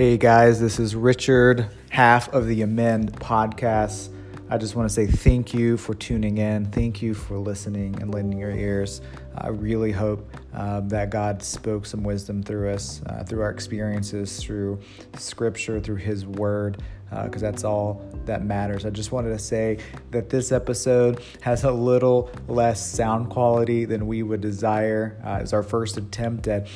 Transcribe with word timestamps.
Hey 0.00 0.16
guys, 0.16 0.58
this 0.58 0.78
is 0.78 0.96
Richard, 0.96 1.68
half 1.90 2.32
of 2.32 2.46
the 2.46 2.62
Amend 2.62 3.12
podcast. 3.20 4.08
I 4.48 4.56
just 4.56 4.74
want 4.74 4.88
to 4.88 4.94
say 4.94 5.06
thank 5.06 5.52
you 5.52 5.76
for 5.76 5.92
tuning 5.92 6.38
in. 6.38 6.64
Thank 6.70 7.02
you 7.02 7.12
for 7.12 7.36
listening 7.36 8.00
and 8.00 8.10
lending 8.10 8.38
your 8.38 8.50
ears. 8.50 9.02
I 9.36 9.48
really 9.48 9.92
hope 9.92 10.34
um, 10.54 10.88
that 10.88 11.10
God 11.10 11.42
spoke 11.42 11.84
some 11.84 12.02
wisdom 12.02 12.42
through 12.42 12.70
us, 12.70 13.02
uh, 13.10 13.24
through 13.24 13.42
our 13.42 13.50
experiences, 13.50 14.42
through 14.42 14.80
scripture, 15.18 15.80
through 15.80 15.96
His 15.96 16.24
Word, 16.24 16.82
because 17.10 17.42
uh, 17.42 17.50
that's 17.50 17.64
all 17.64 18.02
that 18.24 18.42
matters. 18.42 18.86
I 18.86 18.90
just 18.90 19.12
wanted 19.12 19.28
to 19.28 19.38
say 19.38 19.80
that 20.12 20.30
this 20.30 20.50
episode 20.50 21.22
has 21.42 21.64
a 21.64 21.70
little 21.70 22.30
less 22.48 22.82
sound 22.90 23.28
quality 23.28 23.84
than 23.84 24.06
we 24.06 24.22
would 24.22 24.40
desire. 24.40 25.20
Uh, 25.22 25.40
it's 25.42 25.52
our 25.52 25.62
first 25.62 25.98
attempt 25.98 26.48
at 26.48 26.68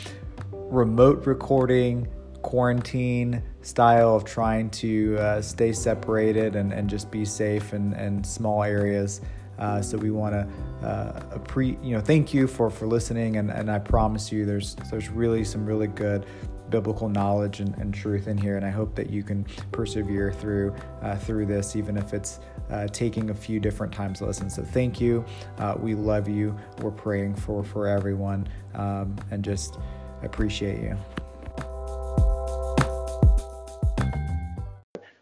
remote 0.52 1.27
recording 1.27 2.06
quarantine 2.45 3.43
style 3.62 4.15
of 4.15 4.23
trying 4.25 4.69
to 4.69 5.16
uh, 5.19 5.41
stay 5.41 5.73
separated 5.73 6.57
and, 6.57 6.73
and 6.75 6.91
just 6.91 7.11
be 7.11 7.25
safe 7.25 7.73
in, 7.73 7.95
in 7.95 8.23
small 8.23 8.62
areas. 8.62 9.23
Uh, 9.59 9.80
so 9.80 9.97
we 9.97 10.11
want 10.11 10.35
to 10.35 10.87
uh, 10.87 11.38
pre, 11.38 11.79
you 11.83 11.95
know, 11.95 12.01
thank 12.01 12.35
you 12.35 12.47
for, 12.47 12.69
for 12.69 12.87
listening, 12.87 13.37
and, 13.37 13.51
and 13.51 13.71
I 13.71 13.79
promise 13.79 14.30
you, 14.30 14.45
there's 14.45 14.75
there's 14.91 15.09
really 15.09 15.45
some 15.45 15.65
really 15.65 15.87
good 15.87 16.27
biblical 16.71 17.09
knowledge 17.09 17.61
and, 17.61 17.75
and 17.77 17.95
truth 17.95 18.27
in 18.27 18.37
here, 18.37 18.57
and 18.57 18.66
I 18.66 18.71
hope 18.71 18.95
that 18.97 19.09
you 19.09 19.23
can 19.23 19.45
persevere 19.71 20.33
through 20.33 20.74
uh, 21.02 21.16
through 21.16 21.47
this, 21.47 21.77
even 21.77 21.97
if 21.97 22.13
it's 22.13 22.41
uh, 22.69 22.88
taking 22.88 23.30
a 23.30 23.35
few 23.35 23.61
different 23.61 23.93
times 23.93 24.19
to 24.19 24.27
listen. 24.27 24.51
So 24.51 24.63
thank 24.63 25.01
you. 25.01 25.24
Uh, 25.59 25.77
we 25.79 25.95
love 25.95 26.29
you. 26.29 26.55
We're 26.83 26.91
praying 26.91 27.37
for 27.37 27.63
for 27.65 27.87
everyone, 27.87 28.49
um, 28.74 29.16
and 29.30 29.43
just 29.45 29.79
appreciate 30.23 30.80
you. 30.83 30.99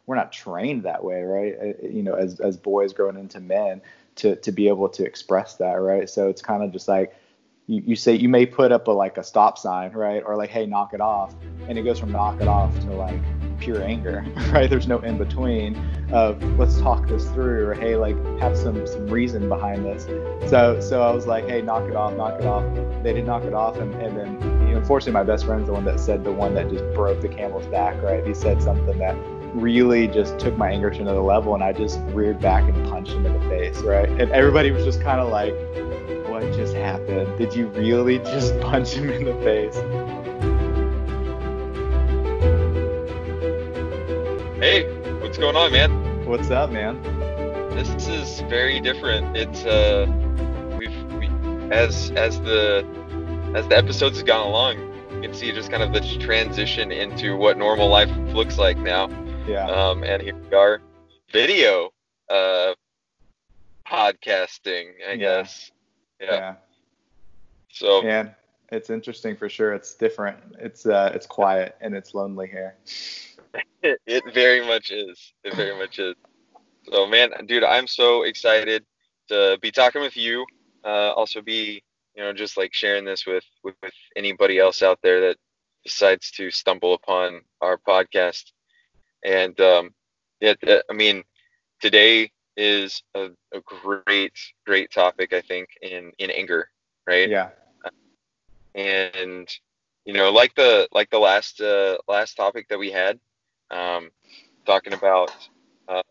We're 0.06 0.16
not 0.16 0.32
trained 0.32 0.82
that 0.84 1.04
way, 1.04 1.22
right? 1.22 1.54
Uh, 1.60 1.86
you 1.86 2.02
know, 2.02 2.14
as 2.14 2.40
as 2.40 2.56
boys 2.56 2.92
growing 2.92 3.16
into 3.16 3.40
men 3.40 3.80
to 4.16 4.36
to 4.36 4.52
be 4.52 4.68
able 4.68 4.88
to 4.90 5.04
express 5.04 5.56
that, 5.56 5.74
right? 5.74 6.08
So 6.08 6.28
it's 6.28 6.42
kind 6.42 6.62
of 6.62 6.72
just 6.72 6.88
like 6.88 7.14
you, 7.66 7.82
you 7.86 7.96
say 7.96 8.14
you 8.14 8.28
may 8.28 8.46
put 8.46 8.72
up 8.72 8.88
a 8.88 8.90
like 8.90 9.18
a 9.18 9.24
stop 9.24 9.58
sign, 9.58 9.92
right? 9.92 10.22
Or 10.24 10.36
like, 10.36 10.50
hey, 10.50 10.66
knock 10.66 10.94
it 10.94 11.00
off, 11.00 11.34
and 11.68 11.78
it 11.78 11.82
goes 11.82 11.98
from 11.98 12.10
knock 12.10 12.40
it 12.40 12.48
off 12.48 12.78
to 12.80 12.90
like 12.92 13.20
pure 13.58 13.82
anger, 13.82 14.24
right? 14.50 14.68
There's 14.68 14.88
no 14.88 14.98
in 14.98 15.16
between 15.16 15.76
of 16.12 16.42
let's 16.58 16.80
talk 16.80 17.06
this 17.06 17.28
through, 17.30 17.68
or 17.68 17.74
hey, 17.74 17.96
like 17.96 18.16
have 18.40 18.56
some 18.56 18.86
some 18.86 19.06
reason 19.06 19.48
behind 19.48 19.84
this. 19.84 20.04
So 20.50 20.80
so 20.80 21.02
I 21.02 21.12
was 21.12 21.26
like, 21.26 21.48
hey, 21.48 21.62
knock 21.62 21.88
it 21.88 21.94
off, 21.94 22.14
knock 22.14 22.40
it 22.40 22.46
off. 22.46 22.64
They 23.04 23.12
did 23.12 23.24
knock 23.24 23.44
it 23.44 23.54
off, 23.54 23.76
and 23.76 23.94
and 24.02 24.16
then 24.16 24.32
you 24.66 24.72
know, 24.72 24.78
unfortunately, 24.78 25.12
my 25.12 25.22
best 25.22 25.46
friend's 25.46 25.68
the 25.68 25.72
one 25.72 25.84
that 25.84 26.00
said 26.00 26.24
the 26.24 26.32
one 26.32 26.54
that 26.54 26.68
just 26.68 26.84
broke 26.94 27.20
the 27.20 27.28
camel's 27.28 27.66
back, 27.66 28.02
right? 28.02 28.26
He 28.26 28.34
said 28.34 28.60
something 28.60 28.98
that 28.98 29.16
really 29.54 30.08
just 30.08 30.38
took 30.38 30.56
my 30.56 30.70
anger 30.70 30.90
to 30.90 31.00
another 31.00 31.20
level 31.20 31.54
and 31.54 31.62
I 31.62 31.72
just 31.72 32.00
reared 32.08 32.40
back 32.40 32.64
and 32.68 32.88
punched 32.88 33.12
him 33.12 33.26
in 33.26 33.34
the 33.34 33.48
face, 33.48 33.78
right? 33.82 34.08
And 34.08 34.32
everybody 34.32 34.70
was 34.70 34.84
just 34.84 35.02
kind 35.02 35.20
of 35.20 35.28
like, 35.28 35.52
what 36.28 36.42
just 36.54 36.74
happened? 36.74 37.36
Did 37.38 37.54
you 37.54 37.66
really 37.68 38.18
just 38.20 38.58
punch 38.60 38.94
him 38.94 39.10
in 39.10 39.24
the 39.24 39.34
face? 39.42 39.76
Hey, 44.58 44.84
what's 45.20 45.38
going 45.38 45.56
on, 45.56 45.72
man? 45.72 46.24
What's 46.24 46.50
up, 46.50 46.70
man? 46.70 47.02
This 47.74 48.08
is 48.08 48.40
very 48.42 48.80
different. 48.80 49.36
It's 49.36 49.64
uh 49.64 50.06
we've 50.78 51.04
we, 51.14 51.26
as 51.70 52.10
as 52.12 52.40
the 52.42 52.86
as 53.54 53.66
the 53.68 53.76
episodes 53.76 54.18
have 54.18 54.26
gone 54.26 54.46
along, 54.46 54.78
you 55.14 55.20
can 55.20 55.34
see 55.34 55.52
just 55.52 55.70
kind 55.70 55.82
of 55.82 55.92
the 55.92 56.00
transition 56.18 56.92
into 56.92 57.36
what 57.36 57.58
normal 57.58 57.88
life 57.88 58.10
looks 58.32 58.56
like 58.56 58.78
now. 58.78 59.08
Yeah. 59.46 59.66
Um, 59.66 60.04
and 60.04 60.22
here 60.22 60.36
we 60.36 60.56
are, 60.56 60.80
video 61.32 61.90
uh, 62.30 62.74
podcasting, 63.84 64.90
I 65.06 65.12
yeah. 65.12 65.16
guess. 65.16 65.72
Yeah. 66.20 66.32
yeah. 66.32 66.54
So. 67.68 68.02
Man, 68.02 68.34
it's 68.70 68.88
interesting 68.88 69.36
for 69.36 69.48
sure. 69.48 69.72
It's 69.72 69.94
different. 69.94 70.38
It's 70.60 70.86
uh, 70.86 71.10
it's 71.12 71.26
quiet 71.26 71.76
and 71.80 71.94
it's 71.94 72.14
lonely 72.14 72.46
here. 72.46 72.76
it, 73.82 74.00
it 74.06 74.22
very 74.32 74.64
much 74.64 74.92
is. 74.92 75.32
It 75.42 75.54
very 75.54 75.76
much 75.76 75.98
is. 75.98 76.14
So, 76.90 77.06
man, 77.06 77.30
dude, 77.46 77.64
I'm 77.64 77.88
so 77.88 78.22
excited 78.22 78.84
to 79.28 79.58
be 79.60 79.72
talking 79.72 80.02
with 80.02 80.16
you. 80.16 80.46
Uh, 80.84 81.10
also, 81.16 81.42
be 81.42 81.82
you 82.14 82.22
know 82.22 82.32
just 82.32 82.56
like 82.56 82.72
sharing 82.72 83.04
this 83.04 83.26
with, 83.26 83.44
with 83.64 83.74
with 83.82 83.94
anybody 84.16 84.58
else 84.60 84.82
out 84.82 85.00
there 85.02 85.20
that 85.20 85.36
decides 85.84 86.30
to 86.32 86.50
stumble 86.52 86.94
upon 86.94 87.40
our 87.60 87.76
podcast. 87.76 88.51
And 89.24 89.58
um, 89.60 89.94
yeah, 90.40 90.54
I 90.90 90.92
mean, 90.92 91.22
today 91.80 92.30
is 92.56 93.02
a, 93.14 93.30
a 93.54 93.60
great, 93.60 94.32
great 94.66 94.90
topic, 94.90 95.32
I 95.32 95.40
think, 95.40 95.68
in, 95.82 96.12
in 96.18 96.30
anger, 96.30 96.68
right? 97.06 97.28
Yeah. 97.28 97.48
And, 98.74 99.48
you 100.04 100.14
know, 100.14 100.30
like 100.30 100.54
the, 100.54 100.88
like 100.92 101.10
the 101.10 101.18
last, 101.18 101.60
uh, 101.60 101.98
last 102.08 102.34
topic 102.34 102.68
that 102.68 102.78
we 102.78 102.90
had, 102.90 103.18
um, 103.70 104.10
talking 104.66 104.92
about, 104.94 105.30
uh, 105.88 106.02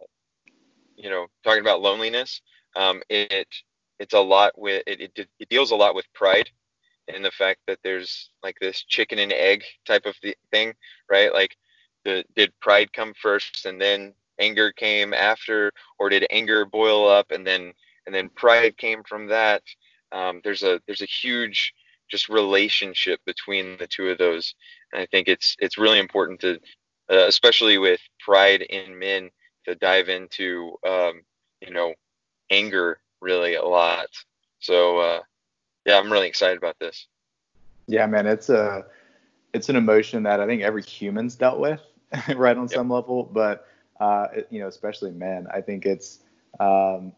you 0.95 1.09
know, 1.09 1.27
talking 1.44 1.61
about 1.61 1.81
loneliness, 1.81 2.41
um, 2.75 3.01
it, 3.09 3.47
it's 4.00 4.13
a 4.13 4.19
lot 4.19 4.57
with, 4.57 4.83
it, 4.88 5.11
it, 5.16 5.27
it 5.39 5.50
deals 5.50 5.71
a 5.71 5.75
lot 5.75 5.95
with 5.95 6.05
pride 6.13 6.50
and 7.07 7.25
the 7.25 7.31
fact 7.31 7.59
that 7.67 7.79
there's 7.83 8.29
like 8.44 8.55
this 8.61 8.83
chicken 8.83 9.19
and 9.19 9.33
egg 9.33 9.63
type 9.85 10.05
of 10.05 10.16
thing, 10.51 10.73
right? 11.09 11.33
Like, 11.33 11.57
the, 12.06 12.23
did 12.35 12.51
pride 12.59 12.94
come 12.94 13.13
first 13.13 13.66
and 13.66 13.79
then 13.79 14.13
anger 14.39 14.72
came 14.72 15.13
after, 15.13 15.72
or 16.00 16.09
did 16.09 16.25
anger 16.31 16.66
boil 16.66 17.07
up 17.07 17.31
and 17.31 17.45
then 17.45 17.73
and 18.06 18.16
then 18.16 18.29
pride 18.29 18.78
came 18.78 19.03
from 19.03 19.28
that? 19.28 19.62
Um, 20.12 20.41
there's 20.44 20.63
a 20.63 20.81
there's 20.85 21.01
a 21.01 21.06
huge 21.06 21.73
just 22.09 22.28
relationship 22.28 23.19
between 23.25 23.78
the 23.78 23.88
two 23.88 24.09
of 24.09 24.17
those, 24.17 24.56
and 24.91 25.01
I 25.01 25.06
think 25.06 25.28
it's 25.28 25.56
it's 25.59 25.78
really 25.78 26.00
important 26.00 26.39
to, 26.41 26.56
uh, 27.09 27.28
especially 27.28 27.78
with 27.78 28.01
pride 28.19 28.62
in 28.62 28.97
men, 28.97 29.29
to 29.66 29.75
dive 29.75 30.09
into 30.09 30.75
um, 30.85 31.22
you 31.62 31.72
know 31.72 31.94
anger 32.50 33.00
really 33.22 33.56
a 33.56 33.63
lot. 33.63 34.07
So 34.59 34.97
uh, 34.97 35.19
yeah, 35.85 35.97
I'm 35.97 36.12
really 36.12 36.28
excited 36.28 36.57
about 36.57 36.78
this. 36.79 37.07
Yeah, 37.88 38.06
man, 38.07 38.28
it's 38.28 38.50
a 38.50 38.85
it's 39.53 39.69
an 39.69 39.75
emotion 39.75 40.23
that 40.23 40.39
I 40.39 40.47
think 40.47 40.62
every 40.62 40.83
human's 40.83 41.35
dealt 41.35 41.59
with, 41.59 41.81
right 42.35 42.57
on 42.57 42.63
yep. 42.63 42.72
some 42.72 42.89
level, 42.89 43.23
but 43.23 43.67
uh, 43.99 44.27
you 44.49 44.59
know, 44.59 44.67
especially 44.67 45.11
men, 45.11 45.47
I 45.53 45.61
think 45.61 45.85
it's 45.85 46.19
um, 46.59 47.13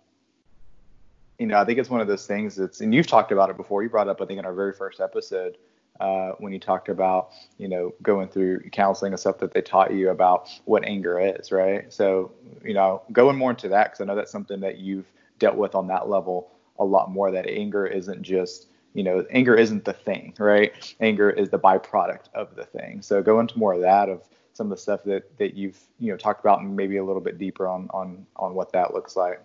you 1.39 1.47
know, 1.47 1.59
I 1.59 1.65
think 1.65 1.79
it's 1.79 1.89
one 1.89 2.01
of 2.01 2.07
those 2.07 2.27
things 2.27 2.55
that's, 2.55 2.81
and 2.81 2.93
you've 2.93 3.07
talked 3.07 3.31
about 3.31 3.49
it 3.49 3.57
before. 3.57 3.83
You 3.83 3.89
brought 3.89 4.07
up, 4.07 4.21
I 4.21 4.25
think, 4.25 4.39
in 4.39 4.45
our 4.45 4.53
very 4.53 4.73
first 4.73 5.01
episode 5.01 5.57
uh, 5.99 6.31
when 6.37 6.53
you 6.53 6.59
talked 6.59 6.89
about, 6.89 7.31
you 7.57 7.67
know, 7.67 7.93
going 8.01 8.27
through 8.27 8.61
counseling 8.71 9.13
and 9.13 9.19
stuff 9.19 9.39
that 9.39 9.53
they 9.53 9.61
taught 9.61 9.93
you 9.93 10.09
about 10.09 10.47
what 10.65 10.85
anger 10.85 11.19
is, 11.19 11.51
right? 11.51 11.91
So, 11.91 12.31
you 12.63 12.73
know, 12.73 13.01
going 13.11 13.37
more 13.37 13.51
into 13.51 13.67
that 13.69 13.85
because 13.85 14.01
I 14.01 14.05
know 14.05 14.15
that's 14.15 14.31
something 14.31 14.59
that 14.61 14.77
you've 14.77 15.11
dealt 15.39 15.57
with 15.57 15.75
on 15.75 15.87
that 15.87 16.07
level 16.07 16.51
a 16.79 16.85
lot 16.85 17.11
more. 17.11 17.31
That 17.31 17.47
anger 17.47 17.85
isn't 17.85 18.21
just 18.21 18.67
you 18.93 19.03
know, 19.03 19.25
anger 19.31 19.55
isn't 19.55 19.85
the 19.85 19.93
thing, 19.93 20.35
right? 20.37 20.95
Anger 20.99 21.29
is 21.31 21.49
the 21.49 21.57
byproduct 21.57 22.25
of 22.35 22.55
the 22.55 22.63
thing. 22.63 23.01
So 23.01 23.23
go 23.23 23.39
into 23.39 23.57
more 23.57 23.73
of 23.73 23.81
that 23.81 24.07
of 24.07 24.21
some 24.53 24.67
of 24.67 24.77
the 24.77 24.81
stuff 24.81 25.03
that 25.03 25.37
that 25.37 25.55
you've 25.55 25.79
you 25.99 26.11
know 26.11 26.17
talked 26.17 26.39
about 26.39 26.61
and 26.61 26.75
maybe 26.75 26.97
a 26.97 27.03
little 27.03 27.21
bit 27.21 27.37
deeper 27.37 27.67
on 27.67 27.89
on 27.91 28.25
on 28.35 28.53
what 28.53 28.71
that 28.71 28.93
looks 28.93 29.15
like. 29.15 29.41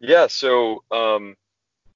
Yeah. 0.00 0.26
So 0.26 0.82
um, 0.90 1.36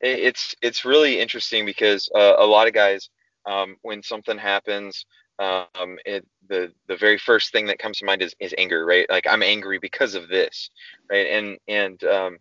it, 0.00 0.18
it's 0.18 0.54
it's 0.62 0.84
really 0.84 1.20
interesting 1.20 1.66
because 1.66 2.08
uh, 2.14 2.34
a 2.38 2.46
lot 2.46 2.68
of 2.68 2.74
guys 2.74 3.10
um, 3.46 3.76
when 3.82 4.02
something 4.02 4.38
happens. 4.38 5.04
Um, 5.38 5.98
it, 6.06 6.26
the 6.48 6.72
the 6.88 6.96
very 6.96 7.18
first 7.18 7.52
thing 7.52 7.66
that 7.66 7.78
comes 7.78 7.98
to 7.98 8.06
mind 8.06 8.22
is, 8.22 8.34
is 8.40 8.54
anger, 8.56 8.86
right? 8.86 9.04
Like 9.10 9.26
I'm 9.28 9.42
angry 9.42 9.78
because 9.78 10.14
of 10.14 10.28
this, 10.28 10.70
right? 11.10 11.26
And 11.26 11.58
and 11.68 12.02
um, 12.04 12.38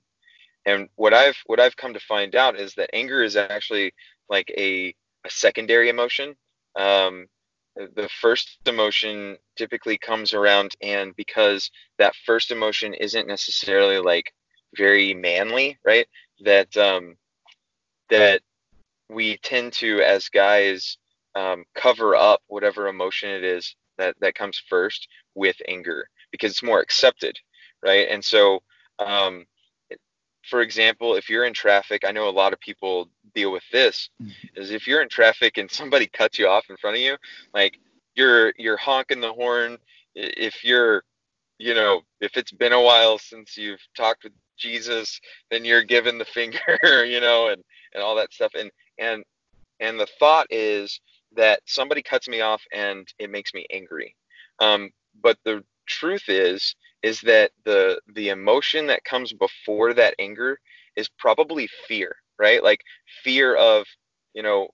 and 0.66 0.90
what 0.96 1.14
I've 1.14 1.38
what 1.46 1.60
I've 1.60 1.76
come 1.76 1.94
to 1.94 2.00
find 2.00 2.36
out 2.36 2.60
is 2.60 2.74
that 2.76 2.90
anger 2.94 3.24
is 3.24 3.36
actually 3.36 3.94
like 4.30 4.52
a, 4.58 4.94
a 5.26 5.30
secondary 5.30 5.90
emotion. 5.90 6.36
Um, 6.76 7.28
the 7.76 8.10
first 8.22 8.58
emotion 8.66 9.38
typically 9.58 9.98
comes 9.98 10.34
around, 10.34 10.76
and 10.82 11.16
because 11.16 11.70
that 11.98 12.16
first 12.26 12.52
emotion 12.52 12.94
isn't 12.94 13.28
necessarily 13.28 14.00
like 14.00 14.34
very 14.76 15.14
manly, 15.14 15.78
right? 15.86 16.08
That 16.42 16.76
um, 16.78 17.16
that 18.10 18.42
we 19.10 19.38
tend 19.38 19.74
to, 19.74 20.02
as 20.02 20.30
guys, 20.30 20.98
um, 21.36 21.66
cover 21.76 22.16
up 22.16 22.42
whatever 22.48 22.88
emotion 22.88 23.30
it 23.30 23.44
is 23.44 23.76
that 23.98 24.16
that 24.22 24.36
comes 24.36 24.62
first 24.70 25.08
with 25.36 25.56
anger 25.68 26.10
because 26.32 26.52
it's 26.52 26.64
more 26.64 26.82
accepted, 26.82 27.38
right? 27.84 28.08
And 28.10 28.24
so 28.24 28.62
um, 29.00 29.46
for 30.50 30.62
example, 30.62 31.16
if 31.16 31.30
you're 31.30 31.46
in 31.46 31.54
traffic, 31.54 32.04
I 32.06 32.12
know 32.12 32.30
a 32.30 32.32
lot 32.32 32.54
of 32.54 32.60
people 32.60 33.10
deal 33.34 33.52
with 33.52 33.64
this, 33.72 34.10
mm-hmm. 34.22 34.62
is 34.62 34.72
if 34.72 34.88
you're 34.88 35.02
in 35.02 35.10
traffic 35.10 35.58
and 35.58 35.70
somebody 35.70 36.08
cuts 36.08 36.40
you 36.40 36.48
off 36.48 36.66
in 36.70 36.78
front 36.78 36.98
of 36.98 37.02
you, 37.02 37.18
like 37.54 37.80
you're 38.16 38.54
you're 38.58 38.78
honking 38.78 39.22
the 39.22 39.34
horn. 39.34 39.78
If 40.14 40.64
you're 40.64 41.04
you 41.58 41.74
know 41.74 42.02
if 42.22 42.38
it's 42.38 42.52
been 42.52 42.74
a 42.74 42.82
while 42.82 43.18
since 43.18 43.56
you've 43.56 43.80
talked 43.96 44.26
with 44.26 44.34
jesus 44.58 45.22
then 45.50 45.64
you're 45.64 45.84
given 45.84 46.18
the 46.18 46.26
finger 46.36 47.06
you 47.06 47.22
know 47.22 47.48
and 47.48 47.64
and 47.96 48.04
all 48.04 48.16
that 48.16 48.32
stuff. 48.32 48.52
And 48.54 48.70
and 49.00 49.24
and 49.80 50.00
the 50.00 50.08
thought 50.20 50.48
is 50.52 51.00
that 51.36 51.62
somebody 51.66 52.04
cuts 52.04 52.28
me 52.28 52.42
off 52.42 52.62
and 52.72 53.08
it 53.18 53.30
makes 53.30 53.54
me 53.54 53.66
angry. 53.72 54.16
Um, 54.60 54.92
but 55.22 55.38
the 55.44 55.64
truth 55.88 56.24
is 56.28 56.76
is 57.06 57.22
that 57.22 57.52
the 57.64 58.00
the 58.16 58.30
emotion 58.30 58.88
that 58.88 59.04
comes 59.04 59.32
before 59.34 59.94
that 59.94 60.16
anger 60.20 60.60
is 60.96 61.10
probably 61.18 61.68
fear 61.88 62.16
right? 62.38 62.64
Like 62.64 62.82
fear 63.24 63.56
of 63.56 63.86
you 64.34 64.44
know 64.44 64.68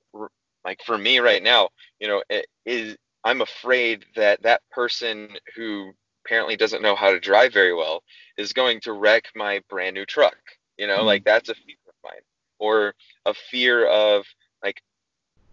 like 0.66 0.80
for 0.86 0.98
me 0.98 1.19
right 1.19 1.44
now 1.44 1.69
you 2.00 2.07
know 2.07 2.22
is 2.66 2.98
i'm 3.24 3.42
afraid 3.42 4.06
that 4.16 4.42
that 4.42 4.62
person 4.72 5.30
who 5.56 5.92
apparently 6.25 6.56
doesn't 6.56 6.81
know 6.81 6.95
how 6.95 7.12
to 7.12 7.19
drive 7.19 7.54
very 7.54 7.74
well 7.74 8.04
is 8.38 8.54
going 8.54 8.80
to 8.81 8.94
wreck 8.94 9.25
my 9.36 9.62
brand 9.69 9.94
new 9.94 10.06
truck 10.06 10.38
you 10.78 10.88
know? 10.88 10.98
Mm-hmm. 10.98 11.06
like 11.06 11.24
that's 11.24 11.50
a 11.50 11.56
fear 11.56 11.75
of 11.88 11.94
mine. 12.04 12.22
Or 12.60 12.94
a 13.25 13.33
fear 13.33 13.88
of 13.88 14.25
like 14.63 14.81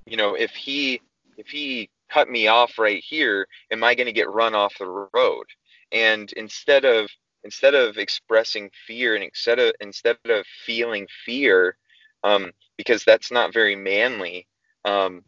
you 0.06 0.16
know 0.16 0.34
if 0.34 0.50
he 0.52 1.00
if 1.36 1.48
he 1.48 1.90
cut 2.10 2.28
me 2.28 2.48
off 2.48 2.78
right 2.78 3.02
here 3.06 3.46
am 3.70 3.84
i 3.84 3.94
going 3.94 4.06
to 4.06 4.12
get 4.12 4.30
run 4.30 4.54
off 4.54 4.74
the 4.78 5.08
road 5.14 5.46
and 5.92 6.32
instead 6.32 6.84
of 6.84 7.08
instead 7.44 7.74
of 7.74 7.98
expressing 7.98 8.70
fear 8.86 9.14
and 9.14 9.24
instead 9.24 9.58
of 9.58 9.72
instead 9.80 10.16
of 10.28 10.44
feeling 10.66 11.06
fear 11.24 11.76
um, 12.24 12.50
because 12.76 13.04
that's 13.04 13.30
not 13.30 13.52
very 13.52 13.76
manly 13.76 14.46
um, 14.84 15.22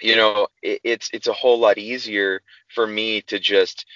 you 0.00 0.16
know 0.16 0.48
it, 0.62 0.80
it's 0.84 1.10
it's 1.12 1.28
a 1.28 1.32
whole 1.32 1.58
lot 1.58 1.78
easier 1.78 2.40
for 2.74 2.86
me 2.86 3.20
to 3.22 3.38
just 3.38 3.86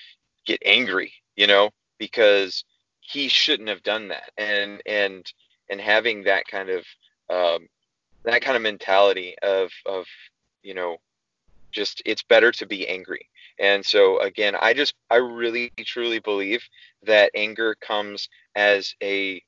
get 0.45 0.61
angry 0.65 1.13
you 1.37 1.47
know 1.47 1.71
because 1.99 2.65
he 3.05 3.29
shouldn't 3.29 3.69
have 3.69 3.83
done 3.83 4.09
that. 4.09 4.31
And 4.37 4.83
and 4.87 5.31
and 5.71 5.81
having 5.81 6.25
that 6.25 6.47
kind 6.47 6.71
of 6.71 6.85
um, 7.31 7.69
that 8.25 8.43
kind 8.43 8.57
of 8.57 8.63
mentality 8.63 9.35
of 9.43 9.71
of 9.87 10.07
you 10.63 10.75
know 10.75 10.97
just 11.71 12.03
it's 12.07 12.23
better 12.23 12.51
to 12.53 12.67
be 12.67 12.89
angry 12.89 13.29
and 13.61 13.85
so 13.85 14.19
again 14.21 14.55
i 14.61 14.73
just 14.75 14.95
i 15.11 15.17
really 15.17 15.71
truly 15.81 16.19
believe 16.19 16.63
that 17.03 17.31
anger 17.35 17.75
comes 17.81 18.29
as 18.57 18.95
a 19.03 19.43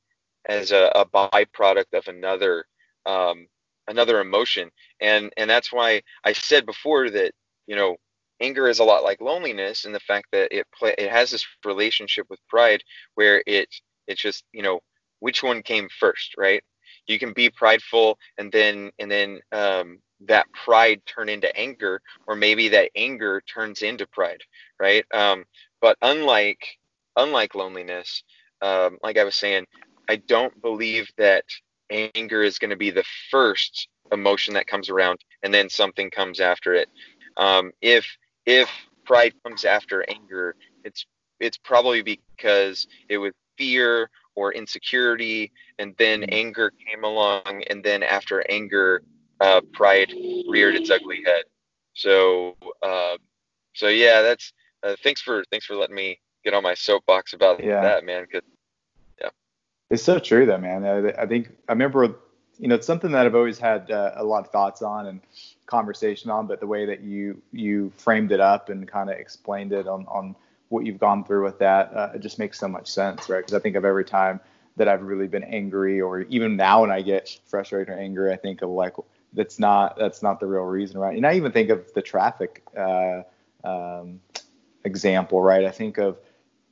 as 0.49 0.71
a, 0.73 0.91
a 0.95 1.05
byproduct 1.05 1.93
of 1.93 2.07
another 2.09 2.65
um, 3.05 3.47
another 3.89 4.21
emotion. 4.21 4.71
And 5.01 5.33
and 5.37 5.49
that's 5.49 5.73
why 5.73 6.03
i 6.25 6.33
said 6.33 6.67
before 6.67 7.11
that 7.11 7.33
you 7.67 7.77
know 7.77 7.97
anger 8.41 8.69
is 8.69 8.81
a 8.81 8.85
lot 8.85 9.05
like 9.05 9.21
loneliness 9.21 9.85
in 9.85 9.93
the 9.93 10.01
fact 10.01 10.27
that 10.33 10.49
it 10.57 10.67
play 10.77 10.95
it 10.99 11.11
has 11.11 11.31
this 11.31 11.47
relationship 11.65 12.27
with 12.31 12.41
pride 12.49 12.83
where 13.15 13.43
it 13.47 13.69
it's 14.07 14.21
just 14.23 14.45
you 14.53 14.63
know 14.63 14.81
which 15.21 15.43
one 15.43 15.63
came 15.63 15.89
first 15.99 16.35
right 16.37 16.63
you 17.07 17.19
can 17.19 17.33
be 17.33 17.51
prideful 17.51 18.19
and 18.39 18.51
then 18.53 18.91
and 18.99 19.11
then 19.11 19.41
um, 19.53 19.99
that 20.21 20.47
pride 20.53 21.01
turn 21.07 21.29
into 21.29 21.55
anger 21.57 22.01
or 22.27 22.35
maybe 22.37 22.69
that 22.69 22.91
anger 22.97 23.43
turns 23.43 23.83
into 23.83 24.07
pride 24.07 24.41
right? 24.81 25.05
Um, 25.13 25.45
but 25.81 25.97
unlike 26.03 26.79
unlike 27.17 27.55
loneliness 27.55 28.23
um, 28.63 28.99
like 29.03 29.17
i 29.19 29.25
was 29.25 29.35
saying 29.35 29.67
i 30.09 30.17
don't 30.17 30.61
believe 30.61 31.09
that 31.17 31.45
anger 31.91 32.43
is 32.43 32.59
going 32.59 32.71
to 32.71 32.77
be 32.77 32.91
the 32.91 33.05
first 33.31 33.89
emotion 34.13 34.55
that 34.55 34.67
comes 34.67 34.89
around 34.89 35.19
and 35.43 35.53
then 35.53 35.69
something 35.69 36.11
comes 36.11 36.41
after 36.41 36.75
it. 36.75 36.89
Um, 37.37 37.73
if 37.81 38.07
if 38.45 38.69
pride 39.05 39.35
comes 39.45 39.65
after 39.65 40.05
anger 40.09 40.57
it's 40.85 41.07
it's 41.39 41.59
probably 41.59 42.03
because 42.03 42.87
it 43.09 43.19
was 43.19 43.33
fear 43.59 44.11
or 44.37 44.53
insecurity 44.53 45.51
and 45.79 45.95
then 45.99 46.21
mm-hmm. 46.21 46.33
anger 46.33 46.71
came 46.71 47.03
along 47.03 47.65
and 47.69 47.83
then 47.83 48.03
after 48.03 48.45
anger 48.49 49.03
uh, 49.41 49.61
pride 49.73 50.13
reared 50.49 50.75
its 50.75 50.91
ugly 50.91 51.23
head 51.25 51.45
so 51.95 52.55
uh, 52.83 53.17
so 53.75 53.89
yeah 53.89 54.23
that's 54.23 54.53
uh, 54.83 54.95
thanks 55.03 55.21
for 55.21 55.43
thanks 55.51 55.67
for 55.67 55.75
letting 55.75 55.97
me 55.97 56.21
get 56.45 56.55
on 56.55 56.63
my 56.63 56.75
soapbox 56.75 57.33
about 57.33 57.63
yeah. 57.63 57.81
that 57.81 58.05
man 58.05 58.25
cause, 58.31 58.43
yeah 59.21 59.31
it's 59.91 60.03
so 60.03 60.19
true 60.19 60.47
though 60.47 60.59
man 60.59 60.85
I, 60.85 61.23
I, 61.23 61.27
think 61.27 61.51
i 61.69 61.73
remember 61.73 62.17
you 62.59 62.69
know 62.69 62.77
it's 62.77 62.87
something 62.87 63.11
that 63.13 63.27
i've 63.27 63.35
always 63.35 63.59
had 63.59 63.91
uh, 63.91 64.13
a 64.17 64.25
lot 64.25 64.45
of 64.45 64.53
thoughts 64.53 64.83
on 64.83 65.07
and 65.07 65.21
conversation 65.67 66.31
on 66.31 66.47
but 66.47 66.61
the 66.61 66.67
way 66.67 66.87
that 66.87 67.01
you 67.01 67.43
you 67.53 67.93
framed 67.97 68.31
it 68.31 68.41
up 68.41 68.69
and 68.69 68.87
kind 68.87 69.11
of 69.11 69.17
explained 69.17 69.73
it 69.73 69.89
on 69.89 70.07
on 70.07 70.37
what 70.69 70.85
you've 70.85 70.99
gone 70.99 71.25
through 71.25 71.45
with 71.45 71.59
that, 71.61 71.93
uh, 71.95 72.11
it 72.15 72.21
just 72.21 72.39
makes 72.39 72.59
so 72.59 72.69
much 72.69 72.91
sense, 72.91 73.29
right? 73.29 73.39
Because 73.39 73.55
I 73.55 73.61
think 73.61 73.77
of 73.77 73.85
every 73.85 74.05
time 74.05 74.41
that 74.77 74.89
I've 74.89 75.03
really 75.03 75.27
been 75.27 75.45
angry, 75.45 76.01
or 76.01 76.23
even 76.23 76.57
now 76.57 76.83
when 76.83 76.91
I 76.91 77.03
get 77.03 77.39
frustrated 77.47 77.89
or 77.89 77.99
angry, 77.99 78.33
I 78.33 78.37
think 78.37 78.63
of 78.63 78.71
like 78.71 78.95
that's 79.33 79.59
not 79.59 79.97
that's 79.97 80.23
not 80.23 80.41
the 80.41 80.47
real 80.47 80.63
reason, 80.63 80.99
right? 80.99 81.17
And 81.17 81.27
I 81.27 81.35
even 81.35 81.53
think 81.53 81.71
of 81.71 81.93
the 81.95 82.03
traffic 82.03 82.63
uh, 82.77 83.23
um, 83.65 84.21
example, 84.85 85.41
right? 85.41 85.65
I 85.65 85.71
think 85.71 85.99
of 85.99 86.19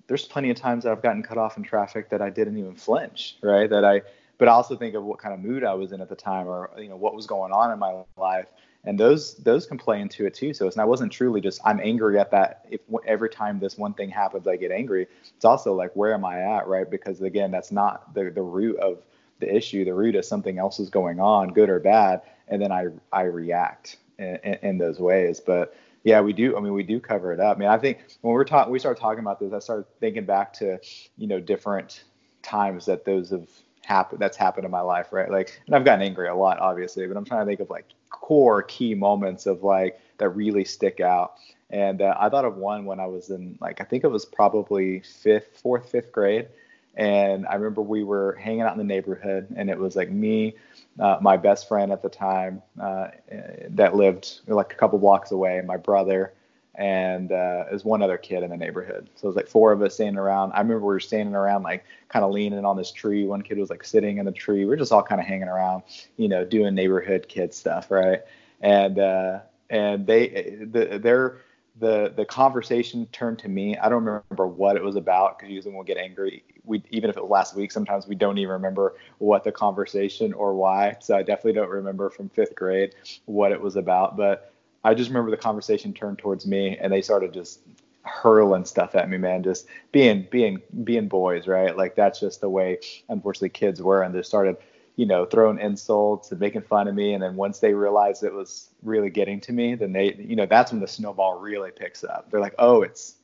there's 0.06 0.26
plenty 0.26 0.50
of 0.50 0.56
times 0.56 0.84
that 0.84 0.92
I've 0.92 1.02
gotten 1.02 1.22
cut 1.22 1.38
off 1.38 1.56
in 1.56 1.62
traffic 1.62 2.10
that 2.10 2.20
I 2.20 2.30
didn't 2.30 2.58
even 2.58 2.74
flinch, 2.74 3.36
right? 3.42 3.68
That 3.68 3.84
I, 3.84 4.02
but 4.38 4.48
I 4.48 4.52
also 4.52 4.76
think 4.76 4.94
of 4.94 5.04
what 5.04 5.18
kind 5.18 5.32
of 5.32 5.40
mood 5.40 5.64
I 5.64 5.74
was 5.74 5.92
in 5.92 6.00
at 6.00 6.08
the 6.08 6.16
time, 6.16 6.46
or 6.48 6.70
you 6.78 6.88
know 6.88 6.96
what 6.96 7.14
was 7.14 7.26
going 7.26 7.52
on 7.52 7.70
in 7.70 7.78
my 7.78 8.02
life, 8.16 8.46
and 8.84 8.98
those 8.98 9.34
those 9.36 9.66
can 9.66 9.78
play 9.78 10.00
into 10.00 10.26
it 10.26 10.34
too. 10.34 10.52
So 10.52 10.66
it's, 10.66 10.76
I 10.76 10.84
wasn't 10.84 11.12
truly 11.12 11.40
just 11.40 11.60
I'm 11.64 11.80
angry 11.80 12.18
at 12.18 12.30
that. 12.32 12.66
If 12.70 12.80
every 13.06 13.30
time 13.30 13.58
this 13.58 13.78
one 13.78 13.94
thing 13.94 14.10
happens, 14.10 14.46
I 14.46 14.56
get 14.56 14.70
angry. 14.70 15.06
It's 15.36 15.44
also 15.44 15.74
like 15.74 15.90
where 15.94 16.14
am 16.14 16.24
I 16.24 16.40
at, 16.40 16.66
right? 16.66 16.88
Because 16.88 17.20
again, 17.22 17.50
that's 17.50 17.72
not 17.72 18.14
the 18.14 18.30
the 18.30 18.42
root 18.42 18.76
of 18.78 19.02
the 19.40 19.54
issue. 19.54 19.84
The 19.84 19.94
root 19.94 20.14
is 20.14 20.28
something 20.28 20.58
else 20.58 20.78
is 20.78 20.90
going 20.90 21.20
on, 21.20 21.52
good 21.52 21.70
or 21.70 21.80
bad, 21.80 22.22
and 22.48 22.60
then 22.60 22.72
I 22.72 22.88
I 23.12 23.22
react 23.22 23.96
in, 24.18 24.38
in, 24.44 24.58
in 24.62 24.78
those 24.78 25.00
ways. 25.00 25.40
But 25.40 25.74
yeah, 26.04 26.20
we 26.20 26.34
do. 26.34 26.56
I 26.56 26.60
mean, 26.60 26.74
we 26.74 26.82
do 26.82 27.00
cover 27.00 27.32
it 27.32 27.40
up. 27.40 27.56
I 27.56 27.60
mean, 27.60 27.68
I 27.68 27.78
think 27.78 27.98
when 28.20 28.34
we're 28.34 28.44
talking, 28.44 28.70
we 28.70 28.78
start 28.78 28.98
talking 28.98 29.20
about 29.20 29.40
this, 29.40 29.52
I 29.52 29.58
started 29.58 29.86
thinking 30.00 30.26
back 30.26 30.52
to 30.54 30.78
you 31.16 31.26
know 31.26 31.40
different 31.40 32.04
times 32.42 32.84
that 32.86 33.06
those 33.06 33.30
have 33.30 33.48
happened. 33.84 34.20
That's 34.20 34.36
happened 34.36 34.66
in 34.66 34.70
my 34.70 34.82
life, 34.82 35.08
right? 35.12 35.30
Like, 35.30 35.60
and 35.66 35.74
I've 35.74 35.84
gotten 35.84 36.02
angry 36.02 36.28
a 36.28 36.34
lot, 36.34 36.58
obviously, 36.58 37.06
but 37.06 37.16
I'm 37.16 37.24
trying 37.24 37.40
to 37.40 37.46
think 37.46 37.60
of 37.60 37.70
like 37.70 37.86
core 38.20 38.62
key 38.62 38.94
moments 38.94 39.46
of 39.46 39.62
like 39.62 40.00
that 40.18 40.28
really 40.30 40.64
stick 40.64 41.00
out. 41.00 41.34
And 41.70 42.00
uh, 42.00 42.14
I 42.18 42.28
thought 42.28 42.44
of 42.44 42.56
one 42.56 42.84
when 42.84 43.00
I 43.00 43.06
was 43.06 43.30
in 43.30 43.58
like 43.60 43.80
I 43.80 43.84
think 43.84 44.04
it 44.04 44.08
was 44.08 44.24
probably 44.24 45.00
fifth, 45.00 45.58
fourth, 45.60 45.90
fifth 45.90 46.12
grade, 46.12 46.48
and 46.96 47.46
I 47.46 47.54
remember 47.54 47.82
we 47.82 48.04
were 48.04 48.34
hanging 48.34 48.60
out 48.60 48.72
in 48.72 48.78
the 48.78 48.84
neighborhood, 48.84 49.48
and 49.56 49.68
it 49.68 49.78
was 49.78 49.96
like 49.96 50.10
me, 50.10 50.54
uh, 51.00 51.18
my 51.20 51.36
best 51.36 51.66
friend 51.66 51.90
at 51.90 52.02
the 52.02 52.08
time 52.08 52.62
uh, 52.80 53.08
that 53.70 53.96
lived 53.96 54.40
like 54.46 54.72
a 54.72 54.76
couple 54.76 54.98
blocks 54.98 55.32
away, 55.32 55.60
my 55.66 55.76
brother, 55.76 56.32
and 56.76 57.30
uh, 57.30 57.64
there's 57.70 57.84
one 57.84 58.02
other 58.02 58.16
kid 58.16 58.42
in 58.42 58.50
the 58.50 58.56
neighborhood. 58.56 59.08
So 59.14 59.26
it 59.26 59.28
was 59.28 59.36
like 59.36 59.48
four 59.48 59.72
of 59.72 59.80
us 59.82 59.94
standing 59.94 60.18
around. 60.18 60.52
I 60.52 60.58
remember 60.58 60.80
we 60.80 60.94
were 60.94 61.00
standing 61.00 61.34
around 61.34 61.62
like 61.62 61.84
kind 62.08 62.24
of 62.24 62.32
leaning 62.32 62.64
on 62.64 62.76
this 62.76 62.90
tree. 62.90 63.24
One 63.24 63.42
kid 63.42 63.58
was 63.58 63.70
like 63.70 63.84
sitting 63.84 64.18
in 64.18 64.26
the 64.26 64.32
tree. 64.32 64.64
We 64.64 64.74
are 64.74 64.76
just 64.76 64.92
all 64.92 65.02
kind 65.02 65.20
of 65.20 65.26
hanging 65.26 65.48
around, 65.48 65.84
you 66.16 66.28
know, 66.28 66.44
doing 66.44 66.74
neighborhood 66.74 67.26
kid 67.28 67.54
stuff, 67.54 67.90
right? 67.90 68.22
And 68.60 68.98
uh, 68.98 69.40
and 69.70 70.06
they 70.06 70.58
the 70.60 70.98
their 70.98 71.38
the 71.78 72.12
the 72.16 72.24
conversation 72.24 73.06
turned 73.12 73.38
to 73.40 73.48
me. 73.48 73.76
I 73.76 73.88
don't 73.88 74.04
remember 74.04 74.46
what 74.46 74.76
it 74.76 74.82
was 74.82 74.96
about 74.96 75.38
because 75.38 75.52
usually 75.52 75.74
when 75.74 75.80
we 75.80 75.86
get 75.86 75.96
angry, 75.96 76.44
we 76.64 76.82
even 76.90 77.10
if 77.10 77.16
it 77.16 77.22
was 77.22 77.30
last 77.30 77.56
week, 77.56 77.72
sometimes 77.72 78.06
we 78.06 78.14
don't 78.14 78.38
even 78.38 78.52
remember 78.52 78.94
what 79.18 79.44
the 79.44 79.52
conversation 79.52 80.32
or 80.32 80.54
why. 80.54 80.96
So 81.00 81.16
I 81.16 81.22
definitely 81.22 81.54
don't 81.54 81.70
remember 81.70 82.10
from 82.10 82.28
fifth 82.28 82.54
grade 82.54 82.94
what 83.26 83.52
it 83.52 83.60
was 83.60 83.76
about, 83.76 84.16
but 84.16 84.53
I 84.84 84.94
just 84.94 85.08
remember 85.10 85.30
the 85.30 85.36
conversation 85.36 85.92
turned 85.94 86.18
towards 86.18 86.46
me 86.46 86.76
and 86.78 86.92
they 86.92 87.02
started 87.02 87.32
just 87.32 87.60
hurling 88.02 88.66
stuff 88.66 88.94
at 88.94 89.08
me, 89.08 89.16
man. 89.16 89.42
Just 89.42 89.66
being 89.92 90.26
being 90.30 90.60
being 90.84 91.08
boys, 91.08 91.46
right? 91.46 91.76
Like 91.76 91.96
that's 91.96 92.20
just 92.20 92.40
the 92.40 92.50
way 92.50 92.78
unfortunately 93.08 93.48
kids 93.48 93.80
were 93.82 94.02
and 94.02 94.14
they 94.14 94.22
started, 94.22 94.56
you 94.96 95.06
know, 95.06 95.24
throwing 95.24 95.58
insults 95.58 96.30
and 96.30 96.40
making 96.40 96.62
fun 96.62 96.86
of 96.86 96.94
me. 96.94 97.14
And 97.14 97.22
then 97.22 97.34
once 97.36 97.60
they 97.60 97.72
realized 97.72 98.22
it 98.22 98.32
was 98.32 98.68
really 98.82 99.10
getting 99.10 99.40
to 99.42 99.52
me, 99.52 99.74
then 99.74 99.92
they 99.92 100.14
you 100.14 100.36
know, 100.36 100.46
that's 100.46 100.70
when 100.70 100.80
the 100.80 100.88
snowball 100.88 101.38
really 101.38 101.70
picks 101.70 102.04
up. 102.04 102.30
They're 102.30 102.40
like, 102.40 102.54
Oh, 102.58 102.82
it's 102.82 103.16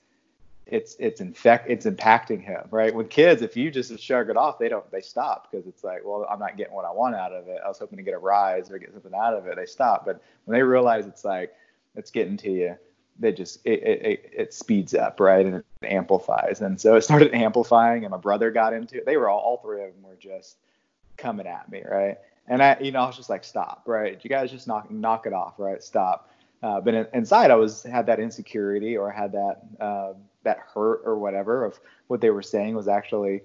it's 0.70 0.96
it's 0.98 1.20
infect 1.20 1.68
it's 1.68 1.86
impacting 1.86 2.42
him 2.42 2.62
right? 2.70 2.94
With 2.94 3.10
kids 3.10 3.42
if 3.42 3.56
you 3.56 3.70
just 3.70 3.98
shrug 4.00 4.30
it 4.30 4.36
off 4.36 4.58
they 4.58 4.68
don't 4.68 4.88
they 4.90 5.00
stop 5.00 5.50
because 5.50 5.66
it's 5.66 5.84
like 5.84 6.00
well 6.04 6.26
i'm 6.30 6.38
not 6.38 6.56
getting 6.56 6.72
what 6.72 6.84
i 6.84 6.90
want 6.90 7.14
out 7.14 7.32
of 7.32 7.48
it. 7.48 7.58
I 7.64 7.68
was 7.68 7.78
hoping 7.78 7.96
to 7.98 8.02
get 8.02 8.14
a 8.14 8.18
rise 8.18 8.70
or 8.70 8.78
get 8.78 8.92
something 8.92 9.14
out 9.14 9.34
of 9.34 9.46
it. 9.46 9.56
They 9.56 9.66
stop. 9.66 10.04
But 10.04 10.22
when 10.44 10.58
they 10.58 10.62
realize 10.62 11.06
it's 11.06 11.24
like 11.24 11.52
it's 11.94 12.10
getting 12.10 12.36
to 12.38 12.50
you 12.50 12.76
they 13.18 13.32
just 13.32 13.60
it, 13.64 13.82
it, 13.82 14.30
it 14.32 14.54
speeds 14.54 14.94
up 14.94 15.20
right? 15.20 15.44
And 15.44 15.56
it 15.56 15.64
amplifies. 15.82 16.60
And 16.62 16.80
so 16.80 16.94
it 16.96 17.02
started 17.02 17.34
amplifying 17.34 18.04
and 18.04 18.10
my 18.10 18.16
brother 18.16 18.50
got 18.50 18.72
into 18.72 18.96
it. 18.98 19.06
They 19.06 19.16
were 19.16 19.28
all 19.28 19.40
all 19.40 19.56
three 19.58 19.82
of 19.82 19.94
them 19.94 20.02
were 20.02 20.16
just 20.18 20.56
coming 21.16 21.46
at 21.46 21.70
me 21.70 21.82
right? 21.88 22.18
And 22.48 22.62
i 22.62 22.76
you 22.80 22.90
know 22.90 23.00
i 23.00 23.06
was 23.06 23.16
just 23.16 23.30
like 23.30 23.44
stop 23.44 23.82
right? 23.86 24.18
You 24.22 24.30
guys 24.30 24.50
just 24.50 24.66
knock 24.66 24.90
knock 24.90 25.26
it 25.26 25.32
off 25.32 25.54
right? 25.58 25.82
Stop. 25.82 26.30
Uh, 26.62 26.80
but 26.80 26.94
in, 26.94 27.06
inside, 27.14 27.50
I 27.50 27.54
was 27.54 27.82
had 27.82 28.06
that 28.06 28.20
insecurity 28.20 28.96
or 28.96 29.10
had 29.10 29.32
that 29.32 29.62
uh, 29.80 30.12
that 30.42 30.58
hurt 30.74 31.02
or 31.04 31.18
whatever 31.18 31.64
of 31.64 31.78
what 32.06 32.20
they 32.20 32.30
were 32.30 32.42
saying 32.42 32.74
was 32.74 32.88
actually 32.88 33.42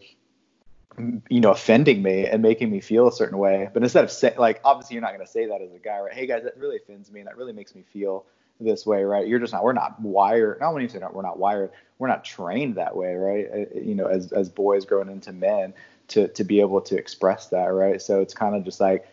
you 1.30 1.42
know 1.42 1.52
offending 1.52 2.02
me 2.02 2.25
and 2.25 2.42
making 2.42 2.72
me 2.72 2.80
feel 2.80 3.08
a 3.08 3.12
certain 3.12 3.38
way. 3.38 3.70
But 3.74 3.84
instead 3.84 4.04
of 4.04 4.12
saying 4.12 4.36
like 4.38 4.62
obviously 4.64 4.96
you're 4.96 5.02
not 5.02 5.14
going 5.14 5.25
to 5.25 5.32
say 5.32 5.46
that 5.48 5.62
as 5.62 5.74
a 5.74 5.80
guy 5.80 6.00
right? 6.00 6.14
Hey 6.14 6.25
guys 6.25 6.44
that 6.44 6.58
really 6.58 6.78
offends 6.78 7.12
me 7.12 7.20
and 7.20 7.28
that 7.28 7.38
really 7.38 7.54
makes 7.54 7.75
me 7.75 7.84
feel 7.94 8.25
this 8.60 8.86
way 8.86 9.04
right? 9.04 9.28
You're 9.28 9.40
just 9.40 9.54
not 9.54 9.64
we're 9.64 9.74
not 9.74 10.00
wired 10.02 10.60
not 10.62 10.74
when 10.74 10.84
you 10.84 10.90
say 10.90 11.00
not 11.00 11.14
we're 11.14 11.22
not 11.22 11.38
wired. 11.38 11.72
We're 11.98 12.08
not 12.08 12.24
trained 12.24 12.75
that 12.75 12.96
way 12.96 13.16
right? 13.16 13.48
Uh, 13.52 13.80
you 13.80 13.96
know 13.96 14.06
as 14.06 14.32
as 14.32 14.50
boys 14.50 14.86
growing 14.86 15.10
into 15.10 15.34
men 15.34 15.74
to 16.10 16.28
to 16.30 16.44
be 16.44 16.62
able 16.62 16.82
to 16.82 16.98
express 16.98 17.48
that 17.48 17.66
right? 17.66 18.02
So 18.02 18.22
it's 18.22 18.34
kind 18.34 18.56
of 18.56 18.64
just 18.64 18.80
like 18.80 19.08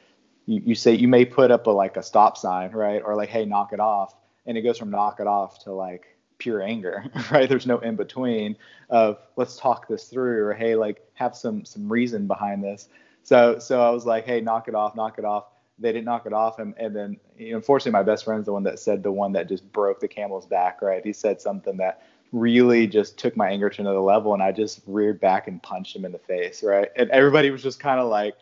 you, 0.46 0.62
you 0.64 0.74
say 0.74 0.94
you 0.94 1.08
may 1.08 1.24
put 1.24 1.50
up 1.50 1.66
a 1.66 1.70
like 1.70 1.96
a 1.96 2.02
stop 2.02 2.36
sign 2.36 2.70
right? 2.70 3.02
Or 3.04 3.16
like 3.16 3.28
hey 3.28 3.44
knock 3.44 3.72
it 3.72 3.80
off. 3.80 4.14
And 4.44 4.58
it 4.58 4.62
goes 4.62 4.78
from 4.78 4.90
knock 4.90 5.20
it 5.20 5.26
off 5.26 5.62
to 5.64 5.72
like 5.72 6.11
pure 6.42 6.60
anger, 6.60 7.04
right? 7.30 7.48
There's 7.48 7.66
no 7.66 7.78
in 7.78 7.94
between 7.94 8.56
of 8.90 9.18
let's 9.36 9.56
talk 9.56 9.86
this 9.86 10.04
through 10.04 10.44
or 10.44 10.54
hey, 10.54 10.74
like 10.74 11.00
have 11.14 11.36
some 11.36 11.64
some 11.64 11.90
reason 11.90 12.26
behind 12.26 12.64
this. 12.64 12.88
So 13.22 13.58
so 13.58 13.80
I 13.80 13.90
was 13.90 14.04
like, 14.04 14.26
hey, 14.26 14.40
knock 14.40 14.66
it 14.66 14.74
off, 14.74 14.96
knock 14.96 15.18
it 15.18 15.24
off. 15.24 15.44
They 15.78 15.92
didn't 15.92 16.04
knock 16.04 16.26
it 16.26 16.32
off, 16.32 16.58
and 16.58 16.74
and 16.76 16.94
then 16.94 17.16
you 17.38 17.52
know, 17.52 17.56
unfortunately, 17.56 17.92
my 17.92 18.02
best 18.02 18.24
friend's 18.24 18.46
the 18.46 18.52
one 18.52 18.64
that 18.64 18.78
said 18.78 19.02
the 19.02 19.12
one 19.12 19.32
that 19.32 19.48
just 19.48 19.70
broke 19.72 20.00
the 20.00 20.08
camel's 20.08 20.46
back, 20.46 20.82
right? 20.82 21.04
He 21.04 21.12
said 21.12 21.40
something 21.40 21.76
that 21.76 22.02
really 22.32 22.86
just 22.86 23.18
took 23.18 23.36
my 23.36 23.48
anger 23.50 23.70
to 23.70 23.80
another 23.80 24.00
level, 24.00 24.34
and 24.34 24.42
I 24.42 24.52
just 24.52 24.80
reared 24.86 25.20
back 25.20 25.46
and 25.46 25.62
punched 25.62 25.94
him 25.94 26.04
in 26.04 26.12
the 26.12 26.18
face, 26.18 26.62
right? 26.62 26.88
And 26.96 27.08
everybody 27.10 27.50
was 27.50 27.62
just 27.62 27.78
kind 27.78 28.00
of 28.00 28.08
like, 28.08 28.36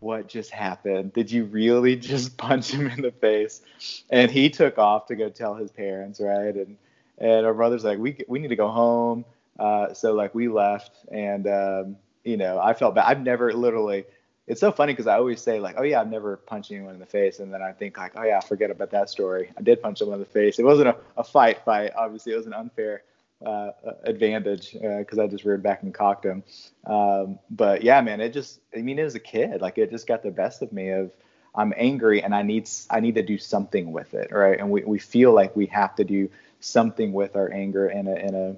what 0.00 0.28
just 0.28 0.50
happened? 0.50 1.12
Did 1.12 1.30
you 1.30 1.44
really 1.44 1.96
just 2.12 2.36
punch 2.36 2.70
him 2.70 2.86
in 2.86 3.00
the 3.00 3.12
face? 3.12 3.62
And 4.10 4.30
he 4.30 4.50
took 4.50 4.78
off 4.78 5.06
to 5.06 5.16
go 5.16 5.30
tell 5.30 5.54
his 5.54 5.70
parents, 5.70 6.20
right? 6.20 6.54
And 6.54 6.76
and 7.20 7.46
our 7.46 7.54
brother's 7.54 7.84
like, 7.84 7.98
we 7.98 8.18
we 8.28 8.38
need 8.38 8.48
to 8.48 8.56
go 8.56 8.68
home. 8.68 9.24
Uh, 9.58 9.92
so 9.92 10.14
like 10.14 10.34
we 10.34 10.48
left, 10.48 10.92
and 11.12 11.46
um, 11.46 11.96
you 12.24 12.36
know, 12.36 12.58
I 12.58 12.74
felt 12.74 12.94
bad. 12.94 13.06
I've 13.06 13.22
never 13.22 13.52
literally. 13.52 14.04
It's 14.46 14.60
so 14.60 14.72
funny 14.72 14.92
because 14.92 15.06
I 15.06 15.14
always 15.14 15.40
say 15.40 15.60
like, 15.60 15.76
oh 15.78 15.82
yeah, 15.82 16.00
I've 16.00 16.10
never 16.10 16.36
punched 16.36 16.72
anyone 16.72 16.94
in 16.94 17.00
the 17.00 17.06
face, 17.06 17.38
and 17.38 17.54
then 17.54 17.62
I 17.62 17.72
think 17.72 17.96
like, 17.96 18.12
oh 18.16 18.24
yeah, 18.24 18.40
forget 18.40 18.70
about 18.70 18.90
that 18.90 19.08
story. 19.08 19.52
I 19.56 19.62
did 19.62 19.80
punch 19.80 19.98
someone 19.98 20.14
in 20.14 20.20
the 20.20 20.26
face. 20.26 20.58
It 20.58 20.64
wasn't 20.64 20.88
a, 20.88 20.96
a 21.16 21.22
fight 21.22 21.64
fight. 21.64 21.92
Obviously, 21.96 22.32
it 22.32 22.36
was 22.36 22.46
an 22.46 22.54
unfair 22.54 23.04
uh, 23.44 23.70
advantage 24.04 24.72
because 24.72 25.18
uh, 25.18 25.24
I 25.24 25.26
just 25.26 25.44
reared 25.44 25.62
back 25.62 25.82
and 25.82 25.94
cocked 25.94 26.24
him. 26.24 26.42
Um, 26.86 27.38
but 27.50 27.82
yeah, 27.82 28.00
man, 28.00 28.20
it 28.20 28.32
just, 28.32 28.60
I 28.76 28.82
mean, 28.82 28.98
as 28.98 29.14
a 29.14 29.20
kid, 29.20 29.60
like 29.60 29.78
it 29.78 29.90
just 29.90 30.06
got 30.06 30.22
the 30.22 30.30
best 30.30 30.62
of 30.62 30.72
me 30.72 30.90
of 30.90 31.12
I'm 31.54 31.72
angry 31.76 32.22
and 32.22 32.34
I 32.34 32.42
need, 32.42 32.68
I 32.90 33.00
need 33.00 33.14
to 33.16 33.22
do 33.22 33.38
something 33.38 33.92
with 33.92 34.14
it. 34.14 34.30
Right. 34.30 34.58
And 34.58 34.70
we, 34.70 34.84
we 34.84 34.98
feel 34.98 35.32
like 35.32 35.56
we 35.56 35.66
have 35.66 35.94
to 35.96 36.04
do 36.04 36.30
something 36.60 37.12
with 37.12 37.36
our 37.36 37.52
anger 37.52 37.88
in 37.88 38.06
a 38.06 38.14
in 38.14 38.34
a 38.34 38.56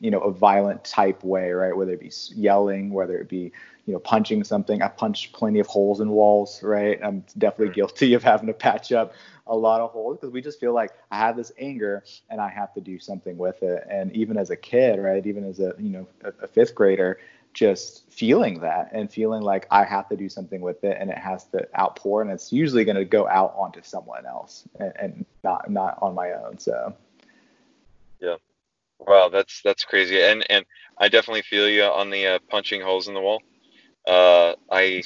you 0.00 0.10
know 0.10 0.20
a 0.20 0.30
violent 0.30 0.84
type 0.84 1.24
way, 1.24 1.50
right? 1.52 1.76
Whether 1.76 1.92
it 1.92 2.00
be 2.00 2.12
yelling, 2.34 2.92
whether 2.92 3.16
it 3.16 3.28
be 3.28 3.52
you 3.86 3.92
know 3.92 3.98
punching 3.98 4.44
something. 4.44 4.82
I 4.82 4.88
punched 4.88 5.32
plenty 5.32 5.60
of 5.60 5.66
holes 5.66 6.00
in 6.00 6.10
walls, 6.10 6.62
right? 6.62 6.98
I'm 7.02 7.24
definitely 7.38 7.68
mm-hmm. 7.68 7.74
guilty 7.74 8.14
of 8.14 8.22
having 8.22 8.46
to 8.48 8.52
patch 8.52 8.92
up 8.92 9.14
a 9.46 9.56
lot 9.56 9.80
of 9.80 9.90
holes 9.90 10.18
because 10.18 10.32
we 10.32 10.40
just 10.40 10.58
feel 10.58 10.72
like 10.72 10.90
I 11.10 11.18
have 11.18 11.36
this 11.36 11.52
anger 11.58 12.04
and 12.30 12.40
I 12.40 12.48
have 12.48 12.72
to 12.74 12.80
do 12.80 12.98
something 12.98 13.36
with 13.36 13.62
it. 13.62 13.86
And 13.90 14.14
even 14.14 14.36
as 14.36 14.50
a 14.50 14.56
kid, 14.56 14.98
right? 14.98 15.24
Even 15.26 15.44
as 15.44 15.60
a 15.60 15.74
you 15.78 15.90
know 15.90 16.08
a, 16.22 16.44
a 16.44 16.48
fifth 16.48 16.74
grader, 16.74 17.18
just 17.52 18.10
feeling 18.10 18.60
that 18.60 18.90
and 18.92 19.10
feeling 19.10 19.42
like 19.42 19.66
I 19.70 19.84
have 19.84 20.08
to 20.08 20.16
do 20.16 20.28
something 20.28 20.60
with 20.60 20.82
it 20.84 20.96
and 21.00 21.10
it 21.10 21.18
has 21.18 21.44
to 21.46 21.66
outpour 21.78 22.22
and 22.22 22.30
it's 22.30 22.52
usually 22.52 22.84
going 22.84 22.96
to 22.96 23.04
go 23.04 23.28
out 23.28 23.54
onto 23.56 23.82
someone 23.82 24.26
else 24.26 24.64
and, 24.80 24.92
and 25.00 25.26
not 25.42 25.70
not 25.70 25.98
on 26.02 26.14
my 26.14 26.32
own. 26.32 26.58
So. 26.58 26.94
Wow, 28.98 29.28
that's 29.28 29.60
that's 29.62 29.84
crazy. 29.84 30.20
And 30.20 30.44
and 30.50 30.64
I 30.98 31.08
definitely 31.08 31.42
feel 31.42 31.68
you 31.68 31.84
on 31.84 32.10
the 32.10 32.26
uh, 32.26 32.38
punching 32.48 32.80
holes 32.80 33.08
in 33.08 33.14
the 33.14 33.20
wall. 33.20 33.42
Uh, 34.06 34.54
I 34.70 35.02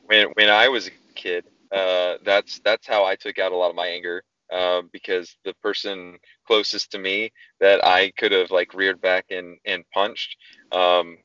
when 0.05 0.27
when 0.33 0.49
I 0.49 0.67
was 0.69 0.87
a 0.87 0.91
kid, 1.15 1.45
uh, 1.71 2.15
that's 2.23 2.59
that's 2.63 2.87
how 2.87 3.05
I 3.05 3.15
took 3.15 3.39
out 3.39 3.51
a 3.51 3.55
lot 3.55 3.69
of 3.69 3.75
my 3.75 3.87
anger. 3.87 4.23
Uh, 4.51 4.81
because 4.91 5.37
the 5.45 5.53
person 5.63 6.17
closest 6.45 6.91
to 6.91 6.99
me 6.99 7.31
that 7.61 7.85
I 7.85 8.11
could 8.17 8.33
have 8.33 8.51
like 8.51 8.73
reared 8.73 8.99
back 8.99 9.25
and 9.29 9.57
and 9.65 9.85
punched 9.93 10.35
um, 10.73 11.17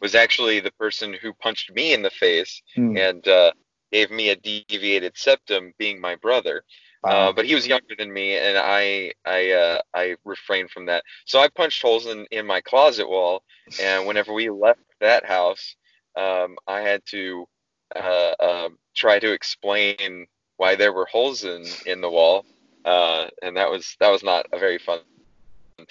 was 0.00 0.16
actually 0.16 0.58
the 0.58 0.72
person 0.72 1.14
who 1.22 1.32
punched 1.34 1.72
me 1.72 1.94
in 1.94 2.02
the 2.02 2.10
face 2.10 2.60
mm. 2.76 2.98
and 2.98 3.28
uh, 3.28 3.52
gave 3.94 4.10
me 4.10 4.30
a 4.30 4.36
deviated 4.36 5.16
septum, 5.16 5.72
being 5.78 6.00
my 6.00 6.16
brother. 6.16 6.64
Uh, 7.04 7.30
but 7.32 7.44
he 7.44 7.54
was 7.54 7.66
younger 7.66 7.94
than 7.96 8.12
me, 8.12 8.36
and 8.38 8.56
I 8.58 9.12
I 9.26 9.50
uh, 9.52 9.80
I 9.94 10.16
refrained 10.24 10.70
from 10.70 10.86
that. 10.86 11.04
So 11.26 11.38
I 11.38 11.48
punched 11.48 11.82
holes 11.82 12.06
in, 12.06 12.26
in 12.30 12.46
my 12.46 12.60
closet 12.62 13.08
wall, 13.08 13.42
and 13.80 14.06
whenever 14.08 14.32
we 14.32 14.48
left 14.48 14.80
that 15.00 15.24
house, 15.24 15.76
um, 16.16 16.56
I 16.66 16.80
had 16.80 17.02
to 17.10 17.46
uh, 17.94 18.32
um, 18.40 18.78
try 18.96 19.18
to 19.18 19.32
explain 19.32 20.26
why 20.56 20.74
there 20.76 20.94
were 20.94 21.06
holes 21.06 21.44
in 21.44 21.62
in 21.84 22.00
the 22.00 22.10
wall, 22.10 22.46
uh, 22.86 23.26
and 23.42 23.56
that 23.58 23.70
was 23.70 23.96
that 24.00 24.10
was 24.10 24.24
not 24.24 24.46
a 24.52 24.58
very 24.58 24.78
fun. 24.78 25.00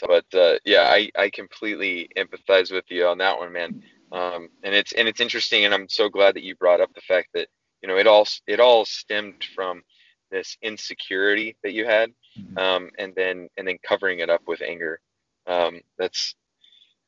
But 0.02 0.26
uh, 0.34 0.56
yeah, 0.66 0.86
I 0.90 1.12
I 1.16 1.30
completely 1.30 2.10
empathize 2.18 2.72
with 2.72 2.86
you 2.90 3.06
on 3.08 3.20
that 3.20 3.38
one, 3.38 3.54
man. 3.54 3.84
Um, 4.12 4.50
and 4.64 4.74
it's 4.74 4.94
and 4.94 5.08
it's 5.08 5.22
interesting, 5.22 5.66
and 5.66 5.74
I'm 5.76 5.90
so 5.90 6.10
glad 6.10 6.36
that 6.36 6.44
you 6.44 6.56
brought 6.56 6.82
up 6.82 6.92
the 6.96 7.02
fact 7.02 7.30
that 7.36 7.48
you 7.84 7.90
know 7.90 7.98
it 7.98 8.08
all 8.08 8.26
it 8.48 8.60
all 8.60 8.86
stemmed 8.86 9.44
from 9.54 9.84
this 10.32 10.58
insecurity 10.64 11.56
that 11.62 11.74
you 11.74 11.86
had 11.86 12.12
mm-hmm. 12.40 12.58
um, 12.58 12.90
and 12.98 13.14
then 13.16 13.50
and 13.58 13.68
then 13.68 13.78
covering 13.86 14.20
it 14.20 14.30
up 14.30 14.42
with 14.48 14.62
anger 14.62 15.00
um, 15.46 15.82
that's 16.00 16.34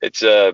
it's 0.02 0.22
a 0.22 0.50
uh, 0.50 0.52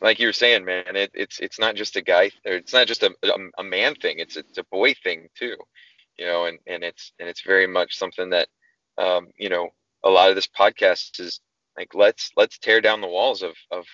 like 0.00 0.18
you 0.18 0.26
were 0.26 0.32
saying 0.32 0.64
man 0.64 0.96
it, 0.96 1.10
it's 1.14 1.38
it's 1.38 1.60
not 1.60 1.76
just 1.76 1.96
a 1.96 2.02
guy 2.02 2.30
or 2.44 2.54
it's 2.54 2.72
not 2.72 2.86
just 2.86 3.02
a, 3.02 3.14
a, 3.22 3.38
a, 3.58 3.64
man 3.64 3.94
thing 3.94 4.18
it's 4.18 4.36
it's 4.36 4.58
a 4.58 4.64
boy 4.64 4.92
thing 5.04 5.28
too 5.38 5.56
you 6.18 6.26
know 6.26 6.46
and 6.46 6.58
and 6.66 6.82
it's 6.82 7.12
and 7.20 7.28
it's 7.28 7.42
very 7.42 7.66
much 7.66 7.96
something 7.96 8.30
that 8.30 8.48
um, 8.98 9.28
you 9.36 9.48
know 9.48 9.68
a 10.04 10.10
lot 10.10 10.30
of 10.30 10.34
this 10.34 10.48
podcast 10.48 11.20
is 11.20 11.40
like 11.76 11.94
let's 11.94 12.30
let's 12.36 12.58
tear 12.58 12.80
down 12.80 13.00
the 13.00 13.06
walls 13.06 13.42
of 13.42 13.54
of 13.70 13.84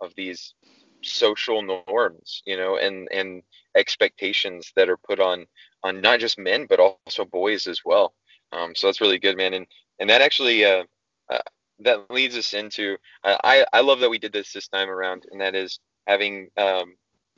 of 0.00 0.12
these 0.16 0.54
social 1.02 1.62
norms 1.62 2.42
you 2.46 2.56
know 2.56 2.76
and 2.76 3.08
and 3.12 3.42
expectations 3.76 4.72
that 4.76 4.88
are 4.88 4.96
put 4.96 5.20
on 5.20 5.46
on 5.84 6.00
not 6.00 6.20
just 6.20 6.38
men 6.38 6.66
but 6.68 6.80
also 6.80 7.24
boys 7.24 7.66
as 7.66 7.82
well. 7.84 8.14
Um, 8.52 8.74
so 8.74 8.86
that's 8.86 9.00
really 9.00 9.18
good, 9.18 9.36
man. 9.36 9.54
And 9.54 9.66
and 9.98 10.10
that 10.10 10.22
actually 10.22 10.64
uh, 10.64 10.84
uh, 11.30 11.38
that 11.80 12.10
leads 12.10 12.36
us 12.36 12.54
into 12.54 12.96
uh, 13.24 13.36
I 13.44 13.64
I 13.72 13.80
love 13.80 14.00
that 14.00 14.10
we 14.10 14.18
did 14.18 14.32
this 14.32 14.52
this 14.52 14.68
time 14.68 14.88
around, 14.88 15.26
and 15.30 15.40
that 15.40 15.54
is 15.54 15.78
having 16.06 16.48
um, 16.56 16.96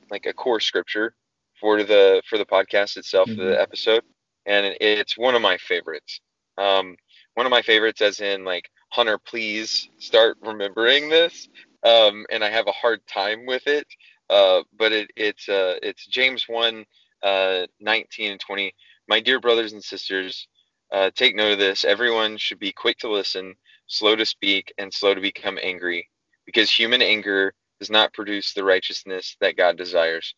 like 0.09 0.25
a 0.25 0.33
core 0.33 0.59
scripture 0.59 1.13
for 1.59 1.83
the 1.83 2.21
for 2.27 2.37
the 2.37 2.45
podcast 2.45 2.97
itself, 2.97 3.29
mm-hmm. 3.29 3.41
the 3.41 3.61
episode, 3.61 4.03
and 4.45 4.75
it's 4.79 5.17
one 5.17 5.35
of 5.35 5.41
my 5.41 5.57
favorites. 5.57 6.21
Um, 6.57 6.95
one 7.35 7.45
of 7.45 7.51
my 7.51 7.61
favorites, 7.61 8.01
as 8.01 8.19
in 8.19 8.43
like 8.43 8.69
Hunter, 8.89 9.17
please 9.17 9.89
start 9.99 10.37
remembering 10.41 11.09
this. 11.09 11.47
Um, 11.83 12.25
and 12.29 12.43
I 12.43 12.49
have 12.49 12.67
a 12.67 12.71
hard 12.73 13.05
time 13.07 13.45
with 13.45 13.67
it. 13.67 13.87
Uh, 14.29 14.63
but 14.77 14.93
it, 14.93 15.11
it's 15.17 15.49
uh, 15.49 15.75
it's 15.83 16.07
James 16.07 16.45
one 16.47 16.85
uh, 17.21 17.67
19 17.81 18.31
and 18.31 18.39
20. 18.39 18.73
My 19.07 19.19
dear 19.19 19.39
brothers 19.39 19.73
and 19.73 19.83
sisters, 19.83 20.47
uh, 20.91 21.11
take 21.15 21.35
note 21.35 21.53
of 21.53 21.59
this. 21.59 21.83
Everyone 21.83 22.37
should 22.37 22.59
be 22.59 22.71
quick 22.71 22.97
to 22.99 23.11
listen, 23.11 23.55
slow 23.87 24.15
to 24.15 24.25
speak, 24.25 24.73
and 24.77 24.93
slow 24.93 25.13
to 25.13 25.21
become 25.21 25.59
angry, 25.61 26.07
because 26.45 26.71
human 26.71 27.01
anger 27.01 27.53
does 27.79 27.89
not 27.89 28.13
produce 28.13 28.53
the 28.53 28.63
righteousness 28.63 29.35
that 29.41 29.57
God 29.57 29.77
desires. 29.77 30.33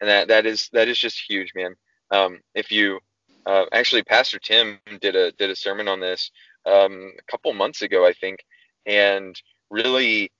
And 0.00 0.10
that 0.10 0.28
that 0.28 0.44
is 0.44 0.68
that 0.72 0.88
is 0.88 0.98
just 0.98 1.22
huge, 1.26 1.52
man. 1.54 1.74
Um, 2.10 2.40
if 2.54 2.70
you 2.70 3.00
uh, 3.46 3.64
actually, 3.72 4.02
Pastor 4.02 4.38
Tim 4.38 4.78
did 5.00 5.16
a 5.16 5.32
did 5.32 5.50
a 5.50 5.56
sermon 5.56 5.88
on 5.88 6.00
this 6.00 6.30
um, 6.66 7.12
a 7.18 7.30
couple 7.30 7.52
months 7.54 7.82
ago, 7.82 8.06
I 8.06 8.12
think, 8.12 8.44
and 8.86 9.40
really, 9.70 10.30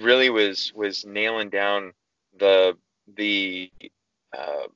really 0.00 0.30
was 0.30 0.72
was 0.74 1.04
nailing 1.04 1.50
down 1.50 1.92
the 2.38 2.76
the 3.16 3.70
uh, 4.36 4.66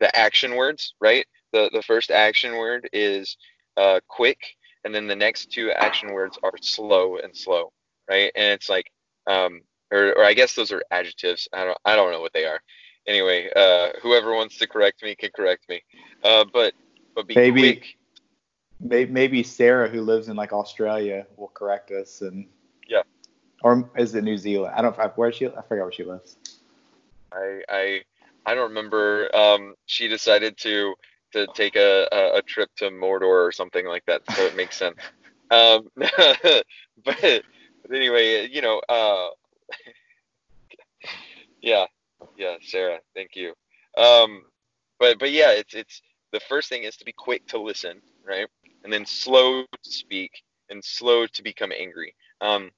the 0.00 0.16
action 0.16 0.56
words, 0.56 0.94
right? 1.00 1.26
The 1.52 1.70
the 1.72 1.82
first 1.82 2.10
action 2.10 2.56
word 2.56 2.88
is 2.92 3.36
uh, 3.76 4.00
quick, 4.08 4.38
and 4.84 4.94
then 4.94 5.06
the 5.06 5.16
next 5.16 5.50
two 5.50 5.70
action 5.70 6.12
words 6.12 6.38
are 6.42 6.52
slow 6.60 7.16
and 7.18 7.36
slow, 7.36 7.72
right? 8.08 8.30
And 8.34 8.52
it's 8.52 8.68
like, 8.68 8.90
um, 9.26 9.62
or, 9.90 10.12
or 10.18 10.24
I 10.24 10.34
guess 10.34 10.54
those 10.54 10.72
are 10.72 10.82
adjectives. 10.90 11.48
I 11.52 11.64
don't 11.64 11.78
I 11.84 11.96
don't 11.96 12.12
know 12.12 12.20
what 12.20 12.32
they 12.32 12.44
are. 12.44 12.60
Anyway, 13.06 13.48
uh, 13.54 13.90
whoever 14.02 14.34
wants 14.34 14.58
to 14.58 14.66
correct 14.66 15.02
me 15.02 15.14
can 15.14 15.30
correct 15.34 15.68
me. 15.68 15.82
Uh, 16.24 16.44
but 16.52 16.74
but 17.14 17.26
be 17.26 17.34
maybe, 17.34 17.60
quick. 17.60 17.96
Maybe 18.78 19.42
Sarah, 19.42 19.88
who 19.88 20.02
lives 20.02 20.28
in 20.28 20.36
like 20.36 20.52
Australia, 20.52 21.26
will 21.36 21.48
correct 21.48 21.90
us 21.92 22.20
and 22.20 22.46
yeah. 22.88 23.02
Or 23.62 23.90
is 23.96 24.14
it 24.14 24.24
New 24.24 24.36
Zealand? 24.36 24.74
I 24.76 24.82
don't. 24.82 24.96
Where 25.16 25.32
she? 25.32 25.46
I 25.46 25.62
forgot 25.68 25.84
where 25.84 25.92
she 25.92 26.04
lives. 26.04 26.36
I 27.32 27.62
I 27.68 28.00
I 28.44 28.54
don't 28.54 28.68
remember. 28.68 29.34
Um, 29.34 29.74
she 29.86 30.08
decided 30.08 30.56
to 30.58 30.94
to 31.32 31.46
take 31.54 31.76
a, 31.76 32.08
a, 32.12 32.38
a 32.38 32.42
trip 32.42 32.70
to 32.76 32.90
Mordor 32.90 33.46
or 33.46 33.52
something 33.52 33.86
like 33.86 34.04
that. 34.06 34.22
So 34.32 34.42
it 34.42 34.56
makes 34.56 34.76
sense. 34.78 34.96
Um, 35.50 35.88
but, 35.96 36.12
but 37.04 37.44
anyway, 37.92 38.48
you 38.50 38.62
know, 38.62 38.80
uh, 38.88 39.28
yeah, 41.62 41.86
yeah, 42.36 42.56
Sarah, 42.62 42.98
thank 43.14 43.30
you. 43.34 43.52
Um, 43.96 44.44
but 44.98 45.18
but 45.18 45.30
yeah, 45.30 45.50
it's 45.50 45.74
it's 45.74 46.02
the 46.32 46.40
first 46.40 46.68
thing 46.68 46.84
is 46.84 46.96
to 46.96 47.04
be 47.04 47.12
quick 47.12 47.46
to 47.48 47.60
listen, 47.60 48.00
right, 48.26 48.48
and 48.84 48.92
then 48.92 49.06
slow 49.06 49.62
to 49.62 49.90
speak 49.90 50.42
and 50.70 50.82
slow 50.84 51.26
to 51.26 51.42
become 51.42 51.72
angry. 51.76 52.14
Um, 52.40 52.70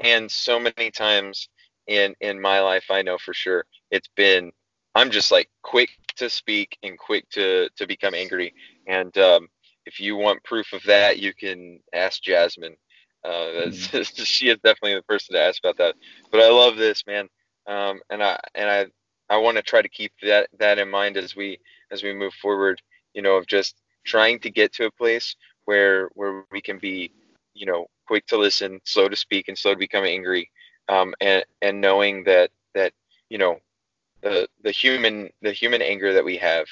and 0.00 0.30
so 0.30 0.58
many 0.58 0.90
times 0.90 1.48
in 1.86 2.14
in 2.20 2.40
my 2.40 2.60
life, 2.60 2.84
I 2.90 3.02
know 3.02 3.18
for 3.18 3.34
sure 3.34 3.64
it's 3.90 4.08
been 4.16 4.52
I'm 4.94 5.10
just 5.10 5.30
like 5.30 5.48
quick 5.62 5.90
to 6.16 6.28
speak 6.28 6.76
and 6.82 6.98
quick 6.98 7.28
to 7.30 7.68
to 7.76 7.86
become 7.86 8.14
angry. 8.14 8.54
And 8.86 9.16
um, 9.18 9.48
if 9.86 10.00
you 10.00 10.16
want 10.16 10.42
proof 10.44 10.72
of 10.72 10.82
that, 10.84 11.18
you 11.18 11.32
can 11.34 11.80
ask 11.92 12.22
Jasmine. 12.22 12.76
Uh, 13.24 13.68
mm. 13.68 14.24
she 14.26 14.48
is 14.48 14.58
definitely 14.64 14.94
the 14.94 15.02
person 15.02 15.34
to 15.34 15.42
ask 15.42 15.62
about 15.62 15.76
that. 15.78 15.94
But 16.30 16.40
I 16.40 16.50
love 16.50 16.76
this, 16.76 17.04
man. 17.06 17.28
Um, 17.66 18.00
and 18.10 18.22
I 18.22 18.38
and 18.54 18.70
I 18.70 18.86
I 19.28 19.36
want 19.36 19.56
to 19.56 19.62
try 19.62 19.82
to 19.82 19.88
keep 19.88 20.12
that 20.22 20.48
that 20.58 20.78
in 20.78 20.90
mind 20.90 21.16
as 21.16 21.36
we 21.36 21.58
as 21.90 22.02
we 22.02 22.12
move 22.12 22.34
forward. 22.34 22.80
You 23.14 23.22
know, 23.22 23.36
of 23.36 23.46
just 23.46 23.76
trying 24.04 24.38
to 24.40 24.50
get 24.50 24.72
to 24.74 24.86
a 24.86 24.90
place 24.90 25.36
where 25.64 26.08
where 26.14 26.44
we 26.50 26.60
can 26.60 26.78
be, 26.78 27.12
you 27.54 27.66
know, 27.66 27.86
quick 28.10 28.26
to 28.26 28.36
listen, 28.36 28.80
slow 28.82 29.08
to 29.08 29.14
speak, 29.14 29.46
and 29.46 29.56
slow 29.56 29.72
to 29.72 29.78
become 29.78 30.04
angry, 30.04 30.50
um, 30.88 31.14
and 31.20 31.44
and 31.62 31.80
knowing 31.80 32.24
that 32.24 32.50
that 32.74 32.92
you 33.28 33.38
know 33.38 33.60
the 34.20 34.48
the 34.64 34.72
human 34.72 35.30
the 35.42 35.52
human 35.52 35.80
anger 35.80 36.12
that 36.12 36.24
we 36.24 36.36
have 36.36 36.66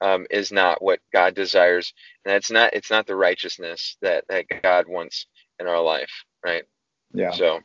um, 0.00 0.24
is 0.30 0.52
not 0.52 0.80
what 0.80 1.00
God 1.12 1.34
desires, 1.34 1.92
and 2.24 2.32
it's 2.36 2.48
not 2.48 2.72
it's 2.74 2.92
not 2.92 3.08
the 3.08 3.16
righteousness 3.16 3.96
that 4.02 4.24
that 4.28 4.44
God 4.62 4.86
wants 4.86 5.26
in 5.58 5.66
our 5.66 5.80
life, 5.80 6.12
right? 6.44 6.62
Yeah. 7.12 7.32
So. 7.32 7.60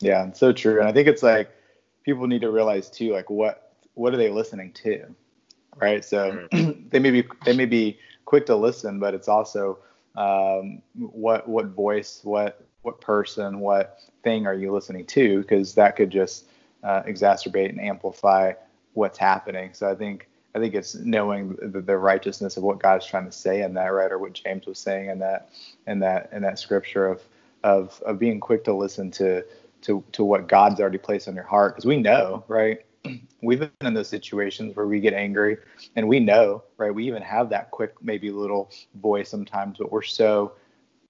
Yeah, 0.00 0.30
so 0.32 0.52
true, 0.52 0.78
and 0.78 0.88
I 0.88 0.92
think 0.92 1.08
it's 1.08 1.24
like 1.24 1.50
people 2.04 2.26
need 2.28 2.40
to 2.42 2.50
realize 2.50 2.90
too, 2.90 3.12
like 3.12 3.30
what 3.30 3.74
what 3.94 4.12
are 4.12 4.16
they 4.16 4.30
listening 4.30 4.72
to, 4.84 5.06
right? 5.76 6.04
So 6.04 6.48
mm. 6.52 6.88
they 6.90 6.98
may 6.98 7.10
be 7.10 7.24
they 7.44 7.56
may 7.56 7.66
be 7.66 7.98
quick 8.24 8.46
to 8.46 8.56
listen, 8.56 8.98
but 8.98 9.14
it's 9.14 9.28
also 9.28 9.78
um, 10.18 10.82
what 10.94 11.48
what 11.48 11.66
voice, 11.66 12.20
what 12.24 12.66
what 12.82 13.00
person, 13.00 13.60
what 13.60 14.00
thing 14.24 14.46
are 14.46 14.54
you 14.54 14.72
listening 14.72 15.06
to? 15.06 15.40
Because 15.40 15.74
that 15.74 15.94
could 15.94 16.10
just 16.10 16.46
uh, 16.82 17.02
exacerbate 17.04 17.68
and 17.68 17.80
amplify 17.80 18.52
what's 18.94 19.16
happening. 19.16 19.70
So 19.74 19.88
I 19.88 19.94
think 19.94 20.28
I 20.56 20.58
think 20.58 20.74
it's 20.74 20.96
knowing 20.96 21.56
the, 21.62 21.80
the, 21.80 21.96
righteousness 21.96 22.56
of 22.56 22.64
what 22.64 22.80
God's 22.80 23.06
trying 23.06 23.26
to 23.26 23.32
say 23.32 23.62
in 23.62 23.74
that, 23.74 23.86
right, 23.88 24.10
or 24.10 24.18
what 24.18 24.32
James 24.32 24.66
was 24.66 24.78
saying 24.80 25.08
in 25.08 25.20
that 25.20 25.50
in 25.86 26.00
that 26.00 26.30
in 26.32 26.42
that 26.42 26.58
scripture 26.58 27.06
of 27.06 27.22
of 27.62 28.02
of 28.04 28.18
being 28.18 28.40
quick 28.40 28.64
to 28.64 28.74
listen 28.74 29.12
to 29.12 29.44
to 29.82 30.02
to 30.12 30.24
what 30.24 30.48
God's 30.48 30.80
already 30.80 30.98
placed 30.98 31.28
on 31.28 31.36
your 31.36 31.44
heart, 31.44 31.74
because 31.74 31.86
we 31.86 31.96
know, 31.96 32.42
right. 32.48 32.84
We've 33.42 33.60
been 33.60 33.70
in 33.80 33.94
those 33.94 34.08
situations 34.08 34.76
where 34.76 34.86
we 34.86 35.00
get 35.00 35.14
angry, 35.14 35.58
and 35.96 36.08
we 36.08 36.20
know, 36.20 36.64
right? 36.76 36.94
We 36.94 37.06
even 37.06 37.22
have 37.22 37.50
that 37.50 37.70
quick, 37.70 37.94
maybe 38.02 38.30
little 38.30 38.70
voice 39.00 39.28
sometimes, 39.28 39.78
but 39.78 39.92
we're 39.92 40.02
so 40.02 40.52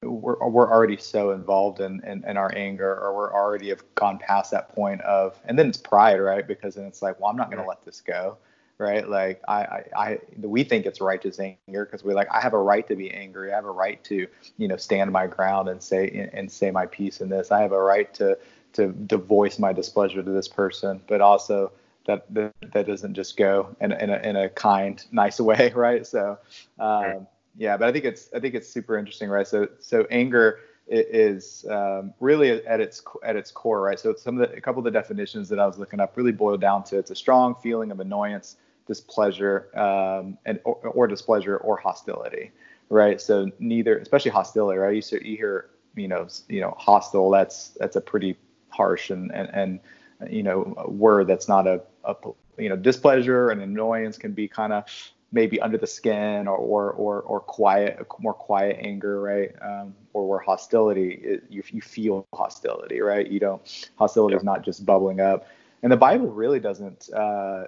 we're, 0.03 0.37
we're 0.49 0.71
already 0.71 0.97
so 0.97 1.33
involved 1.33 1.81
in, 1.81 2.01
in, 2.05 2.25
in, 2.25 2.37
our 2.37 2.55
anger 2.55 3.01
or 3.01 3.17
we're 3.17 3.33
already 3.33 3.71
have 3.71 3.83
gone 3.97 4.17
past 4.17 4.53
that 4.53 4.69
point 4.73 5.01
of 5.01 5.37
and 5.47 5.59
then 5.59 5.69
it's 5.69 5.77
pride 5.77 6.21
right 6.21 6.47
because 6.47 6.77
then 6.77 6.85
it's 6.85 7.03
like 7.03 7.19
well 7.19 7.29
i'm 7.29 7.37
not 7.37 7.51
going 7.51 7.61
to 7.61 7.69
let 7.69 7.85
this 7.85 8.01
go 8.01 8.39
right? 8.79 9.09
Like 9.09 9.43
I, 9.47 9.61
I, 9.63 9.85
I 9.97 10.19
we 10.39 10.65
think 10.65 10.87
it's 10.87 11.01
righteous 11.01 11.39
anger 11.41 11.85
because 11.85 12.05
we're 12.05 12.15
like 12.15 12.29
i 12.31 12.41
have 12.41 12.55
a 12.55 12.59
right 12.59 12.87
to 12.89 12.97
be 12.97 13.11
angry. 13.13 13.53
I 13.53 13.57
have 13.57 13.65
a 13.65 13.71
right 13.71 14.03
to 14.05 14.27
you 14.57 14.69
know 14.69 14.77
stand 14.77 15.13
my 15.13 15.27
ground 15.27 15.69
and 15.69 15.83
say 15.83 16.31
and 16.33 16.51
say 16.51 16.71
my 16.71 16.87
piece 16.87 17.21
in 17.21 17.29
this. 17.29 17.51
I 17.51 17.61
have 17.61 17.73
a 17.73 17.83
right 17.83 18.13
to 18.15 18.39
to, 18.75 18.95
to 19.09 19.17
voice 19.17 19.59
my 19.59 19.73
displeasure 19.73 20.23
to 20.23 20.31
this 20.31 20.49
person. 20.49 21.01
But 21.07 21.21
also 21.21 21.73
that 22.09 22.35
that, 22.35 22.53
that 22.73 22.87
doesn't 22.89 23.15
just 23.15 23.37
go 23.37 23.77
in, 23.81 23.93
in, 23.93 24.11
a, 24.11 24.17
in 24.17 24.35
a 24.35 24.49
kind 24.49 25.05
nice 25.13 25.39
way 25.39 25.73
right 25.77 26.05
so 26.05 26.37
um, 26.81 27.29
yeah, 27.59 27.77
but 27.77 27.89
I 27.89 27.93
think 27.93 28.05
it's 28.05 28.31
I 28.33 28.39
think 28.39 28.55
it's 28.55 28.69
super 28.69 28.97
interesting, 28.97 29.29
right? 29.29 29.47
So 29.47 29.69
so 29.81 30.07
anger 30.11 30.61
is 30.87 31.67
um, 31.69 32.15
really 32.21 32.65
at 32.65 32.81
its 32.81 33.03
at 33.25 33.35
its 33.35 33.51
core, 33.51 33.81
right? 33.81 33.99
So 33.99 34.15
some 34.15 34.41
of 34.41 34.49
the 34.49 34.57
a 34.57 34.61
couple 34.61 34.79
of 34.79 34.85
the 34.85 34.93
definitions 34.93 35.49
that 35.49 35.59
I 35.59 35.67
was 35.67 35.77
looking 35.77 35.99
up 35.99 36.17
really 36.17 36.33
boil 36.33 36.57
down 36.57 36.85
to 36.85 36.99
it's 36.99 37.11
a 37.11 37.17
strong 37.17 37.57
feeling 37.57 37.91
of 37.91 37.99
annoyance, 37.99 38.57
displeasure, 38.87 39.69
um, 39.77 40.39
and 40.47 40.61
or, 40.65 40.77
or, 40.77 41.07
displeasure 41.09 41.57
or 41.57 41.77
hostility, 41.77 42.53
right? 42.91 43.21
So 43.21 43.51
neither, 43.59 43.99
especially 43.99 44.31
hostility, 44.31 44.79
right? 44.79 44.95
You, 44.95 45.19
you 45.23 45.37
hear 45.37 45.71
you 45.97 46.07
know 46.07 46.29
you 46.49 46.61
know 46.61 46.77
hostile. 46.79 47.29
That's 47.29 47.71
that's 47.81 47.97
a 47.97 48.01
pretty 48.01 48.37
harsh 48.71 49.11
and 49.11 49.33
and, 49.35 49.51
and 49.53 49.81
you 50.29 50.43
know 50.43 50.75
word 50.89 51.27
that's 51.27 51.49
not 51.49 51.67
a, 51.67 51.81
a 52.05 52.15
you 52.59 52.69
know 52.69 52.77
displeasure 52.77 53.51
and 53.51 53.61
annoyance 53.63 54.19
can 54.19 54.33
be 54.33 54.49
kind 54.49 54.73
of 54.73 54.85
maybe 55.31 55.61
under 55.61 55.79
the 55.79 55.87
skin 55.87 56.49
or 56.49 56.57
or 56.57 56.93
or, 56.93 57.21
or 57.23 57.41
quiet 57.41 58.07
more 58.19 58.35
quiet 58.35 58.79
anger 58.81 59.21
right? 59.21 59.51
Um, 59.61 59.95
or 60.13 60.27
where 60.27 60.39
hostility 60.39 61.21
it, 61.23 61.45
you, 61.49 61.63
you 61.71 61.81
feel 61.81 62.27
hostility 62.35 63.01
right? 63.01 63.27
You 63.27 63.41
don't 63.41 63.91
hostility 63.97 64.35
yeah. 64.35 64.39
is 64.39 64.45
not 64.45 64.65
just 64.65 64.85
bubbling 64.85 65.21
up. 65.21 65.47
And 65.83 65.93
the 65.93 65.97
bible 65.97 66.29
really 66.29 66.59
doesn't 66.59 67.11
uh, 67.13 67.65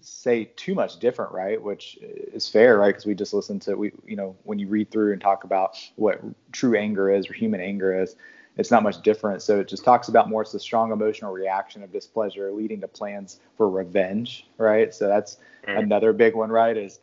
say 0.00 0.50
too 0.56 0.74
much 0.74 0.98
different 0.98 1.32
right? 1.32 1.60
Which 1.60 1.98
is 2.02 2.48
fair 2.48 2.78
right? 2.78 2.88
Because 2.88 3.06
we 3.06 3.14
just 3.14 3.32
listen 3.32 3.58
to 3.60 3.76
we 3.76 3.92
you 4.04 4.16
know 4.16 4.36
when 4.42 4.58
you 4.58 4.68
read 4.68 4.90
through 4.90 5.12
and 5.12 5.20
talk 5.20 5.44
about 5.44 5.78
what 5.96 6.20
true 6.52 6.76
anger 6.76 7.10
is 7.10 7.30
or 7.30 7.32
human 7.32 7.60
anger 7.60 8.02
is 8.02 8.16
it's 8.56 8.70
not 8.70 8.82
much 8.82 9.02
different. 9.02 9.42
So 9.42 9.60
it 9.60 9.68
just 9.68 9.84
talks 9.84 10.08
about 10.08 10.28
more 10.28 10.42
it's 10.42 10.52
the 10.52 10.60
strong 10.60 10.92
emotional 10.92 11.32
reaction 11.32 11.82
of 11.82 11.92
displeasure 11.92 12.52
leading 12.52 12.80
to 12.82 12.88
plans 12.88 13.40
for 13.56 13.68
revenge, 13.68 14.46
right? 14.58 14.94
So 14.94 15.08
that's 15.08 15.38
mm. 15.66 15.78
another 15.78 16.12
big 16.12 16.34
one, 16.34 16.50
right? 16.50 16.76
Is 16.76 17.00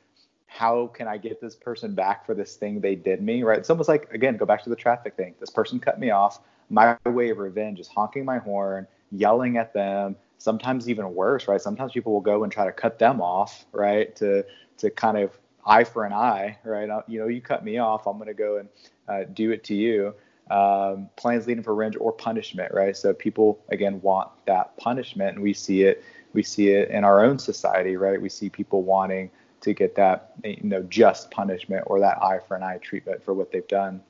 how 0.48 0.88
can 0.88 1.08
I 1.08 1.18
get 1.18 1.42
this 1.42 1.56
person 1.56 1.94
back 1.94 2.26
for 2.26 2.34
this 2.34 2.56
thing 2.56 2.80
they 2.80 2.96
did 2.96 3.22
me, 3.22 3.44
right? 3.44 3.60
It's 3.60 3.70
almost 3.70 3.90
like 3.90 4.12
again, 4.14 4.38
go 4.38 4.46
back 4.46 4.64
to 4.64 4.70
the 4.70 4.76
traffic 4.76 5.16
thing. 5.16 5.36
This 5.40 5.50
person 5.50 5.80
cut 5.80 6.00
me 6.00 6.12
off. 6.12 6.40
My 6.70 6.98
way 7.06 7.30
of 7.30 7.38
revenge 7.38 7.80
is 7.80 7.88
honking 7.90 8.24
my 8.24 8.38
horn, 8.38 8.88
yelling 9.12 9.58
at 9.58 9.74
them. 9.74 10.16
Sometimes 10.38 10.90
even 10.90 11.14
worse, 11.14 11.48
right? 11.48 11.62
Sometimes 11.62 11.92
people 11.92 12.14
will 12.14 12.22
go 12.22 12.44
and 12.44 12.52
try 12.52 12.66
to 12.66 12.72
cut 12.72 12.98
them 12.98 13.22
off, 13.22 13.66
right? 13.74 14.16
To 14.18 14.46
to 14.78 14.90
kind 14.90 15.18
of 15.18 15.38
eye 15.66 15.84
for 15.84 16.06
an 16.06 16.14
eye, 16.14 16.58
right? 16.64 16.90
Uh, 16.90 17.02
you 17.08 17.20
know, 17.20 17.28
you 17.28 17.42
cut 17.42 17.64
me 17.64 17.78
off, 17.78 18.08
I'm 18.08 18.18
going 18.18 18.28
to 18.28 18.34
go 18.34 18.58
and 18.58 18.70
uh, 19.08 19.30
do 19.34 19.52
it 19.52 19.64
to 19.66 19.76
you 19.76 20.16
um, 20.50 21.10
plans 21.16 21.48
leading 21.48 21.64
for 21.64 21.74
revenge 21.74 21.96
or 22.00 22.12
punishment, 22.12 22.74
right? 22.74 22.96
So 22.96 23.14
people 23.14 23.64
again 23.70 24.02
want 24.02 24.30
that 24.46 24.76
punishment, 24.78 25.36
and 25.36 25.44
we 25.44 25.54
see 25.54 25.84
it. 25.84 26.04
We 26.34 26.44
see 26.44 26.70
it 26.70 26.90
in 26.90 27.04
our 27.04 27.24
own 27.24 27.40
society, 27.40 27.98
right? 27.98 28.22
We 28.22 28.30
see 28.30 28.50
people 28.50 28.84
wanting 28.84 29.30
to 29.62 29.74
get 29.74 29.96
that 29.96 30.34
you 30.44 30.58
know 30.64 30.84
just 30.84 31.32
punishment 31.32 31.84
or 31.88 32.00
that 32.00 32.22
eye 32.22 32.40
for 32.48 32.56
an 32.56 32.64
eye 32.64 32.80
treatment 32.82 33.24
for 33.24 33.34
what 33.34 33.52
they've 33.52 33.68
done. 33.68 34.02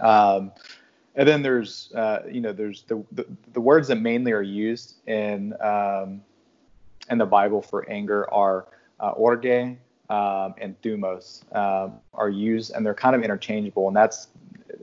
Um, 0.00 0.52
and 1.14 1.28
then 1.28 1.42
there's 1.42 1.92
uh, 1.94 2.22
you 2.30 2.40
know 2.40 2.52
there's 2.52 2.82
the, 2.82 3.04
the, 3.12 3.26
the 3.52 3.60
words 3.60 3.88
that 3.88 3.96
mainly 3.96 4.32
are 4.32 4.42
used 4.42 5.06
in 5.08 5.54
um, 5.60 6.22
in 7.10 7.18
the 7.18 7.26
Bible 7.26 7.62
for 7.62 7.88
anger 7.88 8.32
are 8.32 8.66
uh, 9.00 9.10
orge 9.10 9.46
um, 10.10 10.54
and 10.58 10.80
thumos 10.82 11.42
um, 11.54 11.94
are 12.12 12.28
used 12.28 12.72
and 12.72 12.84
they're 12.84 12.94
kind 12.94 13.16
of 13.16 13.22
interchangeable 13.22 13.88
and 13.88 13.96
that's 13.96 14.28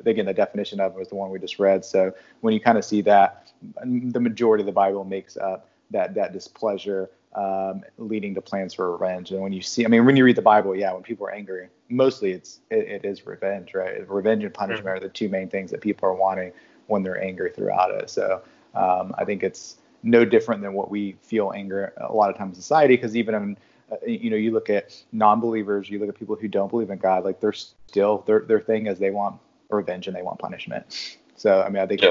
again, 0.06 0.26
the 0.26 0.34
definition 0.34 0.80
of 0.80 0.94
it 0.94 1.00
was 1.00 1.10
the 1.10 1.16
one 1.16 1.30
we 1.30 1.40
just 1.40 1.60
read. 1.60 1.84
So 1.86 2.14
when 2.42 2.54
you 2.54 2.60
kind 2.60 2.78
of 2.78 2.86
see 2.86 3.02
that, 3.02 3.52
the 3.84 4.20
majority 4.20 4.62
of 4.62 4.66
the 4.66 4.72
Bible 4.72 5.04
makes 5.04 5.38
up 5.38 5.68
that 5.92 6.14
that 6.16 6.34
displeasure 6.34 7.10
um, 7.36 7.84
leading 7.98 8.36
to 8.36 8.42
plans 8.42 8.74
for 8.74 8.92
revenge. 8.92 9.32
And 9.32 9.42
when 9.42 9.54
you 9.54 9.62
see, 9.62 9.86
I 9.86 9.88
mean, 9.88 10.06
when 10.06 10.16
you 10.16 10.26
read 10.26 10.36
the 10.36 10.42
Bible, 10.42 10.76
yeah, 10.76 10.92
when 10.94 11.04
people 11.04 11.26
are 11.28 11.32
angry, 11.32 11.70
mostly 11.90 12.32
it's 12.32 12.60
it, 12.70 12.88
it 12.88 13.06
is 13.06 13.26
revenge, 13.26 13.74
right? 13.74 14.08
Revenge 14.10 14.44
and 14.44 14.54
punishment 14.54 14.88
mm-hmm. 14.88 14.98
are 14.98 15.00
the 15.00 15.10
two 15.10 15.30
main 15.30 15.50
things 15.50 15.72
that 15.72 15.82
people 15.82 16.10
are 16.10 16.14
wanting 16.14 16.52
when 16.88 17.04
they're 17.04 17.22
angry 17.22 17.52
throughout 17.52 17.92
it. 17.92 18.10
So 18.10 18.42
um, 18.76 19.14
I 19.18 19.26
think 19.26 19.44
it's 19.44 19.78
no 20.04 20.26
different 20.26 20.62
than 20.62 20.74
what 20.74 20.90
we 20.90 21.16
feel 21.22 21.54
anger 21.56 21.94
a 21.98 22.14
lot 22.14 22.30
of 22.30 22.38
times 22.38 22.58
in 22.58 22.62
society, 22.62 22.96
because 22.96 23.16
even 23.16 23.36
in 23.36 23.58
uh, 23.92 23.96
you 24.06 24.30
know, 24.30 24.38
you 24.38 24.52
look 24.52 24.70
at 24.70 25.02
non-believers, 25.12 25.90
you 25.90 26.00
look 26.00 26.10
at 26.10 26.16
people 26.16 26.36
who 26.36 26.48
don't 26.48 26.70
believe 26.70 26.90
in 26.90 26.98
God, 26.98 27.26
like 27.26 27.40
they're 27.40 27.54
still 27.54 28.24
their 28.26 28.40
their 28.40 28.60
thing 28.60 28.88
is 28.88 29.00
they 29.00 29.12
want 29.12 29.40
revenge 29.76 30.08
and 30.08 30.16
they 30.16 30.22
want 30.22 30.40
punishment. 30.40 31.18
So 31.36 31.62
I 31.62 31.70
mean, 31.70 31.82
I 31.82 31.88
think 31.88 32.02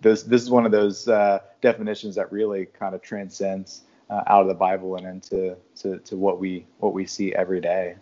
this 0.00 0.22
this 0.22 0.42
is 0.42 0.50
one 0.50 0.66
of 0.66 0.72
those 0.72 1.08
uh, 1.08 1.40
definitions 1.60 2.14
that 2.16 2.30
really 2.32 2.66
kind 2.66 2.94
of 2.94 3.02
transcends 3.02 3.82
uh, 4.10 4.22
out 4.26 4.42
of 4.42 4.48
the 4.48 4.54
Bible 4.54 4.96
and 4.96 5.06
into 5.06 5.56
to, 5.76 5.98
to 5.98 6.16
what 6.16 6.38
we 6.38 6.66
what 6.78 6.92
we 6.92 7.06
see 7.06 7.34
every 7.34 7.60
day. 7.60 7.96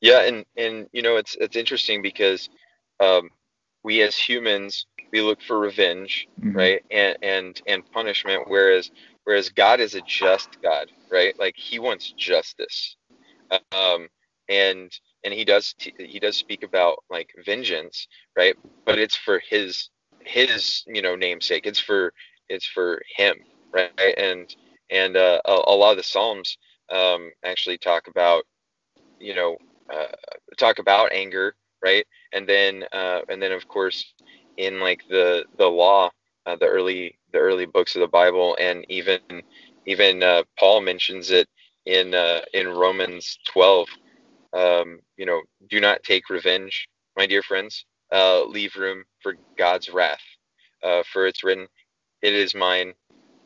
Yeah, 0.00 0.22
and 0.22 0.44
and 0.56 0.88
you 0.92 1.02
know 1.02 1.16
it's 1.16 1.36
it's 1.40 1.56
interesting 1.56 2.02
because 2.02 2.48
um, 3.00 3.30
we 3.82 4.02
as 4.02 4.16
humans 4.16 4.86
we 5.12 5.20
look 5.20 5.40
for 5.40 5.58
revenge, 5.58 6.28
mm-hmm. 6.40 6.56
right, 6.56 6.84
and 6.90 7.16
and 7.22 7.62
and 7.66 7.92
punishment, 7.92 8.44
whereas 8.46 8.90
whereas 9.24 9.48
God 9.48 9.80
is 9.80 9.94
a 9.94 10.02
just 10.02 10.60
God, 10.62 10.90
right? 11.10 11.38
Like 11.38 11.56
He 11.56 11.78
wants 11.78 12.12
justice. 12.12 12.96
Um, 13.72 14.08
and 14.48 14.92
and 15.26 15.34
he 15.34 15.44
does 15.44 15.74
he 15.78 16.20
does 16.20 16.36
speak 16.36 16.62
about 16.62 17.02
like 17.10 17.34
vengeance, 17.44 18.06
right? 18.36 18.54
But 18.86 18.98
it's 18.98 19.16
for 19.16 19.40
his 19.40 19.90
his 20.20 20.84
you 20.86 21.02
know 21.02 21.16
namesake. 21.16 21.66
It's 21.66 21.80
for 21.80 22.12
it's 22.48 22.64
for 22.64 23.02
him, 23.16 23.36
right? 23.72 23.90
And 24.16 24.54
and 24.88 25.16
uh, 25.16 25.40
a, 25.44 25.52
a, 25.52 25.74
lot 25.74 25.90
of 25.90 25.96
the 25.96 26.04
Psalms 26.04 26.56
um, 26.90 27.32
actually 27.44 27.76
talk 27.76 28.06
about 28.06 28.44
you 29.18 29.34
know 29.34 29.56
uh, 29.92 30.14
talk 30.56 30.78
about 30.78 31.12
anger, 31.12 31.56
right? 31.84 32.06
And 32.32 32.48
then 32.48 32.84
uh, 32.92 33.22
and 33.28 33.42
then 33.42 33.50
of 33.50 33.66
course 33.66 34.14
in 34.56 34.78
like 34.78 35.02
the 35.10 35.44
the 35.58 35.66
law, 35.66 36.08
uh, 36.46 36.54
the 36.54 36.66
early 36.66 37.18
the 37.32 37.38
early 37.38 37.66
books 37.66 37.96
of 37.96 38.00
the 38.00 38.08
Bible, 38.08 38.56
and 38.60 38.86
even 38.88 39.20
even 39.86 40.22
uh, 40.22 40.44
Paul 40.56 40.82
mentions 40.82 41.32
it 41.32 41.48
in 41.84 42.14
uh, 42.14 42.42
in 42.54 42.68
Romans 42.68 43.40
12. 43.48 43.88
Um, 44.56 45.00
you 45.18 45.26
know, 45.26 45.42
do 45.70 45.80
not 45.80 46.04
take 46.04 46.30
revenge, 46.30 46.88
my 47.16 47.26
dear 47.26 47.42
friends. 47.42 47.86
Uh, 48.12 48.44
leave 48.46 48.76
room 48.76 49.04
for 49.22 49.36
God's 49.58 49.90
wrath, 49.90 50.22
uh, 50.84 51.04
for 51.12 51.26
it's 51.26 51.44
written, 51.44 51.68
"It 52.22 52.34
is 52.34 52.54
mine 52.54 52.94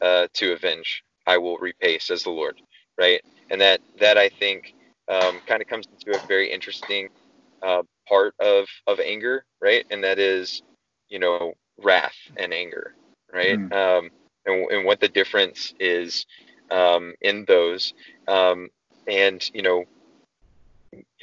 uh, 0.03 0.29
to 0.35 0.55
avenge; 0.55 1.03
I 1.27 1.39
will 1.39 1.59
repay," 1.59 1.99
says 1.99 2.25
the 2.25 2.31
Lord. 2.31 2.61
Right, 2.99 3.23
and 3.51 3.61
that 3.61 3.81
that 4.01 4.19
I 4.19 4.31
think 4.31 4.75
um, 5.09 5.41
kind 5.47 5.63
of 5.63 5.69
comes 5.69 5.87
into 6.01 6.19
a 6.19 6.29
very 6.29 6.53
interesting 6.53 7.11
uh, 7.63 7.83
part 8.09 8.35
of 8.41 8.69
of 8.89 9.01
anger, 9.01 9.45
right? 9.63 9.87
And 9.91 10.05
that 10.05 10.21
is, 10.21 10.63
you 11.11 11.21
know, 11.21 11.55
wrath 11.83 12.17
and 12.39 12.55
anger, 12.55 12.95
right? 13.33 13.59
Mm. 13.59 13.73
Um, 13.73 14.11
and, 14.47 14.71
and 14.71 14.87
what 14.87 15.01
the 15.01 15.09
difference 15.09 15.75
is 15.81 16.27
um, 16.71 17.15
in 17.23 17.45
those. 17.47 17.95
Um, 18.29 18.69
and 19.09 19.43
you 19.55 19.63
know, 19.63 19.85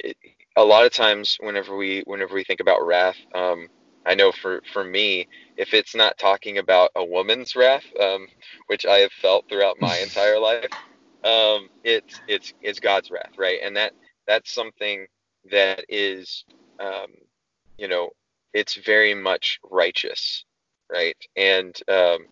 it, 0.00 0.16
a 0.56 0.64
lot 0.64 0.84
of 0.84 0.92
times 0.92 1.36
whenever 1.40 1.76
we 1.76 2.02
whenever 2.06 2.34
we 2.34 2.44
think 2.44 2.60
about 2.60 2.84
wrath, 2.86 3.16
um, 3.34 3.68
I 4.06 4.14
know 4.14 4.32
for 4.32 4.62
for 4.72 4.84
me, 4.84 5.28
if 5.56 5.74
it's 5.74 5.94
not 5.94 6.18
talking 6.18 6.58
about 6.58 6.90
a 6.96 7.04
woman's 7.04 7.54
wrath, 7.56 7.84
um, 8.00 8.26
which 8.66 8.86
I 8.86 8.98
have 8.98 9.12
felt 9.12 9.44
throughout 9.48 9.76
my 9.80 9.98
entire 10.02 10.38
life, 10.38 10.70
um, 11.24 11.68
it's 11.84 12.20
it's 12.26 12.52
it's 12.62 12.80
God's 12.80 13.10
wrath, 13.10 13.32
right? 13.38 13.60
And 13.62 13.76
that 13.76 13.92
that's 14.26 14.52
something 14.52 15.06
that 15.50 15.84
is, 15.88 16.44
um, 16.80 17.06
you 17.78 17.88
know, 17.88 18.10
it's 18.54 18.74
very 18.74 19.14
much 19.14 19.58
righteous, 19.70 20.44
right? 20.92 21.16
And 21.36 21.76
um, 21.88 22.26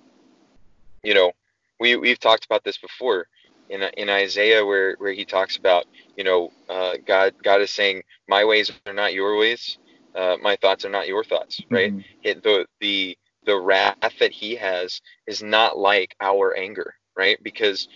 you 1.03 1.15
know, 1.15 1.33
we 1.81 1.97
we've 1.97 2.21
talked 2.21 2.45
about 2.45 2.65
this 2.65 2.79
before 2.79 3.27
in 3.71 3.83
in 3.97 4.09
Isaiah 4.11 4.65
where 4.65 4.97
where 4.99 5.13
he 5.13 5.25
talks 5.25 5.57
about 5.57 5.87
you 6.17 6.25
know 6.25 6.53
uh, 6.69 6.95
God 7.07 7.35
God 7.43 7.61
is 7.61 7.71
saying 7.73 8.03
my 8.29 8.45
ways 8.45 8.73
are 8.87 8.95
not 8.95 9.15
your 9.15 9.39
ways, 9.39 9.79
uh, 10.15 10.37
my 10.43 10.57
thoughts 10.57 10.85
are 10.85 10.91
not 10.91 11.09
your 11.09 11.25
thoughts, 11.25 11.61
right? 11.71 11.93
Mm-hmm. 11.93 12.01
It, 12.23 12.43
the 12.43 12.67
the 12.81 13.19
the 13.47 13.57
wrath 13.59 13.97
that 14.21 14.33
he 14.33 14.57
has 14.57 15.01
is 15.27 15.43
not 15.43 15.79
like 15.79 16.17
our 16.21 16.57
anger, 16.57 16.95
right? 17.17 17.39
Because 17.43 17.89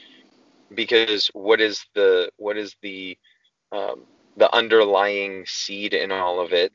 because 0.74 1.30
what 1.34 1.60
is 1.60 1.84
the 1.94 2.30
what 2.36 2.56
is 2.56 2.76
the 2.82 3.18
um, 3.72 4.06
the 4.36 4.52
underlying 4.54 5.44
seed 5.46 5.94
in 5.94 6.12
all 6.12 6.40
of 6.40 6.52
it 6.52 6.72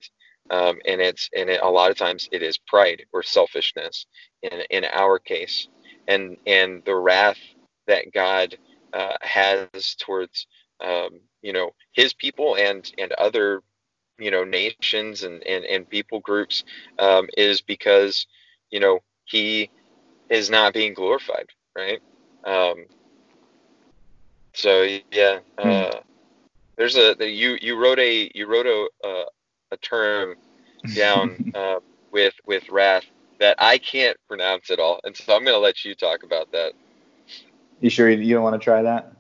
um, 0.51 0.77
and 0.85 1.01
it's 1.01 1.29
and 1.35 1.49
it, 1.49 1.61
a 1.63 1.69
lot 1.69 1.91
of 1.91 1.97
times 1.97 2.29
it 2.31 2.43
is 2.43 2.57
pride 2.57 3.03
or 3.13 3.23
selfishness 3.23 4.05
in 4.43 4.61
in 4.69 4.85
our 4.93 5.19
case 5.19 5.67
and 6.07 6.37
and 6.45 6.83
the 6.85 6.95
wrath 6.95 7.39
that 7.87 8.11
God 8.13 8.57
uh, 8.95 9.15
has 9.21 9.95
towards 9.99 10.47
um, 10.83 11.19
you 11.41 11.53
know 11.53 11.71
his 11.91 12.13
people 12.13 12.55
and 12.55 12.91
and 12.97 13.11
other 13.13 13.61
you 14.17 14.31
know 14.31 14.43
nations 14.43 15.23
and 15.23 15.43
and, 15.43 15.65
and 15.65 15.89
people 15.89 16.19
groups 16.21 16.63
um, 16.99 17.27
is 17.37 17.61
because 17.61 18.25
you 18.71 18.79
know 18.79 18.99
he 19.25 19.69
is 20.29 20.49
not 20.49 20.73
being 20.73 20.93
glorified 20.93 21.47
right 21.75 22.01
um, 22.45 22.85
so 24.53 24.87
yeah 25.11 25.39
hmm. 25.59 25.69
uh, 25.69 25.99
there's 26.77 26.95
a 26.95 27.15
the, 27.15 27.29
you 27.29 27.57
you 27.61 27.77
wrote 27.77 27.99
a 27.99 28.31
you 28.33 28.47
wrote 28.47 28.65
a 28.65 28.87
uh, 29.07 29.25
a 29.71 29.77
term 29.77 30.35
down 30.95 31.51
uh, 31.55 31.79
with 32.11 32.33
with 32.45 32.67
wrath 32.69 33.05
that 33.39 33.55
I 33.59 33.77
can't 33.77 34.17
pronounce 34.29 34.69
at 34.69 34.79
all, 34.79 35.01
and 35.03 35.15
so 35.15 35.35
I'm 35.35 35.43
going 35.43 35.55
to 35.55 35.59
let 35.59 35.83
you 35.83 35.93
talk 35.93 36.23
about 36.23 36.51
that. 36.53 36.71
You 37.81 37.89
sure 37.89 38.09
you 38.09 38.33
don't 38.33 38.43
want 38.43 38.59
to 38.59 38.63
try 38.63 38.81
that? 38.81 39.11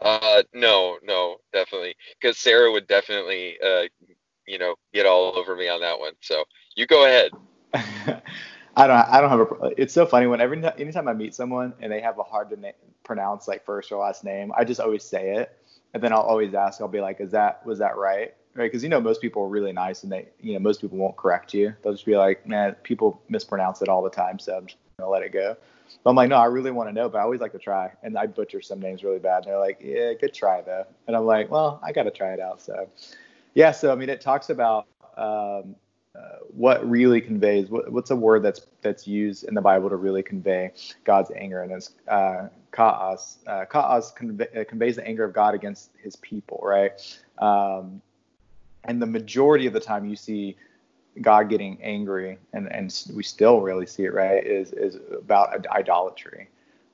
Uh, 0.00 0.42
no, 0.52 0.98
no, 1.02 1.36
definitely, 1.52 1.94
because 2.20 2.38
Sarah 2.38 2.70
would 2.70 2.86
definitely, 2.86 3.56
uh, 3.64 3.84
you 4.46 4.58
know, 4.58 4.74
get 4.92 5.06
all 5.06 5.36
over 5.36 5.56
me 5.56 5.68
on 5.68 5.80
that 5.80 5.98
one. 5.98 6.12
So 6.20 6.44
you 6.74 6.86
go 6.86 7.06
ahead. 7.06 7.32
I 8.76 8.86
don't, 8.86 8.96
I 8.96 9.20
don't 9.20 9.30
have 9.30 9.40
a. 9.40 9.80
It's 9.80 9.94
so 9.94 10.04
funny 10.04 10.26
when 10.26 10.40
every 10.40 10.62
anytime 10.78 11.08
I 11.08 11.14
meet 11.14 11.34
someone 11.34 11.72
and 11.80 11.90
they 11.90 12.00
have 12.00 12.18
a 12.18 12.22
hard 12.22 12.50
to 12.50 12.60
na- 12.60 12.72
pronounce 13.04 13.48
like 13.48 13.64
first 13.64 13.90
or 13.90 14.02
last 14.02 14.22
name, 14.22 14.52
I 14.54 14.64
just 14.64 14.80
always 14.80 15.02
say 15.02 15.36
it, 15.36 15.56
and 15.94 16.02
then 16.02 16.12
I'll 16.12 16.20
always 16.20 16.52
ask. 16.52 16.80
I'll 16.82 16.88
be 16.88 17.00
like, 17.00 17.20
"Is 17.20 17.30
that 17.30 17.64
was 17.64 17.78
that 17.78 17.96
right?" 17.96 18.34
right? 18.56 18.70
Because 18.70 18.82
you 18.82 18.88
know 18.88 19.00
most 19.00 19.20
people 19.20 19.42
are 19.42 19.48
really 19.48 19.72
nice 19.72 20.02
and 20.02 20.10
they, 20.10 20.28
you 20.40 20.54
know, 20.54 20.58
most 20.58 20.80
people 20.80 20.98
won't 20.98 21.16
correct 21.16 21.54
you. 21.54 21.74
They'll 21.82 21.92
just 21.92 22.06
be 22.06 22.16
like, 22.16 22.46
man, 22.46 22.74
people 22.82 23.20
mispronounce 23.28 23.82
it 23.82 23.88
all 23.88 24.02
the 24.02 24.10
time, 24.10 24.38
so 24.38 24.56
I'm 24.56 24.66
just 24.66 24.78
gonna 24.98 25.10
let 25.10 25.22
it 25.22 25.32
go. 25.32 25.56
But 26.06 26.10
I'm 26.10 26.16
like, 26.18 26.28
no, 26.28 26.36
I 26.36 26.44
really 26.44 26.70
want 26.70 26.88
to 26.88 26.92
know, 26.92 27.08
but 27.08 27.18
I 27.18 27.22
always 27.22 27.40
like 27.40 27.50
to 27.50 27.58
try, 27.58 27.90
and 28.04 28.16
I 28.16 28.28
butcher 28.28 28.62
some 28.62 28.78
names 28.78 29.02
really 29.02 29.18
bad. 29.18 29.38
And 29.38 29.46
they're 29.46 29.58
like, 29.58 29.80
yeah, 29.82 30.12
good 30.12 30.32
try 30.32 30.60
though, 30.60 30.84
and 31.08 31.16
I'm 31.16 31.24
like, 31.24 31.50
well, 31.50 31.80
I 31.82 31.90
gotta 31.90 32.12
try 32.12 32.32
it 32.32 32.38
out. 32.38 32.62
So, 32.62 32.88
yeah, 33.54 33.72
so 33.72 33.90
I 33.90 33.96
mean, 33.96 34.08
it 34.08 34.20
talks 34.20 34.48
about 34.48 34.86
um, 35.16 35.74
uh, 36.14 36.44
what 36.54 36.88
really 36.88 37.20
conveys 37.20 37.68
what, 37.68 37.90
what's 37.90 38.12
a 38.12 38.14
word 38.14 38.44
that's 38.44 38.68
that's 38.82 39.08
used 39.08 39.48
in 39.48 39.54
the 39.54 39.60
Bible 39.60 39.88
to 39.88 39.96
really 39.96 40.22
convey 40.22 40.70
God's 41.02 41.32
anger, 41.34 41.62
and 41.62 41.72
it's 41.72 41.90
uh, 42.06 42.50
kaos. 42.70 43.38
Uh, 43.44 43.64
kaos 43.64 44.12
conve- 44.14 44.56
uh, 44.56 44.64
conveys 44.64 44.94
the 44.94 45.04
anger 45.04 45.24
of 45.24 45.32
God 45.32 45.56
against 45.56 45.90
His 46.00 46.14
people, 46.14 46.60
right? 46.62 46.92
Um, 47.38 48.00
and 48.84 49.02
the 49.02 49.06
majority 49.06 49.66
of 49.66 49.72
the 49.72 49.80
time 49.80 50.08
you 50.08 50.14
see 50.14 50.56
God 51.20 51.48
getting 51.48 51.78
angry, 51.82 52.38
and 52.52 52.70
and 52.72 53.04
we 53.14 53.22
still 53.22 53.60
really 53.60 53.86
see 53.86 54.04
it 54.04 54.14
right 54.14 54.44
is 54.44 54.72
is 54.72 54.98
about 55.12 55.66
idolatry, 55.68 56.48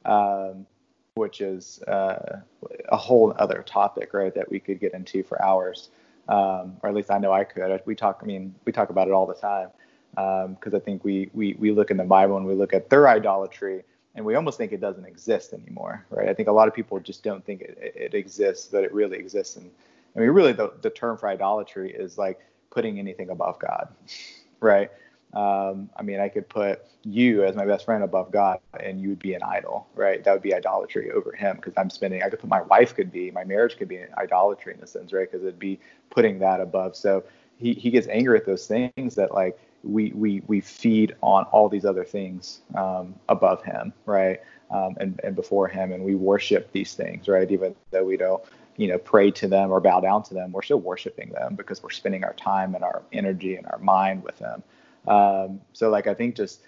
um, 0.04 0.66
which 1.14 1.40
is 1.40 1.82
uh, 1.84 2.40
a 2.88 2.96
whole 2.96 3.34
other 3.38 3.62
topic 3.66 4.14
right 4.14 4.34
that 4.34 4.50
we 4.50 4.60
could 4.60 4.80
get 4.80 4.94
into 4.94 5.22
for 5.22 5.42
hours, 5.42 5.90
um, 6.28 6.76
or 6.82 6.88
at 6.88 6.94
least 6.94 7.10
I 7.10 7.18
know 7.18 7.32
I 7.32 7.44
could. 7.44 7.82
We 7.84 7.94
talk, 7.94 8.20
I 8.22 8.26
mean, 8.26 8.54
we 8.64 8.72
talk 8.72 8.90
about 8.90 9.08
it 9.08 9.12
all 9.12 9.26
the 9.26 9.34
time 9.34 9.68
because 10.10 10.74
um, 10.74 10.76
I 10.76 10.78
think 10.78 11.04
we 11.04 11.30
we 11.34 11.54
we 11.58 11.72
look 11.72 11.90
in 11.90 11.96
the 11.96 12.04
Bible 12.04 12.36
and 12.36 12.46
we 12.46 12.54
look 12.54 12.74
at 12.74 12.90
their 12.90 13.08
idolatry 13.08 13.82
and 14.14 14.24
we 14.24 14.34
almost 14.34 14.58
think 14.58 14.72
it 14.72 14.80
doesn't 14.80 15.06
exist 15.06 15.54
anymore, 15.54 16.04
right? 16.10 16.28
I 16.28 16.34
think 16.34 16.48
a 16.48 16.52
lot 16.52 16.68
of 16.68 16.74
people 16.74 17.00
just 17.00 17.22
don't 17.22 17.44
think 17.46 17.62
it, 17.62 17.78
it, 17.96 18.14
exists, 18.14 18.68
but 18.70 18.84
it 18.84 18.92
really 18.92 19.16
exists, 19.16 19.56
and 19.56 19.70
I 20.14 20.20
mean, 20.20 20.28
really, 20.30 20.52
the, 20.52 20.72
the 20.82 20.90
term 20.90 21.16
for 21.16 21.28
idolatry 21.28 21.90
is 21.90 22.18
like 22.18 22.40
putting 22.72 22.98
anything 22.98 23.30
above 23.30 23.58
God, 23.58 23.88
right? 24.60 24.90
Um, 25.34 25.88
I 25.96 26.02
mean, 26.02 26.20
I 26.20 26.28
could 26.28 26.48
put 26.48 26.84
you 27.04 27.44
as 27.44 27.56
my 27.56 27.64
best 27.64 27.84
friend 27.84 28.04
above 28.04 28.30
God, 28.32 28.58
and 28.78 29.00
you 29.00 29.10
would 29.10 29.18
be 29.18 29.34
an 29.34 29.42
idol, 29.42 29.86
right? 29.94 30.22
That 30.22 30.32
would 30.32 30.42
be 30.42 30.54
idolatry 30.54 31.10
over 31.10 31.32
Him 31.32 31.56
because 31.56 31.72
I'm 31.76 31.90
spending. 31.90 32.22
I 32.22 32.28
could 32.28 32.40
put 32.40 32.50
my 32.50 32.62
wife 32.62 32.94
could 32.94 33.10
be, 33.10 33.30
my 33.30 33.44
marriage 33.44 33.78
could 33.78 33.88
be 33.88 33.96
an 33.96 34.08
idolatry 34.18 34.74
in 34.74 34.82
a 34.82 34.86
sense, 34.86 35.12
right? 35.12 35.30
Because 35.30 35.42
it'd 35.44 35.58
be 35.58 35.80
putting 36.10 36.38
that 36.40 36.60
above. 36.60 36.96
So 36.96 37.24
he 37.58 37.72
he 37.74 37.90
gets 37.90 38.08
angry 38.08 38.38
at 38.38 38.44
those 38.44 38.66
things 38.66 39.14
that 39.14 39.32
like 39.32 39.58
we 39.84 40.12
we 40.12 40.42
we 40.46 40.60
feed 40.60 41.16
on 41.22 41.44
all 41.44 41.68
these 41.68 41.84
other 41.84 42.04
things 42.04 42.60
um, 42.74 43.14
above 43.28 43.62
Him, 43.64 43.92
right? 44.04 44.40
Um, 44.70 44.96
and 45.00 45.20
and 45.24 45.34
before 45.34 45.68
Him, 45.68 45.92
and 45.92 46.04
we 46.04 46.14
worship 46.14 46.72
these 46.72 46.94
things, 46.94 47.26
right? 47.26 47.50
Even 47.50 47.74
though 47.90 48.04
we 48.04 48.16
don't 48.16 48.42
you 48.76 48.88
know 48.88 48.98
pray 48.98 49.30
to 49.30 49.48
them 49.48 49.70
or 49.70 49.80
bow 49.80 50.00
down 50.00 50.22
to 50.22 50.34
them 50.34 50.52
we're 50.52 50.62
still 50.62 50.80
worshiping 50.80 51.30
them 51.30 51.54
because 51.54 51.82
we're 51.82 51.90
spending 51.90 52.24
our 52.24 52.34
time 52.34 52.74
and 52.74 52.84
our 52.84 53.02
energy 53.12 53.56
and 53.56 53.66
our 53.66 53.78
mind 53.78 54.22
with 54.22 54.38
them. 54.38 54.62
Um, 55.06 55.60
so 55.72 55.90
like 55.90 56.06
i 56.06 56.14
think 56.14 56.36
just 56.36 56.60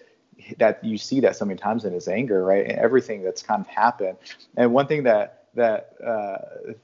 that 0.59 0.83
you 0.85 0.99
see 0.99 1.21
that 1.21 1.37
so 1.37 1.45
many 1.45 1.59
times 1.59 1.85
in 1.85 1.93
his 1.93 2.09
anger 2.09 2.45
right? 2.45 2.67
And 2.67 2.79
everything 2.79 3.23
that's 3.23 3.43
kind 3.43 3.61
of 3.61 3.67
happened. 3.67 4.19
And 4.57 4.73
one 4.73 4.87
thing 4.87 5.05
that 5.05 5.44
that 5.55 5.95
uh, 6.05 6.39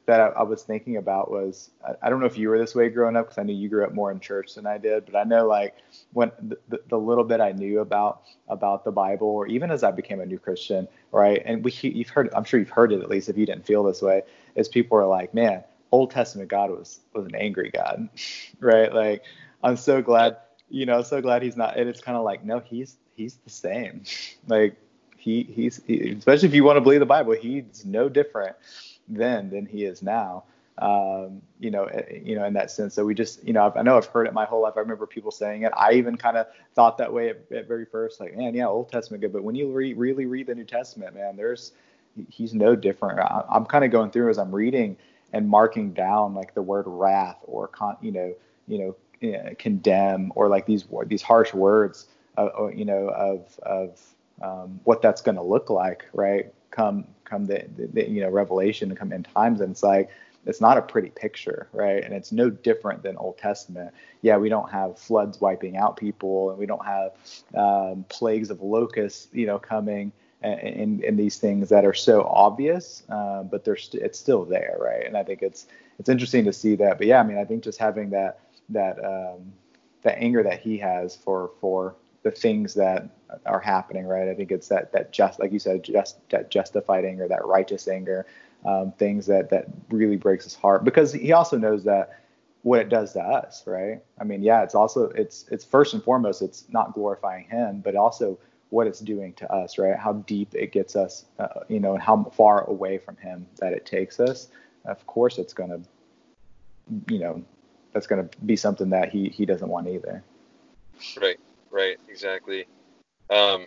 that 0.06 0.20
I, 0.20 0.26
I, 0.28 0.42
was 0.42 0.62
thinking 0.62 0.96
about 0.96 1.30
was 1.30 1.70
I, 1.86 2.06
I, 2.06 2.10
don't 2.10 2.20
know 2.20 2.26
if 2.26 2.38
you 2.38 2.48
were 2.48 2.58
this 2.58 2.74
way 2.74 2.88
growing 2.88 3.16
up 3.16 3.26
because 3.26 3.38
I 3.38 3.42
knew 3.42 3.54
you 3.54 3.68
grew 3.68 3.84
up 3.84 3.92
more 3.92 4.10
in 4.10 4.20
church 4.20 4.54
than 4.54 4.66
I 4.66 4.78
did, 4.78 5.06
but 5.06 5.16
I 5.16 5.24
know 5.24 5.46
like 5.46 5.76
when 6.12 6.30
the, 6.68 6.80
the, 6.88 6.98
little 6.98 7.24
bit 7.24 7.40
I 7.40 7.52
knew 7.52 7.80
about 7.80 8.22
about 8.48 8.84
the 8.84 8.92
Bible, 8.92 9.26
or 9.28 9.46
even 9.46 9.70
as 9.70 9.82
I 9.82 9.90
became 9.90 10.20
a 10.20 10.26
new 10.26 10.38
Christian, 10.38 10.86
right? 11.12 11.42
And 11.44 11.64
we 11.64 11.72
you've 11.82 12.08
heard 12.08 12.32
I'm 12.34 12.44
sure 12.44 12.60
you've 12.60 12.70
heard 12.70 12.92
it 12.92 13.00
at 13.00 13.08
least 13.08 13.28
if 13.28 13.36
you 13.36 13.46
didn't 13.46 13.66
feel 13.66 13.82
this 13.82 14.02
way, 14.02 14.22
is 14.54 14.68
people 14.68 14.98
are 14.98 15.06
like, 15.06 15.34
man, 15.34 15.64
Old 15.92 16.10
Testament 16.10 16.48
God 16.48 16.70
was 16.70 17.00
was 17.12 17.26
an 17.26 17.34
angry 17.34 17.70
God, 17.70 18.08
right? 18.60 18.92
Like 18.92 19.24
I'm 19.62 19.76
so 19.76 20.00
glad, 20.00 20.36
you 20.68 20.86
know, 20.86 21.02
so 21.02 21.20
glad 21.20 21.42
he's 21.42 21.56
not. 21.56 21.76
And 21.76 21.88
it's 21.88 22.00
kind 22.00 22.16
of 22.16 22.24
like 22.24 22.44
no, 22.44 22.60
he's 22.60 22.96
he's 23.14 23.36
the 23.36 23.50
same, 23.50 24.04
like 24.46 24.76
he 25.20 25.44
he's 25.44 25.80
he, 25.86 26.10
especially 26.18 26.48
if 26.48 26.54
you 26.54 26.64
want 26.64 26.76
to 26.76 26.80
believe 26.80 27.00
the 27.00 27.06
Bible, 27.06 27.32
he's 27.34 27.84
no 27.84 28.08
different 28.08 28.56
then 29.08 29.50
than 29.50 29.66
he 29.66 29.84
is 29.84 30.02
now. 30.02 30.44
um, 30.78 31.42
you 31.58 31.70
know, 31.70 31.84
eh, 31.84 32.20
you 32.24 32.34
know, 32.36 32.44
in 32.44 32.54
that 32.54 32.70
sense. 32.70 32.94
So 32.94 33.04
we 33.04 33.14
just, 33.14 33.46
you 33.46 33.52
know, 33.52 33.66
I've, 33.66 33.76
i 33.76 33.82
know 33.82 33.96
I've 33.98 34.06
heard 34.06 34.26
it 34.26 34.32
my 34.32 34.46
whole 34.46 34.62
life. 34.62 34.74
I 34.76 34.80
remember 34.80 35.06
people 35.06 35.30
saying 35.30 35.62
it. 35.62 35.72
I 35.76 35.92
even 35.92 36.16
kind 36.16 36.36
of 36.36 36.46
thought 36.74 36.98
that 36.98 37.12
way 37.12 37.30
at, 37.30 37.52
at, 37.52 37.68
very 37.68 37.84
first, 37.84 38.18
like, 38.20 38.36
man, 38.36 38.54
yeah, 38.54 38.66
Old 38.66 38.90
Testament 38.90 39.20
good, 39.20 39.32
but 39.32 39.42
when 39.44 39.54
you 39.54 39.70
re- 39.70 39.92
really 39.94 40.26
read 40.26 40.46
the 40.46 40.54
New 40.54 40.64
Testament, 40.64 41.14
man, 41.14 41.36
there's 41.36 41.72
he's 42.28 42.54
no 42.54 42.74
different. 42.74 43.20
I, 43.20 43.44
I'm 43.50 43.66
kind 43.66 43.84
of 43.84 43.90
going 43.90 44.10
through 44.10 44.30
as 44.30 44.38
I'm 44.38 44.54
reading 44.54 44.96
and 45.32 45.48
marking 45.48 45.92
down 45.92 46.34
like 46.34 46.54
the 46.54 46.62
word 46.62 46.84
wrath 46.86 47.38
or 47.42 47.68
con, 47.68 47.96
you 48.00 48.12
know, 48.12 48.34
you 48.66 48.78
know, 48.78 48.96
eh, 49.22 49.54
condemn 49.58 50.32
or 50.34 50.48
like 50.48 50.66
these 50.66 50.86
these 51.06 51.22
harsh 51.22 51.52
words, 51.52 52.08
uh, 52.38 52.68
you 52.68 52.86
know, 52.86 53.08
of 53.10 53.58
of 53.60 54.00
um, 54.42 54.80
what 54.84 55.02
that's 55.02 55.22
going 55.22 55.36
to 55.36 55.42
look 55.42 55.70
like, 55.70 56.04
right? 56.12 56.52
Come 56.70 57.06
come 57.24 57.46
the, 57.46 57.64
the, 57.92 58.08
you 58.08 58.20
know 58.22 58.30
revelation 58.30 58.94
come 58.94 59.12
in 59.12 59.22
times, 59.22 59.60
and 59.60 59.70
it's 59.70 59.82
like 59.82 60.10
it's 60.46 60.60
not 60.60 60.78
a 60.78 60.82
pretty 60.82 61.10
picture, 61.10 61.68
right? 61.72 62.02
And 62.02 62.14
it's 62.14 62.32
no 62.32 62.48
different 62.48 63.02
than 63.02 63.16
Old 63.16 63.38
Testament. 63.38 63.92
Yeah, 64.22 64.36
we 64.38 64.48
don't 64.48 64.70
have 64.70 64.98
floods 64.98 65.40
wiping 65.40 65.76
out 65.76 65.96
people, 65.96 66.50
and 66.50 66.58
we 66.58 66.66
don't 66.66 66.84
have 66.84 67.12
um, 67.54 68.04
plagues 68.08 68.50
of 68.50 68.62
locusts, 68.62 69.28
you 69.32 69.46
know, 69.46 69.58
coming 69.58 70.12
in, 70.42 71.02
in 71.04 71.16
these 71.16 71.36
things 71.36 71.68
that 71.68 71.84
are 71.84 71.94
so 71.94 72.22
obvious, 72.24 73.02
uh, 73.10 73.42
but 73.42 73.64
they're 73.64 73.76
st- 73.76 74.02
it's 74.02 74.18
still 74.18 74.44
there, 74.44 74.76
right? 74.80 75.06
And 75.06 75.16
I 75.16 75.22
think 75.22 75.42
it's 75.42 75.66
it's 75.98 76.08
interesting 76.08 76.44
to 76.46 76.52
see 76.52 76.76
that. 76.76 76.98
But 76.98 77.06
yeah, 77.06 77.20
I 77.20 77.22
mean, 77.22 77.36
I 77.38 77.44
think 77.44 77.62
just 77.62 77.78
having 77.78 78.10
that 78.10 78.40
that 78.70 79.04
um, 79.04 79.52
that 80.02 80.18
anger 80.18 80.42
that 80.42 80.60
he 80.60 80.78
has 80.78 81.16
for 81.16 81.50
for 81.60 81.94
the 82.22 82.30
things 82.30 82.74
that 82.74 83.08
are 83.46 83.60
happening, 83.60 84.06
right? 84.06 84.28
I 84.28 84.34
think 84.34 84.50
it's 84.50 84.68
that 84.68 84.92
that 84.92 85.12
just 85.12 85.40
like 85.40 85.52
you 85.52 85.58
said, 85.58 85.82
just 85.82 86.18
that 86.30 86.50
justified 86.50 87.04
anger, 87.04 87.26
that 87.28 87.44
righteous 87.46 87.88
anger, 87.88 88.26
um, 88.64 88.92
things 88.92 89.26
that 89.26 89.50
that 89.50 89.66
really 89.90 90.16
breaks 90.16 90.44
his 90.44 90.54
heart 90.54 90.84
because 90.84 91.12
he 91.12 91.32
also 91.32 91.56
knows 91.56 91.84
that 91.84 92.20
what 92.62 92.80
it 92.80 92.88
does 92.88 93.14
to 93.14 93.20
us, 93.20 93.66
right? 93.66 94.02
I 94.20 94.24
mean, 94.24 94.42
yeah, 94.42 94.62
it's 94.62 94.74
also 94.74 95.04
it's 95.10 95.46
it's 95.50 95.64
first 95.64 95.94
and 95.94 96.02
foremost 96.02 96.42
it's 96.42 96.66
not 96.68 96.94
glorifying 96.94 97.44
him, 97.44 97.80
but 97.80 97.96
also 97.96 98.38
what 98.68 98.86
it's 98.86 99.00
doing 99.00 99.32
to 99.34 99.52
us, 99.52 99.78
right? 99.78 99.96
How 99.96 100.12
deep 100.12 100.54
it 100.54 100.72
gets 100.72 100.94
us, 100.94 101.24
uh, 101.38 101.60
you 101.68 101.80
know, 101.80 101.94
and 101.94 102.02
how 102.02 102.24
far 102.36 102.64
away 102.68 102.98
from 102.98 103.16
him 103.16 103.46
that 103.58 103.72
it 103.72 103.84
takes 103.84 104.20
us. 104.20 104.48
Of 104.84 105.06
course, 105.06 105.38
it's 105.38 105.52
going 105.52 105.70
to, 105.70 105.80
you 107.12 107.18
know, 107.18 107.42
that's 107.92 108.06
going 108.06 108.28
to 108.28 108.38
be 108.38 108.56
something 108.56 108.90
that 108.90 109.10
he 109.10 109.28
he 109.28 109.46
doesn't 109.46 109.68
want 109.68 109.88
either. 109.88 110.22
Right, 111.20 111.40
right, 111.70 111.96
exactly. 112.08 112.66
Um, 113.30 113.66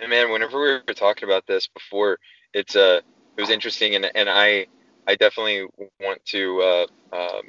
and 0.00 0.10
man, 0.10 0.30
whenever 0.30 0.60
we 0.60 0.68
were 0.86 0.94
talking 0.94 1.28
about 1.28 1.46
this 1.46 1.66
before, 1.68 2.18
it's 2.52 2.76
uh 2.76 3.00
it 3.36 3.40
was 3.40 3.50
interesting, 3.50 3.94
and 3.96 4.10
and 4.14 4.28
I 4.28 4.66
I 5.06 5.14
definitely 5.14 5.66
want 6.00 6.24
to 6.26 6.60
uh, 6.62 6.86
um, 7.16 7.42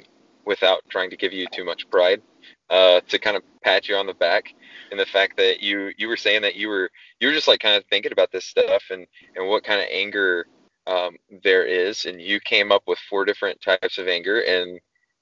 without 0.44 0.82
trying 0.88 1.10
to 1.10 1.16
give 1.16 1.32
you 1.32 1.46
too 1.52 1.64
much 1.64 1.88
pride, 1.90 2.22
uh, 2.70 3.00
to 3.08 3.18
kind 3.18 3.36
of 3.36 3.42
pat 3.62 3.88
you 3.88 3.96
on 3.96 4.06
the 4.06 4.14
back 4.14 4.54
in 4.90 4.98
the 4.98 5.06
fact 5.06 5.36
that 5.36 5.62
you 5.62 5.92
you 5.98 6.08
were 6.08 6.16
saying 6.16 6.42
that 6.42 6.56
you 6.56 6.68
were 6.68 6.90
you 7.20 7.28
were 7.28 7.34
just 7.34 7.48
like 7.48 7.60
kind 7.60 7.76
of 7.76 7.84
thinking 7.86 8.12
about 8.12 8.30
this 8.32 8.44
stuff 8.44 8.82
and 8.90 9.06
and 9.36 9.48
what 9.48 9.64
kind 9.64 9.80
of 9.80 9.86
anger 9.90 10.46
um, 10.86 11.16
there 11.42 11.66
is, 11.66 12.06
and 12.06 12.20
you 12.20 12.40
came 12.40 12.72
up 12.72 12.82
with 12.86 12.98
four 13.10 13.24
different 13.24 13.60
types 13.60 13.98
of 13.98 14.08
anger, 14.08 14.40
and 14.40 14.80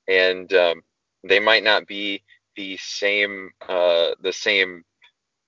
and 0.08 0.52
um, 0.54 0.82
they 1.24 1.40
might 1.40 1.64
not 1.64 1.86
be 1.86 2.22
the 2.56 2.76
same 2.78 3.50
uh, 3.68 4.10
the 4.22 4.32
same 4.32 4.84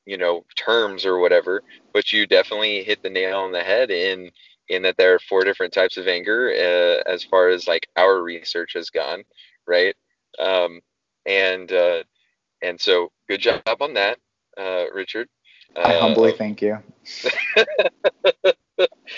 you 0.06 0.16
know 0.16 0.44
terms 0.56 1.04
or 1.04 1.18
whatever, 1.18 1.62
but 1.92 2.12
you 2.12 2.26
definitely 2.26 2.82
hit 2.84 3.02
the 3.02 3.10
nail 3.10 3.40
on 3.40 3.52
the 3.52 3.62
head 3.62 3.90
in 3.90 4.30
in 4.68 4.82
that 4.82 4.96
there 4.96 5.14
are 5.14 5.18
four 5.18 5.44
different 5.44 5.72
types 5.72 5.96
of 5.96 6.06
anger 6.06 6.50
uh, 6.50 7.10
as 7.10 7.24
far 7.24 7.48
as 7.48 7.66
like 7.66 7.88
our 7.96 8.22
research 8.22 8.74
has 8.74 8.90
gone, 8.90 9.24
right? 9.66 9.94
Um, 10.38 10.80
and 11.26 11.72
uh, 11.72 12.02
and 12.62 12.80
so 12.80 13.10
good 13.28 13.40
job 13.40 13.62
on 13.80 13.94
that, 13.94 14.18
uh, 14.56 14.84
Richard. 14.94 15.28
I 15.76 15.98
humbly 15.98 16.32
um, 16.32 16.38
thank 16.38 16.62
you. 16.62 16.78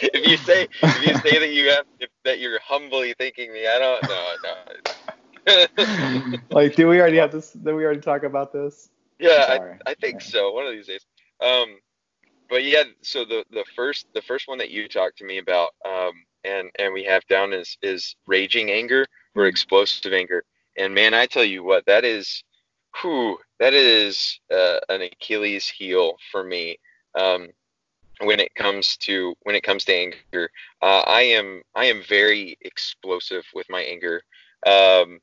if 0.00 0.28
you 0.28 0.36
say 0.38 0.68
if 0.82 1.06
you 1.06 1.14
say 1.18 1.38
that 1.38 1.52
you 1.52 1.70
have 1.70 1.84
if, 1.98 2.10
that 2.24 2.40
you're 2.40 2.60
humbly 2.60 3.14
thanking 3.18 3.52
me, 3.52 3.66
I 3.66 3.78
don't 3.78 4.02
know. 4.08 4.34
No. 4.42 4.54
like, 6.50 6.76
do 6.76 6.88
we 6.88 7.00
already 7.00 7.18
have 7.18 7.32
this? 7.32 7.52
Did 7.52 7.74
we 7.74 7.84
already 7.84 8.00
talk 8.00 8.22
about 8.22 8.52
this? 8.52 8.90
Yeah, 9.18 9.76
I, 9.86 9.90
I 9.90 9.94
think 9.94 10.22
yeah. 10.22 10.28
so. 10.28 10.52
One 10.52 10.66
of 10.66 10.72
these 10.72 10.86
days. 10.86 11.04
Um, 11.40 11.78
but 12.48 12.64
yeah, 12.64 12.84
so 13.02 13.24
the 13.24 13.44
the 13.50 13.64
first 13.76 14.06
the 14.14 14.22
first 14.22 14.48
one 14.48 14.58
that 14.58 14.70
you 14.70 14.88
talked 14.88 15.18
to 15.18 15.24
me 15.24 15.38
about, 15.38 15.70
um, 15.84 16.12
and 16.44 16.70
and 16.78 16.92
we 16.92 17.04
have 17.04 17.26
down 17.26 17.52
is 17.52 17.78
is 17.82 18.16
raging 18.26 18.70
anger 18.70 19.06
or 19.34 19.42
mm-hmm. 19.42 19.48
explosive 19.48 20.12
anger. 20.12 20.44
And 20.76 20.94
man, 20.94 21.14
I 21.14 21.26
tell 21.26 21.44
you 21.44 21.62
what, 21.62 21.84
that 21.86 22.04
is, 22.04 22.42
whew, 23.00 23.38
that 23.58 23.74
is 23.74 24.40
uh, 24.52 24.78
an 24.88 25.02
Achilles 25.02 25.68
heel 25.68 26.16
for 26.30 26.44
me. 26.44 26.78
Um, 27.18 27.48
when 28.20 28.40
it 28.40 28.54
comes 28.54 28.96
to 28.98 29.34
when 29.42 29.54
it 29.54 29.62
comes 29.62 29.84
to 29.84 29.94
anger, 29.94 30.50
uh, 30.82 31.02
I 31.06 31.22
am 31.22 31.62
I 31.74 31.86
am 31.86 32.02
very 32.02 32.56
explosive 32.60 33.44
with 33.54 33.66
my 33.70 33.80
anger. 33.80 34.22
Um, 34.66 35.20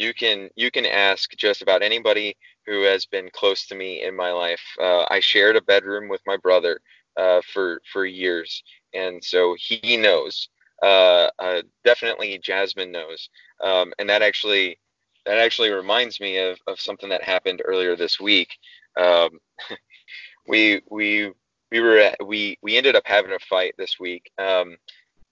you 0.00 0.14
can 0.14 0.48
you 0.56 0.70
can 0.70 0.86
ask 0.86 1.30
just 1.36 1.62
about 1.62 1.82
anybody 1.82 2.36
who 2.66 2.82
has 2.82 3.06
been 3.06 3.28
close 3.32 3.66
to 3.66 3.74
me 3.74 4.02
in 4.02 4.16
my 4.16 4.32
life. 4.32 4.62
Uh, 4.80 5.04
I 5.10 5.20
shared 5.20 5.56
a 5.56 5.62
bedroom 5.62 6.08
with 6.08 6.22
my 6.26 6.36
brother 6.36 6.80
uh, 7.16 7.40
for 7.52 7.82
for 7.92 8.06
years, 8.06 8.62
and 8.94 9.22
so 9.22 9.54
he 9.58 9.96
knows. 9.96 10.48
Uh, 10.82 11.28
uh 11.38 11.60
definitely, 11.84 12.38
Jasmine 12.38 12.90
knows, 12.90 13.28
um, 13.62 13.92
and 13.98 14.08
that 14.08 14.22
actually 14.22 14.78
that 15.26 15.38
actually 15.38 15.70
reminds 15.70 16.18
me 16.20 16.38
of, 16.38 16.58
of 16.66 16.80
something 16.80 17.10
that 17.10 17.22
happened 17.22 17.60
earlier 17.64 17.94
this 17.96 18.18
week. 18.18 18.48
Um, 18.98 19.38
we 20.48 20.80
we 20.90 21.32
we 21.70 21.80
were 21.80 21.98
at, 21.98 22.26
we 22.26 22.58
we 22.62 22.76
ended 22.76 22.96
up 22.96 23.06
having 23.06 23.32
a 23.32 23.38
fight 23.38 23.74
this 23.76 24.00
week. 24.00 24.30
Um, 24.38 24.76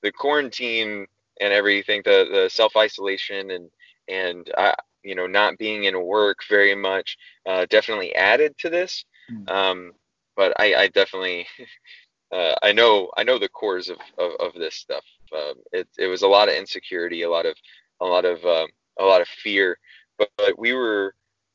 the 0.02 0.12
quarantine 0.12 1.06
and 1.40 1.52
everything, 1.52 2.02
the 2.04 2.28
the 2.30 2.50
self 2.50 2.76
isolation 2.76 3.50
and 3.52 3.70
and 4.08 4.50
I, 4.56 4.74
you 5.02 5.14
know 5.14 5.26
not 5.26 5.58
being 5.58 5.84
in 5.84 6.04
work 6.04 6.38
very 6.48 6.74
much 6.74 7.16
uh, 7.46 7.66
definitely 7.70 8.14
added 8.14 8.56
to 8.58 8.70
this. 8.70 9.04
Hmm. 9.28 9.48
um, 9.48 9.92
but 10.36 10.52
I, 10.58 10.74
I 10.74 10.88
definitely 10.88 11.46
uh, 12.32 12.54
I 12.62 12.72
know 12.72 13.10
I 13.16 13.24
know 13.24 13.38
the 13.38 13.48
cores 13.48 13.88
of, 13.88 13.98
of, 14.18 14.32
of 14.40 14.54
this 14.54 14.74
stuff. 14.74 15.04
Um, 15.32 15.54
it, 15.72 15.88
it 15.98 16.06
was 16.06 16.22
a 16.22 16.28
lot 16.28 16.48
of 16.48 16.54
insecurity 16.54 17.22
a 17.22 17.30
lot 17.30 17.46
of 17.46 17.56
a 18.00 18.06
lot 18.06 18.24
of 18.24 18.44
um, 18.44 18.68
a 18.98 19.04
lot 19.04 19.20
of 19.20 19.28
fear. 19.28 19.78
But, 20.18 20.30
but, 20.36 20.58
we 20.58 20.72
were 20.72 21.14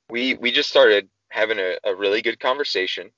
we 0.09 0.35
we 0.35 0.51
just 0.51 0.69
started 0.69 1.09
having 1.29 1.59
a, 1.59 1.77
a 1.83 1.95
really 1.95 2.21
good 2.21 2.39
conversation. 2.39 3.09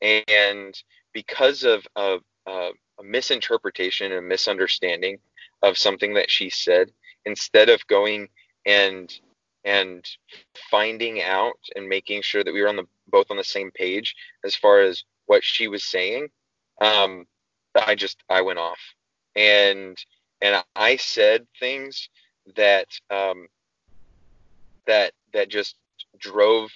And 0.00 0.74
because 1.12 1.64
of, 1.64 1.86
of 1.96 2.20
uh, 2.46 2.70
a 3.00 3.02
misinterpretation 3.02 4.12
and 4.12 4.28
misunderstanding 4.28 5.18
of 5.62 5.76
something 5.76 6.14
that 6.14 6.30
she 6.30 6.50
said 6.50 6.90
instead 7.24 7.68
of 7.68 7.86
going 7.86 8.28
and 8.66 9.20
and 9.64 10.06
finding 10.70 11.22
out 11.22 11.58
and 11.74 11.88
making 11.88 12.22
sure 12.22 12.44
that 12.44 12.52
we 12.52 12.60
were 12.60 12.68
on 12.68 12.76
the 12.76 12.86
both 13.08 13.30
on 13.30 13.36
the 13.36 13.44
same 13.44 13.70
page 13.70 14.14
as 14.44 14.54
far 14.54 14.80
as 14.80 15.04
what 15.26 15.42
she 15.42 15.68
was 15.68 15.84
saying 15.84 16.28
um, 16.80 17.26
i 17.86 17.94
just 17.94 18.22
i 18.28 18.42
went 18.42 18.58
off 18.58 18.78
and 19.34 19.96
and 20.42 20.62
i 20.74 20.96
said 20.96 21.46
things 21.58 22.08
that 22.54 22.86
um, 23.10 23.46
that 24.86 25.12
that 25.32 25.48
just 25.48 25.76
drove 26.18 26.70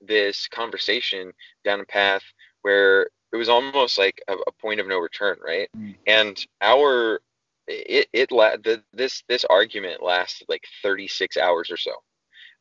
this 0.00 0.46
conversation 0.48 1.32
down 1.64 1.80
a 1.80 1.84
path 1.84 2.22
where 2.62 3.08
it 3.32 3.36
was 3.36 3.48
almost 3.48 3.98
like 3.98 4.22
a, 4.28 4.34
a 4.34 4.52
point 4.52 4.80
of 4.80 4.86
no 4.86 4.98
return 4.98 5.36
right 5.44 5.68
mm. 5.76 5.94
and 6.06 6.46
our 6.60 7.20
it 7.68 8.08
it 8.12 8.32
la- 8.32 8.56
the, 8.56 8.82
this 8.92 9.22
this 9.28 9.44
argument 9.46 10.02
lasted 10.02 10.46
like 10.48 10.64
36 10.82 11.36
hours 11.36 11.70
or 11.70 11.76
so 11.76 11.92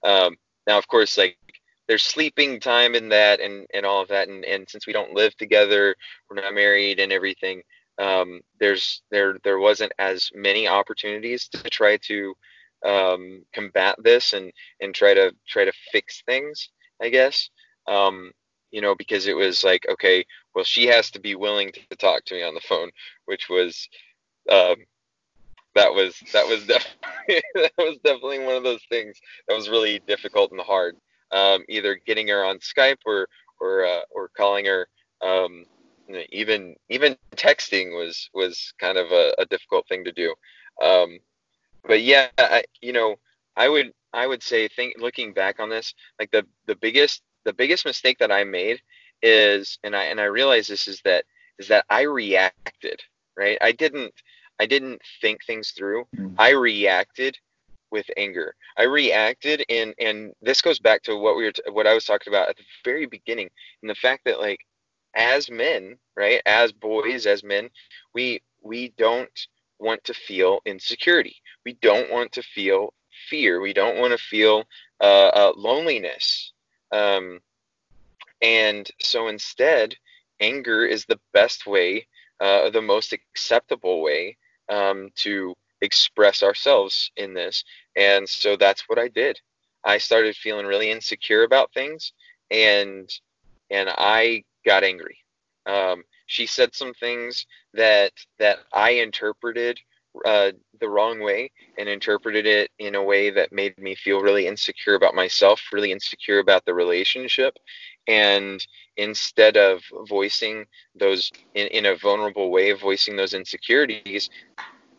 um, 0.06 0.36
now, 0.68 0.78
of 0.78 0.88
course, 0.88 1.18
like 1.18 1.38
there's 1.88 2.04
sleeping 2.04 2.60
time 2.60 2.96
in 2.96 3.10
that 3.10 3.39
and, 3.39 3.68
and 3.74 3.86
all 3.86 4.02
of 4.02 4.08
that. 4.10 4.30
And, 4.30 4.46
and 4.46 4.70
since 4.70 4.88
we 4.88 4.94
don't 4.94 5.13
live 5.13 5.36
together, 5.38 5.96
we're 6.30 6.41
not 6.41 6.54
married 6.54 7.00
and 7.00 7.12
everything, 7.12 7.62
um, 7.98 8.41
there's 8.60 9.04
there 9.10 9.38
there 9.46 9.60
wasn't 9.60 9.94
as 10.00 10.30
many 10.36 10.68
opportunities 10.68 11.48
to 11.50 11.63
try 11.70 11.98
to 11.98 12.36
um, 12.86 13.44
combat 13.54 13.96
this 14.04 14.34
and 14.34 14.52
and 14.82 14.94
try 14.94 15.13
to 15.13 15.34
try 15.48 15.63
to 15.63 15.72
fix 15.91 16.22
things. 16.26 16.70
I 17.02 17.08
guess 17.10 17.50
um, 17.88 18.32
you 18.72 18.82
know 18.82 18.96
because 18.96 19.28
it 19.28 19.36
was 19.36 19.63
like 19.63 19.86
okay, 19.89 20.26
well 20.54 20.65
she 20.65 20.88
has 20.88 21.10
to 21.12 21.22
be 21.22 21.36
willing 21.36 21.72
to 21.72 21.96
talk 21.96 22.26
to 22.26 22.36
me 22.36 22.44
on 22.44 22.54
the 22.54 22.60
phone, 22.62 22.89
which 23.28 23.48
was 23.50 23.88
um, 24.52 24.76
that 25.75 25.93
was 25.93 26.15
that 26.33 26.47
was 26.47 26.65
definitely 26.65 27.41
that 27.55 27.71
was 27.77 27.97
definitely 28.03 28.39
one 28.39 28.55
of 28.55 28.63
those 28.63 28.83
things 28.89 29.17
that 29.47 29.55
was 29.55 29.69
really 29.69 30.01
difficult 30.07 30.51
and 30.51 30.61
hard. 30.61 30.95
Um, 31.31 31.65
either 31.67 31.99
getting 32.05 32.27
her 32.29 32.43
on 32.43 32.59
Skype 32.59 32.99
or 33.05 33.27
or 33.59 33.85
uh, 33.85 34.01
or 34.11 34.29
calling 34.29 34.65
her. 34.65 34.88
Um, 35.21 35.65
even 36.31 36.75
even 36.89 37.17
texting 37.35 37.95
was 37.95 38.29
was 38.33 38.73
kind 38.79 38.97
of 38.97 39.11
a, 39.11 39.33
a 39.39 39.45
difficult 39.45 39.88
thing 39.88 40.03
to 40.05 40.11
do. 40.11 40.33
Um, 40.83 41.19
but 41.83 42.01
yeah, 42.01 42.27
I, 42.38 42.63
you 42.81 42.93
know, 42.93 43.15
I 43.55 43.69
would 43.69 43.91
I 44.13 44.27
would 44.27 44.43
say 44.43 44.67
think 44.67 44.95
looking 44.97 45.33
back 45.33 45.59
on 45.59 45.69
this, 45.69 45.93
like 46.19 46.31
the 46.31 46.45
the 46.67 46.75
biggest 46.75 47.21
the 47.43 47.53
biggest 47.53 47.85
mistake 47.85 48.17
that 48.19 48.31
I 48.31 48.43
made 48.43 48.81
is 49.21 49.79
and 49.83 49.95
I 49.95 50.05
and 50.05 50.19
I 50.19 50.25
realize 50.25 50.67
this 50.67 50.88
is 50.88 51.01
that 51.05 51.25
is 51.59 51.67
that 51.69 51.85
I 51.89 52.01
reacted, 52.01 53.01
right? 53.38 53.57
I 53.61 53.71
didn't 53.71 54.13
I 54.60 54.65
didn't 54.65 55.02
think 55.22 55.44
things 55.44 55.72
through. 55.72 56.06
Mm-hmm. 56.15 56.36
I 56.38 56.52
reacted 56.52 57.38
with 57.91 58.06
anger. 58.18 58.56
I 58.78 58.84
reacted 58.84 59.63
and 59.70 59.94
and 60.00 60.34
this 60.41 60.62
goes 60.62 60.80
back 60.80 61.04
to 61.04 61.15
what 61.15 61.38
we 61.38 61.44
were 61.46 61.52
t- 61.52 61.62
what 61.72 61.88
I 61.88 61.94
was 61.94 62.06
talking 62.06 62.32
about 62.32 62.50
at 62.50 62.58
the 62.58 62.63
very 62.84 63.06
beginning 63.06 63.50
and 63.82 63.89
the 63.89 63.96
fact 63.96 64.26
that 64.26 64.39
like 64.39 64.60
as 65.15 65.50
men, 65.50 65.98
right? 66.15 66.41
As 66.46 66.72
boys, 66.72 67.26
as 67.26 67.44
men, 67.44 67.70
we 68.13 68.41
we 68.62 68.94
don't 68.98 69.48
want 69.80 70.04
to 70.06 70.13
feel 70.13 70.60
insecurity. 70.65 71.36
We 71.65 71.74
don't 71.82 72.12
want 72.12 72.32
to 72.34 72.41
feel 72.41 72.94
fear. 73.30 73.62
We 73.62 73.74
don't 73.74 73.98
want 73.98 74.12
to 74.12 74.18
feel 74.18 74.65
uh, 75.02 75.28
uh, 75.28 75.54
loneliness. 75.56 76.52
Um, 76.91 77.39
and 78.41 78.89
so 79.02 79.28
instead, 79.28 79.96
anger 80.39 80.86
is 80.86 81.06
the 81.06 81.20
best 81.34 81.65
way, 81.65 82.08
uh, 82.39 82.70
the 82.70 82.82
most 82.82 83.13
acceptable 83.13 84.02
way 84.02 84.38
um, 84.69 85.10
to 85.15 85.54
express 85.82 86.43
ourselves 86.43 87.12
in 87.17 87.34
this. 87.34 87.63
And 87.95 88.28
so 88.28 88.56
that's 88.58 88.84
what 88.88 88.99
I 88.99 89.08
did. 89.08 89.39
I 89.84 89.97
started 89.99 90.36
feeling 90.36 90.65
really 90.65 90.89
insecure 90.89 91.43
about 91.43 91.71
things, 91.73 92.12
and 92.49 93.10
and 93.69 93.89
I 93.89 94.43
got 94.65 94.84
angry. 94.84 95.17
Um, 95.67 96.04
she 96.25 96.47
said 96.47 96.73
some 96.73 96.93
things 96.95 97.45
that 97.73 98.12
that 98.39 98.60
I 98.73 98.91
interpreted 98.91 99.80
uh, 100.25 100.51
the 100.80 100.89
wrong 100.89 101.19
way 101.19 101.51
and 101.78 101.89
interpreted 101.89 102.45
it 102.45 102.71
in 102.80 102.95
a 102.95 103.04
way 103.04 103.30
that 103.30 103.51
made 103.51 103.78
me 103.78 103.95
feel 103.95 104.21
really 104.21 104.47
insecure 104.47 104.95
about 104.95 105.13
myself, 105.13 105.62
really 105.73 105.91
insecure 105.91 106.39
about 106.39 106.63
the 106.65 106.73
relationship. 106.73 107.58
And 108.08 108.65
instead 108.98 109.58
of 109.58 109.82
voicing 110.08 110.65
those 110.94 111.32
in, 111.56 111.68
in 111.68 111.86
a 111.88 111.96
vulnerable 111.96 112.52
way, 112.52 112.72
voicing 112.74 113.15
those 113.15 113.34
insecurities, 113.34 114.30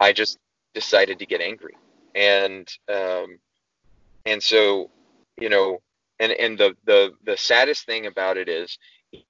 I 0.00 0.12
just 0.12 0.38
decided 0.74 1.18
to 1.18 1.26
get 1.26 1.40
angry. 1.40 1.76
And 2.14 2.68
um, 2.92 3.38
and 4.24 4.42
so, 4.42 4.90
you 5.40 5.48
know, 5.48 5.80
and 6.18 6.32
and 6.32 6.58
the 6.58 6.76
the 6.84 7.12
the 7.24 7.36
saddest 7.36 7.86
thing 7.86 8.06
about 8.06 8.36
it 8.36 8.48
is, 8.48 8.78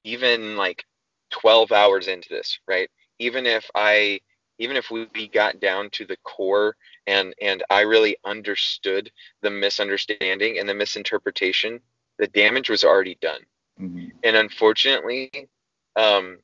even 0.05 0.57
like 0.57 0.85
12 1.31 1.73
hours 1.73 2.09
into 2.09 2.29
this, 2.31 2.59
right? 2.67 2.91
Even 3.19 3.47
if 3.47 3.71
I 3.75 4.21
even 4.59 4.77
if 4.77 4.91
we 4.91 5.29
got 5.29 5.61
down 5.61 5.91
to 5.91 6.07
the 6.07 6.17
core 6.25 6.77
and 7.07 7.35
and 7.41 7.62
I 7.71 7.83
really 7.83 8.17
understood 8.25 9.11
the 9.43 9.51
misunderstanding 9.51 10.59
and 10.59 10.69
the 10.69 10.75
misinterpretation, 10.75 11.81
the 12.19 12.27
damage 12.29 12.71
was 12.71 12.85
already 12.85 13.19
done. 13.21 13.41
Mm-hmm. 13.81 14.09
And 14.25 14.37
unfortunately, 14.37 15.49
um, 15.97 16.39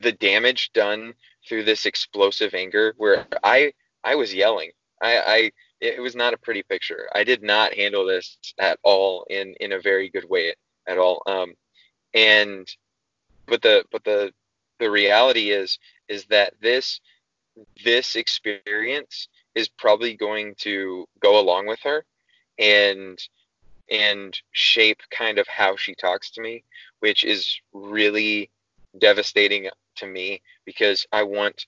the 0.00 0.12
damage 0.12 0.72
done 0.72 1.14
through 1.48 1.64
this 1.64 1.86
explosive 1.86 2.54
anger, 2.54 2.94
where 2.96 3.26
I 3.42 3.72
I 4.04 4.14
was 4.14 4.34
yelling, 4.34 4.70
I, 5.02 5.18
I 5.18 5.52
it 5.80 6.00
was 6.00 6.14
not 6.14 6.34
a 6.34 6.38
pretty 6.38 6.62
picture. 6.62 7.08
I 7.14 7.24
did 7.24 7.42
not 7.42 7.74
handle 7.74 8.06
this 8.06 8.36
at 8.58 8.78
all 8.82 9.26
in 9.30 9.54
in 9.60 9.72
a 9.72 9.80
very 9.80 10.10
good 10.10 10.28
way 10.28 10.54
at 10.86 10.98
all. 10.98 11.22
Um, 11.26 11.54
and 12.14 12.68
but 13.46 13.62
the 13.62 13.84
but 13.90 14.04
the 14.04 14.32
the 14.78 14.90
reality 14.90 15.50
is 15.50 15.78
is 16.08 16.24
that 16.26 16.54
this 16.60 17.00
this 17.84 18.16
experience 18.16 19.28
is 19.54 19.68
probably 19.68 20.16
going 20.16 20.54
to 20.58 21.06
go 21.20 21.40
along 21.40 21.66
with 21.66 21.80
her 21.82 22.04
and 22.58 23.18
and 23.90 24.38
shape 24.52 25.00
kind 25.10 25.38
of 25.38 25.46
how 25.48 25.76
she 25.76 25.94
talks 25.94 26.30
to 26.30 26.40
me 26.40 26.62
which 27.00 27.24
is 27.24 27.60
really 27.72 28.50
devastating 28.98 29.68
to 29.96 30.06
me 30.06 30.40
because 30.64 31.06
i 31.12 31.22
want 31.22 31.66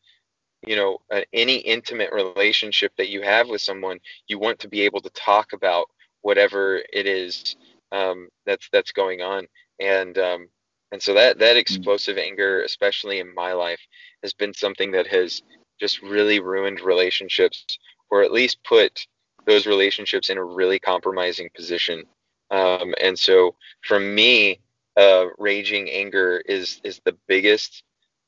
you 0.67 0.77
know 0.77 0.99
uh, 1.11 1.21
any 1.33 1.57
intimate 1.57 2.13
relationship 2.13 2.93
that 2.97 3.09
you 3.09 3.23
have 3.23 3.49
with 3.49 3.61
someone 3.61 3.99
you 4.29 4.39
want 4.39 4.59
to 4.59 4.69
be 4.69 4.83
able 4.83 5.01
to 5.01 5.11
talk 5.11 5.53
about 5.53 5.87
whatever 6.23 6.81
it 6.93 7.07
is 7.07 7.57
um, 7.91 8.29
that's 8.47 8.69
that's 8.73 8.93
going 8.93 9.21
on 9.21 9.47
and 9.81 10.19
um, 10.19 10.49
and 10.93 11.03
so 11.03 11.15
that 11.15 11.39
that 11.39 11.57
mm. 11.57 11.61
explosive 11.61 12.17
anger 12.17 12.63
especially 12.63 13.19
in 13.19 13.35
my 13.35 13.53
life 13.53 13.81
has 14.23 14.33
been 14.33 14.55
something 14.55 14.93
that 14.93 15.07
has 15.07 15.43
just 15.81 16.01
really 16.03 16.39
ruined 16.41 16.81
relationships 16.81 17.79
or 18.11 18.23
at 18.23 18.33
least 18.33 18.63
put 18.65 19.07
those 19.47 19.67
relationships 19.67 20.31
in 20.31 20.39
a 20.39 20.45
really 20.45 20.79
compromising 20.79 21.49
position 21.55 22.05
um, 22.51 22.95
and 23.01 23.19
so 23.19 23.55
for 23.83 23.99
me 23.99 24.61
uh, 24.97 25.27
raging 25.39 25.89
anger 25.91 26.43
is 26.47 26.81
is 26.85 27.01
the 27.05 27.17
biggest 27.27 27.83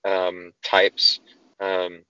um, 0.05 0.53
types 0.62 1.20
um, 1.61 2.03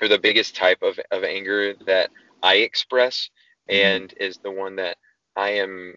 or 0.00 0.08
the 0.08 0.18
biggest 0.18 0.56
type 0.56 0.82
of, 0.82 0.98
of 1.10 1.24
anger 1.24 1.74
that 1.86 2.10
I 2.42 2.56
express 2.56 3.30
mm-hmm. 3.70 3.86
and 3.86 4.14
is 4.18 4.38
the 4.38 4.50
one 4.50 4.76
that 4.76 4.96
I 5.36 5.50
am 5.50 5.94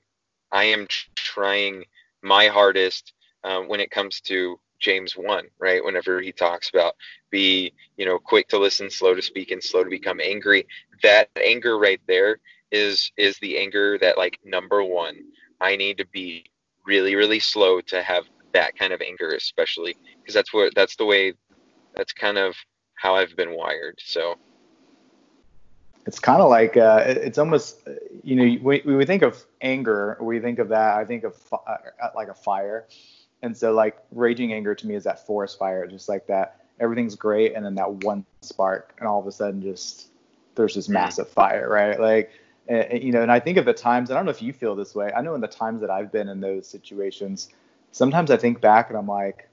I 0.52 0.66
am 0.66 0.88
trying 1.16 1.86
my 2.22 2.48
hardest 2.48 3.14
um, 3.44 3.68
when 3.68 3.80
it 3.80 3.92
comes 3.92 4.22
to 4.22 4.60
James 4.80 5.14
1, 5.14 5.46
right? 5.60 5.84
Whenever 5.84 6.22
he 6.22 6.32
talks 6.32 6.70
about 6.70 6.96
be, 7.32 7.74
you 7.98 8.06
know, 8.06 8.20
quick 8.20 8.48
to 8.50 8.60
listen, 8.60 8.90
slow 8.90 9.14
to 9.14 9.22
speak, 9.22 9.52
and 9.52 9.64
slow 9.64 9.84
to 9.84 9.90
become 9.90 10.20
angry. 10.20 10.68
That 11.04 11.30
anger 11.42 11.78
right 11.78 12.02
there 12.08 12.40
is 12.72 13.12
is 13.18 13.38
the 13.40 13.58
anger 13.58 13.98
that 14.00 14.18
like 14.18 14.40
number 14.44 14.84
one, 14.84 15.16
I 15.62 15.76
need 15.76 15.98
to 15.98 16.08
be 16.08 16.46
really, 16.86 17.16
really 17.16 17.40
slow 17.40 17.82
to 17.82 18.02
have 18.02 18.26
that 18.54 18.78
kind 18.78 18.94
of 18.94 19.02
anger, 19.02 19.32
especially 19.32 19.96
because 20.22 20.34
that's 20.34 20.54
what 20.54 20.74
that's 20.76 20.96
the 20.96 21.06
way 21.06 21.34
that's 21.96 22.14
kind 22.14 22.38
of 22.38 22.56
how 22.96 23.16
I've 23.16 23.36
been 23.36 23.56
wired. 23.56 24.00
So 24.04 24.36
it's 26.06 26.20
kind 26.20 26.42
of 26.42 26.50
like 26.50 26.78
uh, 26.78 27.04
it's 27.06 27.38
almost 27.38 27.88
you 28.24 28.36
know 28.36 28.58
we, 28.62 28.82
we 28.86 29.06
think 29.06 29.24
of 29.24 29.44
anger 29.62 30.18
we 30.22 30.40
think 30.40 30.60
of 30.60 30.70
that 30.70 30.98
i 30.98 31.06
think 31.06 31.24
of 31.24 31.36
uh, 31.52 31.78
like 32.16 32.28
a 32.28 32.34
fire 32.34 32.86
and 33.42 33.56
so 33.56 33.74
like 33.74 33.98
raging 34.12 34.54
anger 34.54 34.74
to 34.74 34.88
me 34.88 34.96
is 34.96 35.04
that 35.04 35.26
forest 35.26 35.60
fire, 35.60 35.86
just 35.86 36.10
like 36.10 36.26
that 36.28 36.66
everything's 36.80 37.16
great 37.16 37.54
and 37.54 37.66
then 37.66 37.76
that 37.76 37.90
one 38.04 38.26
spark 38.42 38.94
and 39.00 39.08
all 39.08 39.20
of 39.20 39.28
a 39.28 39.32
sudden 39.32 39.62
just 39.62 40.10
there's 40.56 40.76
this 40.76 40.88
mm. 40.88 40.94
massive 40.94 41.30
fire, 41.30 41.70
right? 41.70 42.00
Like 42.00 42.32
and, 42.68 43.04
you 43.04 43.12
know, 43.12 43.22
and 43.22 43.32
I 43.32 43.40
think 43.40 43.58
of 43.58 43.66
the 43.66 43.74
times, 43.74 44.10
I 44.10 44.16
don't 44.16 44.26
know 44.26 44.32
if 44.32 44.42
you 44.42 44.54
feel 44.54 44.76
this 44.76 44.96
way. 44.96 45.12
I 45.16 45.22
know 45.22 45.36
in 45.36 45.42
the 45.42 45.48
times 45.48 45.82
that 45.82 45.90
I've 45.90 46.12
been 46.12 46.30
in 46.30 46.42
those 46.42 46.68
situations, 46.68 47.50
sometimes 47.92 48.32
I 48.32 48.38
think 48.38 48.62
back 48.62 48.90
and 48.90 48.98
I'm 48.98 49.08
like, 49.08 49.48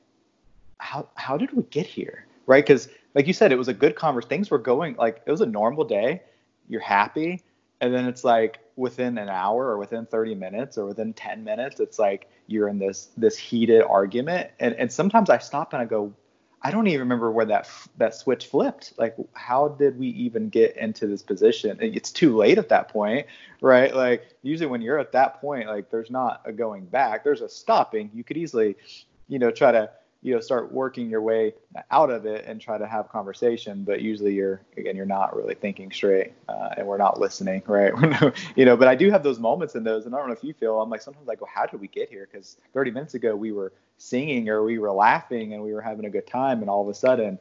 how 0.78 1.08
how 1.14 1.36
did 1.36 1.52
we 1.52 1.62
get 1.64 1.86
here? 1.86 2.26
Right? 2.46 2.64
Because 2.64 2.88
like 3.14 3.26
you 3.26 3.32
said, 3.32 3.52
it 3.52 3.58
was 3.58 3.68
a 3.68 3.74
good 3.74 3.94
conversation. 3.94 4.28
Things 4.28 4.50
were 4.50 4.58
going 4.58 4.96
like 4.96 5.22
it 5.26 5.30
was 5.30 5.40
a 5.40 5.46
normal 5.46 5.84
day. 5.84 6.22
You're 6.68 6.80
happy, 6.80 7.42
and 7.80 7.94
then 7.94 8.06
it's 8.06 8.24
like 8.24 8.58
within 8.76 9.18
an 9.18 9.28
hour 9.28 9.66
or 9.66 9.78
within 9.78 10.06
30 10.06 10.34
minutes 10.34 10.78
or 10.78 10.86
within 10.86 11.12
10 11.12 11.44
minutes, 11.44 11.78
it's 11.78 11.98
like 11.98 12.28
you're 12.46 12.68
in 12.68 12.78
this 12.78 13.10
this 13.16 13.36
heated 13.36 13.82
argument 13.82 14.50
and 14.60 14.74
and 14.74 14.92
sometimes 14.92 15.30
i 15.30 15.38
stop 15.38 15.72
and 15.72 15.82
i 15.82 15.84
go 15.84 16.12
i 16.62 16.70
don't 16.70 16.87
even 16.87 17.01
remember 17.01 17.31
where 17.31 17.46
that 17.46 17.68
that 17.96 18.14
switch 18.14 18.46
flipped. 18.46 18.92
Like 18.98 19.16
how 19.35 19.68
did 19.68 19.98
we 19.98 20.09
even 20.09 20.48
get 20.48 20.77
into 20.77 21.07
this 21.07 21.22
position? 21.22 21.79
It's 21.81 22.11
too 22.11 22.37
late 22.37 22.59
at 22.59 22.68
that 22.70 22.88
point 22.88 23.27
right? 23.62 23.94
Like 23.94 24.35
usually 24.42 24.66
when 24.66 24.83
you're 24.83 24.98
at 24.98 25.12
that 25.12 25.40
point 25.40 25.68
like 25.68 25.90
there's 25.90 26.11
not 26.11 26.42
a 26.44 26.53
going 26.53 26.85
back. 26.85 27.25
There's 27.25 27.40
a 27.40 27.48
stopping. 27.48 28.11
You 28.12 28.25
could 28.25 28.37
easily 28.37 28.77
you 29.29 29.38
know 29.38 29.51
try 29.51 29.72
to 29.72 29.90
you 30.22 30.32
know 30.35 30.40
start 30.40 30.72
working 30.72 31.11
your 31.11 31.20
way 31.20 31.53
out 31.90 32.11
of 32.11 32.26
it 32.26 32.44
and 32.47 32.61
try 32.61 32.78
to 32.78 32.86
have 32.86 33.09
conversation 33.09 33.84
but 33.84 34.01
usually 34.01 34.32
you're 34.34 34.62
again 34.76 34.97
you're 34.97 35.05
not 35.05 35.36
really 35.36 35.55
thinking 35.55 35.90
straight 35.90 36.32
uh, 36.49 36.70
and 36.76 36.86
we're 36.86 36.99
not 36.99 37.20
listening 37.20 37.62
right? 37.66 37.92
You 38.57 38.64
know 38.64 38.76
but 38.76 38.88
i 38.88 38.94
do 38.94 39.11
have 39.11 39.22
those 39.22 39.38
moments 39.38 39.74
in 39.74 39.84
those 39.84 40.07
and 40.07 40.14
i 40.14 40.18
don't 40.18 40.28
know 40.28 40.34
if 40.34 40.44
you 40.44 40.55
feel 40.55 40.80
i'm 40.80 40.90
like 40.90 41.03
sometimes 41.03 41.28
i 41.28 41.34
go 41.34 41.47
how 41.53 41.66
did 41.66 41.80
we 41.80 41.88
get 41.88 42.09
here? 42.09 42.28
Because 42.30 42.57
30 42.72 42.90
minutes 42.90 43.14
ago 43.14 43.36
we 43.36 43.53
were 43.53 43.72
singing 43.99 44.49
or 44.49 44.64
we 44.64 44.78
were 44.78 44.92
laughing 44.92 45.55
and 45.55 45.62
we 45.62 45.72
were 45.72 45.80
having 45.80 46.05
a 46.05 46.11
good 46.11 46.26
time 46.26 46.61
and 46.61 46.70
all 46.70 46.82
of 46.82 46.88
a 46.88 46.94
sudden 46.94 47.38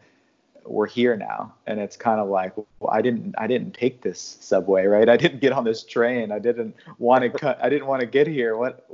we're 0.63 0.87
here 0.87 1.17
now. 1.17 1.51
And 1.65 1.79
it's 1.79 1.97
kind 1.97 2.19
of 2.19 2.27
like 2.27 2.55
well, 2.55 2.91
i 2.91 3.01
didn't 3.01 3.35
i 3.37 3.47
didn't 3.47 3.73
take 3.73 4.01
this 4.01 4.37
subway 4.41 4.85
right? 4.85 5.09
I 5.09 5.17
didn't 5.17 5.39
get 5.39 5.53
on 5.53 5.63
this 5.63 5.83
train. 5.83 6.31
I 6.31 6.39
didn't 6.39 6.75
want 6.99 7.23
to 7.23 7.29
cut 7.29 7.59
i 7.63 7.69
didn't 7.69 7.87
want 7.87 8.01
to 8.01 8.07
get 8.07 8.27
here. 8.27 8.57
What 8.57 8.85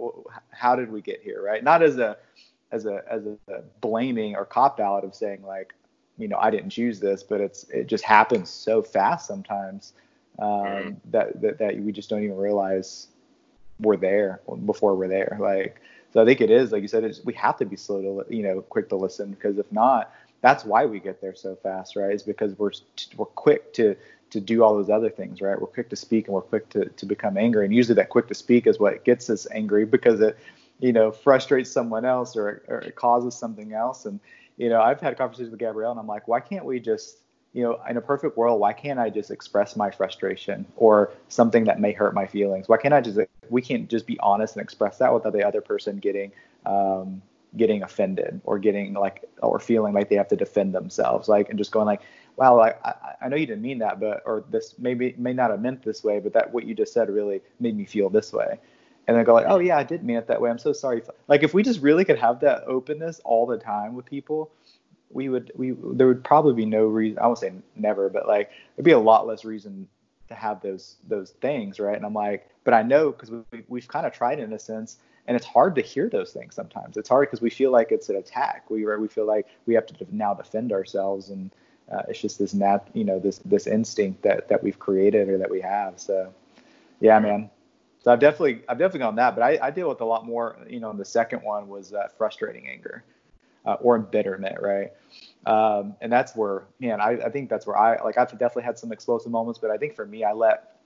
how 0.51 0.75
did 0.75 0.91
we 0.91 1.01
get 1.01 1.21
here 1.21 1.41
right? 1.43 1.63
Not 1.63 1.81
as 1.81 1.97
a 1.97 2.17
as 2.71 2.85
a 2.85 3.01
as 3.09 3.25
a 3.25 3.61
blaming 3.81 4.35
or 4.35 4.45
cop 4.45 4.79
out 4.79 5.03
of 5.03 5.15
saying 5.15 5.41
like 5.43 5.73
you 6.17 6.27
know 6.27 6.37
I 6.37 6.49
didn't 6.49 6.69
choose 6.69 6.99
this, 6.99 7.23
but 7.23 7.41
it's 7.41 7.63
it 7.69 7.87
just 7.87 8.03
happens 8.03 8.49
so 8.49 8.81
fast 8.81 9.27
sometimes 9.27 9.93
um, 10.39 10.47
mm-hmm. 10.49 11.11
that, 11.11 11.41
that 11.41 11.57
that 11.59 11.77
we 11.77 11.91
just 11.91 12.09
don't 12.09 12.23
even 12.23 12.37
realize 12.37 13.07
we're 13.79 13.97
there 13.97 14.41
before 14.65 14.95
we're 14.95 15.07
there. 15.07 15.37
Like 15.39 15.81
so, 16.13 16.21
I 16.21 16.25
think 16.25 16.41
it 16.41 16.49
is 16.49 16.71
like 16.71 16.81
you 16.81 16.87
said, 16.87 17.09
we 17.25 17.33
have 17.33 17.57
to 17.57 17.65
be 17.65 17.75
slow 17.75 18.23
to 18.23 18.35
you 18.35 18.43
know 18.43 18.61
quick 18.61 18.89
to 18.89 18.95
listen 18.95 19.31
because 19.31 19.57
if 19.57 19.71
not, 19.71 20.13
that's 20.41 20.65
why 20.65 20.85
we 20.85 20.99
get 20.99 21.21
there 21.21 21.35
so 21.35 21.55
fast, 21.55 21.95
right? 21.95 22.13
Is 22.13 22.23
because 22.23 22.57
we're 22.57 22.71
we're 23.15 23.25
quick 23.25 23.73
to 23.73 23.95
to 24.29 24.41
do 24.41 24.63
all 24.63 24.75
those 24.75 24.89
other 24.89 25.09
things, 25.09 25.41
right? 25.41 25.59
We're 25.59 25.67
quick 25.67 25.89
to 25.89 25.95
speak 25.95 26.27
and 26.27 26.35
we're 26.35 26.41
quick 26.41 26.69
to 26.69 26.85
to 26.85 27.05
become 27.05 27.37
angry, 27.37 27.65
and 27.65 27.73
usually 27.73 27.95
that 27.95 28.09
quick 28.09 28.27
to 28.27 28.35
speak 28.35 28.67
is 28.67 28.79
what 28.79 29.03
gets 29.03 29.29
us 29.29 29.47
angry 29.51 29.85
because 29.85 30.19
it 30.21 30.37
you 30.79 30.93
know 30.93 31.11
frustrates 31.11 31.71
someone 31.71 32.05
else 32.05 32.35
or, 32.35 32.63
or 32.67 32.79
it 32.79 32.95
causes 32.95 33.35
something 33.35 33.73
else. 33.73 34.05
And 34.05 34.19
you 34.57 34.69
know, 34.69 34.81
I've 34.81 34.99
had 34.99 35.17
conversations 35.17 35.51
with 35.51 35.59
Gabrielle, 35.59 35.91
and 35.91 35.99
I'm 35.99 36.07
like, 36.07 36.27
why 36.27 36.39
can't 36.39 36.65
we 36.65 36.79
just 36.79 37.17
you 37.53 37.63
know, 37.63 37.79
in 37.89 37.97
a 37.97 38.01
perfect 38.01 38.37
world, 38.37 38.59
why 38.59 38.71
can't 38.71 38.99
I 38.99 39.09
just 39.09 39.31
express 39.31 39.75
my 39.75 39.89
frustration 39.89 40.63
or 40.75 41.11
something 41.27 41.63
that 41.63 41.79
may 41.79 41.91
hurt 41.91 42.13
my 42.13 42.27
feelings? 42.27 42.67
Why 42.69 42.77
can't 42.77 42.93
I 42.93 43.01
just 43.01 43.19
we 43.49 43.61
can't 43.61 43.89
just 43.89 44.05
be 44.05 44.19
honest 44.19 44.55
and 44.55 44.63
express 44.63 44.99
that 44.99 45.11
without 45.13 45.33
the 45.33 45.43
other 45.43 45.61
person 45.61 45.97
getting 45.97 46.31
um, 46.67 47.21
getting 47.55 47.81
offended 47.81 48.41
or 48.43 48.59
getting 48.59 48.93
like 48.93 49.23
or 49.41 49.59
feeling 49.59 49.93
like 49.93 50.09
they 50.09 50.15
have 50.15 50.27
to 50.27 50.35
defend 50.35 50.75
themselves 50.75 51.27
like 51.27 51.49
and 51.49 51.57
just 51.57 51.71
going 51.71 51.85
like 51.85 52.01
wow 52.35 52.59
I, 52.59 52.75
I 53.21 53.29
know 53.29 53.37
you 53.37 53.45
didn't 53.45 53.61
mean 53.61 53.79
that 53.79 53.99
but 53.99 54.21
or 54.25 54.43
this 54.51 54.75
maybe 54.77 55.15
may 55.17 55.33
not 55.33 55.49
have 55.49 55.61
meant 55.61 55.81
this 55.81 56.03
way 56.03 56.19
but 56.19 56.33
that 56.33 56.53
what 56.53 56.65
you 56.65 56.75
just 56.75 56.93
said 56.93 57.09
really 57.09 57.41
made 57.59 57.75
me 57.75 57.85
feel 57.85 58.09
this 58.09 58.33
way 58.33 58.59
and 59.07 59.15
then 59.15 59.23
go 59.23 59.33
like 59.33 59.45
oh 59.47 59.59
yeah 59.59 59.77
i 59.77 59.83
did 59.83 60.03
mean 60.03 60.17
it 60.17 60.27
that 60.27 60.41
way 60.41 60.49
i'm 60.49 60.57
so 60.57 60.73
sorry 60.73 61.01
like 61.27 61.43
if 61.43 61.53
we 61.53 61.63
just 61.63 61.81
really 61.81 62.05
could 62.05 62.19
have 62.19 62.39
that 62.39 62.63
openness 62.67 63.19
all 63.23 63.45
the 63.45 63.57
time 63.57 63.95
with 63.95 64.05
people 64.05 64.51
we 65.09 65.29
would 65.29 65.51
we 65.55 65.71
there 65.93 66.07
would 66.07 66.23
probably 66.23 66.53
be 66.53 66.65
no 66.65 66.85
reason 66.85 67.17
i 67.19 67.25
won't 67.25 67.39
say 67.39 67.51
never 67.75 68.09
but 68.09 68.27
like 68.27 68.51
there'd 68.75 68.85
be 68.85 68.91
a 68.91 68.99
lot 68.99 69.25
less 69.25 69.45
reason 69.45 69.87
to 70.27 70.35
have 70.35 70.61
those 70.61 70.97
those 71.07 71.31
things 71.41 71.79
right 71.79 71.95
and 71.95 72.05
i'm 72.05 72.13
like 72.13 72.49
but 72.63 72.73
i 72.73 72.81
know 72.81 73.11
because 73.11 73.31
we, 73.31 73.63
we've 73.67 73.87
kind 73.87 74.05
of 74.05 74.13
tried 74.13 74.39
in 74.39 74.51
a 74.53 74.59
sense 74.59 74.97
and 75.27 75.35
it's 75.35 75.45
hard 75.45 75.75
to 75.75 75.81
hear 75.81 76.09
those 76.09 76.31
things 76.31 76.55
sometimes. 76.55 76.97
It's 76.97 77.09
hard 77.09 77.27
because 77.27 77.41
we 77.41 77.49
feel 77.49 77.71
like 77.71 77.91
it's 77.91 78.09
an 78.09 78.15
attack. 78.15 78.69
We 78.69 78.85
right, 78.85 78.99
we 78.99 79.09
feel 79.09 79.25
like 79.25 79.45
we 79.65 79.73
have 79.75 79.85
to 79.87 80.07
now 80.11 80.33
defend 80.33 80.71
ourselves, 80.71 81.29
and 81.29 81.51
uh, 81.91 82.03
it's 82.07 82.21
just 82.21 82.39
this 82.39 82.53
nat 82.53 82.87
you 82.93 83.03
know 83.03 83.19
this 83.19 83.39
this 83.39 83.67
instinct 83.67 84.23
that 84.23 84.47
that 84.47 84.63
we've 84.63 84.79
created 84.79 85.27
or 85.27 85.37
that 85.37 85.51
we 85.51 85.61
have. 85.61 85.99
So 85.99 86.33
yeah, 87.01 87.19
man. 87.19 87.49
So 88.07 88.13
I've 88.13 88.21
definitely 88.21 88.61
I've 88.69 88.77
definitely 88.77 89.01
gone 89.01 89.17
that, 89.17 89.35
but 89.35 89.41
I, 89.41 89.59
I 89.61 89.69
deal 89.69 89.89
with 89.89 89.99
a 89.99 90.05
lot 90.05 90.25
more. 90.25 90.55
You 90.65 90.79
know, 90.79 90.93
the 90.93 91.03
second 91.03 91.39
one 91.39 91.67
was 91.67 91.91
uh, 91.91 92.07
frustrating 92.17 92.65
anger 92.69 93.03
uh, 93.65 93.73
or 93.81 93.97
embitterment, 93.97 94.61
right? 94.61 94.93
Um, 95.45 95.93
and 95.99 96.09
that's 96.09 96.33
where 96.33 96.63
man, 96.79 97.01
I, 97.01 97.17
I 97.25 97.29
think 97.29 97.49
that's 97.49 97.67
where 97.67 97.77
I 97.77 98.01
like 98.01 98.17
I've 98.17 98.31
definitely 98.31 98.63
had 98.63 98.79
some 98.79 98.93
explosive 98.93 99.29
moments, 99.29 99.59
but 99.59 99.71
I 99.71 99.77
think 99.77 99.93
for 99.93 100.05
me, 100.05 100.23
I 100.23 100.31
let 100.31 100.77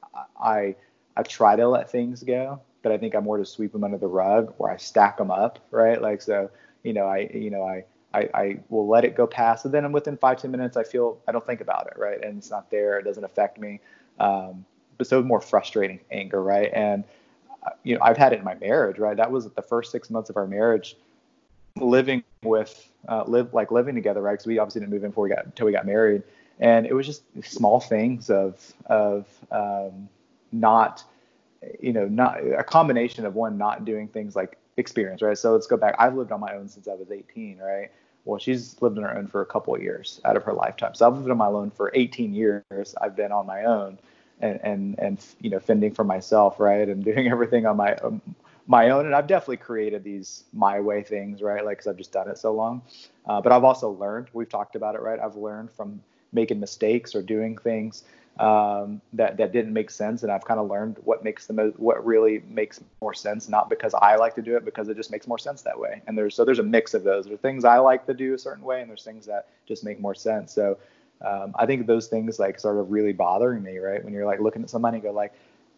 I 0.42 0.76
I 1.16 1.22
try 1.22 1.56
to 1.56 1.68
let 1.68 1.92
things 1.92 2.24
go 2.24 2.60
but 2.82 2.92
I 2.92 2.98
think 2.98 3.14
I'm 3.14 3.24
more 3.24 3.38
to 3.38 3.46
sweep 3.46 3.74
them 3.74 3.84
under 3.84 4.00
the 4.00 4.08
rug 4.08 4.56
or 4.58 4.72
I 4.72 4.78
stack 4.78 5.18
them 5.18 5.30
up, 5.30 5.60
right? 5.70 6.02
Like 6.02 6.24
so, 6.24 6.50
you 6.82 6.94
know, 6.94 7.06
I 7.06 7.30
you 7.32 7.52
know 7.52 7.62
I 7.64 7.86
I, 8.16 8.30
I 8.34 8.60
will 8.70 8.88
let 8.88 9.06
it 9.06 9.16
go 9.16 9.28
past, 9.28 9.66
and 9.66 9.72
then 9.72 9.92
within 9.92 10.18
five 10.18 10.42
ten 10.42 10.50
minutes, 10.50 10.76
I 10.76 10.84
feel 10.84 11.20
I 11.28 11.32
don't 11.32 11.46
think 11.46 11.62
about 11.62 11.86
it, 11.86 12.00
right? 12.00 12.20
And 12.24 12.40
it's 12.40 12.50
not 12.50 12.72
there, 12.72 12.98
it 12.98 13.04
doesn't 13.06 13.24
affect 13.24 13.60
me. 13.60 13.80
Um, 14.20 14.66
but 15.02 15.08
so 15.08 15.24
more 15.24 15.42
frustrating 15.42 16.00
anger, 16.12 16.44
right? 16.44 16.70
And 16.74 17.04
uh, 17.66 17.72
you 17.82 17.96
know, 17.96 18.02
I've 18.04 18.18
had 18.18 18.34
it 18.34 18.40
in 18.40 18.46
my 18.46 18.54
marriage, 18.54 19.00
right? 19.00 19.18
That 19.18 19.32
was 19.32 19.50
the 19.50 19.62
first 19.64 19.92
six 19.92 20.12
months 20.12 20.30
of 20.30 20.38
our 20.38 20.46
marriage, 20.46 20.96
living 21.76 22.24
with 22.44 22.88
uh, 23.10 23.24
live 23.26 23.52
like 23.52 23.72
living 23.72 23.96
together, 23.96 24.22
right? 24.22 24.34
Because 24.34 24.46
we 24.46 24.60
obviously 24.60 24.82
didn't 24.82 24.94
move 24.94 25.04
in 25.04 25.10
before 25.10 25.24
we 25.24 25.32
got 25.32 25.44
until 25.44 25.66
we 25.66 25.72
got 25.72 25.88
married, 25.88 26.22
and 26.60 26.86
it 26.86 26.94
was 26.94 27.08
just 27.08 27.24
small 27.42 27.80
things 27.80 28.30
of 28.30 28.74
of 28.86 29.26
um, 29.50 30.08
not 30.52 31.04
you 31.80 31.94
know, 31.94 32.08
not 32.08 32.38
a 32.40 32.64
combination 32.64 33.26
of 33.26 33.34
one 33.34 33.58
not 33.58 33.86
doing 33.86 34.08
things 34.08 34.36
like 34.36 34.56
experience, 34.78 35.24
right? 35.24 35.38
So 35.38 35.52
let's 35.54 35.66
go 35.66 35.78
back. 35.78 35.96
I've 35.98 36.14
lived 36.14 36.32
on 36.32 36.40
my 36.40 36.54
own 36.54 36.70
since 36.70 36.88
I 36.88 36.94
was 36.94 37.10
18, 37.12 37.58
right? 37.58 37.90
Well, 38.26 38.38
she's 38.38 38.80
lived 38.84 39.00
on 39.00 39.04
her 39.04 39.18
own 39.18 39.26
for 39.26 39.42
a 39.42 39.48
couple 39.48 39.74
of 39.74 39.82
years 39.82 40.22
out 40.26 40.38
of 40.38 40.44
her 40.44 40.54
lifetime. 40.54 40.94
So 40.94 41.08
I've 41.08 41.18
lived 41.18 41.32
on 41.32 41.38
my 41.38 41.48
own 41.48 41.72
for 41.72 41.92
18 41.96 42.36
years. 42.36 42.96
I've 43.02 43.16
been 43.16 43.32
on 43.32 43.48
my 43.48 43.64
own 43.64 43.98
and 44.42 44.60
and 44.64 45.00
and 45.00 45.26
you 45.40 45.50
know 45.50 45.60
fending 45.60 45.94
for 45.94 46.04
myself, 46.04 46.60
right, 46.60 46.88
and 46.88 47.04
doing 47.12 47.28
everything 47.28 47.66
on 47.66 47.78
my 47.78 47.96
um, 47.96 48.22
my 48.68 48.90
own. 48.90 49.06
And 49.06 49.16
I've 49.16 49.28
definitely 49.28 49.58
created 49.58 50.04
these 50.04 50.44
my 50.54 50.80
way 50.80 51.04
things, 51.04 51.42
right, 51.42 51.64
like 51.64 51.78
because 51.78 51.88
I've 51.88 51.98
just 51.98 52.12
done 52.12 52.30
it 52.30 52.38
so 52.38 52.54
long. 52.54 52.82
Uh, 53.26 53.42
but 53.42 53.52
I've 53.52 53.64
also 53.64 53.92
learned. 53.92 54.28
We've 54.34 54.50
talked 54.50 54.76
about 54.76 54.96
it, 54.96 55.02
right? 55.02 55.20
I've 55.20 55.36
learned 55.36 55.72
from 55.72 56.02
making 56.34 56.60
mistakes 56.60 57.14
or 57.14 57.22
doing 57.22 57.58
things 57.58 58.04
um, 58.40 59.02
that 59.14 59.38
that 59.38 59.52
didn't 59.52 59.74
make 59.74 59.92
sense, 59.92 60.24
and 60.24 60.32
I've 60.32 60.46
kind 60.46 60.60
of 60.60 60.70
learned 60.70 60.98
what 61.04 61.24
makes 61.24 61.48
the 61.48 61.54
most, 61.54 61.78
what 61.80 62.04
really 62.06 62.42
makes 62.50 62.80
more 63.02 63.14
sense, 63.14 63.50
not 63.50 63.70
because 63.70 63.94
I 63.94 64.16
like 64.16 64.36
to 64.36 64.42
do 64.42 64.56
it, 64.56 64.66
because 64.66 64.88
it 64.90 64.98
just 64.98 65.12
makes 65.12 65.28
more 65.28 65.38
sense 65.38 65.62
that 65.64 65.80
way. 65.80 66.02
And 66.08 66.18
there's 66.18 66.36
so 66.36 66.46
there's 66.46 66.60
a 66.60 66.64
mix 66.64 66.94
of 66.94 67.04
those. 67.04 67.26
There's 67.26 67.40
things 67.40 67.66
I 67.66 67.78
like 67.78 68.06
to 68.08 68.14
do 68.14 68.34
a 68.34 68.38
certain 68.38 68.64
way, 68.64 68.82
and 68.82 68.90
there's 68.90 69.04
things 69.04 69.26
that 69.26 69.50
just 69.68 69.84
make 69.84 70.00
more 70.00 70.16
sense. 70.16 70.54
So 70.54 70.78
um, 71.26 71.54
I 71.56 71.66
think 71.66 71.88
those 71.88 72.08
things 72.08 72.40
like 72.40 72.60
sort 72.60 72.78
of 72.78 72.92
really 72.92 73.14
bothering 73.14 73.64
me, 73.64 73.78
right? 73.78 74.04
When 74.04 74.14
you're 74.14 74.26
like 74.26 74.40
looking 74.40 74.64
at 74.64 74.70
somebody 74.70 74.98
and 74.98 75.04
go 75.04 75.12
like, 75.12 75.34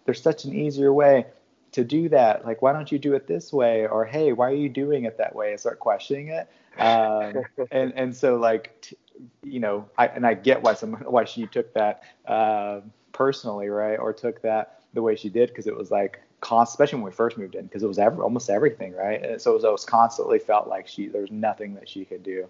there's 0.05 0.21
such 0.21 0.45
an 0.45 0.53
easier 0.53 0.93
way 0.93 1.25
to 1.73 1.83
do 1.83 2.09
that. 2.09 2.45
Like, 2.45 2.61
why 2.61 2.73
don't 2.73 2.91
you 2.91 2.99
do 2.99 3.13
it 3.13 3.27
this 3.27 3.51
way? 3.51 3.87
Or 3.87 4.05
hey, 4.05 4.31
why 4.33 4.49
are 4.49 4.55
you 4.55 4.69
doing 4.69 5.05
it 5.05 5.17
that 5.17 5.35
way? 5.35 5.51
And 5.51 5.59
start 5.59 5.79
questioning 5.79 6.29
it. 6.29 6.47
Um, 6.79 7.43
and 7.71 7.93
and 7.95 8.15
so 8.15 8.35
like 8.35 8.81
t- 8.81 8.97
you 9.43 9.59
know, 9.59 9.89
I, 9.97 10.07
and 10.07 10.25
I 10.25 10.33
get 10.33 10.63
why 10.63 10.73
some 10.73 10.93
why 10.93 11.25
she 11.25 11.45
took 11.47 11.73
that 11.73 12.03
uh, 12.25 12.81
personally, 13.11 13.69
right, 13.69 13.97
or 13.97 14.13
took 14.13 14.41
that 14.41 14.81
the 14.93 15.01
way 15.01 15.15
she 15.15 15.29
did 15.29 15.49
because 15.49 15.67
it 15.67 15.75
was 15.75 15.91
like 15.91 16.21
cost, 16.39 16.73
especially 16.73 16.97
when 16.97 17.05
we 17.05 17.11
first 17.11 17.37
moved 17.37 17.55
in 17.55 17.65
because 17.65 17.83
it 17.83 17.87
was 17.87 17.99
every, 17.99 18.19
almost 18.19 18.49
everything, 18.49 18.93
right? 18.93 19.23
And 19.23 19.41
so 19.41 19.51
it 19.51 19.55
was, 19.55 19.63
it 19.63 19.71
was 19.71 19.85
constantly 19.85 20.39
felt 20.39 20.67
like 20.67 20.87
she 20.87 21.07
there 21.07 21.21
was 21.21 21.31
nothing 21.31 21.75
that 21.75 21.89
she 21.89 22.05
could 22.05 22.23
do 22.23 22.47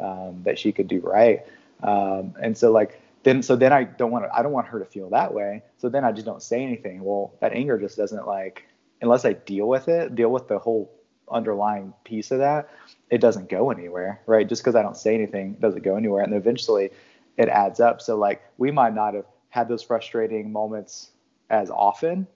um, 0.00 0.42
that 0.44 0.58
she 0.58 0.72
could 0.72 0.88
do 0.88 1.00
right, 1.00 1.44
um, 1.82 2.34
and 2.40 2.56
so 2.56 2.72
like 2.72 3.00
then 3.22 3.42
so 3.42 3.56
then 3.56 3.72
I 3.72 3.84
don't 3.84 4.10
want 4.10 4.24
to 4.24 4.36
I 4.36 4.42
don't 4.42 4.52
want 4.52 4.66
her 4.68 4.78
to 4.78 4.84
feel 4.84 5.10
that 5.10 5.32
way. 5.32 5.62
So 5.78 5.88
then 5.88 6.04
I 6.04 6.12
just 6.12 6.26
don't 6.26 6.42
say 6.42 6.62
anything. 6.62 7.02
Well, 7.02 7.34
that 7.40 7.52
anger 7.52 7.78
just 7.78 7.96
doesn't 7.96 8.26
like 8.26 8.64
unless 9.02 9.24
I 9.24 9.34
deal 9.34 9.68
with 9.68 9.88
it, 9.88 10.14
deal 10.14 10.30
with 10.30 10.48
the 10.48 10.58
whole 10.58 10.90
underlying 11.30 11.92
piece 12.04 12.30
of 12.30 12.38
that, 12.38 12.70
it 13.10 13.20
doesn't 13.20 13.48
go 13.48 13.70
anywhere, 13.70 14.20
right? 14.26 14.48
Just 14.48 14.62
because 14.62 14.76
I 14.76 14.82
don't 14.82 14.96
say 14.96 15.14
anything 15.14 15.54
doesn't 15.54 15.82
go 15.82 15.96
anywhere. 15.96 16.22
And 16.22 16.32
eventually 16.34 16.90
it 17.36 17.48
adds 17.48 17.80
up. 17.80 18.00
So, 18.00 18.16
like, 18.16 18.42
we 18.58 18.70
might 18.70 18.94
not 18.94 19.14
have 19.14 19.26
had 19.48 19.68
those 19.68 19.82
frustrating 19.82 20.52
moments 20.52 21.10
as 21.50 21.70
often. 21.70 22.26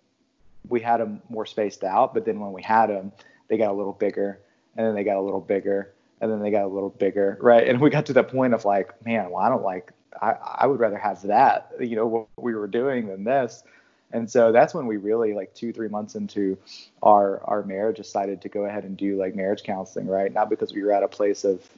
We 0.69 0.81
had 0.81 0.99
them 0.99 1.23
more 1.29 1.47
spaced 1.47 1.85
out, 1.85 2.13
but 2.13 2.25
then 2.25 2.41
when 2.41 2.53
we 2.53 2.63
had 2.63 2.87
them, 2.87 3.13
they 3.49 3.57
got 3.57 3.71
a 3.71 3.75
little 3.75 3.93
bigger, 3.93 4.41
and 4.77 4.87
then 4.87 4.95
they 4.95 5.05
got 5.05 5.17
a 5.17 5.23
little 5.23 5.41
bigger, 5.41 5.95
and 6.21 6.31
then 6.31 6.41
they 6.41 6.51
got 6.51 6.65
a 6.65 6.69
little 6.69 6.91
bigger, 6.91 7.39
right? 7.41 7.69
And 7.69 7.81
we 7.81 7.91
got 7.91 8.07
to 8.07 8.13
the 8.13 8.25
point 8.25 8.55
of 8.55 8.65
like, 8.65 9.05
man, 9.05 9.31
well, 9.31 9.43
I 9.43 9.49
don't 9.49 9.63
like, 9.63 9.93
I, 10.21 10.33
I 10.33 10.67
would 10.67 10.81
rather 10.81 10.99
have 10.99 11.23
that, 11.23 11.73
you 11.81 11.97
know, 11.97 12.07
what 12.07 12.27
we 12.39 12.55
were 12.55 12.67
doing 12.67 13.07
than 13.09 13.25
this. 13.25 13.63
And 14.13 14.31
so 14.31 14.53
that's 14.53 14.73
when 14.73 14.87
we 14.87 14.97
really 14.97 15.35
like 15.35 15.55
two, 15.55 15.73
three 15.73 15.89
months 15.89 16.15
into 16.15 16.57
our 17.03 17.43
our 17.45 17.63
marriage 17.65 17.97
decided 17.97 18.41
to 18.43 18.49
go 18.49 18.65
ahead 18.65 18.85
and 18.85 18.97
do 18.97 19.17
like 19.19 19.35
marriage 19.35 19.65
counseling, 19.65 20.07
right? 20.07 20.33
Not 20.33 20.49
because 20.49 20.73
we 20.73 20.83
were 20.83 20.93
at 20.93 21.03
a 21.03 21.09
place 21.09 21.45
of 21.45 21.69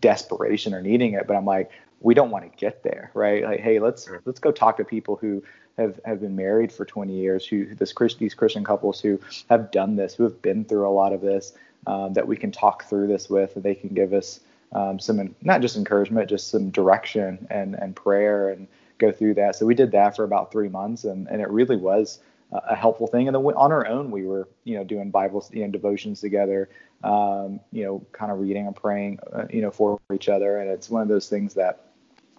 desperation 0.00 0.74
or 0.74 0.82
needing 0.82 1.14
it, 1.14 1.26
but 1.26 1.36
I'm 1.36 1.44
like, 1.44 1.70
we 2.00 2.14
don't 2.14 2.30
want 2.30 2.50
to 2.50 2.58
get 2.58 2.82
there, 2.82 3.10
right? 3.14 3.44
Like, 3.44 3.60
hey, 3.60 3.78
let's 3.78 4.08
let's 4.24 4.40
go 4.40 4.50
talk 4.50 4.76
to 4.78 4.84
people 4.84 5.16
who 5.16 5.42
have, 5.78 6.00
have 6.04 6.20
been 6.20 6.36
married 6.36 6.72
for 6.72 6.84
20 6.84 7.14
years, 7.14 7.46
who 7.46 7.74
this 7.74 7.94
these 8.18 8.34
Christian 8.34 8.64
couples 8.64 9.00
who 9.00 9.20
have 9.48 9.70
done 9.70 9.96
this, 9.96 10.14
who 10.14 10.24
have 10.24 10.42
been 10.42 10.64
through 10.64 10.86
a 10.86 10.90
lot 10.90 11.12
of 11.12 11.20
this, 11.20 11.52
um, 11.86 12.12
that 12.12 12.26
we 12.26 12.36
can 12.36 12.50
talk 12.52 12.84
through 12.84 13.06
this 13.06 13.28
with, 13.28 13.56
and 13.56 13.64
they 13.64 13.74
can 13.74 13.90
give 13.90 14.12
us 14.12 14.40
um, 14.72 14.98
some 14.98 15.34
not 15.42 15.60
just 15.60 15.76
encouragement, 15.76 16.28
just 16.28 16.48
some 16.48 16.70
direction 16.70 17.46
and 17.50 17.74
and 17.74 17.94
prayer 17.94 18.50
and 18.50 18.68
go 18.98 19.12
through 19.12 19.34
that. 19.34 19.56
So 19.56 19.66
we 19.66 19.74
did 19.74 19.90
that 19.92 20.16
for 20.16 20.24
about 20.24 20.52
three 20.52 20.68
months, 20.68 21.04
and, 21.04 21.28
and 21.28 21.42
it 21.42 21.50
really 21.50 21.76
was 21.76 22.20
a 22.52 22.76
helpful 22.76 23.06
thing. 23.06 23.28
And 23.28 23.34
then 23.34 23.42
on 23.42 23.72
our 23.72 23.86
own, 23.86 24.10
we 24.10 24.24
were, 24.24 24.48
you 24.64 24.76
know, 24.76 24.84
doing 24.84 25.10
Bible, 25.10 25.44
you 25.52 25.64
know, 25.64 25.70
devotions 25.70 26.20
together, 26.20 26.68
um, 27.02 27.60
you 27.72 27.84
know, 27.84 28.04
kind 28.12 28.30
of 28.30 28.40
reading 28.40 28.66
and 28.66 28.76
praying, 28.76 29.18
uh, 29.32 29.46
you 29.50 29.62
know, 29.62 29.70
for 29.70 29.98
each 30.12 30.28
other. 30.28 30.58
And 30.58 30.70
it's 30.70 30.90
one 30.90 31.02
of 31.02 31.08
those 31.08 31.28
things 31.28 31.54
that 31.54 31.86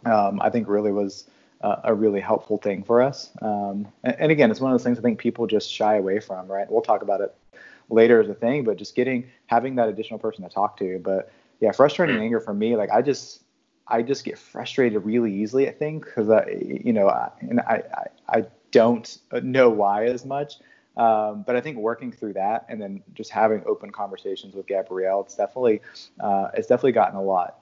um, 0.05 0.39
I 0.41 0.49
think 0.49 0.67
really 0.67 0.91
was 0.91 1.25
uh, 1.61 1.77
a 1.85 1.93
really 1.93 2.19
helpful 2.19 2.57
thing 2.57 2.83
for 2.83 3.01
us. 3.01 3.31
Um, 3.41 3.87
and, 4.03 4.15
and, 4.19 4.31
again, 4.31 4.51
it's 4.51 4.59
one 4.59 4.71
of 4.71 4.77
those 4.77 4.83
things 4.83 4.99
I 4.99 5.01
think 5.01 5.17
people 5.17 5.47
just 5.47 5.71
shy 5.71 5.95
away 5.95 6.19
from, 6.19 6.47
right? 6.47 6.69
We'll 6.69 6.81
talk 6.81 7.01
about 7.01 7.21
it 7.21 7.33
later 7.93 8.21
as 8.21 8.29
a 8.29 8.33
thing, 8.33 8.63
but 8.63 8.77
just 8.77 8.95
getting 8.95 9.29
having 9.45 9.75
that 9.75 9.89
additional 9.89 10.19
person 10.19 10.43
to 10.43 10.49
talk 10.49 10.77
to. 10.77 10.99
But 10.99 11.31
yeah, 11.59 11.71
frustrating 11.71 12.17
anger 12.17 12.39
for 12.39 12.53
me, 12.53 12.75
like 12.75 12.89
I 12.91 13.01
just 13.01 13.43
I 13.87 14.01
just 14.01 14.23
get 14.23 14.37
frustrated 14.37 15.03
really 15.03 15.33
easily. 15.33 15.67
I 15.67 15.71
think 15.71 16.05
because 16.05 16.29
I, 16.29 16.47
you 16.59 16.93
know, 16.93 17.09
I, 17.09 17.31
and 17.41 17.59
I, 17.61 17.83
I, 17.93 18.39
I 18.39 18.45
don't 18.71 19.17
know 19.31 19.69
why 19.69 20.05
as 20.05 20.25
much. 20.25 20.55
Um, 20.95 21.43
but 21.45 21.55
I 21.55 21.61
think 21.61 21.77
working 21.77 22.11
through 22.11 22.33
that 22.33 22.65
and 22.69 22.79
then 22.81 23.01
just 23.13 23.31
having 23.31 23.63
open 23.65 23.91
conversations 23.91 24.53
with 24.53 24.67
Gabrielle, 24.67 25.21
it's 25.21 25.35
definitely, 25.35 25.81
uh, 26.19 26.49
it's 26.53 26.67
definitely 26.67 26.91
gotten 26.91 27.17
a 27.17 27.21
lot 27.21 27.59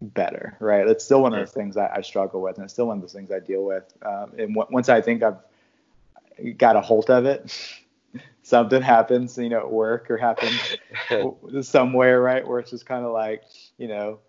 better, 0.00 0.56
right? 0.60 0.86
It's 0.86 1.04
still 1.04 1.22
one 1.22 1.32
of 1.32 1.40
those 1.40 1.52
things 1.52 1.76
I, 1.76 1.90
I 1.96 2.00
struggle 2.02 2.40
with, 2.40 2.56
and 2.56 2.64
it's 2.64 2.72
still 2.72 2.86
one 2.86 2.98
of 2.98 3.02
those 3.02 3.12
things 3.12 3.32
I 3.32 3.40
deal 3.40 3.64
with. 3.64 3.92
Um, 4.02 4.32
and 4.38 4.54
w- 4.54 4.66
once 4.70 4.88
I 4.88 5.00
think 5.00 5.22
I've 5.24 5.38
got 6.56 6.76
a 6.76 6.80
hold 6.80 7.10
of 7.10 7.26
it, 7.26 7.52
something 8.44 8.82
happens, 8.82 9.36
you 9.38 9.48
know, 9.48 9.58
at 9.58 9.70
work 9.70 10.10
or 10.10 10.18
happens 10.18 10.76
somewhere, 11.66 12.20
right, 12.20 12.46
where 12.46 12.60
it's 12.60 12.70
just 12.70 12.86
kind 12.86 13.04
of 13.04 13.12
like, 13.12 13.42
you 13.78 13.88
know, 13.88 14.20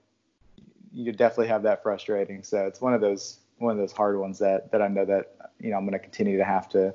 you 0.93 1.11
definitely 1.11 1.47
have 1.47 1.63
that 1.63 1.83
frustrating. 1.83 2.41
So 2.41 2.65
it's 2.65 2.81
one 2.81 2.93
of 2.93 3.01
those 3.01 3.39
one 3.57 3.71
of 3.71 3.77
those 3.77 3.91
hard 3.91 4.17
ones 4.17 4.39
that 4.39 4.71
that 4.71 4.81
I 4.81 4.87
know 4.87 5.05
that 5.05 5.51
you 5.59 5.69
know 5.69 5.77
I'm 5.77 5.83
going 5.83 5.93
to 5.93 5.99
continue 5.99 6.37
to 6.37 6.45
have 6.45 6.69
to 6.69 6.93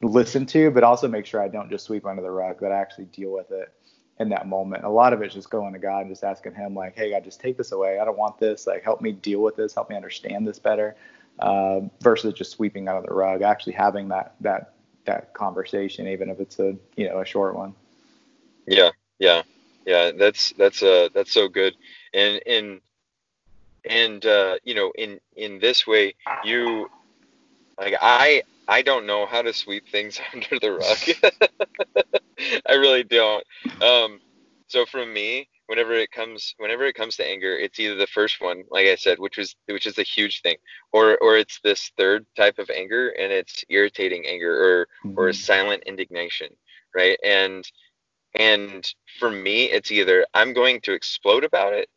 listen 0.00 0.46
to, 0.46 0.70
but 0.70 0.82
also 0.82 1.06
make 1.06 1.26
sure 1.26 1.40
I 1.40 1.48
don't 1.48 1.70
just 1.70 1.84
sweep 1.84 2.06
under 2.06 2.22
the 2.22 2.30
rug, 2.30 2.60
that 2.60 2.72
I 2.72 2.80
actually 2.80 3.04
deal 3.06 3.30
with 3.30 3.50
it 3.50 3.72
in 4.18 4.30
that 4.30 4.48
moment. 4.48 4.84
A 4.84 4.88
lot 4.88 5.12
of 5.12 5.20
it's 5.20 5.34
just 5.34 5.50
going 5.50 5.74
to 5.74 5.78
God 5.78 6.00
and 6.00 6.10
just 6.10 6.24
asking 6.24 6.54
Him, 6.54 6.74
like, 6.74 6.96
hey, 6.96 7.10
God, 7.10 7.24
just 7.24 7.40
take 7.40 7.56
this 7.56 7.72
away. 7.72 7.98
I 8.00 8.04
don't 8.04 8.18
want 8.18 8.38
this. 8.38 8.66
Like, 8.66 8.82
help 8.82 9.00
me 9.00 9.12
deal 9.12 9.40
with 9.40 9.56
this. 9.56 9.74
Help 9.74 9.90
me 9.90 9.96
understand 9.96 10.46
this 10.46 10.58
better. 10.58 10.96
Uh, 11.38 11.80
versus 12.00 12.34
just 12.34 12.50
sweeping 12.52 12.88
under 12.88 13.06
the 13.06 13.14
rug. 13.14 13.42
Actually 13.42 13.72
having 13.72 14.08
that 14.08 14.34
that 14.40 14.71
that 15.04 15.34
conversation, 15.34 16.08
even 16.08 16.28
if 16.28 16.40
it's 16.40 16.58
a 16.58 16.76
you 16.96 17.08
know 17.08 17.20
a 17.20 17.24
short 17.24 17.54
one. 17.56 17.74
Yeah, 18.66 18.90
yeah, 19.18 19.42
yeah. 19.86 20.12
That's 20.12 20.52
that's 20.58 20.82
uh 20.82 21.08
that's 21.14 21.32
so 21.32 21.48
good. 21.48 21.74
And 22.14 22.40
and 22.46 22.80
and 23.88 24.24
uh, 24.24 24.56
you 24.64 24.74
know, 24.74 24.92
in 24.96 25.20
in 25.36 25.58
this 25.58 25.86
way, 25.86 26.14
you 26.44 26.88
like 27.78 27.94
I 28.00 28.42
I 28.68 28.82
don't 28.82 29.06
know 29.06 29.26
how 29.26 29.42
to 29.42 29.52
sweep 29.52 29.88
things 29.88 30.20
under 30.32 30.58
the 30.60 30.72
rug. 30.72 31.32
I 32.68 32.74
really 32.74 33.04
don't. 33.04 33.44
Um, 33.80 34.20
so 34.68 34.86
for 34.86 35.04
me, 35.04 35.48
whenever 35.66 35.94
it 35.94 36.10
comes 36.10 36.54
whenever 36.58 36.84
it 36.84 36.94
comes 36.94 37.16
to 37.16 37.26
anger, 37.26 37.56
it's 37.56 37.78
either 37.78 37.94
the 37.94 38.06
first 38.06 38.40
one, 38.40 38.64
like 38.70 38.86
I 38.86 38.96
said, 38.96 39.18
which 39.18 39.38
was 39.38 39.54
which 39.66 39.86
is 39.86 39.98
a 39.98 40.02
huge 40.02 40.42
thing, 40.42 40.56
or 40.92 41.16
or 41.18 41.36
it's 41.36 41.60
this 41.62 41.90
third 41.96 42.26
type 42.36 42.58
of 42.58 42.70
anger, 42.70 43.10
and 43.10 43.32
it's 43.32 43.64
irritating 43.68 44.26
anger 44.26 44.52
or 44.52 44.88
mm-hmm. 45.04 45.18
or 45.18 45.32
silent 45.32 45.82
indignation, 45.86 46.48
right? 46.94 47.18
And 47.24 47.64
and 48.34 48.88
for 49.18 49.30
me, 49.30 49.64
it's 49.64 49.90
either 49.90 50.26
I'm 50.34 50.52
going 50.52 50.80
to 50.82 50.92
explode 50.92 51.44
about 51.44 51.74
it, 51.74 51.88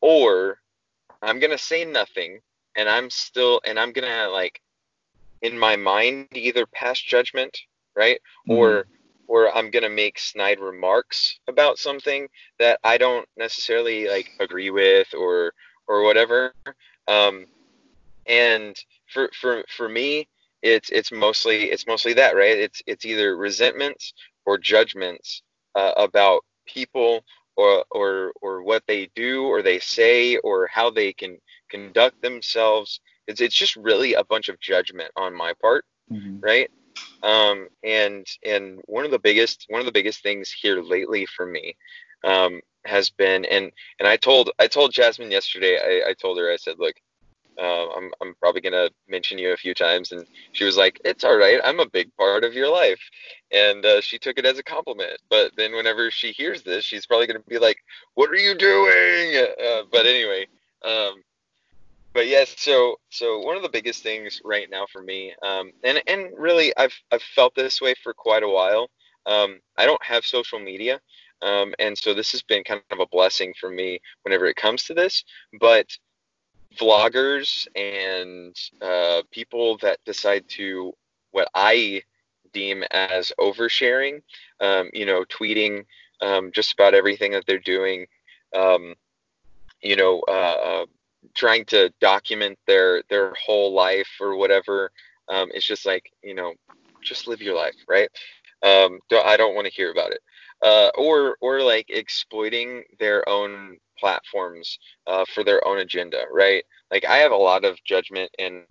or 0.00 0.58
I'm 1.22 1.40
gonna 1.40 1.58
say 1.58 1.84
nothing, 1.84 2.40
and 2.76 2.88
I'm 2.88 3.10
still 3.10 3.60
and 3.64 3.78
I'm 3.78 3.92
gonna 3.92 4.28
like 4.28 4.60
in 5.42 5.58
my 5.58 5.76
mind 5.76 6.28
either 6.32 6.66
pass 6.66 7.00
judgment, 7.00 7.56
right? 7.96 8.20
Mm-hmm. 8.48 8.58
Or 8.58 8.86
or 9.28 9.54
I'm 9.56 9.70
gonna 9.70 9.88
make 9.90 10.18
snide 10.18 10.58
remarks 10.58 11.38
about 11.46 11.78
something 11.78 12.28
that 12.58 12.80
I 12.82 12.98
don't 12.98 13.28
necessarily 13.36 14.08
like 14.08 14.30
agree 14.40 14.70
with 14.70 15.14
or 15.14 15.52
or 15.86 16.02
whatever. 16.02 16.54
Um, 17.06 17.46
and 18.26 18.76
for 19.06 19.30
for 19.40 19.64
for 19.68 19.88
me, 19.88 20.28
it's 20.62 20.90
it's 20.90 21.12
mostly 21.12 21.70
it's 21.70 21.86
mostly 21.86 22.14
that 22.14 22.34
right. 22.34 22.58
It's 22.58 22.82
it's 22.86 23.04
either 23.04 23.36
resentments 23.36 24.12
or 24.44 24.58
judgments 24.58 25.42
uh, 25.74 25.92
about 25.96 26.44
people 26.66 27.22
or 27.56 27.84
or 27.90 28.32
or 28.40 28.62
what 28.62 28.82
they 28.86 29.10
do 29.14 29.44
or 29.44 29.62
they 29.62 29.78
say 29.78 30.36
or 30.38 30.68
how 30.72 30.88
they 30.90 31.12
can 31.12 31.36
conduct 31.68 32.22
themselves 32.22 33.00
it's, 33.26 33.40
it's 33.42 33.54
just 33.54 33.76
really 33.76 34.14
a 34.14 34.24
bunch 34.24 34.48
of 34.48 34.58
judgment 34.60 35.10
on 35.16 35.34
my 35.34 35.52
part 35.60 35.84
mm-hmm. 36.10 36.38
right 36.40 36.70
um, 37.22 37.68
and 37.82 38.26
and 38.44 38.80
one 38.86 39.04
of 39.04 39.10
the 39.10 39.18
biggest 39.18 39.66
one 39.68 39.80
of 39.80 39.86
the 39.86 39.92
biggest 39.92 40.22
things 40.22 40.50
here 40.50 40.82
lately 40.82 41.26
for 41.26 41.46
me 41.46 41.76
um, 42.24 42.60
has 42.84 43.10
been 43.10 43.44
and 43.46 43.70
and 43.98 44.08
I 44.08 44.16
told 44.16 44.50
I 44.58 44.66
told 44.66 44.92
Jasmine 44.92 45.30
yesterday 45.30 45.78
I, 45.78 46.10
I 46.10 46.14
told 46.14 46.38
her 46.38 46.50
I 46.50 46.56
said 46.56 46.76
look 46.78 46.94
uh, 47.60 47.88
I'm 47.90 48.12
I'm 48.20 48.34
probably 48.40 48.60
gonna 48.60 48.88
mention 49.08 49.36
you 49.36 49.52
a 49.52 49.56
few 49.56 49.74
times 49.74 50.12
and 50.12 50.24
she 50.52 50.64
was 50.64 50.76
like 50.76 51.00
it's 51.04 51.24
all 51.24 51.36
right. 51.36 51.60
I'm 51.64 51.80
a 51.80 51.88
big 51.88 52.14
part 52.16 52.44
of 52.44 52.54
your 52.54 52.70
life. 52.70 53.00
And 53.50 53.84
uh, 53.84 54.00
she 54.00 54.18
took 54.18 54.38
it 54.38 54.46
as 54.46 54.58
a 54.58 54.62
compliment. 54.62 55.18
But 55.28 55.52
then 55.56 55.74
whenever 55.74 56.10
she 56.10 56.30
hears 56.30 56.62
this 56.62 56.84
she's 56.84 57.06
probably 57.06 57.26
gonna 57.26 57.40
be 57.48 57.58
like 57.58 57.78
what 58.14 58.30
are 58.30 58.36
you 58.36 58.54
doing? 58.54 59.44
Uh, 59.60 59.82
but 59.90 60.06
anyway 60.06 60.46
um, 60.84 61.22
but 62.14 62.26
yes, 62.26 62.54
so 62.58 62.96
so 63.10 63.40
one 63.40 63.56
of 63.56 63.62
the 63.62 63.68
biggest 63.68 64.02
things 64.02 64.40
right 64.44 64.68
now 64.70 64.86
for 64.90 65.02
me, 65.02 65.34
um, 65.42 65.72
and 65.84 66.02
and 66.06 66.30
really 66.36 66.76
I've 66.76 66.94
I've 67.12 67.22
felt 67.22 67.54
this 67.54 67.80
way 67.80 67.94
for 68.02 68.14
quite 68.14 68.42
a 68.42 68.48
while. 68.48 68.90
Um, 69.26 69.60
I 69.76 69.86
don't 69.86 70.02
have 70.02 70.24
social 70.24 70.58
media, 70.58 71.00
um, 71.42 71.74
and 71.78 71.96
so 71.96 72.14
this 72.14 72.32
has 72.32 72.42
been 72.42 72.64
kind 72.64 72.80
of 72.90 73.00
a 73.00 73.06
blessing 73.06 73.54
for 73.60 73.70
me 73.70 74.00
whenever 74.22 74.46
it 74.46 74.56
comes 74.56 74.84
to 74.84 74.94
this. 74.94 75.24
But 75.60 75.86
vloggers 76.76 77.66
and 77.76 78.56
uh, 78.80 79.22
people 79.30 79.78
that 79.78 79.98
decide 80.04 80.48
to 80.48 80.92
what 81.32 81.48
I 81.54 82.02
deem 82.52 82.82
as 82.90 83.32
oversharing, 83.38 84.22
um, 84.60 84.90
you 84.92 85.06
know, 85.06 85.24
tweeting 85.24 85.84
um, 86.20 86.50
just 86.52 86.72
about 86.72 86.94
everything 86.94 87.32
that 87.32 87.44
they're 87.46 87.58
doing, 87.58 88.06
um, 88.56 88.94
you 89.82 89.96
know, 89.96 90.20
uh, 90.20 90.86
trying 91.38 91.64
to 91.64 91.90
document 92.00 92.58
their 92.66 93.02
their 93.08 93.32
whole 93.46 93.72
life 93.72 94.08
or 94.20 94.36
whatever 94.36 94.90
um, 95.28 95.48
it's 95.54 95.66
just 95.66 95.86
like 95.86 96.10
you 96.22 96.34
know 96.34 96.52
just 97.02 97.28
live 97.28 97.40
your 97.40 97.56
life 97.56 97.76
right? 97.88 98.10
Um, 98.62 98.98
don't, 99.08 99.24
i 99.24 99.36
don't 99.36 99.54
want 99.54 99.66
to 99.66 99.72
hear 99.72 99.92
about 99.92 100.10
it. 100.10 100.20
Uh, 100.60 100.90
or 100.96 101.36
or 101.40 101.62
like 101.62 101.86
exploiting 101.90 102.82
their 102.98 103.26
own 103.28 103.76
platforms 103.96 104.78
uh, 105.06 105.24
for 105.32 105.44
their 105.44 105.64
own 105.66 105.78
agenda 105.78 106.24
right? 106.32 106.64
Like 106.90 107.04
i 107.04 107.18
have 107.18 107.32
a 107.32 107.36
lot 107.36 107.64
of 107.64 107.82
judgment 107.84 108.30
and 108.38 108.64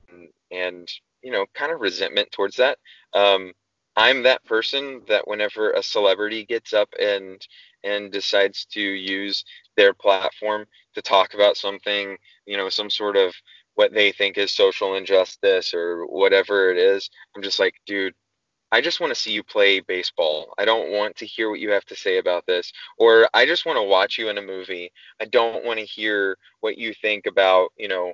and 0.52 0.90
you 1.24 1.32
know 1.32 1.46
kind 1.54 1.72
of 1.72 1.80
resentment 1.82 2.30
towards 2.32 2.58
that. 2.58 2.78
Um, 3.14 3.54
i'm 3.96 4.24
that 4.24 4.44
person 4.46 5.02
that 5.08 5.28
whenever 5.28 5.72
a 5.72 5.82
celebrity 5.82 6.46
gets 6.46 6.72
up 6.74 6.90
and 7.00 7.42
and 7.84 8.12
decides 8.12 8.66
to 8.66 8.82
use 8.82 9.44
their 9.76 9.94
platform 9.94 10.66
to 10.96 11.02
talk 11.02 11.34
about 11.34 11.58
something, 11.58 12.18
you 12.46 12.58
know, 12.58 12.70
some 12.70 12.90
sort 12.90 13.16
of 13.16 13.34
what 13.76 13.94
they 13.94 14.12
think 14.12 14.38
is 14.38 14.52
social 14.52 14.96
injustice 14.96 15.74
or 15.74 16.06
whatever 16.08 16.72
it 16.72 16.78
is, 16.78 17.10
I'm 17.36 17.44
just 17.44 17.60
like, 17.60 17.76
dude, 17.86 18.16
I 18.72 18.82
just 18.82 19.00
want 19.00 19.12
to 19.12 19.20
see 19.20 19.32
you 19.32 19.44
play 19.44 19.80
baseball. 19.80 20.54
I 20.58 20.66
don't 20.66 20.92
want 20.92 21.16
to 21.18 21.26
hear 21.26 21.50
what 21.50 21.60
you 21.60 21.70
have 21.72 21.86
to 21.86 21.96
say 21.96 22.18
about 22.18 22.46
this. 22.48 22.74
Or 22.98 23.30
I 23.34 23.46
just 23.46 23.66
want 23.66 23.78
to 23.78 23.84
watch 23.84 24.18
you 24.18 24.30
in 24.30 24.38
a 24.40 24.42
movie. 24.42 24.92
I 25.22 25.26
don't 25.26 25.64
want 25.64 25.80
to 25.80 25.86
hear 25.86 26.38
what 26.60 26.78
you 26.78 26.94
think 26.94 27.28
about, 27.28 27.70
you 27.78 27.88
know, 27.88 28.14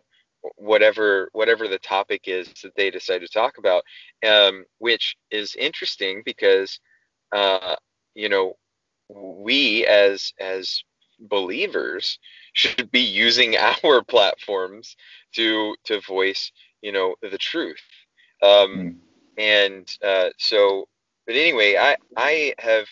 whatever 0.57 1.29
whatever 1.31 1.69
the 1.69 1.79
topic 1.79 2.27
is 2.27 2.49
that 2.61 2.75
they 2.75 2.91
decide 2.91 3.19
to 3.19 3.27
talk 3.29 3.57
about. 3.57 3.83
Um, 4.27 4.65
which 4.79 5.15
is 5.31 5.55
interesting 5.55 6.21
because 6.25 6.79
uh, 7.33 7.75
you 8.13 8.29
know, 8.29 8.53
we 9.13 9.85
as 9.85 10.33
as 10.39 10.83
believers 11.19 12.19
should 12.53 12.91
be 12.91 12.99
using 12.99 13.55
our 13.83 14.03
platforms 14.03 14.95
to 15.33 15.75
to 15.85 16.01
voice 16.01 16.51
you 16.81 16.91
know 16.91 17.15
the 17.21 17.37
truth 17.37 17.81
um, 18.41 18.49
mm. 18.49 18.95
and 19.37 19.97
uh, 20.03 20.29
so 20.37 20.87
but 21.25 21.35
anyway 21.35 21.75
i 21.77 21.95
i 22.17 22.53
have 22.59 22.87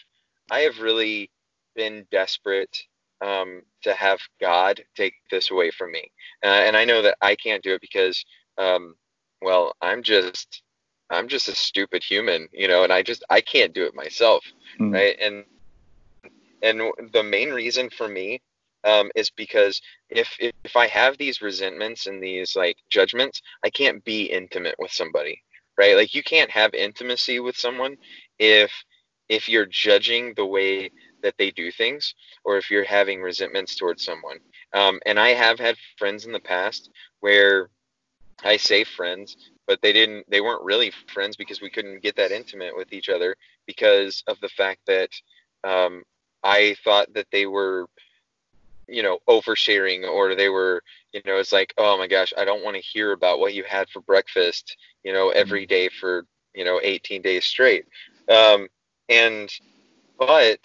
i 0.50 0.60
have 0.60 0.80
really 0.80 1.30
been 1.76 2.06
desperate 2.12 2.78
um, 3.22 3.62
to 3.84 3.94
have 3.94 4.20
god 4.40 4.82
take 4.96 5.14
this 5.30 5.52
away 5.52 5.72
from 5.72 5.92
me 5.92 6.12
uh, 6.44 6.48
and 6.48 6.76
i 6.76 6.86
know 6.86 7.02
that 7.02 7.18
i 7.22 7.36
can't 7.36 7.64
do 7.64 7.74
it 7.74 7.82
because 7.82 8.24
um, 8.58 8.96
well 9.42 9.74
i'm 9.82 10.02
just 10.02 10.64
i'm 11.10 11.28
just 11.28 11.48
a 11.48 11.56
stupid 11.56 12.04
human 12.04 12.48
you 12.52 12.68
know 12.68 12.84
and 12.84 12.94
i 12.94 13.02
just 13.04 13.24
i 13.30 13.42
can't 13.42 13.74
do 13.74 13.86
it 13.86 13.96
myself 13.96 14.44
mm. 14.80 14.94
right 14.94 15.18
and 15.22 15.44
and 16.62 16.82
the 17.14 17.24
main 17.24 17.50
reason 17.50 17.90
for 17.90 18.08
me 18.08 18.42
um, 18.84 19.12
is 19.16 19.30
because 19.30 19.82
if 20.10 20.36
if 20.40 20.76
I 20.76 20.88
have 20.88 21.18
these 21.18 21.42
resentments 21.42 22.08
and 22.08 22.22
these 22.22 22.56
like 22.56 22.78
judgments, 22.90 23.42
I 23.64 23.70
can't 23.70 24.04
be 24.04 24.24
intimate 24.24 24.76
with 24.80 24.92
somebody, 24.92 25.42
right? 25.78 25.96
Like 25.96 26.14
you 26.16 26.24
can't 26.24 26.52
have 26.52 26.74
intimacy 26.74 27.40
with 27.40 27.58
someone 27.58 27.98
if 28.40 28.72
if 29.30 29.48
you're 29.48 29.66
judging 29.66 30.34
the 30.36 30.46
way 30.46 30.92
that 31.24 31.36
they 31.38 31.52
do 31.52 31.72
things 31.72 32.14
or 32.44 32.58
if 32.58 32.70
you're 32.70 32.84
having 32.84 33.22
resentments 33.22 33.76
towards 33.76 34.04
someone. 34.04 34.40
Um, 34.74 35.00
and 35.06 35.20
I 35.20 35.30
have 35.30 35.60
had 35.60 35.78
friends 35.98 36.26
in 36.26 36.32
the 36.32 36.40
past 36.40 36.90
where 37.20 37.70
I 38.44 38.58
say 38.58 38.84
friends, 38.84 39.38
but 39.68 39.80
they 39.82 39.94
didn't 39.94 40.26
they 40.30 40.42
weren't 40.42 40.64
really 40.64 40.92
friends 41.14 41.36
because 41.36 41.62
we 41.62 41.70
couldn't 41.70 42.04
get 42.04 42.16
that 42.16 42.32
intimate 42.32 42.76
with 42.76 42.92
each 42.94 43.10
other 43.10 43.36
because 43.68 44.24
of 44.28 44.40
the 44.42 44.50
fact 44.50 44.82
that 44.88 45.10
um, 45.64 46.04
I 46.44 46.76
thought 46.84 47.14
that 47.14 47.28
they 47.32 47.46
were, 47.46 47.88
you 48.88 49.04
know, 49.04 49.20
oversharing 49.28 50.08
or 50.08 50.36
they 50.36 50.50
were, 50.50 50.84
you 51.14 51.22
know, 51.26 51.38
it's 51.38 51.52
like, 51.52 51.74
oh 51.78 51.98
my 51.98 52.08
gosh, 52.08 52.34
I 52.38 52.46
don't 52.46 52.64
want 52.64 52.76
to 52.76 52.82
hear 52.82 53.12
about 53.12 53.40
what 53.40 53.54
you 53.54 53.64
had 53.64 53.90
for 53.90 54.02
breakfast, 54.02 54.78
you 55.04 55.14
know, 55.14 55.30
every 55.30 55.66
day 55.66 55.90
for, 55.90 56.26
you 56.54 56.66
know, 56.66 56.80
18 56.82 57.22
days 57.22 57.46
straight. 57.46 57.86
Um, 58.30 58.68
and, 59.10 59.52
but 60.18 60.60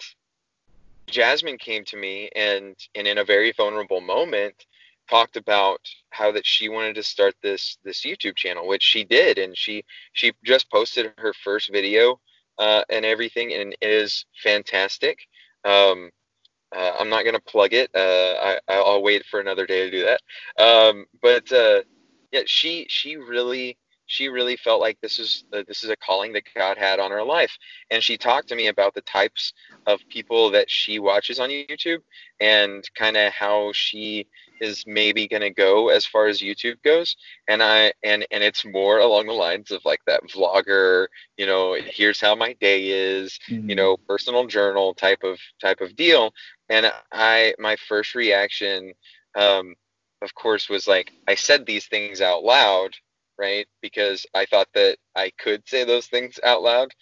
Jasmine 1.07 1.57
came 1.57 1.83
to 1.85 1.97
me 1.97 2.29
and, 2.35 2.75
and 2.95 3.07
in 3.07 3.17
a 3.19 3.25
very 3.25 3.51
vulnerable 3.51 4.01
moment, 4.01 4.65
talked 5.09 5.37
about 5.37 5.79
how 6.09 6.31
that 6.31 6.45
she 6.45 6.69
wanted 6.69 6.95
to 6.95 7.03
start 7.03 7.35
this 7.41 7.77
this 7.83 8.01
YouTube 8.01 8.35
channel, 8.35 8.67
which 8.67 8.83
she 8.83 9.03
did, 9.03 9.37
and 9.37 9.57
she 9.57 9.83
she 10.13 10.33
just 10.43 10.69
posted 10.69 11.13
her 11.17 11.33
first 11.43 11.71
video 11.71 12.19
uh, 12.57 12.83
and 12.89 13.05
everything, 13.05 13.53
and 13.53 13.73
it 13.81 13.89
is 13.89 14.25
fantastic. 14.43 15.19
Um, 15.67 16.11
uh, 16.75 16.93
I'm 16.99 17.09
not 17.09 17.25
gonna 17.25 17.39
plug 17.39 17.73
it. 17.73 17.89
Uh, 17.95 17.99
I 17.99 18.59
I'll 18.67 19.03
wait 19.03 19.25
for 19.25 19.39
another 19.39 19.65
day 19.65 19.89
to 19.89 19.91
do 19.91 20.05
that. 20.05 20.21
Um, 20.63 21.05
but 21.21 21.51
uh, 21.51 21.81
yeah, 22.31 22.41
she 22.45 22.85
she 22.89 23.17
really 23.17 23.77
she 24.07 24.29
really 24.29 24.55
felt 24.55 24.81
like 24.81 24.99
this 25.01 25.19
is 25.19 25.43
uh, 25.53 25.63
this 25.67 25.83
is 25.83 25.89
a 25.89 25.95
calling 25.95 26.33
that 26.33 26.43
God 26.55 26.77
had 26.77 26.99
on 26.99 27.11
her 27.11 27.23
life, 27.23 27.55
and 27.91 28.01
she 28.01 28.17
talked 28.17 28.47
to 28.49 28.55
me 28.55 28.67
about 28.67 28.93
the 28.93 29.01
types 29.01 29.53
of 29.85 29.99
people 30.09 30.49
that 30.51 30.69
she 30.69 30.97
watches 30.97 31.39
on 31.39 31.49
YouTube 31.49 32.01
and 32.39 32.83
kind 32.95 33.17
of 33.17 33.31
how 33.33 33.71
she 33.73 34.27
is 34.59 34.85
maybe 34.87 35.27
going 35.27 35.41
to 35.41 35.49
go 35.49 35.89
as 35.89 36.05
far 36.05 36.27
as 36.27 36.41
YouTube 36.41 36.81
goes. 36.83 37.15
And 37.47 37.61
I 37.61 37.91
and 38.03 38.25
and 38.31 38.43
it's 38.43 38.65
more 38.65 38.99
along 38.99 39.27
the 39.27 39.33
lines 39.33 39.71
of 39.71 39.83
like 39.85 40.01
that 40.07 40.23
vlogger 40.23 41.07
you 41.37 41.45
know 41.45 41.75
here's 41.79 42.21
how 42.21 42.35
my 42.35 42.53
day 42.53 42.89
is 42.89 43.39
mm-hmm. 43.49 43.69
you 43.69 43.75
know 43.75 43.97
personal 44.07 44.47
journal 44.47 44.93
type 44.93 45.23
of 45.23 45.39
type 45.61 45.81
of 45.81 45.95
deal. 45.95 46.33
And 46.69 46.91
I 47.11 47.53
my 47.59 47.75
first 47.87 48.15
reaction 48.15 48.93
um 49.35 49.75
of 50.21 50.33
course 50.33 50.69
was 50.69 50.87
like 50.87 51.11
I 51.27 51.35
said 51.35 51.65
these 51.65 51.85
things 51.85 52.21
out 52.21 52.43
loud 52.43 52.95
right? 53.37 53.67
Because 53.81 54.25
I 54.33 54.45
thought 54.45 54.67
that 54.73 54.97
I 55.15 55.31
could 55.37 55.67
say 55.67 55.83
those 55.83 56.07
things 56.07 56.39
out 56.43 56.61
loud, 56.61 56.93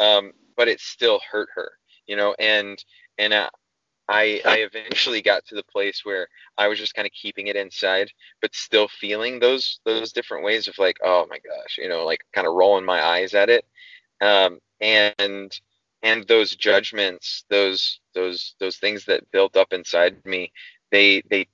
um, 0.00 0.32
but 0.56 0.68
it 0.68 0.80
still 0.80 1.20
hurt 1.30 1.48
her, 1.54 1.72
you 2.06 2.16
know. 2.16 2.34
And 2.38 2.82
and 3.18 3.32
uh, 3.32 3.50
I 4.08 4.40
I 4.44 4.58
eventually 4.58 5.22
got 5.22 5.44
to 5.46 5.54
the 5.54 5.62
place 5.64 6.04
where 6.04 6.28
I 6.56 6.68
was 6.68 6.78
just 6.78 6.94
kind 6.94 7.06
of 7.06 7.12
keeping 7.12 7.48
it 7.48 7.56
inside, 7.56 8.10
but 8.40 8.54
still 8.54 8.88
feeling 8.88 9.38
those 9.38 9.80
those 9.84 10.12
different 10.12 10.44
ways 10.44 10.68
of 10.68 10.78
like, 10.78 10.96
oh 11.04 11.26
my 11.30 11.38
gosh, 11.38 11.78
you 11.78 11.88
know, 11.88 12.04
like 12.04 12.20
kind 12.32 12.46
of 12.46 12.54
rolling 12.54 12.84
my 12.84 13.02
eyes 13.02 13.34
at 13.34 13.50
it, 13.50 13.64
um, 14.20 14.58
and 14.80 15.60
and 16.02 16.26
those 16.26 16.54
judgments, 16.54 17.44
those 17.48 18.00
those 18.14 18.54
those 18.60 18.76
things 18.76 19.04
that 19.06 19.30
built 19.30 19.56
up 19.56 19.72
inside 19.72 20.24
me, 20.24 20.52
they 20.90 21.22
they 21.28 21.48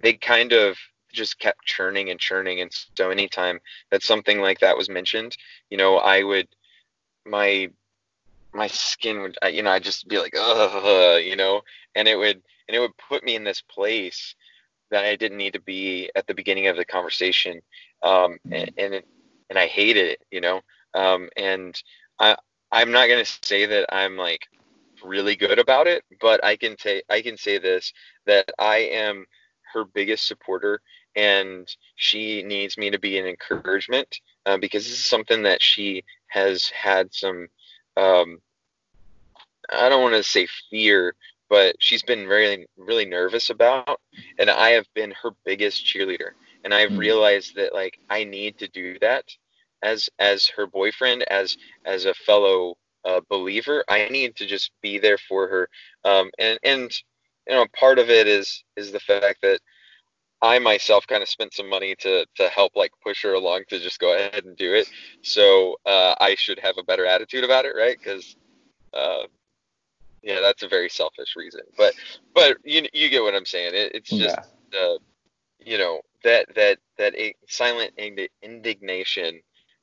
they 0.00 0.12
kind 0.12 0.52
of 0.52 0.76
just 1.14 1.38
kept 1.38 1.64
churning 1.64 2.10
and 2.10 2.20
churning. 2.20 2.60
And 2.60 2.70
so 2.96 3.10
anytime 3.10 3.60
that 3.90 4.02
something 4.02 4.40
like 4.40 4.60
that 4.60 4.76
was 4.76 4.88
mentioned, 4.88 5.36
you 5.70 5.78
know, 5.78 5.96
I 5.96 6.22
would, 6.22 6.48
my, 7.24 7.70
my 8.52 8.66
skin 8.66 9.20
would, 9.22 9.38
you 9.50 9.62
know, 9.62 9.70
I'd 9.70 9.82
just 9.82 10.06
be 10.08 10.18
like, 10.18 10.34
ugh, 10.38 11.22
you 11.22 11.36
know, 11.36 11.62
and 11.94 12.06
it 12.06 12.16
would, 12.16 12.42
and 12.68 12.76
it 12.76 12.80
would 12.80 12.96
put 12.96 13.24
me 13.24 13.36
in 13.36 13.44
this 13.44 13.62
place 13.62 14.34
that 14.90 15.04
I 15.04 15.16
didn't 15.16 15.38
need 15.38 15.54
to 15.54 15.60
be 15.60 16.10
at 16.14 16.26
the 16.26 16.34
beginning 16.34 16.66
of 16.68 16.76
the 16.76 16.84
conversation. 16.84 17.60
Um, 18.02 18.38
and, 18.50 18.70
and, 18.76 18.94
it, 18.94 19.08
and 19.50 19.58
I 19.58 19.66
hated 19.66 20.06
it, 20.06 20.22
you 20.30 20.40
know? 20.40 20.60
Um, 20.94 21.28
and 21.36 21.80
I, 22.18 22.36
I'm 22.70 22.92
not 22.92 23.08
going 23.08 23.24
to 23.24 23.38
say 23.42 23.66
that 23.66 23.92
I'm 23.94 24.16
like 24.16 24.46
really 25.02 25.36
good 25.36 25.58
about 25.58 25.86
it, 25.86 26.04
but 26.20 26.42
I 26.44 26.56
can 26.56 26.78
say, 26.78 27.02
I 27.10 27.20
can 27.22 27.36
say 27.36 27.58
this, 27.58 27.92
that 28.26 28.50
I 28.58 28.78
am 28.78 29.26
her 29.72 29.84
biggest 29.84 30.26
supporter 30.26 30.80
and 31.16 31.74
she 31.96 32.42
needs 32.42 32.76
me 32.76 32.90
to 32.90 32.98
be 32.98 33.18
an 33.18 33.26
encouragement 33.26 34.20
uh, 34.46 34.56
because 34.56 34.84
this 34.84 34.98
is 34.98 35.06
something 35.06 35.42
that 35.42 35.62
she 35.62 36.04
has 36.26 36.68
had 36.68 37.12
some 37.12 37.48
um, 37.96 38.40
i 39.70 39.88
don't 39.88 40.02
want 40.02 40.14
to 40.14 40.22
say 40.22 40.46
fear 40.70 41.14
but 41.48 41.76
she's 41.78 42.02
been 42.02 42.26
really 42.26 42.66
really 42.76 43.04
nervous 43.04 43.50
about 43.50 44.00
and 44.38 44.50
i 44.50 44.70
have 44.70 44.86
been 44.94 45.12
her 45.22 45.30
biggest 45.44 45.84
cheerleader. 45.84 46.30
And 46.64 46.72
i've 46.72 46.90
mm-hmm. 46.90 46.98
realized 46.98 47.56
that 47.56 47.74
like 47.74 47.98
i 48.10 48.24
need 48.24 48.58
to 48.58 48.68
do 48.68 48.98
that 49.00 49.24
as 49.82 50.08
as 50.18 50.48
her 50.48 50.66
boyfriend 50.66 51.22
as 51.24 51.56
as 51.84 52.06
a 52.06 52.14
fellow 52.14 52.76
uh, 53.04 53.20
believer. 53.28 53.84
I 53.88 54.08
need 54.08 54.36
to 54.36 54.46
just 54.46 54.70
be 54.82 54.98
there 54.98 55.18
for 55.18 55.48
her. 55.48 55.68
Um, 56.04 56.30
and 56.38 56.58
and 56.62 56.92
you 57.48 57.54
know 57.54 57.66
part 57.78 57.98
of 57.98 58.10
it 58.10 58.26
is 58.26 58.64
is 58.76 58.92
the 58.92 59.00
fact 59.00 59.42
that 59.42 59.60
I 60.44 60.58
myself 60.58 61.06
kind 61.06 61.22
of 61.22 61.28
spent 61.30 61.54
some 61.54 61.70
money 61.70 61.94
to 62.00 62.26
to 62.36 62.48
help 62.48 62.72
like 62.76 62.92
push 63.02 63.22
her 63.22 63.32
along 63.32 63.62
to 63.70 63.78
just 63.80 63.98
go 63.98 64.14
ahead 64.14 64.44
and 64.44 64.54
do 64.58 64.74
it. 64.74 64.90
So 65.22 65.76
uh, 65.86 66.14
I 66.20 66.34
should 66.34 66.58
have 66.58 66.76
a 66.76 66.82
better 66.82 67.06
attitude 67.06 67.44
about 67.44 67.64
it, 67.64 67.74
right? 67.74 67.96
Because 67.98 68.36
uh, 68.92 69.22
yeah, 70.22 70.40
that's 70.42 70.62
a 70.62 70.68
very 70.68 70.90
selfish 70.90 71.34
reason. 71.34 71.62
But 71.78 71.94
but 72.34 72.58
you 72.62 72.86
you 72.92 73.08
get 73.08 73.22
what 73.22 73.34
I'm 73.34 73.46
saying. 73.46 73.72
It, 73.74 73.94
it's 73.94 74.10
just 74.10 74.36
yeah. 74.36 74.78
uh, 74.78 74.98
you 75.60 75.78
know 75.78 76.02
that 76.24 76.54
that 76.54 76.78
that 76.98 77.14
silent 77.48 77.92
indignation 78.42 79.40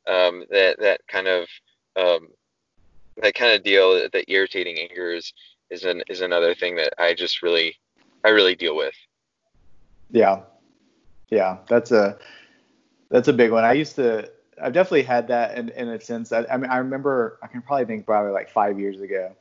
um, 0.07 0.45
that 0.51 0.79
that 0.79 1.01
kind 1.07 1.27
of 1.27 1.47
um, 1.95 2.27
that 3.17 3.33
kind 3.33 3.53
of 3.53 3.63
deal 3.63 4.07
that 4.13 4.25
irritating 4.27 4.77
anger 4.77 5.11
is 5.11 5.33
is 5.71 5.85
an 5.85 6.03
is 6.07 6.21
another 6.21 6.53
thing 6.53 6.75
that 6.75 6.93
I 6.99 7.15
just 7.15 7.41
really 7.41 7.75
I 8.23 8.29
really 8.29 8.55
deal 8.55 8.75
with. 8.75 8.93
Yeah, 10.11 10.41
yeah, 11.29 11.57
that's 11.67 11.91
a 11.91 12.17
that's 13.09 13.27
a 13.27 13.33
big 13.33 13.51
one. 13.51 13.63
I 13.63 13.73
used 13.73 13.95
to 13.95 14.29
I've 14.61 14.73
definitely 14.73 15.03
had 15.03 15.27
that 15.29 15.57
in, 15.57 15.69
in 15.69 15.89
a 15.89 15.99
sense. 15.99 16.31
I, 16.31 16.45
I 16.51 16.57
mean, 16.57 16.69
I 16.69 16.77
remember 16.77 17.39
I 17.41 17.47
can 17.47 17.61
probably 17.61 17.85
think 17.85 18.05
probably 18.05 18.31
like 18.31 18.49
five 18.49 18.79
years 18.79 19.01
ago 19.01 19.35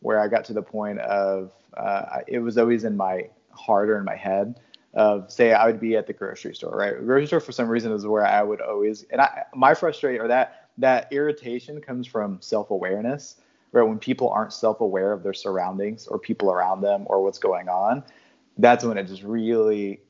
where 0.00 0.20
I 0.20 0.28
got 0.28 0.44
to 0.46 0.52
the 0.52 0.62
point 0.62 0.98
of 1.00 1.52
uh, 1.76 2.20
it 2.26 2.38
was 2.40 2.58
always 2.58 2.84
in 2.84 2.96
my 2.96 3.28
heart 3.50 3.88
or 3.88 3.98
in 3.98 4.04
my 4.04 4.16
head 4.16 4.60
of 4.94 5.30
say 5.30 5.52
I 5.52 5.66
would 5.66 5.80
be 5.80 5.96
at 5.96 6.06
the 6.06 6.12
grocery 6.12 6.54
store, 6.54 6.76
right? 6.76 6.94
Grocery 7.04 7.26
store 7.26 7.40
for 7.40 7.52
some 7.52 7.68
reason 7.68 7.92
is 7.92 8.06
where 8.06 8.26
I 8.26 8.42
would 8.42 8.60
always 8.60 9.04
and 9.04 9.20
I 9.20 9.44
my 9.54 9.74
frustration 9.74 10.20
or 10.20 10.28
that 10.28 10.68
that 10.78 11.08
irritation 11.12 11.80
comes 11.80 12.06
from 12.06 12.40
self 12.40 12.70
awareness, 12.70 13.36
right? 13.72 13.82
When 13.82 13.98
people 13.98 14.30
aren't 14.30 14.52
self 14.52 14.80
aware 14.80 15.12
of 15.12 15.22
their 15.22 15.34
surroundings 15.34 16.06
or 16.06 16.18
people 16.18 16.50
around 16.50 16.80
them 16.80 17.04
or 17.06 17.22
what's 17.22 17.38
going 17.38 17.68
on, 17.68 18.02
that's 18.58 18.84
when 18.84 18.98
it 18.98 19.06
just 19.06 19.22
really 19.22 20.00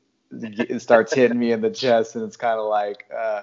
it 0.43 0.83
starts 0.83 1.15
hitting 1.15 1.39
me 1.39 1.53
in 1.53 1.61
the 1.61 1.71
chest 1.71 2.17
and 2.17 2.25
it's 2.25 2.37
kind 2.37 2.59
of 2.59 2.67
like 2.69 3.07
uh, 3.17 3.43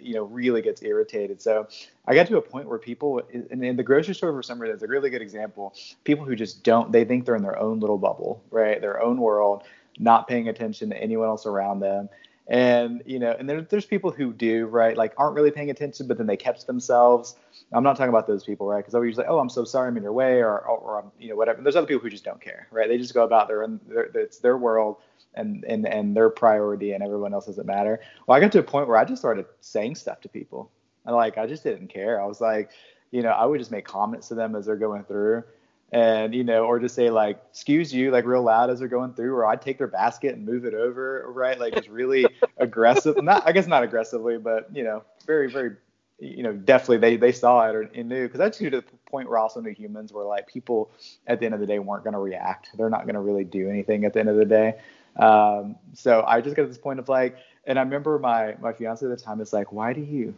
you 0.00 0.14
know 0.14 0.24
really 0.24 0.62
gets 0.62 0.82
irritated. 0.82 1.40
So 1.42 1.68
i 2.06 2.14
got 2.14 2.26
to 2.28 2.36
a 2.36 2.42
point 2.42 2.68
where 2.68 2.78
people 2.78 3.20
in, 3.30 3.62
in 3.62 3.76
the 3.76 3.82
grocery 3.82 4.14
store 4.14 4.32
for 4.32 4.42
some 4.42 4.60
reason 4.60 4.74
it's 4.74 4.82
a 4.82 4.88
really 4.88 5.10
good 5.10 5.22
example 5.22 5.74
people 6.04 6.24
who 6.24 6.34
just 6.34 6.64
don't 6.64 6.92
they 6.92 7.04
think 7.04 7.24
they're 7.24 7.36
in 7.36 7.42
their 7.42 7.58
own 7.58 7.80
little 7.80 7.98
bubble 7.98 8.42
right? 8.50 8.80
Their 8.80 9.02
own 9.02 9.18
world 9.20 9.64
not 9.98 10.28
paying 10.28 10.48
attention 10.48 10.90
to 10.90 10.96
anyone 10.96 11.28
else 11.28 11.46
around 11.46 11.80
them. 11.80 12.08
And 12.48 13.02
you 13.06 13.20
know 13.20 13.36
and 13.38 13.48
there, 13.48 13.62
there's 13.62 13.86
people 13.86 14.10
who 14.10 14.32
do 14.32 14.66
right? 14.66 14.96
Like 14.96 15.14
aren't 15.16 15.34
really 15.36 15.52
paying 15.52 15.70
attention 15.70 16.08
but 16.08 16.18
then 16.18 16.26
they 16.26 16.36
catch 16.36 16.66
themselves. 16.66 17.36
I'm 17.72 17.84
not 17.84 17.96
talking 17.96 18.10
about 18.10 18.26
those 18.26 18.44
people 18.44 18.66
right? 18.66 18.78
Because 18.78 18.92
they're 18.92 19.04
usually 19.04 19.26
oh 19.26 19.38
i'm 19.38 19.48
so 19.50 19.64
sorry 19.64 19.88
i'm 19.88 19.96
in 19.96 20.02
your 20.02 20.12
way 20.12 20.38
or, 20.40 20.58
or, 20.58 20.78
or 20.78 20.98
i'm 21.00 21.12
you 21.18 21.28
know 21.28 21.36
whatever. 21.36 21.58
And 21.58 21.66
there's 21.66 21.76
other 21.76 21.86
people 21.86 22.02
who 22.02 22.10
just 22.10 22.24
don't 22.24 22.40
care 22.40 22.66
right? 22.72 22.88
They 22.88 22.98
just 22.98 23.14
go 23.14 23.24
about 23.24 23.48
their 23.48 23.62
own 23.62 23.80
their, 23.88 24.04
it's 24.14 24.38
their 24.38 24.58
world 24.58 24.96
and 25.34 25.64
and 25.64 25.86
and 25.86 26.16
their 26.16 26.30
priority 26.30 26.92
and 26.92 27.02
everyone 27.02 27.32
else 27.34 27.46
doesn't 27.46 27.66
matter. 27.66 28.00
Well, 28.26 28.36
I 28.36 28.40
got 28.40 28.52
to 28.52 28.58
a 28.58 28.62
point 28.62 28.88
where 28.88 28.96
I 28.96 29.04
just 29.04 29.20
started 29.20 29.46
saying 29.60 29.96
stuff 29.96 30.20
to 30.22 30.28
people. 30.28 30.70
And 31.04 31.16
like 31.16 31.38
I 31.38 31.46
just 31.46 31.62
didn't 31.62 31.88
care. 31.88 32.20
I 32.20 32.26
was 32.26 32.40
like, 32.40 32.70
you 33.10 33.22
know, 33.22 33.30
I 33.30 33.44
would 33.44 33.58
just 33.58 33.70
make 33.70 33.84
comments 33.84 34.28
to 34.28 34.34
them 34.34 34.54
as 34.54 34.66
they're 34.66 34.76
going 34.76 35.04
through. 35.04 35.44
And, 35.90 36.34
you 36.34 36.42
know, 36.42 36.64
or 36.64 36.78
just 36.78 36.94
say 36.94 37.10
like, 37.10 37.38
excuse 37.50 37.92
you, 37.92 38.10
like 38.10 38.24
real 38.24 38.42
loud 38.42 38.70
as 38.70 38.78
they're 38.78 38.88
going 38.88 39.12
through, 39.12 39.34
or 39.34 39.44
I'd 39.44 39.60
take 39.60 39.76
their 39.76 39.86
basket 39.86 40.34
and 40.34 40.46
move 40.46 40.64
it 40.64 40.72
over, 40.72 41.26
right? 41.28 41.60
Like 41.60 41.74
it's 41.74 41.88
really 41.88 42.26
aggressive. 42.56 43.22
Not 43.22 43.46
I 43.46 43.52
guess 43.52 43.66
not 43.66 43.82
aggressively, 43.82 44.38
but 44.38 44.74
you 44.74 44.84
know, 44.84 45.02
very, 45.26 45.50
very 45.50 45.76
you 46.18 46.44
know, 46.44 46.52
definitely 46.52 46.98
they 46.98 47.16
they 47.16 47.32
saw 47.32 47.68
it 47.68 47.74
or, 47.74 47.82
and 47.94 48.08
knew 48.08 48.26
because 48.26 48.38
that's 48.38 48.56
to 48.58 48.70
the 48.70 48.84
point 49.10 49.28
where 49.28 49.38
also 49.38 49.60
knew 49.60 49.72
humans 49.72 50.12
were 50.12 50.24
like 50.24 50.46
people 50.46 50.90
at 51.26 51.40
the 51.40 51.46
end 51.46 51.54
of 51.54 51.60
the 51.60 51.66
day 51.66 51.78
weren't 51.78 52.04
going 52.04 52.14
to 52.14 52.20
react. 52.20 52.70
They're 52.76 52.88
not 52.88 53.04
going 53.04 53.14
to 53.14 53.20
really 53.20 53.44
do 53.44 53.68
anything 53.68 54.04
at 54.04 54.12
the 54.12 54.20
end 54.20 54.28
of 54.28 54.36
the 54.36 54.44
day. 54.44 54.78
Um, 55.16 55.76
so 55.92 56.24
I 56.26 56.40
just 56.40 56.56
got 56.56 56.62
to 56.62 56.68
this 56.68 56.78
point 56.78 56.98
of 56.98 57.08
like, 57.08 57.36
and 57.66 57.78
I 57.78 57.82
remember 57.82 58.18
my 58.18 58.56
my 58.60 58.72
fiance 58.72 59.04
at 59.04 59.08
the 59.08 59.22
time 59.22 59.40
is 59.40 59.52
like, 59.52 59.72
why 59.72 59.92
do 59.92 60.00
you? 60.00 60.34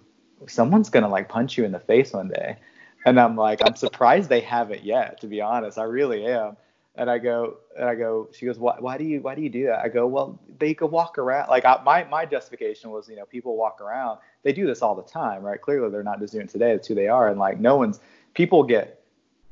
Someone's 0.46 0.90
gonna 0.90 1.08
like 1.08 1.28
punch 1.28 1.56
you 1.56 1.64
in 1.64 1.72
the 1.72 1.80
face 1.80 2.12
one 2.12 2.28
day, 2.28 2.56
and 3.06 3.18
I'm 3.18 3.36
like, 3.36 3.60
I'm 3.64 3.76
surprised 3.76 4.28
they 4.28 4.40
haven't 4.40 4.84
yet. 4.84 5.20
To 5.20 5.26
be 5.26 5.40
honest, 5.40 5.78
I 5.78 5.84
really 5.84 6.26
am. 6.26 6.56
And 6.96 7.10
I 7.10 7.18
go, 7.18 7.56
and 7.76 7.88
I 7.88 7.96
go. 7.96 8.28
She 8.32 8.46
goes, 8.46 8.56
why, 8.58 8.76
why 8.78 8.98
do 8.98 9.04
you, 9.04 9.20
why 9.20 9.34
do 9.34 9.42
you 9.42 9.48
do 9.48 9.66
that? 9.66 9.80
I 9.80 9.88
go, 9.88 10.06
well, 10.06 10.38
they 10.60 10.74
could 10.74 10.92
walk 10.92 11.18
around. 11.18 11.48
Like 11.48 11.64
I, 11.64 11.82
my, 11.84 12.04
my 12.04 12.24
justification 12.24 12.90
was, 12.90 13.08
you 13.08 13.16
know, 13.16 13.24
people 13.24 13.56
walk 13.56 13.80
around. 13.80 14.20
They 14.44 14.52
do 14.52 14.64
this 14.64 14.80
all 14.80 14.94
the 14.94 15.02
time, 15.02 15.42
right? 15.42 15.60
Clearly, 15.60 15.90
they're 15.90 16.04
not 16.04 16.20
just 16.20 16.34
doing 16.34 16.44
it 16.44 16.50
today. 16.50 16.70
It's 16.70 16.86
who 16.86 16.94
they 16.94 17.08
are, 17.08 17.28
and 17.28 17.38
like 17.38 17.58
no 17.58 17.76
one's. 17.76 17.98
People 18.34 18.62
get, 18.62 19.02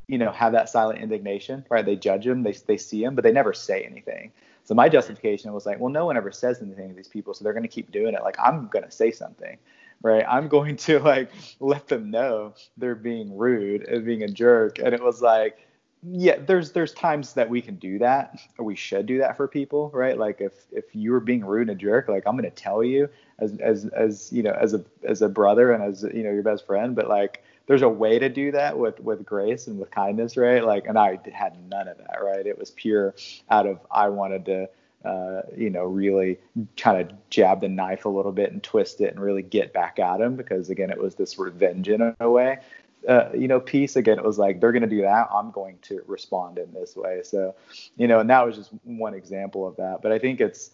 you 0.07 0.19
know, 0.19 0.31
have 0.31 0.53
that 0.53 0.69
silent 0.69 1.01
indignation, 1.01 1.65
right? 1.69 1.85
They 1.85 1.97
judge 1.97 2.25
them, 2.25 2.45
they 2.45 2.53
they 2.53 2.77
see 2.77 3.03
them, 3.03 3.17
but 3.17 3.25
they 3.25 3.33
never 3.33 3.53
say 3.53 3.83
anything. 3.83 4.31
So 4.65 4.75
my 4.75 4.89
justification 4.89 5.53
was 5.53 5.67
like, 5.67 5.81
well, 5.81 5.93
no 5.93 6.07
one 6.07 6.17
ever 6.17 6.31
says 6.31 6.63
anything 6.63 6.89
to 6.89 6.95
these 6.95 7.09
people, 7.09 7.35
so 7.35 7.43
they're 7.43 7.53
going 7.53 7.65
to 7.65 7.69
keep 7.69 7.91
doing 7.91 8.15
it. 8.15 8.23
Like 8.23 8.37
I'm 8.39 8.69
going 8.69 8.85
to 8.85 8.91
say 8.91 9.11
something, 9.11 9.59
right? 10.03 10.25
I'm 10.29 10.49
going 10.49 10.77
to 10.77 10.99
like 11.01 11.31
let 11.61 11.89
them 11.89 12.11
know 12.11 12.55
they're 12.77 12.95
being 12.95 13.37
rude 13.37 13.89
and 13.89 14.05
being 14.05 14.23
a 14.23 14.29
jerk. 14.29 14.79
And 14.79 14.95
it 14.95 15.03
was 15.03 15.21
like, 15.21 15.59
yeah, 16.05 16.37
there's 16.45 16.73
there's 16.73 16.93
times 16.95 17.35
that 17.35 17.49
we 17.49 17.63
can 17.63 17.77
do 17.77 17.99
that, 18.01 18.37
or 18.59 18.65
we 18.65 18.75
should 18.75 19.07
do 19.07 19.19
that 19.19 19.37
for 19.37 19.47
people, 19.47 19.91
right? 19.95 20.19
Like 20.19 20.41
if 20.41 20.53
if 20.73 20.85
you 20.95 21.13
were 21.13 21.21
being 21.21 21.45
rude 21.45 21.69
and 21.69 21.71
a 21.71 21.81
jerk, 21.81 22.09
like 22.09 22.25
I'm 22.27 22.37
gonna 22.37 22.51
tell 22.51 22.83
you 22.83 23.09
as 23.39 23.57
as 23.59 23.87
as 23.87 24.33
you 24.33 24.43
know 24.43 24.51
as 24.61 24.75
a 24.75 24.85
as 25.05 25.23
a 25.23 25.29
brother 25.29 25.71
and 25.71 25.83
as 25.83 26.03
you 26.03 26.25
know 26.25 26.33
your 26.33 26.43
best 26.43 26.67
friend, 26.67 26.97
but 26.97 27.09
like 27.09 27.45
there's 27.73 27.81
a 27.83 27.89
way 27.89 28.19
to 28.19 28.29
do 28.29 28.53
that 28.53 28.79
with 28.79 29.01
with 29.01 29.25
grace 29.25 29.67
and 29.67 29.79
with 29.79 29.91
kindness, 29.91 30.37
right? 30.37 30.63
Like, 30.63 30.87
and 30.87 30.99
I 30.99 31.19
had 31.33 31.57
none 31.71 31.89
of 31.89 31.97
that, 31.97 32.19
right? 32.23 32.47
It 32.47 32.59
was 32.59 32.71
pure 32.71 33.15
out 33.51 33.67
of 33.67 33.81
I 33.91 34.11
wanted 34.11 34.45
to. 34.47 34.69
Uh, 35.05 35.43
you 35.57 35.69
know, 35.69 35.83
really 35.83 36.39
kind 36.77 37.01
of 37.01 37.11
jab 37.29 37.61
the 37.61 37.69
knife 37.69 38.05
a 38.05 38.09
little 38.09 38.31
bit 38.31 38.53
and 38.53 38.63
twist 38.63 39.01
it 39.01 39.11
and 39.11 39.19
really 39.19 39.43
get 39.43 39.73
back 39.73 39.99
at 39.99 40.21
him 40.21 40.37
because 40.37 40.71
again, 40.71 40.91
it 40.91 40.97
was 40.97 41.17
this 41.17 41.41
revenge 41.41 41.89
in 41.89 42.15
a 42.21 42.31
way 42.31 42.57
uh, 43.09 43.31
you 43.35 43.49
know, 43.49 43.61
piece 43.61 43.97
again, 43.97 44.19
it 44.19 44.25
was 44.25 44.39
like 44.39 44.61
they're 44.61 44.73
going 44.73 44.83
to 44.83 44.89
do 44.89 45.03
that. 45.03 45.29
I'm 45.35 45.51
going 45.51 45.79
to 45.83 46.03
respond 46.07 46.59
in 46.59 46.73
this 46.73 46.95
way. 46.95 47.23
So, 47.25 47.55
you 47.97 48.07
know, 48.07 48.21
and 48.21 48.31
that 48.31 48.47
was 48.47 48.57
just 48.57 48.71
one 48.85 49.15
example 49.15 49.67
of 49.67 49.77
that. 49.77 50.03
But 50.03 50.13
I 50.13 50.19
think 50.19 50.41
it's 50.41 50.71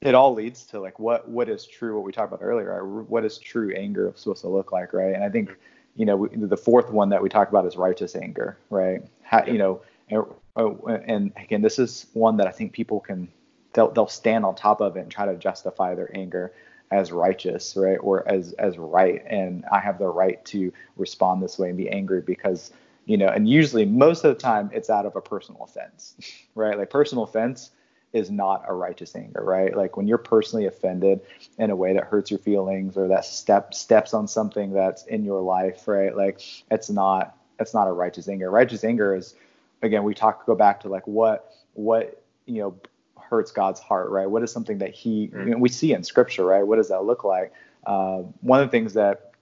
it 0.00 0.14
all 0.14 0.34
leads 0.34 0.64
to 0.66 0.80
like 0.80 0.98
what 0.98 1.28
what 1.28 1.48
is 1.48 1.66
true. 1.66 1.96
What 1.96 2.04
we 2.04 2.12
talked 2.12 2.32
about 2.32 2.44
earlier, 2.44 2.82
right? 2.82 3.08
what 3.08 3.24
is 3.24 3.38
true 3.38 3.74
anger 3.74 4.12
supposed 4.14 4.42
to 4.42 4.48
look 4.48 4.72
like, 4.72 4.92
right? 4.92 5.14
And 5.14 5.24
I 5.24 5.30
think 5.30 5.56
you 5.96 6.04
know 6.06 6.16
we, 6.16 6.28
the 6.32 6.56
fourth 6.56 6.90
one 6.90 7.08
that 7.10 7.22
we 7.22 7.28
talk 7.28 7.48
about 7.48 7.66
is 7.66 7.76
righteous 7.76 8.14
anger, 8.14 8.58
right? 8.70 9.02
How, 9.22 9.44
you 9.44 9.58
know, 9.58 9.82
and, 10.08 10.24
oh, 10.56 10.78
and 10.86 11.32
again, 11.36 11.62
this 11.62 11.78
is 11.78 12.06
one 12.12 12.36
that 12.36 12.46
I 12.46 12.52
think 12.52 12.72
people 12.72 13.00
can 13.00 13.28
they'll 13.72 13.90
they'll 13.90 14.08
stand 14.08 14.44
on 14.44 14.54
top 14.54 14.80
of 14.80 14.96
it 14.96 15.00
and 15.00 15.10
try 15.10 15.26
to 15.26 15.36
justify 15.36 15.94
their 15.94 16.10
anger 16.14 16.52
as 16.90 17.10
righteous, 17.10 17.76
right, 17.76 17.98
or 18.00 18.28
as 18.28 18.52
as 18.54 18.78
right, 18.78 19.22
and 19.26 19.64
I 19.72 19.80
have 19.80 19.98
the 19.98 20.08
right 20.08 20.44
to 20.46 20.72
respond 20.96 21.42
this 21.42 21.58
way 21.58 21.68
and 21.68 21.76
be 21.76 21.88
angry 21.88 22.20
because 22.20 22.72
you 23.06 23.16
know, 23.16 23.28
and 23.28 23.48
usually 23.48 23.84
most 23.86 24.24
of 24.24 24.34
the 24.34 24.40
time 24.40 24.68
it's 24.72 24.90
out 24.90 25.06
of 25.06 25.16
a 25.16 25.20
personal 25.20 25.62
offense, 25.62 26.16
right? 26.54 26.76
Like 26.76 26.90
personal 26.90 27.24
offense 27.24 27.70
is 28.12 28.30
not 28.30 28.64
a 28.66 28.72
righteous 28.72 29.14
anger, 29.14 29.42
right? 29.42 29.76
Like 29.76 29.96
when 29.96 30.06
you're 30.06 30.18
personally 30.18 30.66
offended 30.66 31.20
in 31.58 31.70
a 31.70 31.76
way 31.76 31.92
that 31.92 32.04
hurts 32.04 32.30
your 32.30 32.38
feelings 32.38 32.96
or 32.96 33.08
that 33.08 33.24
step 33.24 33.74
steps 33.74 34.14
on 34.14 34.26
something 34.28 34.72
that's 34.72 35.04
in 35.04 35.24
your 35.24 35.40
life, 35.40 35.86
right? 35.86 36.16
Like 36.16 36.40
it's 36.70 36.88
not 36.88 37.36
it's 37.58 37.74
not 37.74 37.88
a 37.88 37.92
righteous 37.92 38.28
anger. 38.28 38.50
Righteous 38.50 38.84
anger 38.84 39.14
is 39.14 39.34
again 39.82 40.04
we 40.04 40.14
talk 40.14 40.46
go 40.46 40.54
back 40.54 40.80
to 40.80 40.88
like 40.88 41.06
what 41.06 41.52
what 41.74 42.22
you 42.46 42.60
know 42.60 42.76
hurts 43.18 43.50
God's 43.50 43.80
heart, 43.80 44.10
right? 44.10 44.26
What 44.26 44.42
is 44.42 44.52
something 44.52 44.78
that 44.78 44.94
He 44.94 45.28
mm. 45.28 45.44
you 45.44 45.50
know, 45.52 45.58
we 45.58 45.68
see 45.68 45.92
in 45.92 46.02
Scripture, 46.04 46.44
right? 46.44 46.62
What 46.62 46.76
does 46.76 46.88
that 46.88 47.04
look 47.04 47.24
like? 47.24 47.52
Uh, 47.84 48.22
one 48.40 48.60
of 48.60 48.66
the 48.66 48.70
things 48.70 48.94
that 48.94 49.32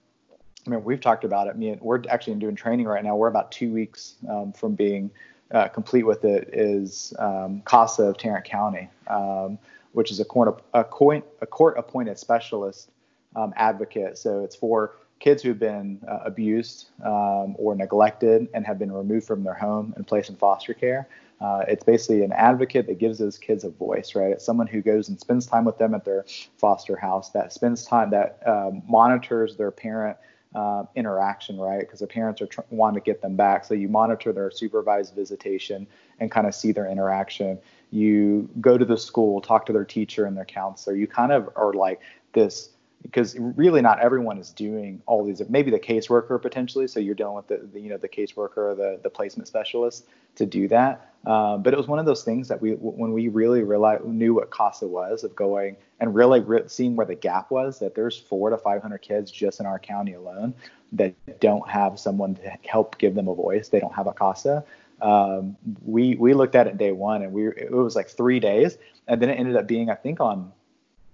I 0.65 0.71
mean, 0.71 0.83
we've 0.83 1.01
talked 1.01 1.23
about 1.23 1.47
it. 1.47 1.57
Me 1.57 1.69
and 1.69 1.81
we're 1.81 2.01
actually 2.09 2.35
doing 2.35 2.55
training 2.55 2.87
right 2.87 3.03
now. 3.03 3.15
We're 3.15 3.27
about 3.27 3.51
two 3.51 3.71
weeks 3.71 4.15
um, 4.27 4.51
from 4.51 4.73
being 4.73 5.11
uh, 5.51 5.67
complete 5.67 6.03
with 6.03 6.25
it. 6.25 6.49
Is 6.53 7.13
um, 7.19 7.61
CASA 7.65 8.03
of 8.03 8.17
Tarrant 8.17 8.45
County, 8.45 8.89
um, 9.07 9.57
which 9.93 10.11
is 10.11 10.19
a 10.19 10.25
court 10.25 10.63
a 10.73 10.83
court, 10.83 11.25
a 11.41 11.45
court 11.45 11.77
appointed 11.77 12.17
specialist 12.17 12.89
um, 13.35 13.53
advocate. 13.55 14.17
So 14.17 14.43
it's 14.43 14.55
for 14.55 14.93
kids 15.19 15.41
who've 15.41 15.59
been 15.59 15.99
uh, 16.07 16.19
abused 16.25 16.89
um, 17.03 17.55
or 17.57 17.75
neglected 17.75 18.47
and 18.53 18.65
have 18.65 18.77
been 18.77 18.91
removed 18.91 19.25
from 19.25 19.43
their 19.43 19.53
home 19.53 19.93
and 19.95 20.05
placed 20.05 20.29
in 20.29 20.35
foster 20.35 20.73
care. 20.73 21.07
Uh, 21.41 21.63
it's 21.67 21.83
basically 21.83 22.23
an 22.23 22.31
advocate 22.31 22.87
that 22.87 22.97
gives 22.97 23.17
those 23.17 23.37
kids 23.37 23.63
a 23.63 23.69
voice, 23.69 24.15
right? 24.15 24.31
It's 24.31 24.45
someone 24.45 24.67
who 24.67 24.81
goes 24.81 25.09
and 25.09 25.19
spends 25.19 25.45
time 25.45 25.65
with 25.65 25.77
them 25.77 25.93
at 25.93 26.05
their 26.05 26.25
foster 26.57 26.95
house, 26.95 27.31
that 27.31 27.51
spends 27.51 27.85
time, 27.85 28.09
that 28.11 28.39
um, 28.45 28.81
monitors 28.87 29.57
their 29.57 29.71
parent 29.71 30.17
uh, 30.55 30.85
interaction, 30.95 31.57
right? 31.57 31.81
Because 31.81 31.99
the 31.99 32.07
parents 32.07 32.41
are 32.41 32.47
tr- 32.47 32.61
want 32.69 32.95
to 32.95 33.01
get 33.01 33.21
them 33.21 33.35
back. 33.35 33.65
So 33.65 33.73
you 33.73 33.87
monitor 33.87 34.31
their 34.31 34.49
supervised 34.49 35.13
visitation 35.13 35.85
and 36.19 36.31
kind 36.31 36.47
of 36.47 36.55
see 36.55 36.71
their 36.71 36.89
interaction. 36.89 37.59
You 37.91 38.49
go 38.61 38.77
to 38.77 38.85
the 38.85 38.97
school, 38.97 39.41
talk 39.41 39.65
to 39.67 39.73
their 39.73 39.85
teacher 39.85 40.25
and 40.25 40.35
their 40.35 40.45
counselor. 40.45 40.95
You 40.95 41.07
kind 41.07 41.31
of 41.31 41.49
are 41.55 41.73
like 41.73 41.99
this 42.33 42.69
because 43.01 43.37
really 43.37 43.81
not 43.81 43.99
everyone 43.99 44.37
is 44.37 44.49
doing 44.51 45.01
all 45.05 45.23
these 45.23 45.41
maybe 45.47 45.69
the 45.69 45.79
caseworker 45.79 46.41
potentially 46.41 46.87
so 46.87 46.99
you're 46.99 47.13
dealing 47.13 47.35
with 47.35 47.47
the, 47.47 47.57
the 47.71 47.79
you 47.79 47.87
know 47.87 47.97
the 47.97 48.09
caseworker 48.09 48.57
or 48.57 48.75
the, 48.75 48.99
the 49.03 49.09
placement 49.11 49.47
specialist 49.47 50.07
to 50.35 50.45
do 50.45 50.67
that 50.67 51.11
um, 51.25 51.63
but 51.63 51.73
it 51.73 51.77
was 51.77 51.87
one 51.87 51.97
of 51.97 52.05
those 52.05 52.23
things 52.23 52.47
that 52.47 52.61
we 52.61 52.71
when 52.73 53.11
we 53.11 53.29
really 53.29 53.63
realized 53.63 54.05
knew 54.05 54.35
what 54.35 54.51
CASA 54.51 54.87
was 54.87 55.23
of 55.23 55.35
going 55.35 55.75
and 55.99 56.13
really 56.13 56.39
re- 56.39 56.67
seeing 56.67 56.95
where 56.95 57.05
the 57.05 57.15
gap 57.15 57.49
was 57.49 57.79
that 57.79 57.95
there's 57.95 58.17
four 58.17 58.51
to 58.51 58.57
500 58.57 58.97
kids 58.99 59.31
just 59.31 59.59
in 59.59 59.65
our 59.65 59.79
county 59.79 60.13
alone 60.13 60.53
that 60.91 61.15
don't 61.39 61.67
have 61.67 61.99
someone 61.99 62.35
to 62.35 62.53
help 62.67 62.97
give 62.99 63.15
them 63.15 63.27
a 63.27 63.33
voice 63.33 63.69
they 63.69 63.79
don't 63.79 63.95
have 63.95 64.07
a 64.07 64.13
CASA 64.13 64.63
um, 65.01 65.57
we 65.83 66.15
we 66.15 66.33
looked 66.33 66.55
at 66.55 66.67
it 66.67 66.77
day 66.77 66.91
one 66.91 67.23
and 67.23 67.33
we 67.33 67.47
it 67.47 67.71
was 67.71 67.95
like 67.95 68.09
three 68.09 68.39
days 68.39 68.77
and 69.07 69.19
then 69.21 69.29
it 69.29 69.33
ended 69.33 69.55
up 69.55 69.67
being 69.67 69.89
I 69.89 69.95
think 69.95 70.19
on 70.19 70.51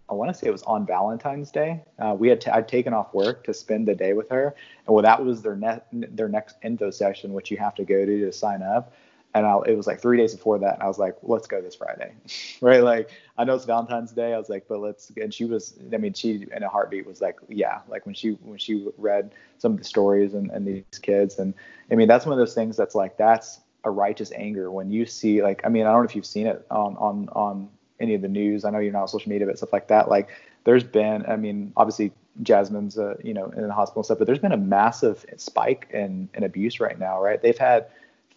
I 0.10 0.14
want 0.14 0.30
to 0.30 0.38
say 0.38 0.48
it 0.48 0.52
was 0.52 0.64
on 0.64 0.86
Valentine's 0.86 1.52
Day. 1.52 1.82
Uh, 1.98 2.14
we 2.20 2.28
had 2.28 2.42
t- 2.42 2.52
I'd 2.52 2.68
taken 2.68 2.94
off 2.94 3.14
work 3.14 3.46
to 3.46 3.54
spend 3.54 3.88
the 3.88 3.96
day 3.96 4.12
with 4.12 4.30
her, 4.30 4.54
and 4.86 4.94
well, 4.94 5.04
that 5.04 5.24
was 5.24 5.42
their 5.42 5.56
net 5.56 5.88
their 5.94 6.28
next 6.28 6.58
info 6.64 6.92
session, 6.92 7.32
which 7.32 7.50
you 7.50 7.56
have 7.56 7.76
to 7.76 7.86
go 7.86 8.06
to 8.06 8.20
to 8.26 8.32
sign 8.34 8.62
up. 8.62 8.92
And 9.34 9.46
I, 9.46 9.58
it 9.66 9.78
was 9.78 9.88
like 9.88 10.02
three 10.02 10.18
days 10.18 10.36
before 10.36 10.60
that, 10.60 10.76
and 10.76 10.84
I 10.84 10.88
was 10.88 11.00
like, 11.00 11.16
let's 11.22 11.48
go 11.48 11.62
this 11.62 11.76
Friday, 11.76 12.14
right? 12.62 12.84
Like 12.84 13.10
I 13.38 13.44
know 13.44 13.56
it's 13.56 13.66
Valentine's 13.66 14.12
Day. 14.12 14.34
I 14.34 14.38
was 14.38 14.50
like, 14.50 14.68
but 14.68 14.80
let's. 14.80 15.12
And 15.16 15.34
she 15.34 15.46
was, 15.46 15.80
I 15.94 15.98
mean, 15.98 16.14
she 16.14 16.48
in 16.56 16.64
a 16.64 16.70
heartbeat 16.70 17.06
was 17.06 17.22
like, 17.22 17.38
yeah, 17.48 17.80
like 17.88 18.06
when 18.06 18.16
she 18.16 18.32
when 18.44 18.58
she 18.58 18.88
read 18.98 19.32
some 19.58 19.74
of 19.74 19.78
the 19.78 19.84
stories 19.84 20.34
and, 20.34 20.52
and 20.52 20.68
these 20.68 21.00
kids, 21.02 21.40
and 21.40 21.54
I 21.90 21.96
mean, 21.96 22.08
that's 22.08 22.26
one 22.26 22.34
of 22.34 22.40
those 22.40 22.54
things 22.54 22.76
that's 22.76 22.96
like 22.96 23.18
that's 23.18 23.62
a 23.84 23.90
righteous 23.90 24.32
anger 24.36 24.70
when 24.70 24.92
you 24.92 25.06
see 25.06 25.42
like, 25.42 25.62
I 25.66 25.70
mean, 25.70 25.86
I 25.86 25.92
don't 25.92 26.02
know 26.02 26.10
if 26.10 26.16
you've 26.16 26.26
seen 26.26 26.48
it 26.48 26.66
on 26.70 26.98
on 26.98 27.30
on 27.30 27.70
any 28.02 28.16
of 28.16 28.22
the 28.22 28.28
news. 28.28 28.66
I 28.66 28.70
know 28.72 28.80
you're 28.80 28.92
not 28.92 29.04
on 29.04 29.08
social 29.08 29.30
media, 29.30 29.48
but 29.48 29.58
stuff 29.58 29.72
like 29.72 29.88
that. 29.88 30.10
Like 30.10 30.30
there's 30.64 30.84
been, 30.84 31.26
I 31.28 31.36
mean, 31.36 31.72
obviously 31.78 32.12
Jasmine's, 32.44 32.98
uh, 32.98 33.16
you 33.24 33.34
know, 33.34 33.46
in 33.56 33.68
the 33.68 33.74
hospital 33.74 34.02
and 34.02 34.06
stuff, 34.06 34.18
but 34.18 34.28
there's 34.28 34.40
been 34.40 34.52
a 34.52 34.58
massive 34.58 35.26
spike 35.38 35.88
in, 35.94 36.30
in 36.34 36.44
abuse 36.44 36.80
right 36.80 36.98
now, 36.98 37.22
right? 37.22 37.42
They've 37.42 37.58
had 37.58 37.88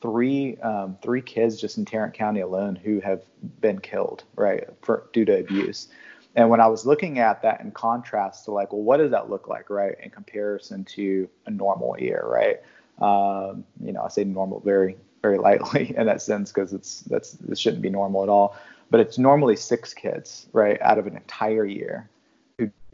three 0.04 0.58
um, 0.58 0.98
three 1.00 1.22
kids 1.22 1.58
just 1.58 1.78
in 1.78 1.86
Tarrant 1.86 2.12
County 2.12 2.40
alone 2.40 2.76
who 2.76 3.00
have 3.00 3.22
been 3.62 3.78
killed, 3.78 4.24
right, 4.36 4.68
for 4.82 5.08
due 5.14 5.24
to 5.24 5.40
abuse. 5.40 5.88
And 6.36 6.50
when 6.50 6.60
I 6.60 6.66
was 6.66 6.84
looking 6.84 7.18
at 7.20 7.40
that 7.40 7.62
in 7.62 7.70
contrast 7.70 8.44
to 8.44 8.50
like, 8.50 8.72
well, 8.72 8.82
what 8.82 8.98
does 8.98 9.12
that 9.12 9.30
look 9.30 9.48
like, 9.48 9.70
right, 9.70 9.94
in 10.02 10.10
comparison 10.10 10.84
to 10.84 11.26
a 11.46 11.50
normal 11.50 11.98
year, 11.98 12.22
right? 12.26 12.60
Um, 13.00 13.64
you 13.82 13.92
know, 13.92 14.02
I 14.02 14.08
say 14.08 14.24
normal 14.24 14.60
very 14.60 14.96
very 15.22 15.38
lightly 15.38 15.94
in 15.96 16.04
that 16.04 16.20
sense 16.20 16.52
because 16.52 16.74
it's 16.74 17.00
that's 17.02 17.38
it 17.48 17.58
shouldn't 17.58 17.80
be 17.80 17.88
normal 17.90 18.22
at 18.22 18.28
all 18.28 18.54
but 18.90 19.00
it's 19.00 19.18
normally 19.18 19.56
six 19.56 19.92
kids, 19.92 20.46
right, 20.52 20.80
out 20.80 20.98
of 20.98 21.06
an 21.08 21.16
entire 21.16 21.64
year 21.64 22.08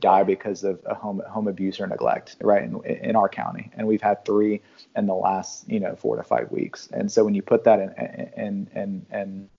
die 0.01 0.23
because 0.23 0.65
of 0.65 0.81
a 0.87 0.95
home 0.95 1.23
home 1.29 1.49
abuse 1.49 1.81
or 1.81 1.87
neglect, 1.87 2.37
right, 2.41 2.63
in, 2.63 2.83
in 2.85 3.17
our 3.17 3.29
county, 3.29 3.71
and 3.75 3.87
we've 3.87 4.03
had 4.03 4.25
three 4.25 4.61
in 4.97 5.07
the 5.07 5.15
last, 5.15 5.69
you 5.69 5.81
know, 5.81 5.95
four 5.97 6.17
to 6.17 6.23
five 6.23 6.51
weeks. 6.51 6.89
And 6.93 7.11
so 7.11 7.25
when 7.25 7.35
you 7.35 7.43
put 7.43 7.65
that 7.65 7.81
in 7.81 7.91
in 8.37 8.69
in, 8.75 9.07
in 9.13 9.51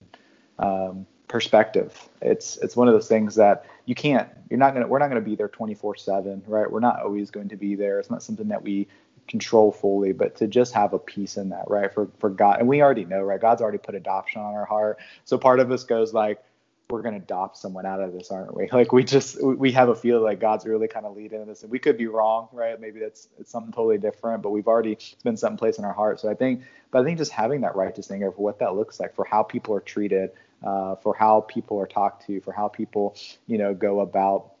um, 0.58 1.06
perspective, 1.28 2.08
it's 2.20 2.56
it's 2.58 2.76
one 2.76 2.88
of 2.88 2.94
those 2.94 3.08
things 3.08 3.36
that 3.36 3.64
you 3.86 3.94
can't, 3.94 4.28
you're 4.50 4.58
not 4.58 4.74
gonna, 4.74 4.86
we're 4.86 4.98
not 4.98 5.08
gonna 5.08 5.20
be 5.20 5.34
there 5.34 5.48
24/7, 5.48 6.42
right? 6.46 6.70
We're 6.70 6.80
not 6.80 7.02
always 7.02 7.30
going 7.30 7.48
to 7.50 7.56
be 7.56 7.74
there. 7.74 7.98
It's 7.98 8.10
not 8.10 8.22
something 8.22 8.48
that 8.48 8.62
we 8.62 8.88
control 9.28 9.72
fully, 9.72 10.12
but 10.12 10.36
to 10.36 10.46
just 10.46 10.74
have 10.74 10.92
a 10.92 10.98
peace 10.98 11.36
in 11.36 11.50
that, 11.50 11.64
right? 11.68 11.92
For 11.92 12.08
for 12.18 12.30
God, 12.30 12.58
and 12.60 12.68
we 12.68 12.82
already 12.82 13.04
know, 13.04 13.22
right? 13.22 13.40
God's 13.40 13.62
already 13.62 13.78
put 13.78 13.94
adoption 13.94 14.42
on 14.42 14.54
our 14.54 14.64
heart. 14.66 14.98
So 15.24 15.38
part 15.38 15.60
of 15.60 15.70
us 15.70 15.84
goes 15.84 16.12
like, 16.12 16.42
we're 16.92 17.02
gonna 17.02 17.16
adopt 17.16 17.56
someone 17.56 17.86
out 17.86 18.00
of 18.00 18.12
this, 18.12 18.30
aren't 18.30 18.54
we? 18.54 18.68
Like 18.72 18.92
we 18.92 19.02
just 19.02 19.42
we 19.42 19.72
have 19.72 19.88
a 19.88 19.94
feel 19.94 20.22
like 20.22 20.40
God's 20.40 20.66
really 20.66 20.88
kind 20.88 21.06
of 21.06 21.16
leading 21.16 21.44
this, 21.46 21.62
and 21.62 21.70
we 21.70 21.78
could 21.78 21.96
be 21.96 22.06
wrong, 22.06 22.48
right? 22.52 22.80
Maybe 22.80 23.00
that's 23.00 23.28
it's 23.38 23.50
something 23.50 23.72
totally 23.72 23.98
different, 23.98 24.42
but 24.42 24.50
we've 24.50 24.68
already 24.68 24.98
been 25.24 25.36
some 25.36 25.56
place 25.56 25.78
in 25.78 25.84
our 25.84 25.92
heart. 25.92 26.20
So 26.20 26.28
I 26.28 26.34
think, 26.34 26.62
but 26.90 27.00
I 27.00 27.04
think 27.04 27.18
just 27.18 27.32
having 27.32 27.62
that 27.62 27.74
righteous 27.74 28.10
anger 28.10 28.30
for 28.30 28.42
what 28.42 28.58
that 28.60 28.76
looks 28.76 29.00
like, 29.00 29.14
for 29.14 29.24
how 29.24 29.42
people 29.42 29.74
are 29.74 29.80
treated, 29.80 30.30
uh, 30.62 30.96
for 30.96 31.14
how 31.14 31.40
people 31.40 31.80
are 31.80 31.86
talked 31.86 32.26
to, 32.26 32.40
for 32.40 32.52
how 32.52 32.68
people, 32.68 33.16
you 33.46 33.58
know, 33.58 33.74
go 33.74 34.00
about, 34.00 34.52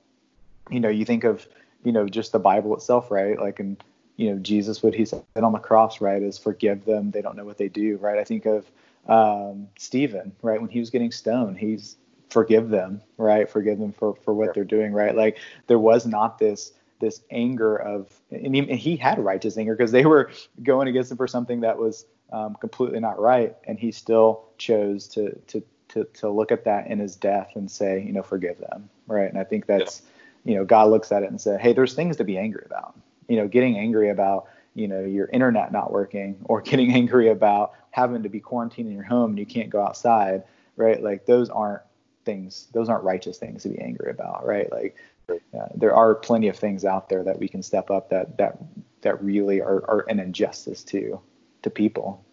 you 0.70 0.80
know, 0.80 0.88
you 0.88 1.04
think 1.04 1.24
of, 1.24 1.46
you 1.84 1.92
know, 1.92 2.08
just 2.08 2.32
the 2.32 2.38
Bible 2.38 2.74
itself, 2.74 3.10
right? 3.10 3.38
Like 3.38 3.60
in 3.60 3.76
you 4.16 4.30
know 4.30 4.38
Jesus 4.38 4.82
what 4.82 4.94
he 4.94 5.04
said 5.04 5.22
on 5.36 5.52
the 5.52 5.58
cross 5.58 6.00
right 6.00 6.22
is 6.22 6.38
forgive 6.38 6.84
them 6.84 7.10
they 7.10 7.22
don't 7.22 7.34
know 7.34 7.46
what 7.46 7.56
they 7.56 7.68
do 7.68 7.96
right 7.96 8.18
I 8.18 8.24
think 8.24 8.46
of 8.46 8.70
um, 9.08 9.68
Stephen 9.78 10.32
right 10.42 10.60
when 10.60 10.70
he 10.70 10.78
was 10.78 10.90
getting 10.90 11.10
stoned 11.10 11.58
he's 11.58 11.96
forgive 12.32 12.70
them 12.70 13.00
right? 13.18 13.48
Forgive 13.48 13.78
them 13.78 13.92
for 13.92 14.14
for 14.16 14.34
what 14.34 14.54
they're 14.54 14.64
doing 14.64 14.92
right? 14.92 15.14
Like 15.14 15.38
there 15.66 15.78
was 15.78 16.06
not 16.06 16.38
this 16.38 16.72
this 17.00 17.20
anger 17.30 17.76
of 17.76 18.08
and 18.30 18.54
he, 18.54 18.60
and 18.60 18.78
he 18.78 18.96
had 18.96 19.18
righteous 19.18 19.58
anger 19.58 19.76
because 19.76 19.92
they 19.92 20.06
were 20.06 20.30
going 20.62 20.88
against 20.88 21.10
him 21.10 21.16
for 21.16 21.26
something 21.26 21.60
that 21.60 21.76
was 21.76 22.06
um, 22.32 22.54
completely 22.54 23.00
not 23.00 23.20
right. 23.20 23.54
And 23.66 23.78
he 23.78 23.92
still 23.92 24.44
chose 24.58 25.06
to 25.08 25.38
to 25.48 25.62
to 25.88 26.04
to 26.04 26.30
look 26.30 26.50
at 26.50 26.64
that 26.64 26.86
in 26.86 26.98
his 26.98 27.16
death 27.16 27.50
and 27.54 27.70
say 27.70 28.02
you 28.02 28.12
know 28.12 28.22
forgive 28.22 28.58
them 28.58 28.88
right? 29.06 29.28
And 29.28 29.38
I 29.38 29.44
think 29.44 29.66
that's 29.66 30.02
yeah. 30.44 30.52
you 30.52 30.58
know 30.58 30.64
God 30.64 30.90
looks 30.90 31.12
at 31.12 31.22
it 31.22 31.30
and 31.30 31.40
said 31.40 31.60
hey 31.60 31.72
there's 31.72 31.94
things 31.94 32.16
to 32.16 32.24
be 32.24 32.38
angry 32.38 32.64
about. 32.64 32.96
You 33.28 33.36
know, 33.36 33.48
getting 33.48 33.78
angry 33.78 34.10
about, 34.10 34.46
you 34.74 34.88
know, 34.88 35.00
your 35.00 35.26
internet 35.28 35.72
not 35.72 35.92
working 35.92 36.38
or 36.44 36.60
getting 36.70 36.92
angry 36.92 37.28
about 37.28 37.72
having 37.90 38.22
to 38.22 38.28
be 38.28 38.40
quarantined 38.40 38.88
in 38.88 38.94
your 38.94 39.04
home 39.04 39.30
and 39.30 39.38
you 39.38 39.46
can't 39.46 39.70
go 39.70 39.82
outside, 39.82 40.42
right? 40.76 41.02
Like 41.02 41.24
those 41.26 41.48
aren't 41.48 41.82
things, 42.24 42.68
those 42.72 42.88
aren't 42.88 43.04
righteous 43.04 43.38
things 43.38 43.62
to 43.62 43.68
be 43.68 43.80
angry 43.80 44.10
about, 44.10 44.46
right? 44.46 44.70
Like 44.70 44.96
uh, 45.30 45.68
there 45.74 45.94
are 45.94 46.14
plenty 46.14 46.48
of 46.48 46.56
things 46.56 46.84
out 46.84 47.08
there 47.08 47.22
that 47.24 47.38
we 47.38 47.48
can 47.48 47.62
step 47.62 47.90
up 47.90 48.10
that 48.10 48.36
that 48.38 48.58
that 49.02 49.22
really 49.22 49.60
are, 49.60 49.84
are 49.88 50.04
an 50.08 50.20
injustice 50.20 50.82
to 50.84 51.20
to 51.62 51.70
people. 51.70 52.24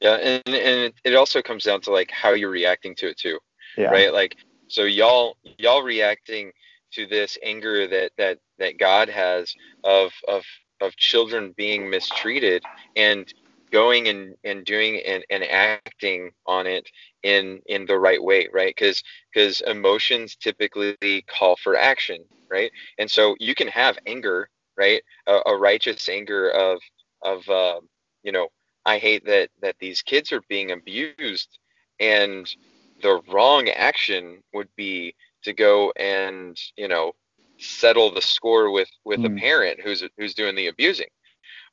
Yeah, 0.00 0.16
and 0.16 0.42
and 0.48 0.92
it 1.04 1.14
also 1.14 1.42
comes 1.42 1.64
down 1.64 1.80
to 1.82 1.92
like 1.92 2.10
how 2.10 2.30
you're 2.30 2.50
reacting 2.50 2.94
to 2.96 3.10
it 3.10 3.18
too, 3.18 3.38
yeah. 3.76 3.90
right? 3.90 4.12
Like 4.12 4.36
so 4.68 4.82
y'all 4.84 5.36
y'all 5.58 5.82
reacting 5.82 6.52
to 6.92 7.06
this 7.06 7.38
anger 7.42 7.86
that 7.86 8.12
that 8.18 8.38
that 8.58 8.78
God 8.78 9.08
has 9.08 9.54
of 9.84 10.12
of 10.28 10.44
of 10.80 10.96
children 10.96 11.54
being 11.56 11.88
mistreated 11.88 12.64
and 12.96 13.32
going 13.72 14.08
and, 14.08 14.34
and 14.44 14.64
doing 14.64 15.00
and, 15.06 15.24
and 15.30 15.44
acting 15.44 16.30
on 16.46 16.66
it 16.66 16.88
in 17.22 17.60
in 17.66 17.86
the 17.86 17.98
right 17.98 18.22
way 18.22 18.48
right? 18.52 18.74
Because 18.76 19.02
because 19.32 19.60
emotions 19.62 20.36
typically 20.36 20.96
call 21.26 21.56
for 21.56 21.76
action 21.76 22.24
right? 22.50 22.70
And 22.98 23.10
so 23.10 23.34
you 23.40 23.54
can 23.54 23.68
have 23.68 23.98
anger 24.06 24.48
right? 24.76 25.02
A, 25.26 25.40
a 25.46 25.56
righteous 25.56 26.08
anger 26.08 26.50
of 26.50 26.80
of 27.22 27.48
uh, 27.48 27.80
you 28.22 28.32
know 28.32 28.48
i 28.84 28.98
hate 28.98 29.24
that 29.24 29.48
that 29.60 29.76
these 29.78 30.02
kids 30.02 30.32
are 30.32 30.42
being 30.48 30.72
abused 30.72 31.58
and 32.00 32.52
the 33.00 33.20
wrong 33.28 33.68
action 33.68 34.42
would 34.52 34.68
be 34.76 35.14
to 35.42 35.52
go 35.52 35.92
and 35.96 36.58
you 36.76 36.88
know 36.88 37.12
settle 37.58 38.12
the 38.12 38.22
score 38.22 38.70
with 38.70 38.88
with 39.04 39.20
mm. 39.20 39.36
a 39.36 39.40
parent 39.40 39.80
who's 39.80 40.02
who's 40.16 40.34
doing 40.34 40.54
the 40.54 40.68
abusing. 40.68 41.08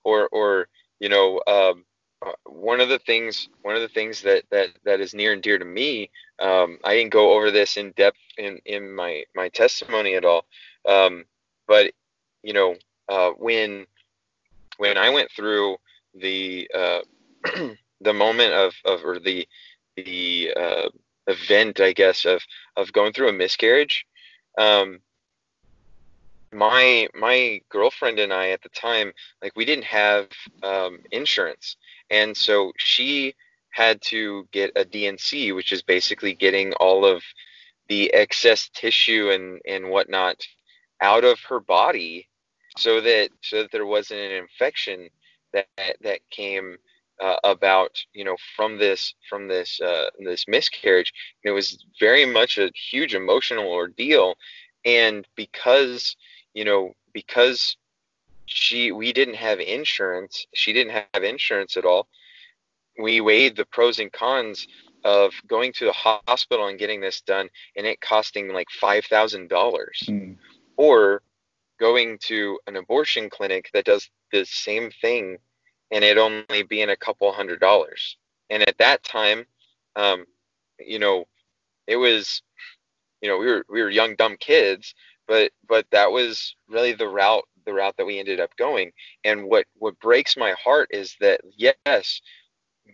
Or 0.04 0.28
or 0.30 0.68
you 1.00 1.10
know 1.10 1.42
um, 1.48 1.86
uh, 2.26 2.32
one 2.46 2.82
of 2.82 2.90
the 2.90 3.00
things 3.00 3.50
one 3.62 3.76
of 3.76 3.82
the 3.82 3.88
things 3.88 4.22
that 4.22 4.44
that 4.52 4.70
that 4.84 5.00
is 5.00 5.14
near 5.14 5.34
and 5.34 5.42
dear 5.42 5.58
to 5.58 5.66
me 5.66 6.10
um, 6.40 6.78
i 6.84 6.94
didn't 6.94 7.12
go 7.12 7.34
over 7.34 7.52
this 7.52 7.78
in 7.78 7.92
depth 7.92 8.18
in 8.38 8.60
in 8.66 8.94
my 8.94 9.24
my 9.36 9.48
testimony 9.50 10.16
at 10.16 10.26
all 10.26 10.46
um, 10.88 11.24
but 11.68 11.92
you 12.44 12.54
know 12.54 12.76
uh, 13.10 13.30
when 13.32 13.86
when 14.78 14.98
i 14.98 15.10
went 15.10 15.32
through 15.32 15.78
the 16.16 16.70
uh, 16.76 17.00
the 18.02 18.14
moment 18.14 18.54
of 18.54 18.74
of 18.86 19.06
or 19.06 19.20
the 19.20 19.48
the 19.96 20.52
uh, 20.58 20.90
event 21.28 21.80
i 21.80 21.94
guess 21.94 22.26
of 22.26 22.42
of 22.76 22.92
going 22.92 23.14
through 23.14 23.30
a 23.30 23.34
miscarriage 23.34 24.06
um, 24.58 25.00
my 26.52 27.08
my 27.14 27.62
girlfriend 27.70 28.20
and 28.20 28.34
I 28.34 28.50
at 28.50 28.62
the 28.62 28.70
time, 28.70 29.14
like 29.42 29.54
we 29.56 29.66
didn't 29.66 29.86
have 29.86 30.28
um, 30.64 31.00
insurance, 31.12 31.78
and 32.10 32.36
so 32.36 32.72
she 32.78 33.36
had 33.72 34.02
to 34.02 34.48
get 34.52 34.72
a 34.76 34.84
D&C, 34.84 35.52
which 35.52 35.72
is 35.72 35.82
basically 35.82 36.34
getting 36.34 36.74
all 36.74 37.06
of 37.06 37.24
the 37.88 38.14
excess 38.14 38.70
tissue 38.74 39.30
and 39.32 39.60
and 39.68 39.90
whatnot 39.90 40.42
out 41.02 41.24
of 41.24 41.40
her 41.42 41.60
body, 41.60 42.28
so 42.78 43.02
that 43.02 43.30
so 43.42 43.62
that 43.62 43.72
there 43.72 43.86
wasn't 43.86 44.20
an 44.20 44.32
infection 44.32 45.10
that 45.54 45.68
that 46.02 46.20
came 46.30 46.78
uh, 47.22 47.38
about 47.44 47.92
you 48.14 48.24
know 48.24 48.38
from 48.56 48.78
this 48.78 49.14
from 49.30 49.48
this 49.48 49.80
uh, 49.82 50.10
this 50.20 50.46
miscarriage. 50.48 51.14
And 51.44 51.52
it 51.52 51.54
was 51.54 51.84
very 52.00 52.26
much 52.26 52.58
a 52.58 52.72
huge 52.92 53.16
emotional 53.16 53.68
ordeal, 53.68 54.36
and 54.86 55.28
because 55.36 56.16
you 56.54 56.66
know, 56.66 56.94
because 57.14 57.78
she 58.50 58.92
we 58.92 59.14
didn't 59.14 59.36
have 59.36 59.60
insurance, 59.60 60.46
she 60.54 60.74
didn't 60.74 61.04
have 61.14 61.24
insurance 61.24 61.78
at 61.78 61.86
all. 61.86 62.08
We 62.98 63.22
weighed 63.22 63.56
the 63.56 63.66
pros 63.66 64.00
and 64.00 64.12
cons 64.12 64.68
of 65.06 65.32
going 65.48 65.72
to 65.74 65.86
the 65.86 65.94
hospital 65.94 66.68
and 66.68 66.80
getting 66.80 67.00
this 67.00 67.22
done 67.22 67.48
and 67.78 67.86
it 67.86 68.02
costing 68.02 68.50
like 68.50 68.68
five 68.72 69.06
thousand 69.06 69.50
dollars 69.50 70.04
mm. 70.08 70.36
or 70.76 71.22
going 71.80 72.18
to 72.24 72.60
an 72.68 72.76
abortion 72.76 73.30
clinic 73.30 73.70
that 73.74 73.86
does 73.86 74.10
the 74.34 74.44
same 74.46 74.92
thing 75.02 75.38
and 75.92 76.04
it 76.04 76.18
only 76.18 76.64
being 76.64 76.90
a 76.90 76.98
couple 76.98 77.32
hundred 77.32 77.62
dollars 77.62 78.18
and 78.50 78.62
at 78.68 78.78
that 78.78 79.02
time 79.04 79.46
um, 79.96 80.26
you 80.80 81.00
know 81.00 81.24
it 81.88 81.96
was 81.96 82.42
you 83.22 83.30
know 83.30 83.38
we 83.38 83.46
were 83.46 83.66
we 83.70 83.82
were 83.82 83.90
young 83.90 84.16
dumb 84.16 84.36
kids 84.38 84.94
but 85.30 85.52
but 85.66 85.86
that 85.92 86.12
was 86.12 86.56
really 86.68 86.92
the 86.92 87.08
route 87.08 87.48
the 87.66 87.74
route 87.74 87.96
that 87.98 88.06
we 88.06 88.20
ended 88.20 88.40
up 88.40 88.56
going. 88.58 88.92
And 89.24 89.46
what 89.46 89.66
what 89.78 90.00
breaks 90.00 90.38
my 90.38 90.54
heart 90.64 90.90
is 90.92 91.16
that 91.20 91.42
yes 91.56 92.22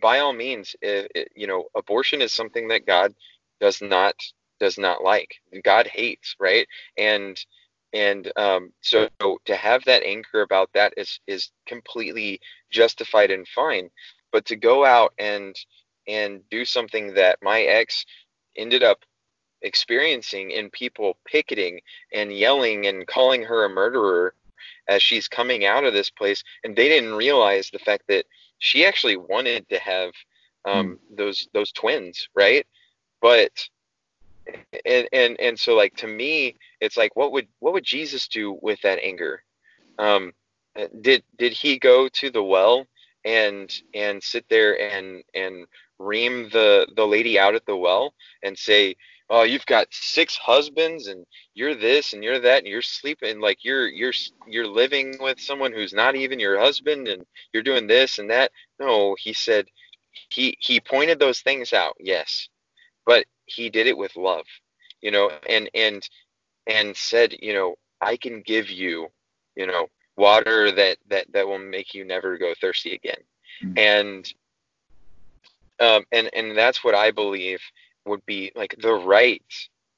by 0.02 0.18
all 0.18 0.32
means 0.32 0.76
it, 0.82 1.10
it, 1.14 1.28
you 1.34 1.46
know 1.46 1.64
abortion 1.74 2.20
is 2.20 2.32
something 2.32 2.68
that 2.68 2.86
god 2.86 3.14
does 3.60 3.80
not 3.80 4.14
does 4.58 4.78
not 4.78 5.02
like. 5.02 5.34
God 5.64 5.86
hates 5.86 6.34
right? 6.40 6.66
And 6.96 7.38
and 7.92 8.30
um, 8.36 8.72
so 8.82 9.08
to 9.44 9.56
have 9.56 9.84
that 9.84 10.02
anger 10.02 10.42
about 10.42 10.70
that 10.74 10.94
is 10.96 11.20
is 11.26 11.50
completely 11.66 12.40
justified 12.70 13.30
and 13.30 13.46
fine. 13.48 13.90
But 14.32 14.44
to 14.46 14.56
go 14.56 14.84
out 14.84 15.12
and 15.18 15.54
and 16.08 16.42
do 16.50 16.64
something 16.64 17.14
that 17.14 17.38
my 17.42 17.62
ex 17.62 18.04
ended 18.56 18.82
up 18.82 19.00
experiencing 19.62 20.50
in 20.50 20.70
people 20.70 21.18
picketing 21.26 21.80
and 22.12 22.36
yelling 22.36 22.86
and 22.86 23.06
calling 23.06 23.42
her 23.42 23.64
a 23.64 23.68
murderer 23.68 24.34
as 24.88 25.02
she's 25.02 25.28
coming 25.28 25.64
out 25.64 25.84
of 25.84 25.92
this 25.92 26.10
place 26.10 26.42
and 26.64 26.76
they 26.76 26.88
didn't 26.88 27.14
realize 27.14 27.70
the 27.70 27.78
fact 27.78 28.04
that 28.08 28.24
she 28.58 28.84
actually 28.84 29.16
wanted 29.16 29.68
to 29.68 29.78
have 29.78 30.12
um, 30.64 30.98
mm. 31.12 31.16
those 31.16 31.48
those 31.52 31.72
twins 31.72 32.28
right 32.34 32.66
but 33.20 33.50
and 34.84 35.08
and 35.12 35.38
and 35.40 35.58
so 35.58 35.74
like 35.74 35.94
to 35.96 36.06
me 36.06 36.56
it's 36.80 36.96
like 36.96 37.14
what 37.16 37.32
would 37.32 37.48
what 37.60 37.72
would 37.72 37.84
jesus 37.84 38.28
do 38.28 38.58
with 38.62 38.80
that 38.82 38.98
anger 39.02 39.42
um 39.98 40.32
did 41.00 41.22
did 41.38 41.52
he 41.52 41.78
go 41.78 42.08
to 42.08 42.30
the 42.30 42.42
well 42.42 42.86
and 43.24 43.82
and 43.94 44.22
sit 44.22 44.44
there 44.48 44.80
and 44.80 45.22
and 45.34 45.66
ream 45.98 46.48
the 46.50 46.86
the 46.96 47.06
lady 47.06 47.38
out 47.38 47.54
at 47.54 47.64
the 47.66 47.76
well 47.76 48.14
and 48.42 48.56
say 48.56 48.94
oh 49.30 49.42
you've 49.42 49.66
got 49.66 49.86
six 49.90 50.36
husbands 50.36 51.08
and 51.08 51.24
you're 51.54 51.74
this 51.74 52.12
and 52.12 52.22
you're 52.22 52.38
that 52.38 52.58
and 52.58 52.66
you're 52.66 52.82
sleeping 52.82 53.40
like 53.40 53.64
you're 53.64 53.88
you're 53.88 54.12
you're 54.46 54.66
living 54.66 55.14
with 55.20 55.40
someone 55.40 55.72
who's 55.72 55.92
not 55.92 56.14
even 56.14 56.38
your 56.38 56.58
husband 56.58 57.08
and 57.08 57.24
you're 57.52 57.62
doing 57.62 57.86
this 57.86 58.18
and 58.18 58.30
that 58.30 58.50
no 58.78 59.16
he 59.18 59.32
said 59.32 59.66
he 60.30 60.56
he 60.60 60.80
pointed 60.80 61.18
those 61.18 61.40
things 61.40 61.72
out 61.72 61.94
yes 61.98 62.48
but 63.04 63.24
he 63.46 63.70
did 63.70 63.86
it 63.86 63.96
with 63.96 64.14
love 64.16 64.46
you 65.00 65.10
know 65.10 65.30
and 65.48 65.68
and 65.74 66.08
and 66.66 66.96
said 66.96 67.34
you 67.40 67.52
know 67.52 67.74
i 68.00 68.16
can 68.16 68.40
give 68.42 68.70
you 68.70 69.08
you 69.56 69.66
know 69.66 69.86
water 70.16 70.72
that 70.72 70.96
that 71.08 71.26
that 71.32 71.46
will 71.46 71.58
make 71.58 71.94
you 71.94 72.04
never 72.04 72.38
go 72.38 72.54
thirsty 72.60 72.94
again 72.94 73.16
mm-hmm. 73.62 73.78
and 73.78 74.32
um 75.80 76.04
and 76.12 76.30
and 76.34 76.56
that's 76.56 76.82
what 76.82 76.94
i 76.94 77.10
believe 77.10 77.60
would 78.06 78.24
be 78.26 78.52
like 78.54 78.74
the 78.80 78.94
right 78.94 79.42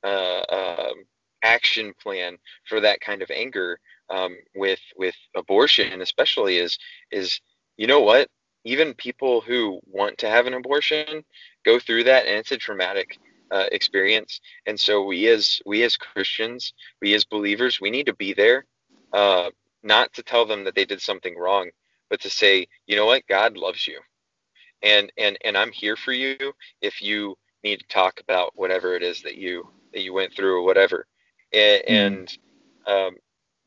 uh, 0.04 0.42
um, 0.50 1.04
action 1.42 1.92
plan 2.02 2.36
for 2.66 2.80
that 2.80 3.00
kind 3.00 3.22
of 3.22 3.30
anger 3.30 3.78
um, 4.10 4.36
with 4.54 4.80
with 4.96 5.14
abortion, 5.36 6.02
especially 6.02 6.58
is 6.58 6.78
is 7.10 7.40
you 7.76 7.86
know 7.86 8.00
what? 8.00 8.28
Even 8.64 8.94
people 8.94 9.40
who 9.40 9.80
want 9.86 10.18
to 10.18 10.28
have 10.28 10.46
an 10.46 10.54
abortion 10.54 11.24
go 11.64 11.78
through 11.78 12.04
that, 12.04 12.26
and 12.26 12.36
it's 12.36 12.52
a 12.52 12.56
traumatic 12.56 13.18
uh, 13.50 13.66
experience. 13.72 14.40
And 14.66 14.78
so 14.78 15.04
we 15.04 15.28
as 15.28 15.60
we 15.66 15.82
as 15.84 15.96
Christians, 15.96 16.72
we 17.00 17.14
as 17.14 17.24
believers, 17.24 17.80
we 17.80 17.90
need 17.90 18.06
to 18.06 18.14
be 18.16 18.32
there, 18.34 18.66
uh, 19.12 19.50
not 19.82 20.12
to 20.14 20.22
tell 20.22 20.46
them 20.46 20.64
that 20.64 20.74
they 20.74 20.84
did 20.84 21.00
something 21.00 21.36
wrong, 21.36 21.70
but 22.10 22.20
to 22.22 22.30
say, 22.30 22.66
you 22.86 22.96
know 22.96 23.06
what, 23.06 23.26
God 23.28 23.56
loves 23.56 23.86
you, 23.86 24.00
and 24.82 25.12
and 25.18 25.38
and 25.44 25.56
I'm 25.56 25.72
here 25.72 25.96
for 25.96 26.12
you. 26.12 26.36
If 26.82 27.02
you 27.02 27.36
need 27.64 27.80
to 27.80 27.86
talk 27.86 28.20
about 28.20 28.52
whatever 28.54 28.94
it 28.94 29.02
is 29.02 29.22
that 29.22 29.36
you 29.36 29.68
that 29.92 30.02
you 30.02 30.12
went 30.12 30.32
through 30.34 30.58
or 30.58 30.64
whatever 30.64 31.06
and, 31.52 31.82
mm. 31.82 31.84
and 31.88 32.38
um, 32.86 33.16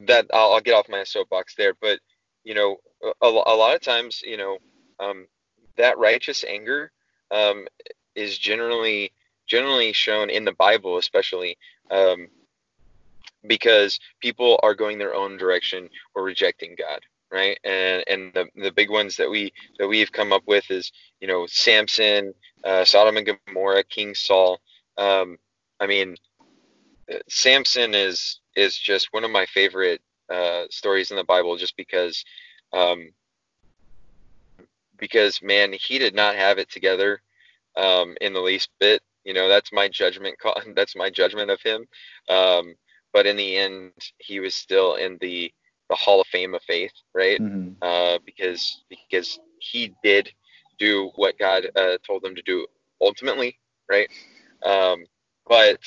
that 0.01 0.25
I'll, 0.33 0.53
I'll, 0.53 0.61
get 0.61 0.75
off 0.75 0.89
my 0.89 1.03
soapbox 1.03 1.55
there 1.55 1.73
but 1.81 1.99
you 2.43 2.53
know 2.53 2.77
a, 3.21 3.27
a 3.27 3.29
lot 3.29 3.75
of 3.75 3.81
times 3.81 4.21
you 4.21 4.37
know 4.37 4.57
um, 4.99 5.27
that 5.77 5.97
righteous 5.97 6.43
anger 6.47 6.91
um, 7.31 7.67
is 8.15 8.37
generally 8.37 9.11
generally 9.47 9.93
shown 9.93 10.29
in 10.29 10.45
the 10.45 10.53
bible 10.53 10.97
especially 10.97 11.57
um, 11.89 12.27
because 13.47 13.99
people 14.19 14.59
are 14.63 14.75
going 14.75 14.97
their 14.97 15.15
own 15.15 15.37
direction 15.37 15.89
or 16.15 16.23
rejecting 16.23 16.75
god 16.77 17.01
right? 17.31 17.57
And 17.63 18.03
and 18.07 18.33
the 18.33 18.47
the 18.55 18.71
big 18.71 18.89
ones 18.89 19.15
that 19.17 19.29
we 19.29 19.53
that 19.79 19.87
we've 19.87 20.11
come 20.11 20.33
up 20.33 20.43
with 20.47 20.69
is 20.69 20.91
you 21.19 21.27
know 21.27 21.45
Samson, 21.47 22.33
uh, 22.63 22.85
Sodom 22.85 23.17
and 23.17 23.27
Gomorrah, 23.47 23.83
King 23.83 24.13
Saul. 24.15 24.59
Um, 24.97 25.37
I 25.79 25.87
mean, 25.87 26.15
Samson 27.29 27.95
is 27.95 28.39
is 28.55 28.77
just 28.77 29.07
one 29.11 29.23
of 29.23 29.31
my 29.31 29.45
favorite 29.45 30.01
uh, 30.29 30.63
stories 30.69 31.11
in 31.11 31.17
the 31.17 31.23
Bible, 31.23 31.57
just 31.57 31.75
because 31.77 32.23
um, 32.73 33.11
because 34.97 35.41
man, 35.41 35.73
he 35.73 35.99
did 35.99 36.15
not 36.15 36.35
have 36.35 36.57
it 36.57 36.69
together 36.69 37.21
um, 37.75 38.15
in 38.21 38.33
the 38.33 38.39
least 38.41 38.69
bit. 38.79 39.01
You 39.23 39.33
know, 39.33 39.47
that's 39.47 39.71
my 39.71 39.87
judgment. 39.87 40.35
That's 40.75 40.95
my 40.95 41.09
judgment 41.11 41.51
of 41.51 41.61
him. 41.61 41.85
Um, 42.27 42.73
but 43.13 43.27
in 43.27 43.37
the 43.37 43.55
end, 43.55 43.91
he 44.17 44.39
was 44.39 44.55
still 44.55 44.95
in 44.95 45.17
the 45.21 45.53
the 45.91 45.95
Hall 45.97 46.21
of 46.21 46.27
Fame 46.27 46.55
of 46.55 46.63
faith, 46.63 46.93
right? 47.13 47.39
Mm-hmm. 47.39 47.73
Uh, 47.81 48.17
because 48.25 48.83
because 48.89 49.39
he 49.59 49.93
did 50.01 50.31
do 50.79 51.11
what 51.15 51.37
God 51.37 51.67
uh, 51.75 51.97
told 52.07 52.23
him 52.23 52.33
to 52.33 52.41
do 52.43 52.65
ultimately, 53.01 53.59
right? 53.89 54.09
Um, 54.63 55.03
but 55.47 55.79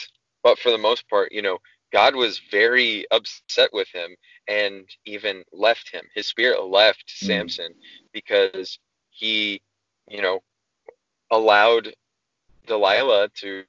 but 0.42 0.58
for 0.58 0.70
the 0.70 0.78
most 0.78 1.08
part, 1.08 1.32
you 1.32 1.40
know, 1.40 1.56
God 1.90 2.14
was 2.14 2.38
very 2.50 3.06
upset 3.10 3.70
with 3.72 3.88
him 3.94 4.14
and 4.46 4.86
even 5.06 5.42
left 5.52 5.90
him. 5.90 6.04
His 6.14 6.26
spirit 6.26 6.62
left 6.62 7.06
mm-hmm. 7.08 7.26
Samson 7.26 7.74
because 8.12 8.78
he, 9.08 9.62
you 10.06 10.20
know, 10.20 10.40
allowed 11.30 11.94
Delilah 12.66 13.30
to 13.36 13.64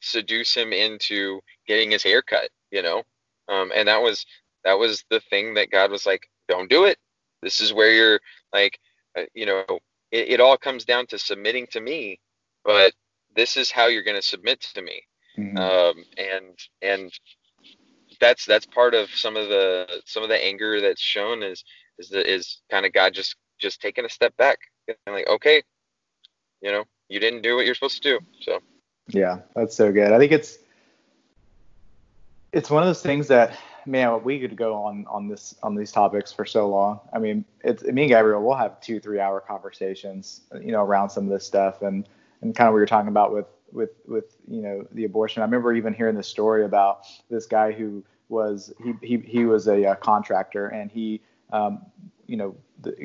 seduce 0.00 0.54
him 0.54 0.74
into 0.74 1.40
getting 1.66 1.90
his 1.90 2.02
hair 2.02 2.20
cut, 2.20 2.50
you 2.70 2.82
know? 2.82 3.02
Um, 3.48 3.72
and 3.74 3.88
that 3.88 4.02
was 4.02 4.26
that 4.64 4.78
was 4.78 5.04
the 5.10 5.20
thing 5.20 5.54
that 5.54 5.70
God 5.70 5.90
was 5.90 6.06
like, 6.06 6.28
don't 6.48 6.70
do 6.70 6.84
it. 6.84 6.98
This 7.42 7.60
is 7.60 7.72
where 7.72 7.92
you're 7.92 8.20
like, 8.52 8.78
uh, 9.16 9.22
you 9.34 9.46
know, 9.46 9.64
it, 10.10 10.28
it, 10.28 10.40
all 10.40 10.56
comes 10.56 10.84
down 10.84 11.06
to 11.06 11.18
submitting 11.18 11.66
to 11.68 11.80
me, 11.80 12.20
but 12.64 12.92
this 13.34 13.56
is 13.56 13.70
how 13.70 13.86
you're 13.86 14.02
going 14.02 14.20
to 14.20 14.26
submit 14.26 14.60
to 14.74 14.82
me. 14.82 15.02
Mm-hmm. 15.38 15.56
Um, 15.56 16.04
and, 16.18 16.58
and 16.82 17.12
that's, 18.20 18.44
that's 18.44 18.66
part 18.66 18.94
of 18.94 19.08
some 19.10 19.36
of 19.36 19.48
the, 19.48 19.86
some 20.04 20.22
of 20.22 20.28
the 20.28 20.44
anger 20.44 20.80
that's 20.80 21.00
shown 21.00 21.42
is, 21.42 21.64
is 21.98 22.12
is 22.12 22.60
kind 22.70 22.84
of 22.84 22.92
God 22.92 23.14
just, 23.14 23.36
just 23.58 23.80
taking 23.80 24.04
a 24.04 24.08
step 24.08 24.36
back 24.36 24.58
and 24.88 24.96
like, 25.14 25.28
okay, 25.28 25.62
you 26.60 26.72
know, 26.72 26.84
you 27.08 27.20
didn't 27.20 27.42
do 27.42 27.56
what 27.56 27.64
you're 27.64 27.74
supposed 27.74 28.02
to 28.02 28.18
do. 28.18 28.26
So, 28.40 28.58
yeah, 29.08 29.38
that's 29.54 29.76
so 29.76 29.92
good. 29.92 30.12
I 30.12 30.18
think 30.18 30.32
it's, 30.32 30.58
it's 32.52 32.70
one 32.70 32.82
of 32.82 32.88
those 32.88 33.02
things 33.02 33.28
that 33.28 33.56
man, 33.90 34.22
we 34.22 34.38
could 34.38 34.56
go 34.56 34.74
on 34.74 35.06
on 35.08 35.28
this 35.28 35.54
on 35.62 35.74
these 35.74 35.92
topics 35.92 36.32
for 36.32 36.44
so 36.44 36.68
long. 36.68 37.00
I 37.12 37.18
mean, 37.18 37.44
it's 37.64 37.82
me 37.82 38.02
and 38.02 38.10
Gabriel, 38.10 38.42
we'll 38.42 38.56
have 38.56 38.80
two 38.80 39.00
three 39.00 39.20
hour 39.20 39.40
conversations, 39.40 40.42
you 40.60 40.72
know, 40.72 40.82
around 40.82 41.10
some 41.10 41.24
of 41.24 41.30
this 41.30 41.46
stuff 41.46 41.82
and 41.82 42.08
and 42.42 42.54
kind 42.54 42.68
of 42.68 42.72
what 42.72 42.78
you're 42.78 42.86
talking 42.86 43.08
about 43.08 43.32
with 43.32 43.46
with 43.72 43.90
with 44.06 44.36
you 44.48 44.62
know 44.62 44.86
the 44.92 45.04
abortion. 45.04 45.42
I 45.42 45.44
remember 45.44 45.72
even 45.72 45.92
hearing 45.92 46.16
the 46.16 46.22
story 46.22 46.64
about 46.64 47.06
this 47.28 47.46
guy 47.46 47.72
who 47.72 48.04
was 48.28 48.72
he 48.82 48.94
he 49.02 49.18
he 49.18 49.44
was 49.44 49.66
a, 49.66 49.82
a 49.84 49.96
contractor 49.96 50.68
and 50.68 50.90
he 50.90 51.20
um, 51.52 51.84
you 52.26 52.36
know 52.36 52.56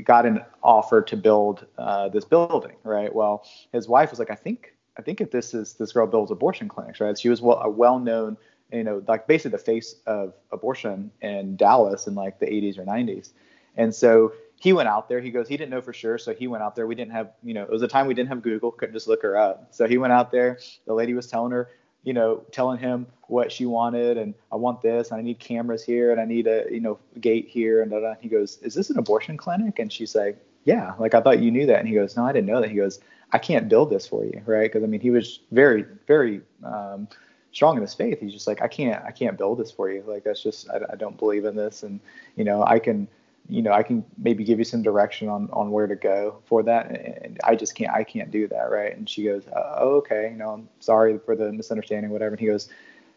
got 0.03 0.25
an 0.25 0.41
offer 0.63 1.01
to 1.01 1.17
build 1.17 1.65
uh, 1.77 2.07
this 2.09 2.23
building, 2.23 2.75
right? 2.83 3.13
Well, 3.13 3.45
his 3.73 3.87
wife 3.87 4.09
was 4.11 4.19
like, 4.19 4.31
I 4.31 4.35
think 4.35 4.75
I 4.97 5.01
think 5.01 5.21
if 5.21 5.31
this 5.31 5.53
is 5.53 5.73
this 5.73 5.91
girl 5.91 6.07
builds 6.07 6.31
abortion 6.31 6.69
clinics, 6.69 6.99
right? 6.99 7.17
She 7.17 7.29
was 7.29 7.41
well, 7.41 7.59
a 7.61 7.69
well 7.69 7.99
known 7.99 8.37
you 8.71 8.83
know, 8.83 9.03
like 9.07 9.27
basically 9.27 9.51
the 9.51 9.63
face 9.63 9.95
of 10.05 10.33
abortion 10.51 11.11
in 11.21 11.55
Dallas 11.55 12.07
in 12.07 12.15
like 12.15 12.39
the 12.39 12.47
80s 12.47 12.77
or 12.77 12.85
90s. 12.85 13.29
And 13.77 13.93
so 13.93 14.33
he 14.59 14.73
went 14.73 14.87
out 14.87 15.09
there. 15.09 15.19
He 15.19 15.29
goes, 15.31 15.47
he 15.47 15.57
didn't 15.57 15.71
know 15.71 15.81
for 15.81 15.93
sure. 15.93 16.17
So 16.17 16.33
he 16.33 16.47
went 16.47 16.63
out 16.63 16.75
there. 16.75 16.87
We 16.87 16.95
didn't 16.95 17.11
have, 17.11 17.31
you 17.43 17.53
know, 17.53 17.63
it 17.63 17.69
was 17.69 17.81
a 17.81 17.87
time 17.87 18.07
we 18.07 18.13
didn't 18.13 18.29
have 18.29 18.41
Google, 18.41 18.71
couldn't 18.71 18.93
just 18.93 19.07
look 19.07 19.21
her 19.21 19.37
up. 19.37 19.67
So 19.71 19.87
he 19.87 19.97
went 19.97 20.13
out 20.13 20.31
there. 20.31 20.59
The 20.85 20.93
lady 20.93 21.13
was 21.13 21.27
telling 21.27 21.51
her, 21.51 21.69
you 22.03 22.13
know, 22.13 22.43
telling 22.51 22.79
him 22.79 23.07
what 23.27 23.51
she 23.51 23.65
wanted 23.65 24.17
and 24.17 24.33
I 24.51 24.55
want 24.55 24.81
this 24.81 25.09
and 25.09 25.19
I 25.19 25.23
need 25.23 25.39
cameras 25.39 25.83
here 25.83 26.11
and 26.11 26.21
I 26.21 26.25
need 26.25 26.47
a, 26.47 26.65
you 26.71 26.79
know, 26.79 26.99
gate 27.19 27.47
here 27.47 27.81
and 27.81 27.91
da, 27.91 27.99
da. 27.99 28.13
he 28.21 28.29
goes, 28.29 28.59
is 28.61 28.73
this 28.73 28.89
an 28.89 28.97
abortion 28.97 29.37
clinic? 29.37 29.79
And 29.79 29.91
she's 29.91 30.15
like, 30.15 30.37
yeah, 30.63 30.93
like 30.99 31.13
I 31.13 31.21
thought 31.21 31.39
you 31.39 31.51
knew 31.51 31.65
that. 31.67 31.79
And 31.79 31.87
he 31.87 31.95
goes, 31.95 32.15
no, 32.15 32.25
I 32.25 32.31
didn't 32.31 32.47
know 32.47 32.61
that. 32.61 32.69
He 32.69 32.75
goes, 32.75 32.99
I 33.31 33.37
can't 33.37 33.67
build 33.67 33.89
this 33.89 34.07
for 34.07 34.23
you, 34.23 34.41
right? 34.45 34.71
Because 34.71 34.83
I 34.83 34.87
mean, 34.87 35.01
he 35.01 35.09
was 35.09 35.39
very, 35.51 35.85
very 36.07 36.41
um, 36.63 37.07
strong 37.55 37.77
in 37.77 37.81
his 37.81 37.93
faith. 37.93 38.19
He's 38.19 38.33
just 38.33 38.47
like, 38.47 38.61
I 38.61 38.67
can't, 38.67 39.03
I 39.05 39.11
can't 39.11 39.37
build 39.37 39.59
this 39.59 39.71
for 39.71 39.89
you. 39.89 40.03
Like 40.05 40.25
that's 40.25 40.43
just, 40.43 40.69
I, 40.69 40.81
I 40.91 40.95
don't 40.97 41.17
believe 41.17 41.45
in 41.45 41.55
this. 41.55 41.83
And 41.83 42.01
you 42.35 42.43
know, 42.43 42.63
I 42.63 42.79
can, 42.79 43.07
you 43.47 43.61
know, 43.61 43.71
I 43.71 43.81
can 43.81 44.03
maybe 44.17 44.43
give 44.43 44.59
you 44.59 44.65
some 44.65 44.83
direction 44.83 45.29
on 45.29 45.49
on 45.53 45.71
where 45.71 45.87
to 45.87 45.95
go 45.95 46.39
for 46.45 46.63
that. 46.63 46.91
And 46.91 47.39
I 47.43 47.55
just 47.55 47.73
can't, 47.73 47.91
I 47.91 48.03
can't 48.03 48.29
do 48.29 48.47
that, 48.49 48.69
right? 48.71 48.95
And 48.95 49.09
she 49.09 49.23
goes, 49.23 49.43
oh, 49.55 49.95
okay, 49.97 50.29
you 50.31 50.37
know, 50.37 50.49
I'm 50.49 50.69
sorry 50.79 51.17
for 51.17 51.35
the 51.35 51.51
misunderstanding, 51.53 52.11
whatever. 52.11 52.31
And 52.31 52.39
he 52.39 52.47
goes, 52.47 52.69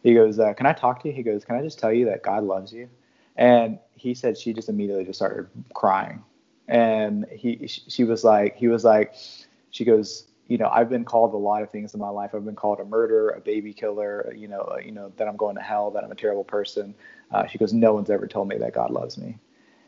he 0.05 0.15
goes, 0.15 0.39
uh, 0.39 0.55
can 0.55 0.67
I 0.67 0.73
talk 0.73 1.03
to 1.03 1.09
you? 1.09 1.15
He 1.15 1.25
goes, 1.25 1.45
can 1.45 1.57
I 1.57 1.63
just 1.63 1.81
tell 1.81 1.93
you 1.93 2.05
that 2.07 2.23
God 2.23 2.45
loves 2.45 2.73
you? 2.73 2.89
And 3.37 3.81
he 3.97 4.15
said 4.15 4.39
she 4.39 4.53
just 4.53 4.69
immediately 4.69 5.05
just 5.05 5.19
started 5.19 5.49
crying. 5.75 6.23
And 6.69 7.27
he, 7.33 7.67
she 7.67 8.05
was 8.05 8.23
like, 8.23 8.57
he 8.57 8.69
was 8.69 8.85
like, 8.85 9.15
she 9.71 9.85
goes, 9.85 10.28
you 10.49 10.57
know, 10.57 10.69
I've 10.73 10.89
been 10.89 11.05
called 11.05 11.35
a 11.35 11.37
lot 11.37 11.63
of 11.63 11.71
things 11.71 11.93
in 11.95 12.01
my 12.01 12.09
life. 12.09 12.31
I've 12.35 12.45
been 12.45 12.57
called 12.57 12.81
a 12.81 12.85
murderer, 12.85 13.31
a 13.31 13.41
baby 13.41 13.75
killer, 13.75 14.33
you 14.35 14.49
know, 14.49 14.61
uh, 14.73 14.79
you 14.79 14.93
know 14.93 15.13
that 15.17 15.29
I'm 15.29 15.37
going 15.37 15.57
to 15.57 15.63
hell, 15.63 15.91
that 15.91 16.03
I'm 16.03 16.11
a 16.11 16.17
terrible 16.17 16.45
person. 16.45 16.95
Uh, 17.31 17.47
she 17.47 17.59
goes, 17.59 17.73
no 17.73 17.93
one's 17.93 18.11
ever 18.11 18.27
told 18.27 18.49
me 18.49 18.57
that 18.57 18.73
God 18.73 18.91
loves 18.91 19.19
me. 19.19 19.39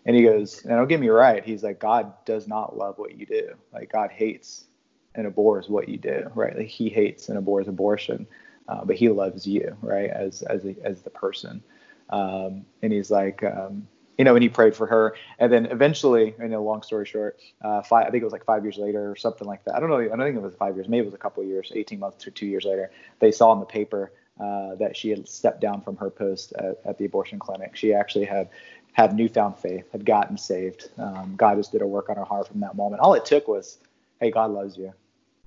And 0.04 0.14
he 0.14 0.22
goes, 0.22 0.62
and 0.62 0.70
don't 0.70 0.88
get 0.88 1.00
me 1.00 1.08
right. 1.08 1.44
He's 1.44 1.62
like, 1.62 1.78
God 1.78 2.12
does 2.24 2.46
not 2.46 2.76
love 2.76 2.98
what 2.98 3.18
you 3.18 3.26
do. 3.26 3.54
Like 3.72 3.90
God 3.90 4.11
hates 4.11 4.66
and 5.14 5.26
abhors 5.26 5.68
what 5.68 5.88
you 5.88 5.96
do, 5.96 6.30
right? 6.34 6.56
Like 6.56 6.68
he 6.68 6.88
hates 6.88 7.28
and 7.28 7.38
abhors 7.38 7.68
abortion, 7.68 8.26
uh, 8.68 8.84
but 8.84 8.96
he 8.96 9.08
loves 9.08 9.46
you, 9.46 9.76
right? 9.80 10.11
As 10.11 10.42
as 10.42 10.64
a, 10.64 10.76
as 10.84 11.02
the 11.02 11.11
person. 11.11 11.62
Um, 12.11 12.66
and 12.82 12.92
he's 12.92 13.11
like, 13.11 13.42
um, 13.44 13.86
you 14.21 14.25
know, 14.25 14.37
and 14.37 14.43
he 14.43 14.51
prayed 14.51 14.77
for 14.77 14.87
her. 14.87 15.16
And 15.39 15.51
then 15.51 15.64
eventually, 15.64 16.35
you 16.39 16.49
know, 16.49 16.62
long 16.62 16.83
story 16.83 17.07
short, 17.07 17.41
uh, 17.62 17.81
five, 17.81 18.07
I 18.07 18.11
think 18.11 18.21
it 18.21 18.25
was 18.25 18.35
like 18.35 18.45
five 18.45 18.62
years 18.62 18.77
later 18.77 19.11
or 19.11 19.16
something 19.16 19.49
like 19.49 19.64
that. 19.64 19.75
I 19.75 19.81
don't 19.81 19.89
know. 19.89 19.97
I 19.97 20.09
don't 20.09 20.18
think 20.18 20.37
it 20.37 20.43
was 20.43 20.55
five 20.57 20.75
years. 20.75 20.91
Maybe 20.91 21.01
it 21.01 21.07
was 21.07 21.14
a 21.14 21.18
couple 21.18 21.43
of 21.43 21.49
years, 21.49 21.73
18 21.75 21.99
months 21.99 22.23
to 22.25 22.31
two 22.31 22.45
years 22.45 22.66
later. 22.66 22.91
They 23.18 23.33
saw 23.33 23.51
in 23.55 23.61
the 23.61 23.64
paper 23.64 24.12
uh, 24.39 24.75
that 24.75 24.95
she 24.95 25.09
had 25.09 25.27
stepped 25.27 25.62
down 25.62 25.81
from 25.81 25.97
her 25.97 26.11
post 26.11 26.53
at, 26.59 26.83
at, 26.85 26.99
the 26.99 27.07
abortion 27.07 27.39
clinic. 27.39 27.77
She 27.77 27.95
actually 27.95 28.27
had 28.27 28.51
had 28.93 29.16
newfound 29.16 29.57
faith, 29.57 29.91
had 29.91 30.05
gotten 30.05 30.37
saved. 30.37 30.91
Um, 30.99 31.33
God 31.39 31.57
just 31.57 31.73
did 31.73 31.81
a 31.81 31.87
work 31.87 32.11
on 32.11 32.16
her 32.16 32.25
heart 32.25 32.47
from 32.47 32.61
that 32.61 32.77
moment. 32.77 33.01
All 33.01 33.14
it 33.14 33.25
took 33.25 33.49
was, 33.49 33.79
hey, 34.21 34.31
God 34.31 34.51
loves 34.51 34.77
you, 34.77 34.93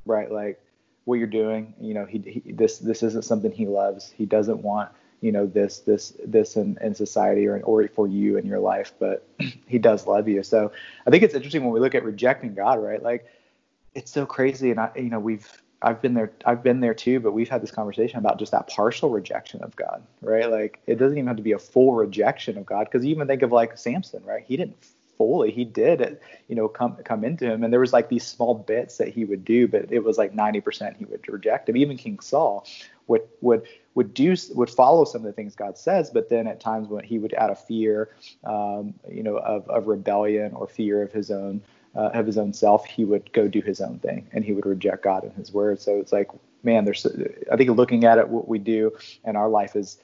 right? 0.08 0.32
Like 0.32 0.60
what 1.06 1.20
you're 1.20 1.28
doing, 1.28 1.76
you 1.80 1.94
know, 1.94 2.08
he, 2.08 2.42
he 2.44 2.52
this 2.54 2.80
this 2.80 3.04
isn't 3.04 3.24
something 3.24 3.52
he 3.52 3.68
loves. 3.68 4.12
He 4.18 4.26
doesn't 4.26 4.64
want 4.64 4.90
you 5.24 5.32
know 5.32 5.46
this 5.46 5.80
this 5.80 6.14
this 6.26 6.58
in, 6.58 6.78
in 6.82 6.94
society 6.94 7.48
or 7.48 7.56
in, 7.56 7.64
or 7.64 7.88
for 7.88 8.08
you 8.08 8.38
in 8.38 8.46
your 8.46 8.60
life 8.60 8.92
but 9.00 9.26
he 9.68 9.80
does 9.80 10.06
love 10.06 10.28
you. 10.28 10.44
So 10.44 10.72
i 11.08 11.10
think 11.10 11.24
it's 11.24 11.34
interesting 11.34 11.64
when 11.64 11.74
we 11.74 11.80
look 11.80 11.96
at 11.96 12.04
rejecting 12.04 12.54
god 12.54 12.84
right? 12.84 13.02
Like 13.02 13.26
it's 13.96 14.12
so 14.12 14.26
crazy. 14.26 14.70
And 14.70 14.80
i 14.80 14.92
you 14.98 15.10
know 15.10 15.20
we've 15.20 15.50
i've 15.82 16.02
been 16.02 16.14
there 16.14 16.32
i've 16.46 16.64
been 16.64 16.80
there 16.80 16.94
too 16.94 17.20
but 17.20 17.34
we've 17.34 17.50
had 17.50 17.62
this 17.62 17.72
conversation 17.72 18.18
about 18.18 18.40
just 18.40 18.52
that 18.52 18.68
partial 18.68 19.10
rejection 19.10 19.64
of 19.64 19.76
god 19.78 20.04
right? 20.22 20.52
Like 20.52 20.82
it 20.88 20.96
doesn't 20.96 21.18
even 21.18 21.28
have 21.28 21.38
to 21.38 21.44
be 21.44 21.54
a 21.54 21.60
full 21.60 21.94
rejection 21.94 22.58
of 22.58 22.66
god. 22.66 22.86
Because 22.86 23.06
you 23.06 23.12
even 23.12 23.28
think 23.28 23.44
of 23.44 23.54
like 23.54 23.78
samson 23.78 24.24
right? 24.26 24.44
He 24.46 24.58
didn't 24.58 24.76
fully 25.18 25.52
he 25.52 25.64
did 25.64 26.20
you 26.50 26.56
know 26.56 26.68
come 26.68 26.98
come 27.06 27.24
into 27.24 27.50
him. 27.50 27.64
And 27.64 27.72
there 27.72 27.80
was 27.80 27.94
like 27.94 28.10
these 28.10 28.28
small 28.28 28.56
bits 28.56 28.98
that 28.98 29.08
he 29.08 29.24
would 29.24 29.46
do 29.46 29.70
but 29.70 29.90
it 29.90 30.04
was 30.04 30.18
like 30.18 30.34
90% 30.36 30.98
he 30.98 31.06
would 31.06 31.26
reject 31.30 31.70
him. 31.70 31.78
Even 31.78 31.96
king 31.96 32.20
saul 32.20 32.68
would 33.08 33.22
would 33.42 33.68
would 33.96 34.14
do 34.14 34.36
would 34.54 34.70
follow 34.70 35.06
some 35.06 35.22
of 35.22 35.26
the 35.26 35.34
things 35.34 35.56
God 35.56 35.78
says, 35.78 36.10
but 36.10 36.30
then 36.30 36.48
at 36.48 36.60
times 36.60 36.88
when 36.88 37.04
he 37.04 37.20
would 37.20 37.34
out 37.36 37.50
of 37.50 37.60
fear, 37.60 38.10
um, 38.44 38.94
you 39.10 39.24
know, 39.24 39.38
of, 39.38 39.70
of 39.70 39.88
rebellion 39.88 40.54
or 40.54 40.68
fear 40.68 41.02
of 41.02 41.12
his 41.12 41.30
own 41.32 41.62
uh, 41.96 42.10
of 42.14 42.26
his 42.26 42.38
own 42.38 42.54
self, 42.54 42.86
he 42.86 43.06
would 43.06 43.32
go 43.34 43.48
do 43.48 43.62
his 43.62 43.82
own 43.82 44.00
thing 44.00 44.28
and 44.32 44.44
he 44.44 44.54
would 44.54 44.66
reject 44.66 45.04
God 45.04 45.24
and 45.24 45.34
His 45.34 45.52
word. 45.52 45.80
So 45.80 46.00
it's 46.00 46.12
like, 46.12 46.30
man, 46.64 46.86
there's 46.86 47.06
I 47.52 47.56
think 47.56 47.70
looking 47.72 48.06
at 48.06 48.18
it, 48.18 48.28
what 48.28 48.48
we 48.48 48.60
do 48.60 48.92
in 49.26 49.36
our 49.36 49.50
life 49.50 49.76
is 49.76 49.98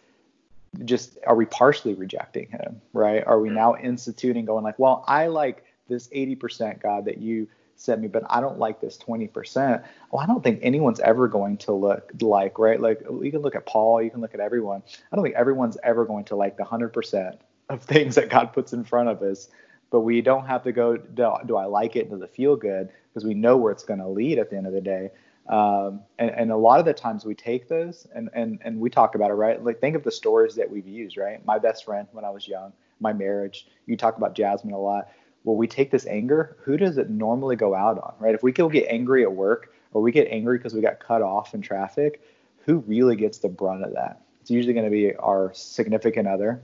just 0.86 1.18
are 1.26 1.36
we 1.36 1.46
partially 1.46 1.96
rejecting 1.96 2.48
Him, 2.50 2.82
right? 2.94 3.26
Are 3.26 3.40
we 3.40 3.50
now 3.50 3.76
instituting 3.76 4.46
going 4.46 4.64
like, 4.64 4.78
well, 4.78 5.04
I 5.08 5.28
like 5.28 5.64
this 5.88 6.08
80% 6.10 6.82
God 6.82 7.06
that 7.06 7.18
you 7.18 7.48
sent 7.80 8.02
me, 8.02 8.08
but 8.08 8.24
I 8.30 8.42
don't 8.42 8.60
like 8.60 8.82
this 8.82 8.98
20%. 8.98 9.84
Well, 10.12 10.22
I 10.22 10.26
don't 10.26 10.44
think 10.44 10.60
anyone's 10.62 11.00
ever 11.00 11.28
going 11.28 11.58
to 11.58 11.74
look 11.74 12.12
like, 12.20 12.60
right? 12.60 12.80
Like 12.80 13.02
you 13.02 13.32
can 13.32 13.42
look 13.42 13.56
at 13.56 13.66
Paul, 13.66 14.02
you 14.02 14.12
can 14.12 14.22
look 14.22 14.34
at 14.34 14.40
everyone. 14.40 14.84
I 15.12 15.16
don't 15.16 15.24
think 15.24 15.36
everyone's 15.36 15.78
ever 15.84 16.06
going 16.06 16.26
to 16.26 16.36
like 16.36 16.58
the 16.58 16.64
100% 16.64 17.38
of 17.70 17.84
things 17.84 18.16
that 18.16 18.30
God 18.30 18.54
puts 18.54 18.74
in 18.74 18.84
front 18.84 19.10
of 19.10 19.22
us. 19.22 19.50
But 19.92 20.02
we 20.02 20.22
don't 20.22 20.46
have 20.46 20.64
to 20.64 20.72
go, 20.72 20.98
do, 20.98 21.34
do 21.48 21.56
I 21.56 21.66
like 21.66 21.96
it? 21.96 22.12
Does 22.12 22.22
it 22.22 22.30
feel 22.30 22.56
good? 22.56 22.90
Because 23.12 23.26
we 23.26 23.34
know 23.34 23.58
where 23.58 23.72
it's 23.72 23.84
going 23.84 24.00
to 24.00 24.08
lead 24.08 24.38
at 24.38 24.50
the 24.50 24.58
end 24.58 24.68
of 24.68 24.74
the 24.74 24.82
day. 24.82 25.10
Um, 25.48 26.02
and, 26.20 26.30
and, 26.30 26.52
a 26.52 26.56
lot 26.56 26.80
of 26.80 26.86
the 26.86 26.94
times 26.94 27.26
we 27.26 27.34
take 27.34 27.68
those 27.68 28.06
and, 28.14 28.30
and, 28.34 28.60
and 28.64 28.80
we 28.80 28.92
talk 28.92 29.16
about 29.16 29.32
it, 29.32 29.34
right? 29.34 29.64
Like 29.64 29.82
think 29.82 29.96
of 29.96 30.04
the 30.04 30.12
stories 30.12 30.54
that 30.56 30.70
we've 30.70 30.86
used, 30.86 31.18
right? 31.18 31.44
My 31.44 31.58
best 31.58 31.86
friend 31.86 32.08
when 32.12 32.24
I 32.24 32.30
was 32.30 32.48
young, 32.48 32.72
my 33.00 33.14
marriage, 33.14 33.68
you 33.88 33.98
talk 33.98 34.16
about 34.16 34.36
Jasmine 34.36 34.76
a 34.76 34.80
lot 34.80 35.08
well, 35.44 35.56
we 35.56 35.68
take 35.68 35.92
this 35.92 36.06
anger, 36.06 36.58
who 36.62 36.78
does 36.78 36.98
it 36.98 37.10
normally 37.10 37.56
go 37.56 37.74
out 37.74 37.98
on, 37.98 38.14
right? 38.20 38.36
If 38.36 38.44
we 38.44 38.52
go 38.52 38.70
get 38.70 38.88
angry 38.90 39.24
at 39.24 39.32
work 39.32 39.74
or 39.94 40.02
we 40.02 40.12
get 40.12 40.28
angry 40.30 40.58
because 40.58 40.74
we 40.74 40.82
got 40.82 41.00
cut 41.00 41.22
off 41.22 41.54
in 41.54 41.62
traffic, 41.62 42.22
who 42.66 42.80
really 42.80 43.16
gets 43.16 43.40
the 43.40 43.50
brunt 43.50 43.84
of 43.84 43.94
that? 43.94 44.22
It's 44.42 44.52
usually 44.52 44.74
going 44.74 44.86
to 44.86 44.92
be 44.92 45.16
our 45.16 45.52
significant 45.54 46.28
other, 46.28 46.62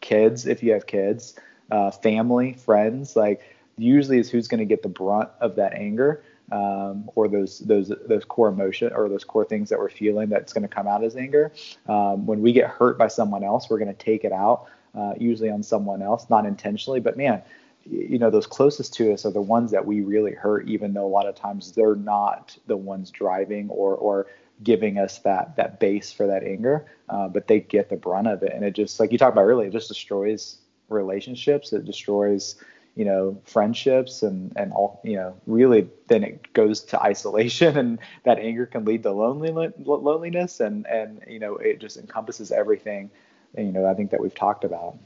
kids, 0.00 0.46
if 0.46 0.62
you 0.62 0.72
have 0.72 0.86
kids, 0.86 1.34
uh, 1.70 1.90
family, 1.90 2.52
friends. 2.54 3.16
Like 3.16 3.40
usually 3.78 4.18
is 4.18 4.30
who's 4.30 4.48
going 4.48 4.60
to 4.60 4.66
get 4.66 4.82
the 4.82 4.88
brunt 4.88 5.30
of 5.40 5.56
that 5.56 5.72
anger 5.72 6.22
um, 6.50 7.10
or 7.14 7.28
those 7.28 7.60
those 7.60 7.90
those 8.06 8.24
core 8.24 8.48
emotion 8.48 8.92
or 8.94 9.08
those 9.08 9.24
core 9.24 9.44
things 9.44 9.70
that 9.70 9.78
we're 9.78 9.88
feeling 9.88 10.28
that's 10.28 10.52
going 10.52 10.62
to 10.62 10.68
come 10.68 10.86
out 10.86 11.02
as 11.02 11.16
anger. 11.16 11.52
Um, 11.88 12.26
when 12.26 12.42
we 12.42 12.52
get 12.52 12.68
hurt 12.68 12.98
by 12.98 13.08
someone 13.08 13.42
else, 13.42 13.70
we're 13.70 13.78
going 13.78 13.94
to 13.94 14.04
take 14.04 14.24
it 14.24 14.32
out 14.32 14.66
uh, 14.94 15.14
usually 15.18 15.50
on 15.50 15.62
someone 15.62 16.02
else, 16.02 16.28
not 16.28 16.44
intentionally, 16.44 17.00
but 17.00 17.16
man. 17.16 17.42
You 17.84 18.18
know, 18.18 18.30
those 18.30 18.46
closest 18.46 18.94
to 18.94 19.12
us 19.12 19.24
are 19.26 19.30
the 19.30 19.42
ones 19.42 19.70
that 19.72 19.84
we 19.84 20.00
really 20.00 20.32
hurt, 20.32 20.68
even 20.68 20.94
though 20.94 21.06
a 21.06 21.08
lot 21.08 21.26
of 21.26 21.34
times 21.34 21.72
they're 21.72 21.96
not 21.96 22.56
the 22.66 22.76
ones 22.76 23.10
driving 23.10 23.68
or 23.70 23.94
or 23.94 24.26
giving 24.62 24.98
us 24.98 25.18
that 25.20 25.56
that 25.56 25.80
base 25.80 26.12
for 26.12 26.26
that 26.26 26.44
anger, 26.44 26.86
uh, 27.08 27.28
but 27.28 27.48
they 27.48 27.60
get 27.60 27.88
the 27.88 27.96
brunt 27.96 28.28
of 28.28 28.42
it, 28.42 28.52
and 28.52 28.64
it 28.64 28.74
just 28.74 29.00
like 29.00 29.12
you 29.12 29.18
talked 29.18 29.34
about 29.34 29.44
earlier, 29.44 29.68
it 29.68 29.72
just 29.72 29.88
destroys 29.88 30.58
relationships. 30.88 31.72
It 31.72 31.84
destroys 31.84 32.56
you 32.94 33.04
know 33.04 33.40
friendships 33.44 34.22
and 34.22 34.52
and 34.56 34.72
all 34.72 35.00
you 35.02 35.16
know 35.16 35.34
really 35.46 35.88
then 36.08 36.22
it 36.22 36.52
goes 36.52 36.82
to 36.82 37.00
isolation 37.00 37.76
and 37.78 37.98
that 38.24 38.38
anger 38.38 38.66
can 38.66 38.84
lead 38.84 39.02
to 39.02 39.10
loneliness 39.10 39.72
loneliness 39.78 40.60
and 40.60 40.86
and 40.86 41.22
you 41.26 41.38
know 41.38 41.56
it 41.56 41.80
just 41.80 41.96
encompasses 41.96 42.52
everything 42.52 43.10
you 43.56 43.72
know 43.72 43.86
i 43.86 43.94
think 43.94 44.10
that 44.10 44.20
we've 44.20 44.34
talked 44.34 44.64
about 44.64 44.96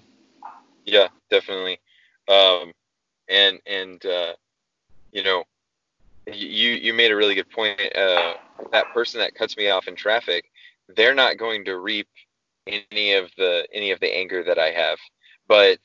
yeah 0.84 1.08
definitely 1.30 1.78
um 2.28 2.72
and 3.28 3.58
and 3.66 4.04
uh 4.06 4.32
you 5.12 5.22
know 5.22 5.44
you 6.26 6.70
you 6.70 6.92
made 6.92 7.10
a 7.10 7.16
really 7.16 7.34
good 7.34 7.50
point 7.50 7.80
uh 7.96 8.34
that 8.72 8.92
person 8.92 9.20
that 9.20 9.34
cuts 9.34 9.56
me 9.56 9.70
off 9.70 9.88
in 9.88 9.94
traffic 9.94 10.44
they're 10.96 11.14
not 11.14 11.38
going 11.38 11.64
to 11.64 11.78
reap 11.78 12.08
any 12.66 13.12
of 13.14 13.30
the 13.36 13.66
any 13.72 13.90
of 13.90 14.00
the 14.00 14.14
anger 14.14 14.42
that 14.42 14.58
i 14.58 14.70
have. 14.70 14.98
But 15.48 15.78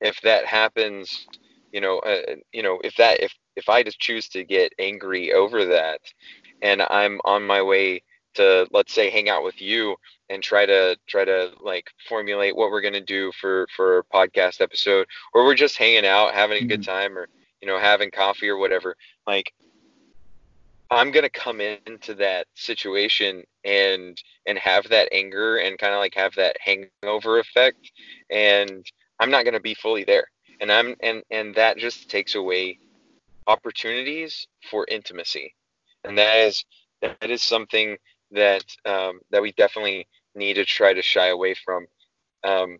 if 0.00 0.20
that 0.22 0.46
happens, 0.46 1.26
you 1.72 1.80
know, 1.80 1.98
uh, 2.00 2.36
you 2.52 2.62
know, 2.62 2.78
if 2.84 2.94
that 2.96 3.20
if 3.20 3.32
if 3.56 3.68
I 3.68 3.82
just 3.82 3.98
choose 3.98 4.28
to 4.30 4.44
get 4.44 4.72
angry 4.78 5.32
over 5.32 5.64
that, 5.66 6.00
and 6.62 6.82
I'm 6.82 7.20
on 7.24 7.46
my 7.46 7.62
way 7.62 8.02
to 8.38 8.66
let's 8.72 8.92
say 8.92 9.10
hang 9.10 9.28
out 9.28 9.44
with 9.44 9.60
you 9.60 9.96
and 10.30 10.42
try 10.42 10.66
to 10.66 10.96
try 11.06 11.24
to 11.24 11.52
like 11.60 11.90
formulate 12.08 12.56
what 12.56 12.70
we're 12.70 12.80
gonna 12.80 13.00
do 13.00 13.30
for 13.40 13.66
for 13.76 13.98
a 13.98 14.04
podcast 14.04 14.60
episode, 14.60 15.06
or 15.34 15.44
we're 15.44 15.54
just 15.54 15.78
hanging 15.78 16.06
out 16.06 16.34
having 16.34 16.62
a 16.62 16.66
good 16.66 16.80
mm-hmm. 16.80 16.90
time, 16.90 17.18
or 17.18 17.28
you 17.60 17.68
know 17.68 17.78
having 17.78 18.10
coffee 18.10 18.48
or 18.48 18.56
whatever, 18.56 18.96
like. 19.26 19.52
I'm 20.90 21.10
gonna 21.10 21.28
come 21.28 21.60
into 21.60 22.14
that 22.14 22.46
situation 22.54 23.44
and 23.62 24.16
and 24.46 24.56
have 24.56 24.88
that 24.88 25.10
anger 25.12 25.58
and 25.58 25.78
kind 25.78 25.92
of 25.92 25.98
like 25.98 26.14
have 26.14 26.34
that 26.36 26.56
hangover 26.62 27.40
effect, 27.40 27.92
and 28.30 28.86
I'm 29.20 29.30
not 29.30 29.44
going 29.44 29.54
to 29.54 29.60
be 29.60 29.74
fully 29.74 30.04
there. 30.04 30.30
And 30.60 30.72
I'm 30.72 30.94
and 31.00 31.22
and 31.30 31.54
that 31.54 31.76
just 31.76 32.08
takes 32.08 32.34
away 32.34 32.78
opportunities 33.46 34.46
for 34.70 34.86
intimacy. 34.88 35.54
And 36.04 36.16
that 36.18 36.36
is 36.38 36.64
that 37.02 37.30
is 37.30 37.42
something 37.42 37.96
that 38.30 38.64
um, 38.84 39.20
that 39.30 39.42
we 39.42 39.52
definitely 39.52 40.06
need 40.34 40.54
to 40.54 40.64
try 40.64 40.92
to 40.92 41.02
shy 41.02 41.28
away 41.28 41.54
from. 41.54 41.86
Um, 42.44 42.78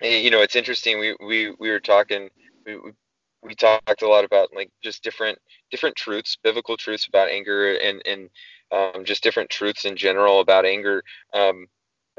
you 0.00 0.30
know, 0.30 0.42
it's 0.42 0.56
interesting. 0.56 0.98
We 0.98 1.16
we 1.20 1.54
we 1.58 1.70
were 1.70 1.80
talking. 1.80 2.30
We, 2.66 2.78
we 3.42 3.54
talked 3.54 4.02
a 4.02 4.08
lot 4.08 4.24
about 4.24 4.48
like 4.54 4.70
just 4.82 5.02
different 5.02 5.38
different 5.70 5.96
truths, 5.96 6.36
biblical 6.42 6.76
truths 6.76 7.06
about 7.06 7.28
anger, 7.28 7.74
and 7.74 8.02
and 8.06 8.30
um, 8.70 9.04
just 9.04 9.22
different 9.22 9.50
truths 9.50 9.84
in 9.84 9.96
general 9.96 10.40
about 10.40 10.66
anger. 10.66 11.02
Um, 11.34 11.66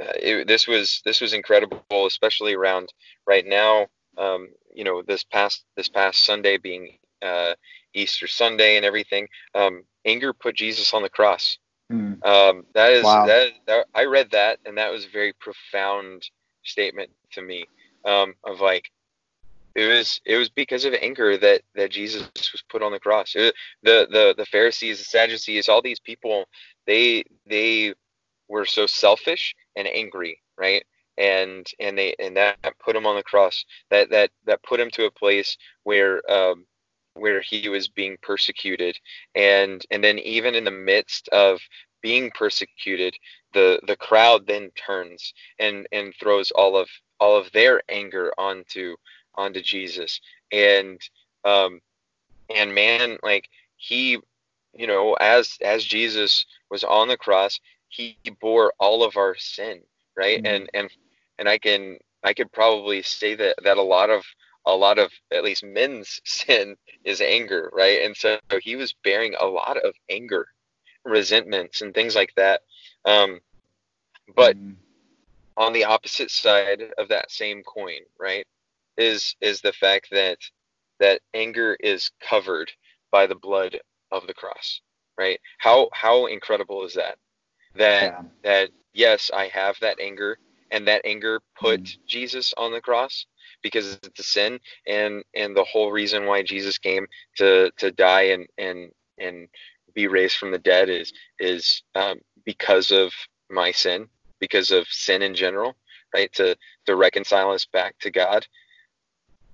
uh, 0.01 0.13
it, 0.15 0.47
this 0.47 0.67
was 0.67 1.01
this 1.05 1.21
was 1.21 1.33
incredible, 1.33 1.83
especially 2.05 2.53
around 2.53 2.93
right 3.27 3.45
now. 3.45 3.87
Um, 4.17 4.49
you 4.73 4.83
know, 4.83 5.01
this 5.01 5.23
past 5.23 5.65
this 5.75 5.89
past 5.89 6.23
Sunday 6.23 6.57
being 6.57 6.97
uh, 7.21 7.53
Easter 7.93 8.27
Sunday 8.27 8.77
and 8.77 8.85
everything. 8.85 9.27
Um, 9.55 9.83
anger 10.05 10.33
put 10.33 10.55
Jesus 10.55 10.93
on 10.93 11.01
the 11.01 11.09
cross. 11.09 11.57
Mm. 11.91 12.23
Um, 12.23 12.65
that 12.73 12.91
is 12.91 13.03
wow. 13.03 13.25
that, 13.25 13.51
that, 13.65 13.87
I 13.95 14.05
read 14.05 14.29
that 14.31 14.59
and 14.65 14.77
that 14.77 14.91
was 14.91 15.05
a 15.05 15.09
very 15.09 15.33
profound 15.33 16.29
statement 16.63 17.09
to 17.31 17.41
me 17.41 17.65
um, 18.05 18.35
of 18.43 18.61
like 18.61 18.91
it 19.75 19.87
was 19.87 20.19
it 20.25 20.37
was 20.37 20.49
because 20.49 20.85
of 20.85 20.93
anger 21.01 21.37
that 21.37 21.61
that 21.75 21.91
Jesus 21.91 22.27
was 22.35 22.63
put 22.69 22.81
on 22.81 22.91
the 22.91 22.99
cross. 22.99 23.33
It, 23.35 23.53
the 23.83 24.07
the 24.11 24.33
the 24.37 24.45
Pharisees, 24.45 24.99
the 24.99 25.05
Sadducees, 25.05 25.69
all 25.69 25.81
these 25.81 25.99
people 25.99 26.45
they 26.85 27.23
they 27.47 27.93
were 28.47 28.65
so 28.65 28.85
selfish 28.85 29.55
and 29.75 29.87
angry, 29.87 30.41
right? 30.57 30.83
And 31.17 31.65
and 31.79 31.97
they 31.97 32.15
and 32.19 32.35
that 32.37 32.57
put 32.83 32.95
him 32.95 33.05
on 33.05 33.15
the 33.15 33.23
cross. 33.23 33.63
That 33.89 34.09
that 34.09 34.31
that 34.45 34.63
put 34.63 34.79
him 34.79 34.89
to 34.91 35.05
a 35.05 35.11
place 35.11 35.55
where 35.83 36.29
um, 36.31 36.65
where 37.19 37.41
he 37.41 37.69
was 37.69 37.87
being 37.87 38.17
persecuted, 38.21 38.97
and 39.35 39.85
and 39.91 40.03
then 40.03 40.19
even 40.19 40.55
in 40.55 40.63
the 40.63 40.71
midst 40.71 41.27
of 41.29 41.59
being 42.01 42.31
persecuted, 42.31 43.15
the 43.53 43.79
the 43.87 43.95
crowd 43.95 44.47
then 44.47 44.71
turns 44.71 45.33
and 45.59 45.87
and 45.91 46.13
throws 46.19 46.51
all 46.51 46.77
of 46.77 46.89
all 47.19 47.37
of 47.37 47.51
their 47.51 47.81
anger 47.89 48.31
onto 48.37 48.95
onto 49.35 49.61
Jesus, 49.61 50.19
and 50.51 50.99
um, 51.45 51.81
and 52.53 52.73
man, 52.73 53.17
like 53.23 53.49
he, 53.77 54.19
you 54.73 54.87
know, 54.87 55.13
as 55.15 55.57
as 55.61 55.83
Jesus 55.85 56.45
was 56.69 56.83
on 56.83 57.07
the 57.07 57.17
cross, 57.17 57.59
he 57.89 58.17
bore 58.39 58.73
all 58.79 59.03
of 59.03 59.17
our 59.17 59.35
sin 59.35 59.81
right? 60.19 60.43
Mm-hmm. 60.43 60.55
and 60.55 60.69
and 60.73 60.89
and 61.39 61.49
i 61.49 61.57
can 61.57 61.97
i 62.23 62.33
could 62.33 62.51
probably 62.51 63.01
say 63.01 63.35
that 63.35 63.55
that 63.63 63.77
a 63.77 63.81
lot 63.81 64.09
of 64.09 64.23
a 64.73 64.75
lot 64.75 64.99
of 64.99 65.11
at 65.31 65.43
least 65.43 65.63
men's 65.63 66.21
sin 66.25 66.75
is 67.03 67.21
anger 67.21 67.69
right 67.73 68.01
and 68.03 68.15
so 68.15 68.37
he 68.61 68.75
was 68.75 68.95
bearing 69.03 69.35
a 69.39 69.45
lot 69.45 69.77
of 69.77 69.93
anger 70.09 70.47
resentments 71.05 71.81
and 71.81 71.93
things 71.93 72.15
like 72.15 72.33
that 72.35 72.61
um 73.05 73.39
but 74.35 74.57
mm-hmm. 74.57 74.73
on 75.57 75.73
the 75.73 75.85
opposite 75.85 76.29
side 76.29 76.83
of 76.97 77.07
that 77.07 77.31
same 77.31 77.63
coin 77.63 78.01
right 78.19 78.45
is 78.97 79.35
is 79.41 79.61
the 79.61 79.73
fact 79.73 80.09
that 80.11 80.37
that 80.99 81.21
anger 81.33 81.77
is 81.79 82.11
covered 82.19 82.69
by 83.11 83.25
the 83.25 83.35
blood 83.35 83.79
of 84.11 84.27
the 84.27 84.33
cross 84.33 84.81
right 85.17 85.39
how 85.57 85.89
how 85.93 86.25
incredible 86.25 86.85
is 86.85 86.93
that 86.93 87.17
that 87.75 88.03
yeah. 88.03 88.21
that 88.43 88.69
yes, 88.93 89.31
I 89.33 89.47
have 89.47 89.79
that 89.81 89.99
anger, 89.99 90.37
and 90.71 90.87
that 90.87 91.01
anger 91.05 91.41
put 91.59 91.83
mm. 91.83 91.97
Jesus 92.07 92.53
on 92.57 92.71
the 92.71 92.81
cross 92.81 93.25
because 93.61 93.93
it's 94.03 94.19
a 94.19 94.23
sin, 94.23 94.59
and 94.87 95.23
and 95.35 95.55
the 95.55 95.63
whole 95.63 95.91
reason 95.91 96.25
why 96.25 96.43
Jesus 96.43 96.77
came 96.77 97.07
to 97.37 97.71
to 97.77 97.91
die 97.91 98.23
and 98.23 98.47
and 98.57 98.91
and 99.17 99.47
be 99.93 100.07
raised 100.07 100.37
from 100.37 100.51
the 100.51 100.59
dead 100.59 100.89
is 100.89 101.11
is 101.39 101.83
um, 101.95 102.19
because 102.45 102.91
of 102.91 103.11
my 103.49 103.71
sin, 103.71 104.07
because 104.39 104.71
of 104.71 104.87
sin 104.87 105.21
in 105.21 105.35
general, 105.35 105.75
right? 106.13 106.31
To 106.33 106.55
to 106.85 106.95
reconcile 106.95 107.51
us 107.51 107.65
back 107.65 107.97
to 107.99 108.11
God, 108.11 108.45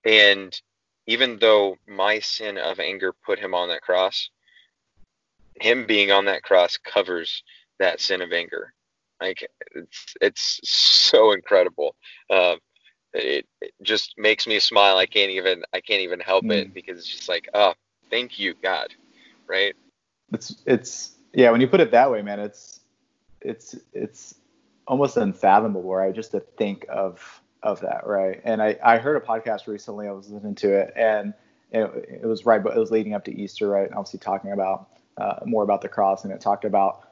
and 0.04 0.60
even 1.08 1.38
though 1.39 1.78
my 1.88 2.19
sin 2.19 2.57
of 2.57 2.80
anger 2.80 3.14
put 3.26 3.40
him 3.40 3.53
on 3.53 3.69
that 3.69 3.82
cross, 3.82 4.30
him 5.61 5.86
being 5.86 6.11
on 6.11 6.26
that 6.26 6.44
cross 6.44 6.78
covers 6.78 7.44
that 7.80 7.99
sin 7.99 8.22
of 8.22 8.32
anger. 8.32 8.74
Like 9.22 9.48
it's 9.76 10.15
it's 10.22 10.60
so 10.64 11.32
incredible. 11.32 11.95
Uh, 12.30 12.56
it, 13.16 13.46
it, 13.62 13.74
just 13.82 14.16
makes 14.18 14.48
me 14.48 14.60
smile. 14.60 14.98
I 14.98 15.06
can't 15.06 15.32
even 15.32 15.64
I 15.74 15.82
can't 15.82 16.02
even 16.02 16.20
help 16.20 16.46
mm. 16.46 16.54
it 16.54 16.74
because 16.74 16.98
it's 16.98 17.08
just 17.08 17.30
like 17.30 17.50
oh 17.54 17.74
thank 18.10 18.40
you 18.40 18.54
God, 18.62 18.88
right? 19.48 19.76
It's 20.34 20.56
it's 20.66 21.12
yeah 21.34 21.52
when 21.52 21.62
you 21.62 21.68
put 21.68 21.80
it 21.80 21.92
that 21.92 22.12
way, 22.12 22.22
man. 22.22 22.40
It's 22.40 22.82
it's 23.42 23.76
it's 23.94 24.36
almost 24.88 25.18
unfathomable, 25.18 25.94
right? 25.94 26.14
Just 26.14 26.32
to 26.32 26.40
think 26.40 26.86
of 26.90 27.42
of 27.64 27.82
that, 27.82 28.06
right? 28.06 28.42
And 28.44 28.62
I 28.62 28.78
I 28.84 28.98
heard 28.98 29.22
a 29.22 29.26
podcast 29.26 29.68
recently. 29.68 30.08
I 30.08 30.12
was 30.12 30.30
listening 30.30 30.56
to 30.56 30.74
it 30.74 30.94
and. 30.96 31.34
It, 31.72 32.22
it 32.22 32.26
was 32.26 32.46
right, 32.46 32.64
but 32.64 32.78
it 32.78 32.80
was 32.80 32.92
leading 32.92 33.16
up 33.16 33.26
to 33.26 33.36
Easter, 33.36 33.68
right? 33.68 33.90
Obviously, 33.92 34.20
talking 34.20 34.54
about 34.54 34.92
uh, 35.18 35.40
more 35.46 35.64
about 35.64 35.82
the 35.82 35.90
cross, 35.90 36.24
and 36.24 36.32
it 36.32 36.40
talked 36.40 36.64
about 36.64 37.06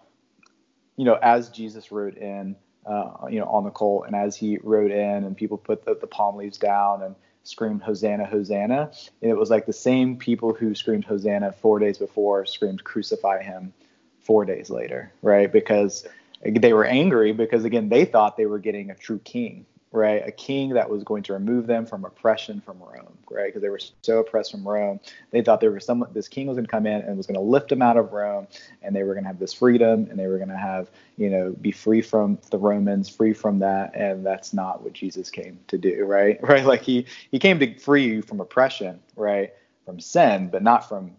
you 0.98 1.06
know, 1.06 1.16
as 1.22 1.50
Jesus 1.50 1.92
rode 1.92 2.18
in, 2.18 2.56
uh, 2.85 3.27
you 3.30 3.39
know, 3.39 3.45
on 3.45 3.64
the 3.64 3.69
colt, 3.69 4.05
and 4.07 4.15
as 4.15 4.35
he 4.35 4.57
rode 4.64 4.91
in, 4.91 5.23
and 5.23 5.35
people 5.35 5.57
put 5.57 5.85
the, 5.85 5.95
the 5.95 6.07
palm 6.07 6.35
leaves 6.35 6.57
down 6.57 7.01
and 7.01 7.15
screamed 7.43 7.81
Hosanna, 7.81 8.26
Hosanna, 8.26 8.91
and 9.22 9.31
it 9.31 9.38
was 9.38 9.49
like 9.49 9.65
the 9.65 9.73
same 9.73 10.18
people 10.18 10.53
who 10.53 10.73
screamed 10.76 11.05
Hosanna 11.05 11.51
four 11.51 11.80
days 11.80 11.97
before 11.97 12.45
screamed 12.45 12.84
Crucify 12.84 13.43
him 13.43 13.73
four 14.19 14.45
days 14.45 14.69
later, 14.69 15.11
right? 15.22 15.51
Because 15.51 16.07
they 16.41 16.73
were 16.73 16.85
angry 16.85 17.31
because 17.31 17.64
again 17.65 17.89
they 17.89 18.05
thought 18.05 18.38
they 18.38 18.45
were 18.45 18.60
getting 18.60 18.89
a 18.89 18.95
true 18.95 19.19
king, 19.19 19.65
right? 19.94 20.28
A 20.28 20.32
king 20.32 20.70
that 20.70 20.90
was 20.90 21.03
going 21.03 21.22
to 21.24 21.34
remove 21.34 21.68
them 21.68 21.86
from 21.86 22.03
oppression 22.03 22.60
from 22.60 22.80
Rome, 22.80 23.15
right? 23.30 23.45
Because 23.45 23.61
they 23.61 23.70
were 23.70 23.80
so 24.02 24.18
oppressed 24.18 24.52
from 24.52 24.68
Rome. 24.68 24.99
They 25.30 25.44
thought 25.44 25.61
there 25.61 25.72
was 25.72 25.86
some 25.86 26.06
this 26.14 26.28
king 26.28 26.48
was 26.48 26.56
going 26.56 26.65
to 26.65 26.72
come 26.72 26.88
in 26.88 27.02
and 27.02 27.15
was 27.15 27.28
going 27.28 27.36
to 27.36 27.41
lift 27.41 27.70
them 27.70 27.84
out 27.84 27.95
of 27.95 28.11
Rome, 28.11 28.48
and 28.82 28.95
they 28.95 29.03
were 29.03 29.14
going 29.14 29.24
to 29.24 29.28
have 29.28 29.40
this 29.40 29.53
freedom, 29.53 30.07
and 30.10 30.20
they 30.20 30.26
were 30.28 30.38
going 30.38 30.49
to 30.49 30.57
have, 30.57 30.90
you 31.18 31.30
know, 31.30 31.52
be 31.61 31.72
free 31.72 32.02
from 32.02 32.40
the 32.49 32.57
Romans, 32.57 33.07
free 33.07 33.34
from 33.34 33.60
that, 33.60 33.95
and 33.95 34.26
that's 34.26 34.52
not 34.52 34.84
what 34.84 34.94
Jesus 34.94 35.30
came 35.30 35.60
to 35.68 35.78
do, 35.78 36.03
right? 36.06 36.40
Right? 36.53 36.65
Like 36.65 36.82
he 36.82 37.06
he 37.32 37.40
came 37.40 37.57
to 37.60 37.78
free 37.80 38.06
you 38.06 38.22
from 38.22 38.40
oppression, 38.40 38.99
right? 39.15 39.53
From 39.86 39.99
sin, 39.99 40.49
but 40.49 40.61
not 40.61 40.90
from 40.90 41.11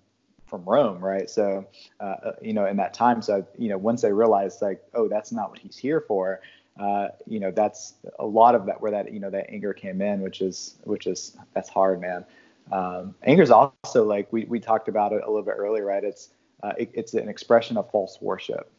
from 0.46 0.64
Rome, 0.64 0.98
right? 0.98 1.28
So, 1.30 1.66
uh, 2.00 2.16
uh 2.24 2.32
you 2.42 2.52
know, 2.52 2.66
in 2.66 2.76
that 2.76 2.94
time, 2.94 3.22
so 3.22 3.46
you 3.58 3.68
know, 3.68 3.78
once 3.78 4.02
they 4.02 4.12
realized 4.12 4.62
like, 4.62 4.82
oh, 4.94 5.08
that's 5.08 5.32
not 5.32 5.50
what 5.50 5.58
he's 5.58 5.76
here 5.76 6.00
for, 6.00 6.40
uh, 6.78 7.08
you 7.26 7.38
know, 7.38 7.50
that's 7.50 7.94
a 8.18 8.26
lot 8.26 8.54
of 8.54 8.66
that 8.66 8.80
where 8.80 8.90
that 8.90 9.12
you 9.12 9.20
know 9.20 9.30
that 9.30 9.48
anger 9.50 9.72
came 9.72 10.00
in, 10.00 10.20
which 10.20 10.40
is 10.40 10.76
which 10.84 11.06
is 11.06 11.36
that's 11.54 11.68
hard, 11.68 12.00
man. 12.00 12.24
Um, 12.72 13.14
anger 13.22 13.42
is 13.42 13.50
also 13.50 14.04
like 14.04 14.32
we 14.32 14.44
we 14.44 14.58
talked 14.58 14.88
about 14.88 15.12
it 15.12 15.22
a 15.22 15.26
little 15.26 15.44
bit 15.44 15.54
earlier, 15.56 15.84
right? 15.84 16.02
It's 16.02 16.30
uh, 16.62 16.72
it, 16.78 16.90
it's 16.94 17.14
an 17.14 17.28
expression 17.28 17.76
of 17.76 17.90
false 17.90 18.18
worship, 18.20 18.70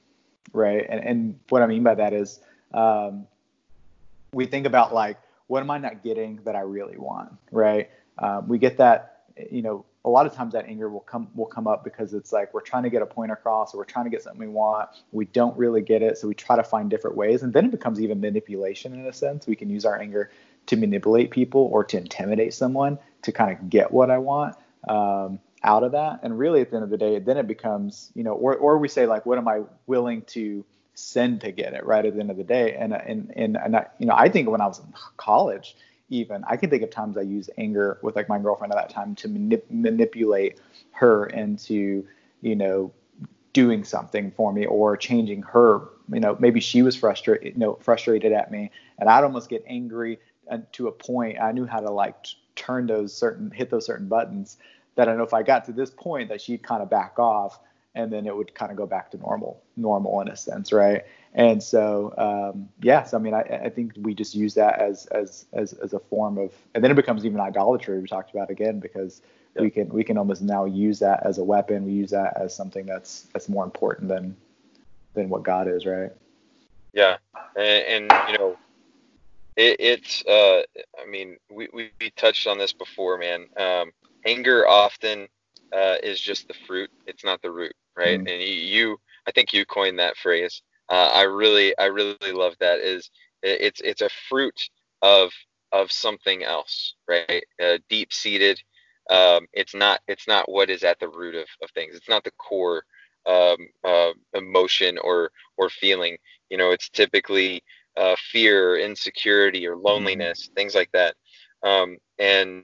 right? 0.52 0.86
And 0.90 1.04
and 1.04 1.40
what 1.50 1.62
I 1.62 1.68
mean 1.68 1.84
by 1.84 1.96
that 1.96 2.14
is 2.14 2.40
um, 2.74 3.28
we 4.34 4.46
think 4.46 4.66
about 4.66 4.94
like 4.94 5.18
what 5.48 5.62
am 5.62 5.72
I 5.72 5.78
not 5.78 6.04
getting 6.04 6.40
that 6.44 6.56
I 6.56 6.62
really 6.62 6.98
want, 6.98 7.32
right? 7.52 7.90
Um, 8.18 8.48
we 8.48 8.58
get 8.58 8.78
that, 8.78 9.24
you 9.52 9.62
know, 9.62 9.86
a 10.06 10.10
lot 10.10 10.28
of 10.28 10.34
times 10.34 10.54
that 10.54 10.68
anger 10.68 10.88
will 10.88 11.02
come 11.02 11.28
will 11.34 11.48
come 11.48 11.68
up 11.68 11.84
because 11.84 12.14
it's 12.14 12.32
like 12.32 12.54
we're 12.54 12.62
trying 12.62 12.84
to 12.84 12.92
get 12.92 13.02
a 13.02 13.06
point 13.06 13.32
across 13.32 13.74
or 13.74 13.80
we're 13.80 13.86
trying 13.86 14.06
to 14.06 14.12
get 14.12 14.22
something 14.22 14.40
we 14.40 14.48
want. 14.48 14.88
We 15.12 15.26
don't 15.26 15.58
really 15.58 15.82
get 15.82 16.04
it 16.04 16.18
so 16.18 16.28
we 16.28 16.36
try 16.36 16.56
to 16.56 16.64
find 16.64 16.90
different 16.90 17.18
ways 17.18 17.42
and 17.42 17.52
then 17.52 17.66
it 17.66 17.72
becomes 17.72 18.00
even 18.00 18.22
manipulation 18.22 18.94
in 18.94 19.06
a 19.08 19.14
sense. 19.14 19.48
We 19.48 19.56
can 19.56 19.70
use 19.70 19.84
our 19.84 20.00
anger 20.00 20.30
to 20.68 20.78
manipulate 20.78 21.32
people 21.32 21.70
or 21.74 21.84
to 21.86 21.98
intimidate 21.98 22.54
someone 22.54 23.00
to 23.24 23.32
kind 23.32 23.52
of 23.58 23.70
get 23.70 23.92
what 23.92 24.10
i 24.12 24.18
want 24.18 24.56
um, 24.88 25.40
out 25.64 25.84
of 25.84 25.92
that. 25.94 26.20
And 26.22 26.38
really 26.38 26.62
at 26.62 26.70
the 26.70 26.78
end 26.78 26.84
of 26.84 26.92
the 26.92 26.98
day 26.98 27.18
then 27.18 27.38
it 27.38 27.48
becomes 27.48 28.12
you 28.14 28.24
know 28.24 28.34
or, 28.34 28.56
or 28.56 28.78
we 28.78 28.88
say 28.88 29.08
like 29.08 29.26
what 29.26 29.40
am 29.40 29.48
i 29.48 29.62
willing 29.88 30.22
to 30.28 30.64
send 30.94 31.42
to 31.42 31.52
get 31.52 31.74
it 31.74 31.86
right 31.86 32.06
at 32.06 32.14
the 32.14 32.20
end 32.20 32.30
of 32.30 32.38
the 32.38 32.44
day? 32.44 32.76
And 32.76 32.94
and 32.94 33.34
and, 33.36 33.58
and 33.58 33.76
I, 33.76 33.88
you 33.98 34.06
know 34.06 34.16
i 34.16 34.30
think 34.30 34.50
when 34.50 34.62
i 34.62 34.68
was 34.68 34.78
in 34.80 34.94
college 35.18 35.76
even. 36.10 36.44
I 36.48 36.58
can 36.58 36.70
think 36.70 36.84
of 36.84 36.90
times 36.90 37.18
i 37.18 37.22
used 37.22 37.50
anger 37.58 37.98
with 38.02 38.16
like 38.16 38.30
my 38.30 38.40
girlfriend 38.40 38.74
at 38.74 38.78
that 38.78 38.90
time 38.90 39.16
to 39.16 39.28
manip- 39.28 39.70
manipulate 39.70 40.60
her 40.92 41.26
into 41.28 42.06
you 42.42 42.56
know 42.56 42.92
doing 43.54 43.84
something 43.84 44.32
for 44.32 44.52
me 44.52 44.66
or 44.66 44.98
changing 44.98 45.42
her 45.42 45.90
you 46.12 46.20
know 46.20 46.36
maybe 46.40 46.60
she 46.60 46.82
was 46.82 46.96
frustrated 46.96 47.54
you 47.54 47.60
know 47.60 47.76
frustrated 47.82 48.32
at 48.34 48.52
me 48.52 48.70
and 49.00 49.10
i'd 49.10 49.24
almost 49.24 49.50
get 49.50 49.64
angry 49.66 50.20
to 50.74 50.88
a 50.88 50.92
point 50.92 51.40
i 51.40 51.52
knew 51.52 51.66
how 51.66 51.80
to 51.80 51.90
like 51.90 52.16
turn 52.56 52.86
those 52.86 53.16
certain 53.16 53.50
hit 53.52 53.70
those 53.70 53.86
certain 53.86 54.08
buttons 54.08 54.58
that 54.96 55.08
i 55.08 55.16
know 55.16 55.24
if 55.24 55.34
i 55.34 55.42
got 55.42 55.66
to 55.66 55.72
this 55.72 55.90
point 55.90 56.30
that 56.30 56.42
she'd 56.42 56.62
kind 56.62 56.84
of 56.84 56.90
back 56.90 57.18
off 57.18 57.60
and 57.96 58.12
then 58.12 58.28
it 58.28 58.36
would 58.36 58.54
kind 58.54 58.72
of 58.72 58.78
go 58.78 58.86
back 58.86 59.10
to 59.10 59.18
normal 59.18 59.64
normal 59.78 60.20
in 60.22 60.28
a 60.28 60.36
sense 60.36 60.72
right 60.72 61.06
and 61.36 61.62
so 61.62 62.14
um, 62.18 62.68
yes 62.82 63.14
i 63.14 63.18
mean 63.20 63.34
I, 63.34 63.42
I, 63.66 63.70
think 63.70 63.94
we 63.98 64.16
just 64.16 64.34
use 64.34 64.54
that 64.56 64.80
as, 64.80 65.06
as 65.08 65.46
as 65.54 65.74
as 65.74 65.94
a 65.94 66.00
form 66.00 66.38
of 66.38 66.52
and 66.74 66.84
then 66.84 66.90
it 66.90 66.96
becomes 66.96 67.26
even 67.26 67.40
idolatry 67.40 68.00
we 68.00 68.08
talked 68.08 68.32
about 68.32 68.50
again 68.50 68.80
because 68.80 69.22
yep. 69.54 69.64
we 69.64 69.70
can 69.70 69.90
we 69.90 70.04
can 70.04 70.18
almost 70.18 70.42
now 70.42 70.66
use 70.66 71.00
that 71.00 71.26
as 71.26 71.38
a 71.38 71.44
weapon. 71.44 71.86
We 71.86 71.92
use 71.92 72.12
that 72.12 72.38
as 72.38 72.56
something 72.56 72.86
that's 72.86 73.28
that's 73.34 73.50
more 73.50 73.64
important 73.64 74.08
than 74.08 74.36
than 75.14 75.30
what 75.30 75.44
god 75.44 75.68
is 75.68 75.86
right? 75.86 76.12
Yeah. 76.94 77.18
And, 77.58 78.10
and 78.12 78.30
you 78.30 78.38
know 78.38 78.58
it, 79.58 79.76
it's 79.80 80.26
uh 80.26 80.62
i 81.02 81.06
mean 81.10 81.38
we, 81.50 81.70
we 81.74 81.92
touched 82.16 82.48
on 82.48 82.58
this 82.58 82.74
before 82.74 83.18
man. 83.18 83.48
Um, 83.58 83.92
anger 84.26 84.68
often 84.68 85.28
uh, 85.72 85.98
is 86.02 86.20
just 86.20 86.48
the 86.48 86.56
fruit. 86.66 86.90
It's 87.06 87.24
not 87.24 87.42
the 87.42 87.52
root 87.52 87.74
right? 87.96 88.20
Mm-hmm. 88.20 88.28
and 88.28 88.42
you 88.42 88.98
i 89.28 89.32
think 89.32 89.54
you 89.54 89.66
coined 89.66 90.00
that 90.00 90.18
phrase 90.18 90.62
uh, 90.90 91.12
I 91.14 91.24
really 91.24 91.78
I 91.78 91.86
really 91.86 92.32
love 92.32 92.56
that 92.60 92.80
is 92.80 93.10
it's 93.44 93.82
it's 93.82 94.02
a 94.02 94.10
fruit 94.30 94.70
of 95.02 95.32
of 95.72 95.92
something 95.92 96.44
else 96.44 96.96
right 97.08 97.44
uh, 97.64 97.78
deep 97.90 98.14
seated 98.14 98.62
um, 99.10 99.46
it's 99.54 99.76
not 99.76 100.00
it's 100.08 100.28
not 100.28 100.50
what 100.50 100.70
is 100.70 100.84
at 100.84 101.00
the 101.00 101.10
root 101.10 101.36
of, 101.36 101.48
of 101.62 101.70
things 101.72 101.96
it's 101.96 102.10
not 102.10 102.24
the 102.24 102.32
core 102.32 102.84
um, 103.26 103.58
uh, 103.84 104.12
emotion 104.34 104.98
or 105.00 105.32
or 105.58 105.70
feeling 105.70 106.18
you 106.50 106.58
know 106.58 106.72
it's 106.72 106.90
typically 106.90 107.64
uh, 107.98 108.16
fear 108.32 108.78
insecurity 108.78 109.66
or 109.68 109.76
mm-hmm. 109.76 109.88
loneliness 109.88 110.46
mm-hmm. 110.46 110.54
things 110.54 110.76
like 110.76 110.92
that 110.92 111.16
um, 111.64 111.98
and 112.20 112.64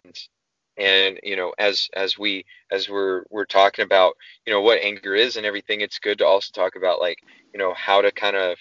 and 0.77 1.19
you 1.23 1.35
know 1.35 1.53
as 1.57 1.89
as 1.93 2.17
we 2.17 2.45
as 2.71 2.89
we're 2.89 3.23
we're 3.29 3.45
talking 3.45 3.83
about 3.83 4.13
you 4.45 4.53
know 4.53 4.61
what 4.61 4.81
anger 4.81 5.15
is 5.15 5.37
and 5.37 5.45
everything 5.45 5.81
it's 5.81 5.99
good 5.99 6.17
to 6.17 6.25
also 6.25 6.49
talk 6.53 6.75
about 6.75 6.99
like 6.99 7.19
you 7.53 7.59
know 7.59 7.73
how 7.73 8.01
to 8.01 8.11
kind 8.11 8.35
of 8.35 8.57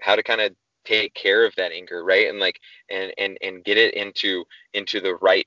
how 0.00 0.14
to 0.14 0.22
kind 0.22 0.40
of 0.40 0.52
take 0.84 1.14
care 1.14 1.44
of 1.44 1.54
that 1.56 1.72
anger 1.72 2.04
right 2.04 2.28
and 2.28 2.38
like 2.38 2.60
and 2.90 3.12
and 3.18 3.38
and 3.42 3.64
get 3.64 3.78
it 3.78 3.94
into 3.94 4.44
into 4.74 5.00
the 5.00 5.16
right 5.16 5.46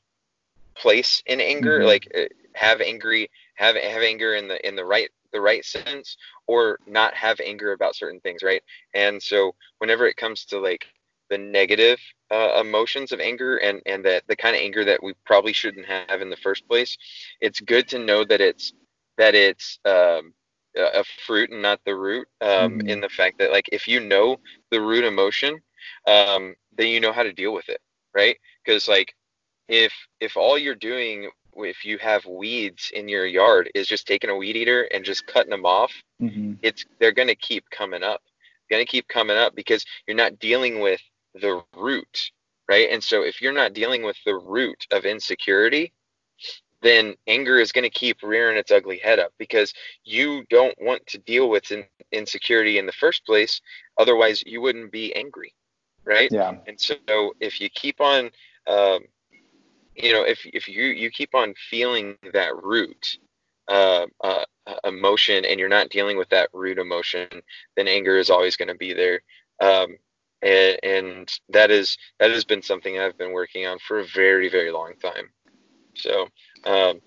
place 0.75 1.21
in 1.25 1.39
anger 1.39 1.79
mm-hmm. 1.79 1.87
like 1.87 2.07
uh, 2.17 2.25
have 2.53 2.81
angry 2.81 3.29
have 3.55 3.75
have 3.75 4.01
anger 4.01 4.35
in 4.35 4.47
the 4.47 4.67
in 4.67 4.75
the 4.75 4.85
right 4.85 5.09
the 5.31 5.39
right 5.39 5.63
sense 5.63 6.17
or 6.47 6.79
not 6.87 7.13
have 7.13 7.39
anger 7.39 7.71
about 7.73 7.95
certain 7.95 8.19
things 8.21 8.41
right 8.41 8.63
and 8.93 9.21
so 9.21 9.53
whenever 9.77 10.07
it 10.07 10.17
comes 10.17 10.45
to 10.45 10.59
like 10.59 10.85
the 11.29 11.37
negative 11.37 11.99
uh, 12.31 12.59
emotions 12.59 13.11
of 13.11 13.19
anger 13.19 13.57
and 13.57 13.81
and 13.85 14.03
that 14.05 14.23
the 14.27 14.35
kind 14.35 14.55
of 14.55 14.61
anger 14.61 14.83
that 14.83 15.01
we 15.01 15.13
probably 15.25 15.53
shouldn't 15.53 15.85
have 15.85 16.21
in 16.21 16.29
the 16.29 16.37
first 16.37 16.67
place 16.67 16.97
it's 17.41 17.59
good 17.59 17.87
to 17.87 17.99
know 17.99 18.23
that 18.23 18.41
it's 18.41 18.73
that 19.17 19.35
it's 19.35 19.79
um, 19.85 20.33
a 20.75 21.03
fruit 21.25 21.49
and 21.51 21.61
not 21.61 21.79
the 21.85 21.95
root 21.95 22.27
um, 22.41 22.79
mm-hmm. 22.79 22.89
in 22.89 23.01
the 23.01 23.09
fact 23.09 23.37
that 23.39 23.51
like 23.51 23.69
if 23.71 23.87
you 23.87 23.99
know 23.99 24.37
the 24.71 24.81
root 24.81 25.03
emotion 25.03 25.59
um, 26.07 26.55
then 26.77 26.87
you 26.87 26.99
know 26.99 27.11
how 27.11 27.23
to 27.23 27.33
deal 27.33 27.53
with 27.53 27.69
it 27.69 27.81
right 28.13 28.37
because 28.63 28.87
like 28.87 29.13
if 29.67 29.93
if 30.19 30.35
all 30.37 30.57
you're 30.57 30.75
doing 30.75 31.29
if 31.57 31.83
you 31.83 31.97
have 31.97 32.25
weeds 32.25 32.91
in 32.93 33.09
your 33.09 33.25
yard 33.25 33.69
is 33.75 33.87
just 33.87 34.07
taking 34.07 34.29
a 34.29 34.35
weed 34.35 34.55
eater 34.55 34.83
and 34.93 35.03
just 35.03 35.27
cutting 35.27 35.49
them 35.49 35.65
off 35.65 35.91
mm-hmm. 36.21 36.53
it's 36.61 36.85
they're 36.99 37.11
going 37.11 37.27
to 37.27 37.35
keep 37.35 37.69
coming 37.69 38.03
up 38.03 38.21
going 38.69 38.85
to 38.85 38.89
keep 38.89 39.07
coming 39.07 39.37
up 39.37 39.55
because 39.55 39.83
you're 40.07 40.15
not 40.15 40.39
dealing 40.39 40.79
with 40.79 41.01
the 41.33 41.63
root, 41.75 42.31
right? 42.67 42.89
And 42.91 43.03
so 43.03 43.23
if 43.23 43.41
you're 43.41 43.53
not 43.53 43.73
dealing 43.73 44.03
with 44.03 44.17
the 44.25 44.35
root 44.35 44.85
of 44.91 45.05
insecurity, 45.05 45.93
then 46.81 47.15
anger 47.27 47.59
is 47.59 47.71
going 47.71 47.83
to 47.83 47.89
keep 47.89 48.23
rearing 48.23 48.57
its 48.57 48.71
ugly 48.71 48.97
head 48.97 49.19
up 49.19 49.33
because 49.37 49.73
you 50.05 50.45
don't 50.49 50.75
want 50.79 51.05
to 51.07 51.17
deal 51.17 51.49
with 51.49 51.71
in, 51.71 51.83
insecurity 52.11 52.77
in 52.77 52.85
the 52.85 52.91
first 52.93 53.25
place. 53.25 53.61
Otherwise, 53.97 54.43
you 54.45 54.61
wouldn't 54.61 54.91
be 54.91 55.13
angry, 55.15 55.53
right? 56.05 56.29
Yeah. 56.31 56.55
And 56.67 56.79
so 56.79 56.95
if 57.39 57.59
you 57.59 57.69
keep 57.69 57.99
on, 57.99 58.29
um, 58.67 59.01
you 59.95 60.13
know, 60.13 60.23
if 60.23 60.45
if 60.45 60.69
you 60.69 60.83
you 60.85 61.11
keep 61.11 61.35
on 61.35 61.53
feeling 61.69 62.15
that 62.31 62.55
root 62.63 63.17
uh, 63.67 64.05
uh, 64.23 64.45
emotion 64.85 65.43
and 65.43 65.59
you're 65.59 65.67
not 65.67 65.89
dealing 65.89 66.17
with 66.17 66.29
that 66.29 66.49
root 66.53 66.77
emotion, 66.77 67.27
then 67.75 67.87
anger 67.87 68.17
is 68.17 68.29
always 68.29 68.55
going 68.55 68.69
to 68.69 68.75
be 68.75 68.93
there. 68.93 69.21
Um, 69.59 69.97
and, 70.41 70.79
and 70.83 71.39
that 71.49 71.71
is 71.71 71.97
that 72.19 72.31
has 72.31 72.43
been 72.43 72.61
something 72.61 72.99
I've 72.99 73.17
been 73.17 73.33
working 73.33 73.65
on 73.65 73.79
for 73.79 73.99
a 73.99 74.05
very 74.05 74.49
very 74.49 74.71
long 74.71 74.93
time. 75.01 75.29
So. 75.95 76.27
Um, 76.65 77.01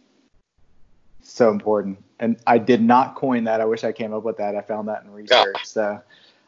so 1.24 1.50
important, 1.50 2.02
and 2.18 2.36
I 2.48 2.58
did 2.58 2.82
not 2.82 3.14
coin 3.14 3.44
that. 3.44 3.60
I 3.60 3.64
wish 3.64 3.84
I 3.84 3.92
came 3.92 4.12
up 4.12 4.24
with 4.24 4.38
that. 4.38 4.56
I 4.56 4.60
found 4.60 4.88
that 4.88 5.04
in 5.04 5.10
research. 5.12 5.54
Yeah. 5.54 5.62
So. 5.62 6.02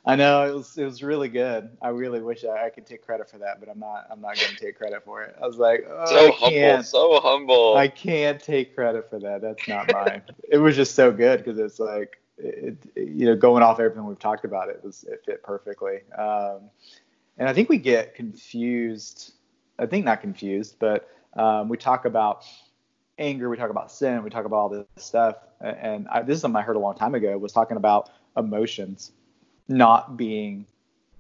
I 0.07 0.17
know 0.17 0.47
it 0.47 0.55
was 0.55 0.77
it 0.77 0.85
was 0.85 1.03
really 1.03 1.29
good. 1.29 1.71
I 1.81 1.89
really 1.89 2.21
wish 2.21 2.45
I, 2.45 2.67
I 2.67 2.69
could 2.69 2.87
take 2.87 3.05
credit 3.05 3.31
for 3.31 3.39
that, 3.39 3.59
but 3.59 3.71
I'm 3.71 3.79
not 3.79 4.07
I'm 4.11 4.21
not 4.21 4.37
gonna 4.37 4.55
take 4.55 4.77
credit 4.77 5.03
for 5.03 5.23
it. 5.23 5.35
I 5.41 5.47
was 5.47 5.57
like, 5.57 5.87
oh, 5.89 6.07
so 6.07 6.27
I 6.27 6.31
humble, 6.31 6.83
so 6.83 7.21
humble. 7.21 7.77
I 7.77 7.89
can't 7.89 8.39
take 8.39 8.75
credit 8.75 9.09
for 9.09 9.19
that. 9.21 9.41
That's 9.41 9.67
not 9.67 9.91
mine. 9.91 10.23
it 10.49 10.59
was 10.59 10.77
just 10.77 10.95
so 10.95 11.11
good 11.11 11.39
because 11.43 11.59
it's 11.59 11.81
like 11.81 12.21
it, 12.39 12.77
you 12.97 13.27
know, 13.27 13.37
going 13.37 13.63
off 13.63 13.81
everything 13.81 14.05
we've 14.07 14.19
talked 14.19 14.45
about, 14.45 14.69
it 14.69 14.81
was 14.83 15.05
it 15.05 15.23
fit 15.25 15.43
perfectly. 15.43 16.01
Um, 16.17 16.71
and 17.39 17.49
I 17.49 17.53
think 17.53 17.69
we 17.69 17.79
get 17.79 18.15
confused. 18.15 19.35
I 19.79 19.87
think 19.87 20.05
not 20.05 20.21
confused, 20.21 20.77
but 20.79 21.09
um, 21.37 21.69
we 21.69 21.77
talk 21.77 22.05
about 22.05 22.45
anger, 23.19 23.49
we 23.49 23.57
talk 23.57 23.71
about 23.71 23.91
sin, 23.91 24.23
we 24.23 24.31
talk 24.31 24.45
about 24.45 24.57
all 24.57 24.69
this 24.69 24.87
stuff. 24.97 25.37
And 25.61 26.07
I, 26.09 26.23
this 26.23 26.37
is 26.37 26.43
something 26.43 26.57
I 26.57 26.63
heard 26.63 26.77
a 26.77 26.81
long 26.81 26.97
time 26.97 27.15
ago. 27.15 27.37
Was 27.39 27.53
talking 27.53 27.77
about 27.77 28.11
emotions 28.37 29.13
not 29.69 30.17
being 30.17 30.67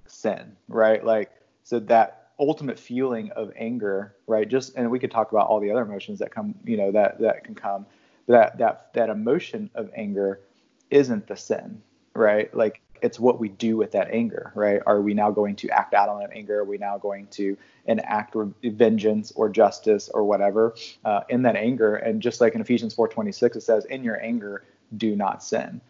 sin, 0.06 0.56
right? 0.68 1.04
Like 1.04 1.30
so 1.62 1.80
that 1.80 2.28
ultimate 2.38 2.78
feeling 2.78 3.30
of 3.32 3.52
anger, 3.56 4.14
right? 4.26 4.48
Just 4.48 4.76
and 4.76 4.90
we 4.90 4.98
could 4.98 5.10
talk 5.10 5.30
about 5.32 5.46
all 5.46 5.60
the 5.60 5.70
other 5.70 5.82
emotions 5.82 6.18
that 6.18 6.30
come, 6.30 6.54
you 6.64 6.76
know, 6.76 6.92
that 6.92 7.18
that 7.20 7.44
can 7.44 7.54
come. 7.54 7.86
That 8.26 8.58
that 8.58 8.92
that 8.94 9.10
emotion 9.10 9.70
of 9.74 9.90
anger 9.94 10.40
isn't 10.90 11.26
the 11.26 11.36
sin, 11.36 11.82
right? 12.14 12.54
Like 12.54 12.80
it's 13.02 13.20
what 13.20 13.38
we 13.38 13.50
do 13.50 13.76
with 13.76 13.92
that 13.92 14.08
anger, 14.10 14.50
right? 14.54 14.80
Are 14.86 15.02
we 15.02 15.12
now 15.12 15.30
going 15.30 15.56
to 15.56 15.68
act 15.68 15.92
out 15.92 16.08
on 16.08 16.20
that 16.20 16.30
anger? 16.32 16.60
Are 16.60 16.64
we 16.64 16.78
now 16.78 16.96
going 16.96 17.26
to 17.32 17.56
enact 17.86 18.34
vengeance 18.62 19.30
or 19.32 19.50
justice 19.50 20.08
or 20.08 20.24
whatever 20.24 20.74
uh, 21.04 21.20
in 21.28 21.42
that 21.42 21.54
anger? 21.54 21.96
And 21.96 22.22
just 22.22 22.40
like 22.40 22.54
in 22.54 22.60
Ephesians 22.60 22.94
4:26, 22.94 23.56
it 23.56 23.60
says, 23.62 23.84
"In 23.86 24.02
your 24.02 24.20
anger, 24.22 24.64
do 24.96 25.16
not 25.16 25.42
sin." 25.42 25.80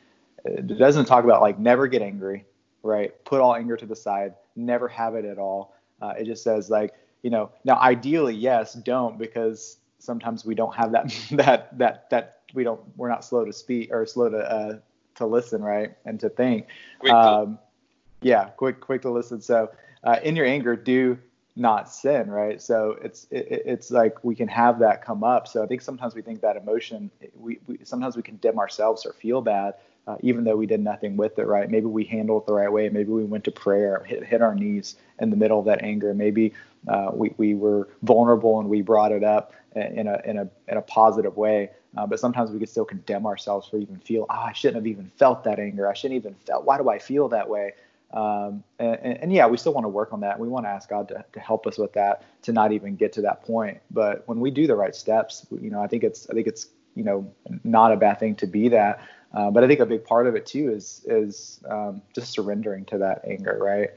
It 0.45 0.79
doesn't 0.79 1.07
talk 1.07 1.25
about 1.25 1.41
like 1.41 1.59
never 1.59 1.87
get 1.87 2.03
angry, 2.03 2.45
right? 2.83 3.13
Put 3.25 3.41
all 3.41 3.55
anger 3.55 3.77
to 3.77 3.87
the 3.87 3.97
side, 3.97 4.35
never 4.57 4.89
have 4.89 5.15
it 5.15 5.25
at 5.25 5.39
all. 5.39 5.77
Uh, 6.03 6.15
it 6.19 6.25
just 6.25 6.43
says 6.43 6.69
like, 6.69 6.95
you 7.23 7.31
know, 7.31 7.51
now 7.65 7.77
ideally, 7.77 8.35
yes, 8.35 8.75
don't 8.75 9.19
because 9.19 9.79
sometimes 9.99 10.45
we 10.45 10.55
don't 10.55 10.75
have 10.75 10.93
that 10.93 11.15
that 11.31 11.79
that 11.79 12.11
that 12.11 12.41
we 12.55 12.65
don't 12.65 12.81
we're 12.97 13.09
not 13.09 13.25
slow 13.25 13.45
to 13.45 13.53
speak 13.53 13.91
or 13.93 14.07
slow 14.07 14.29
to 14.29 14.39
uh, 14.39 14.79
to 15.17 15.27
listen, 15.27 15.63
right, 15.63 15.95
and 16.05 16.19
to 16.21 16.29
think. 16.29 16.67
Um, 17.11 17.59
yeah, 18.23 18.45
quick 18.45 18.81
quick 18.81 19.03
to 19.03 19.11
listen. 19.11 19.41
So 19.41 19.71
uh, 20.03 20.19
in 20.23 20.37
your 20.37 20.47
anger, 20.47 20.77
do 20.77 21.19
not 21.57 21.93
sin, 21.93 22.31
right? 22.31 22.61
So 22.61 22.97
it's 23.03 23.27
it, 23.31 23.63
it's 23.67 23.91
like 23.91 24.23
we 24.25 24.35
can 24.35 24.49
have 24.49 24.79
that 24.81 25.05
come 25.05 25.23
up. 25.23 25.47
So 25.47 25.63
I 25.63 25.67
think 25.67 25.83
sometimes 25.83 26.15
we 26.15 26.23
think 26.23 26.41
that 26.41 26.57
emotion, 26.57 27.11
we, 27.37 27.59
we 27.67 27.79
sometimes 27.85 28.17
we 28.17 28.23
condemn 28.23 28.59
ourselves 28.59 29.07
or 29.07 29.13
feel 29.13 29.41
bad, 29.41 29.75
uh, 30.07 30.17
even 30.21 30.45
though 30.45 30.57
we 30.57 30.67
did 30.67 30.81
nothing 30.81 31.17
with 31.17 31.39
it, 31.39 31.47
right? 31.47 31.71
Maybe 31.71 31.87
we 31.87 32.05
handled 32.05 32.43
it 32.43 32.47
the 32.47 32.55
right 32.55 32.73
way. 32.73 32.89
Maybe 32.89 33.11
we 33.11 33.25
went 33.25 33.45
to 33.45 33.53
prayer, 33.53 34.03
hit, 34.05 34.25
hit 34.25 34.43
our 34.43 34.55
knees 34.55 34.97
in 35.21 35.31
the 35.31 35.37
middle 35.37 35.59
of 35.59 35.67
that 35.67 35.83
anger. 35.83 36.13
Maybe 36.13 36.53
uh, 36.89 37.11
we 37.13 37.35
we 37.37 37.55
were 37.55 37.89
vulnerable 38.03 38.59
and 38.59 38.69
we 38.69 38.83
brought 38.83 39.13
it 39.13 39.23
up 39.23 39.53
in 39.75 40.07
a 40.07 40.21
in 40.25 40.39
a 40.39 40.49
in 40.69 40.77
a 40.77 40.83
positive 40.83 41.37
way. 41.37 41.71
Uh, 41.97 42.07
but 42.07 42.19
sometimes 42.19 42.51
we 42.51 42.59
can 42.59 42.67
still 42.67 42.85
condemn 42.85 43.25
ourselves 43.25 43.69
for 43.69 43.77
even 43.77 43.99
feel, 43.99 44.27
oh, 44.29 44.35
I 44.35 44.53
shouldn't 44.53 44.77
have 44.77 44.87
even 44.87 45.11
felt 45.17 45.45
that 45.45 45.61
anger. 45.61 45.89
I 45.89 45.95
shouldn't 45.95 46.17
even 46.17 46.35
felt. 46.47 46.65
Why 46.65 46.77
do 46.77 46.89
I 46.89 46.99
feel 46.99 47.29
that 47.29 47.49
way? 47.49 47.75
Um, 48.13 48.63
and, 48.79 48.99
and, 49.03 49.23
and, 49.23 49.33
yeah, 49.33 49.47
we 49.47 49.57
still 49.57 49.75
want 49.75 49.85
to 49.85 49.89
work 49.89 50.13
on 50.13 50.21
that. 50.21 50.39
We 50.39 50.49
want 50.49 50.67
to 50.67 50.71
ask 50.71 50.89
God 50.89 51.09
to, 51.09 51.25
to 51.33 51.41
help 51.41 51.67
us 51.67 51.79
with 51.79 51.93
that, 51.95 52.23
to 52.43 52.53
not 52.53 52.71
even 52.71 52.95
get 52.95 53.13
to 53.15 53.23
that 53.23 53.43
point. 53.43 53.79
But 53.91 54.23
when 54.27 54.39
we 54.39 54.51
do 54.51 54.67
the 54.67 54.77
right 54.77 54.95
steps, 54.95 55.47
you 55.51 55.71
know, 55.71 55.83
I 55.83 55.89
think 55.89 56.05
it's, 56.05 56.29
I 56.31 56.35
think 56.35 56.47
it's, 56.47 56.69
you 56.95 57.03
know, 57.03 57.33
not 57.65 57.93
a 57.93 57.97
bad 57.97 58.21
thing 58.21 58.37
to 58.37 58.47
be 58.47 58.69
that. 58.69 59.01
Uh, 59.33 59.51
but 59.51 59.65
I 59.65 59.67
think 59.67 59.81
a 59.81 59.87
big 59.87 60.05
part 60.05 60.29
of 60.29 60.37
it 60.37 60.47
too 60.47 60.71
is, 60.73 61.05
is 61.07 61.61
um, 61.69 62.03
just 62.15 62.33
surrendering 62.33 62.85
to 62.87 62.99
that 62.99 63.23
anger, 63.29 63.59
right? 63.61 63.91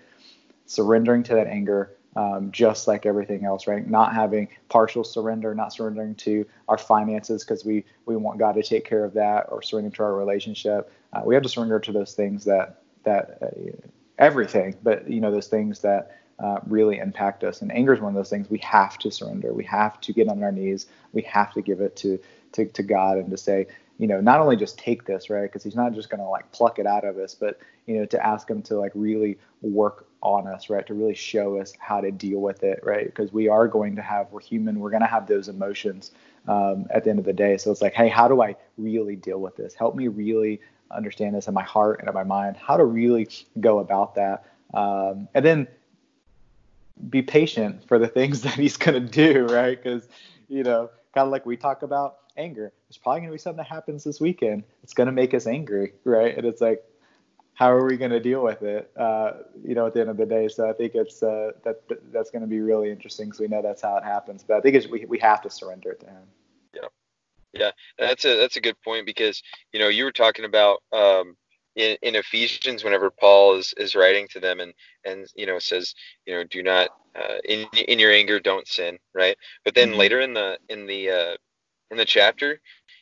Surrendering 0.66 1.22
to 1.24 1.36
that 1.36 1.46
anger, 1.46 1.92
um, 2.18 2.52
just 2.52 2.88
like 2.88 3.06
everything 3.06 3.46
else, 3.46 3.68
right? 3.68 3.88
Not 3.88 4.14
having 4.16 4.48
partial 4.70 5.04
surrender, 5.04 5.54
not 5.54 5.72
surrendering 5.72 6.16
to 6.16 6.48
our 6.68 6.78
finances 6.78 7.44
because 7.44 7.64
we 7.64 7.86
we 8.08 8.16
want 8.18 8.40
God 8.40 8.54
to 8.54 8.64
take 8.64 8.86
care 8.86 9.06
of 9.06 9.14
that, 9.14 9.46
or 9.50 9.62
surrendering 9.62 9.94
to 9.94 10.04
our 10.04 10.16
relationship. 10.16 10.92
Uh, 11.14 11.22
we 11.24 11.36
have 11.36 11.44
to 11.44 11.50
surrender 11.50 11.80
to 11.80 11.92
those 11.92 12.14
things 12.14 12.44
that 12.46 12.82
that 13.04 13.38
uh, 13.44 13.72
everything, 14.18 14.76
but 14.82 15.08
you 15.08 15.22
know 15.22 15.32
those 15.32 15.48
things 15.48 15.80
that 15.82 16.18
uh, 16.40 16.60
really 16.66 16.98
impact 16.98 17.44
us. 17.44 17.62
And 17.62 17.72
anger 17.72 17.94
is 17.94 18.02
one 18.02 18.10
of 18.10 18.16
those 18.16 18.32
things 18.32 18.50
we 18.50 18.60
have 18.60 18.98
to 19.00 19.12
surrender. 19.12 19.54
We 19.54 19.66
have 19.66 20.02
to 20.02 20.12
get 20.12 20.28
on 20.28 20.42
our 20.44 20.52
knees. 20.52 20.88
We 21.14 21.22
have 21.24 21.54
to 21.54 21.62
give 21.62 21.82
it 21.82 21.96
to 21.98 22.20
to, 22.54 22.66
to 22.66 22.82
God 22.82 23.20
and 23.20 23.30
to 23.30 23.38
say, 23.38 23.68
you 23.98 24.08
know, 24.08 24.22
not 24.22 24.40
only 24.40 24.56
just 24.56 24.78
take 24.78 25.06
this, 25.06 25.30
right? 25.30 25.44
Because 25.44 25.64
He's 25.64 25.76
not 25.76 25.94
just 25.94 26.10
going 26.10 26.20
to 26.20 26.28
like 26.28 26.52
pluck 26.52 26.80
it 26.80 26.86
out 26.86 27.04
of 27.04 27.18
us, 27.18 27.36
but 27.36 27.60
you 27.86 27.98
know, 27.98 28.06
to 28.06 28.26
ask 28.26 28.50
Him 28.50 28.62
to 28.64 28.78
like 28.78 28.92
really 28.96 29.38
work 29.62 30.08
on 30.22 30.48
us, 30.48 30.70
right? 30.70 30.86
To 30.88 30.94
really 30.94 31.16
show 31.16 31.60
us 31.60 31.74
how 31.80 32.02
to 32.02 32.12
deal 32.12 32.40
with 32.40 32.64
it, 32.64 32.80
right? 32.84 33.06
Because 33.06 33.32
we 33.32 33.48
are 33.48 33.68
going 33.68 33.96
to 33.96 34.02
have, 34.02 34.32
we're 34.32 34.42
human, 34.42 34.80
we're 34.80 34.90
going 34.90 35.02
to 35.02 35.08
have 35.08 35.28
those 35.28 35.48
emotions 35.48 36.12
um, 36.48 36.86
at 36.90 37.04
the 37.04 37.10
end 37.10 37.20
of 37.20 37.26
the 37.26 37.34
day. 37.34 37.58
So 37.58 37.72
it's 37.72 37.82
like, 37.82 37.94
hey, 37.94 38.10
how 38.10 38.28
do 38.28 38.42
I 38.42 38.56
really 38.78 39.16
deal 39.16 39.40
with 39.40 39.56
this? 39.56 39.74
Help 39.74 39.96
me 39.96 40.08
really 40.08 40.60
understand 40.92 41.36
this 41.36 41.48
in 41.48 41.54
my 41.54 41.64
heart 41.64 42.00
and 42.00 42.08
in 42.08 42.14
my 42.14 42.24
mind, 42.24 42.58
how 42.58 42.78
to 42.78 42.86
really 42.86 43.28
go 43.60 43.80
about 43.80 44.16
that. 44.16 44.46
Um, 44.74 45.28
and 45.34 45.46
then 45.46 45.68
be 47.10 47.22
patient 47.22 47.88
for 47.88 48.00
the 48.00 48.08
things 48.18 48.42
that 48.42 48.54
he's 48.54 48.78
going 48.78 49.06
to 49.06 49.12
do, 49.12 49.46
right? 49.46 49.82
Because, 49.82 50.08
you 50.48 50.64
know, 50.64 50.90
kind 51.14 51.26
of 51.26 51.32
like 51.32 51.46
we 51.46 51.58
talk 51.58 51.84
about 51.84 52.18
anger, 52.38 52.72
there's 52.88 52.98
probably 52.98 53.22
going 53.22 53.30
to 53.30 53.34
be 53.34 53.40
something 53.40 53.58
that 53.58 53.68
happens 53.68 54.04
this 54.04 54.20
weekend. 54.20 54.64
It's 54.84 54.94
going 54.94 55.08
to 55.08 55.14
make 55.14 55.34
us 55.34 55.48
angry, 55.48 55.94
right? 56.04 56.38
And 56.38 56.46
it's 56.46 56.62
like, 56.62 56.84
how 57.58 57.72
are 57.72 57.86
we 57.86 57.98
going 57.98 58.12
to 58.12 58.20
deal 58.20 58.44
with 58.44 58.62
it? 58.62 58.92
Uh, 58.96 59.32
you 59.64 59.74
know, 59.74 59.88
at 59.88 59.96
the 59.96 60.02
end 60.02 60.12
of 60.12 60.18
the 60.18 60.28
day. 60.28 60.48
So 60.48 60.70
I 60.70 60.74
think 60.74 60.94
it's 60.94 61.24
uh, 61.24 61.54
that 61.64 61.82
that's 62.14 62.30
going 62.30 62.44
to 62.44 62.48
be 62.48 62.60
really 62.60 62.92
interesting 62.92 63.26
because 63.26 63.40
we 63.40 63.48
know 63.48 63.64
that's 63.64 63.82
how 63.82 63.98
it 63.98 64.04
happens. 64.04 64.44
But 64.44 64.58
I 64.58 64.62
think 64.62 64.76
it's, 64.76 64.88
we 64.88 65.06
we 65.06 65.18
have 65.20 65.42
to 65.42 65.50
surrender 65.50 65.92
it 65.92 66.00
to 66.02 66.06
him. 66.06 66.24
Yeah, 66.76 66.88
yeah, 67.54 67.72
that's 67.98 68.26
a 68.26 68.38
that's 68.38 68.58
a 68.58 68.62
good 68.62 68.80
point 68.84 69.08
because 69.08 69.42
you 69.74 69.80
know 69.80 69.88
you 69.88 70.04
were 70.04 70.12
talking 70.12 70.46
about 70.46 70.84
um, 70.94 71.36
in, 71.76 71.98
in 72.04 72.16
Ephesians 72.16 72.84
whenever 72.84 73.10
Paul 73.10 73.56
is, 73.56 73.74
is 73.78 73.96
writing 73.96 74.28
to 74.30 74.40
them 74.40 74.60
and 74.60 74.72
and 75.04 75.26
you 75.36 75.48
know 75.48 75.58
says 75.58 75.96
you 76.28 76.36
know 76.36 76.44
do 76.44 76.62
not 76.62 76.90
uh, 77.16 77.38
in 77.46 77.66
in 77.88 77.98
your 77.98 78.12
anger 78.12 78.40
don't 78.40 78.68
sin 78.68 79.00
right. 79.16 79.36
But 79.66 79.74
then 79.74 79.90
mm-hmm. 79.90 80.00
later 80.00 80.22
in 80.22 80.34
the 80.36 80.60
in 80.70 80.86
the 80.86 81.10
uh, 81.10 81.38
in 81.92 81.98
the 81.98 82.06
chapter 82.06 82.60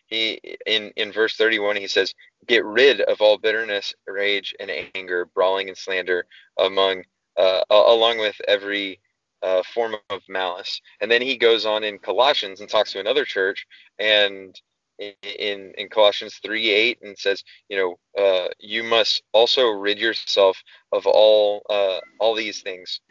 he 0.07 0.39
in 0.65 0.91
in 0.95 1.11
verse 1.11 1.35
31 1.35 1.75
he 1.75 1.87
says 1.87 2.13
get 2.47 2.63
rid 2.63 3.01
of 3.01 3.21
all 3.21 3.37
bitterness 3.37 3.93
rage 4.07 4.55
and 4.59 4.71
anger 4.95 5.25
brawling 5.33 5.67
and 5.67 5.77
slander 5.77 6.25
among 6.59 7.03
uh, 7.37 7.61
along 7.69 8.19
with 8.19 8.35
every 8.47 8.99
uh, 9.43 9.61
form 9.73 9.95
of 10.09 10.21
malice. 10.27 10.81
And 11.01 11.11
then 11.11 11.21
he 11.21 11.37
goes 11.37 11.65
on 11.65 11.83
in 11.83 11.99
colossians 11.99 12.61
and 12.61 12.69
talks 12.69 12.93
to 12.93 12.99
another 12.99 13.25
church 13.25 13.65
and 13.99 14.59
in 14.97 15.73
in 15.77 15.89
colossians 15.89 16.39
3 16.41 16.69
8 16.71 16.99
and 17.01 17.17
says 17.17 17.43
you 17.67 17.75
know 17.77 17.99
uh, 18.17 18.47
you 18.59 18.81
must 18.81 19.23
also 19.33 19.67
rid 19.67 19.99
yourself 19.99 20.57
of 20.93 21.05
all 21.05 21.63
uh, 21.69 21.99
all 22.17 22.33
these 22.33 22.61
things 22.61 23.01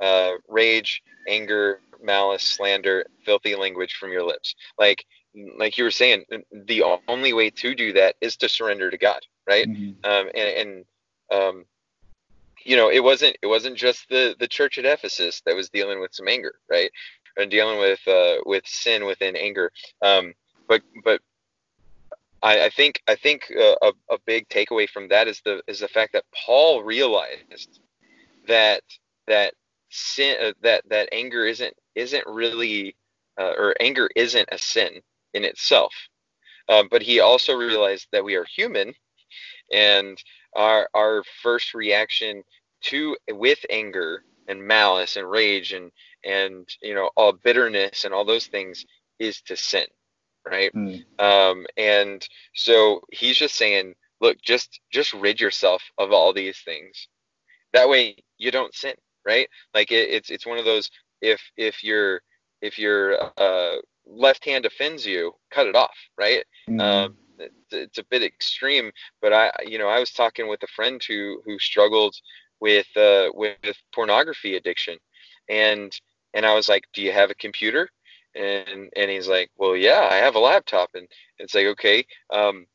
uh, 0.00 0.30
rage 0.48 1.02
anger 1.28 1.80
malice 2.02 2.42
slander 2.42 3.04
filthy 3.24 3.54
language 3.54 3.94
from 4.00 4.10
your 4.10 4.22
lips. 4.22 4.54
Like 4.78 5.04
like 5.58 5.76
you 5.76 5.84
were 5.84 5.90
saying, 5.90 6.24
the 6.52 6.82
only 7.08 7.32
way 7.32 7.50
to 7.50 7.74
do 7.74 7.92
that 7.92 8.16
is 8.20 8.36
to 8.38 8.48
surrender 8.48 8.90
to 8.90 8.98
God, 8.98 9.20
right? 9.48 9.68
Mm-hmm. 9.68 10.04
Um, 10.04 10.30
and, 10.34 10.48
and 10.58 10.84
um, 11.32 11.64
you 12.64 12.76
know, 12.76 12.90
it 12.90 13.02
wasn't 13.02 13.36
it 13.42 13.46
wasn't 13.46 13.76
just 13.76 14.08
the 14.08 14.34
the 14.38 14.48
church 14.48 14.78
at 14.78 14.84
Ephesus 14.84 15.42
that 15.44 15.56
was 15.56 15.68
dealing 15.68 16.00
with 16.00 16.14
some 16.14 16.28
anger, 16.28 16.54
right? 16.70 16.90
And 17.36 17.50
dealing 17.50 17.78
with 17.78 18.00
uh, 18.06 18.36
with 18.46 18.66
sin 18.66 19.04
within 19.04 19.36
anger. 19.36 19.72
Um, 20.02 20.34
but 20.68 20.82
but 21.04 21.20
I, 22.42 22.66
I 22.66 22.70
think 22.70 23.02
I 23.08 23.16
think 23.16 23.52
uh, 23.58 23.74
a, 23.82 23.92
a 24.10 24.18
big 24.26 24.48
takeaway 24.48 24.88
from 24.88 25.08
that 25.08 25.28
is 25.28 25.40
the 25.44 25.62
is 25.66 25.80
the 25.80 25.88
fact 25.88 26.12
that 26.12 26.24
Paul 26.34 26.82
realized 26.82 27.80
that 28.46 28.82
that 29.26 29.54
sin 29.90 30.36
uh, 30.42 30.52
that 30.62 30.84
that 30.88 31.08
anger 31.12 31.44
isn't 31.44 31.74
isn't 31.94 32.26
really 32.26 32.96
uh, 33.38 33.52
or 33.58 33.74
anger 33.80 34.08
isn't 34.14 34.48
a 34.52 34.58
sin 34.58 35.02
in 35.34 35.44
itself. 35.44 35.92
Uh, 36.68 36.84
but 36.90 37.02
he 37.02 37.20
also 37.20 37.54
realized 37.54 38.06
that 38.12 38.24
we 38.24 38.36
are 38.36 38.46
human, 38.56 38.94
and 39.72 40.22
our 40.54 40.88
our 40.94 41.22
first 41.42 41.74
reaction 41.74 42.42
to 42.82 43.16
with 43.30 43.58
anger 43.70 44.24
and 44.48 44.62
malice 44.62 45.16
and 45.16 45.30
rage 45.30 45.72
and 45.72 45.90
and 46.24 46.66
you 46.82 46.94
know 46.94 47.10
all 47.16 47.32
bitterness 47.32 48.04
and 48.04 48.14
all 48.14 48.24
those 48.24 48.46
things 48.46 48.84
is 49.18 49.40
to 49.42 49.56
sin, 49.56 49.86
right? 50.46 50.72
Mm. 50.74 51.04
Um, 51.18 51.66
and 51.76 52.26
so 52.54 53.00
he's 53.12 53.36
just 53.36 53.56
saying, 53.56 53.94
look, 54.20 54.40
just 54.42 54.80
just 54.90 55.12
rid 55.14 55.40
yourself 55.40 55.82
of 55.98 56.12
all 56.12 56.32
these 56.32 56.58
things. 56.64 57.08
That 57.72 57.88
way 57.88 58.16
you 58.38 58.50
don't 58.50 58.74
sin, 58.74 58.94
right? 59.26 59.48
Like 59.74 59.92
it, 59.92 60.10
it's 60.10 60.30
it's 60.30 60.46
one 60.46 60.58
of 60.58 60.64
those 60.64 60.90
if 61.20 61.40
if 61.56 61.84
you're 61.84 62.20
if 62.62 62.78
you're 62.78 63.22
uh, 63.36 63.76
left 64.06 64.44
hand 64.44 64.66
offends 64.66 65.04
you, 65.06 65.32
cut 65.50 65.66
it 65.66 65.76
off, 65.76 65.96
right? 66.16 66.44
Mm-hmm. 66.68 66.80
Um, 66.80 67.16
it's, 67.38 67.72
it's, 67.72 67.98
a 67.98 68.04
bit 68.04 68.22
extreme, 68.22 68.92
but 69.20 69.32
I, 69.32 69.50
you 69.66 69.78
know, 69.78 69.88
I 69.88 69.98
was 69.98 70.12
talking 70.12 70.48
with 70.48 70.62
a 70.62 70.68
friend 70.68 71.02
who 71.06 71.40
who 71.44 71.58
struggled 71.58 72.14
with 72.60 72.86
uh, 72.96 73.30
with 73.34 73.76
pornography 73.92 74.56
addiction, 74.56 74.98
and 75.48 75.92
and 76.32 76.46
I 76.46 76.54
was 76.54 76.68
like, 76.68 76.84
"Do 76.92 77.02
you 77.02 77.12
have 77.12 77.30
a 77.30 77.34
computer?" 77.34 77.88
And 78.34 78.90
and 78.96 79.10
he's 79.10 79.28
like, 79.28 79.50
"Well, 79.56 79.76
yeah, 79.76 80.08
I 80.10 80.16
have 80.16 80.36
a 80.36 80.40
laptop." 80.40 80.90
And 80.94 81.08
it's 81.38 81.54
like, 81.54 81.66
"Okay, 81.66 82.06
um, 82.30 82.66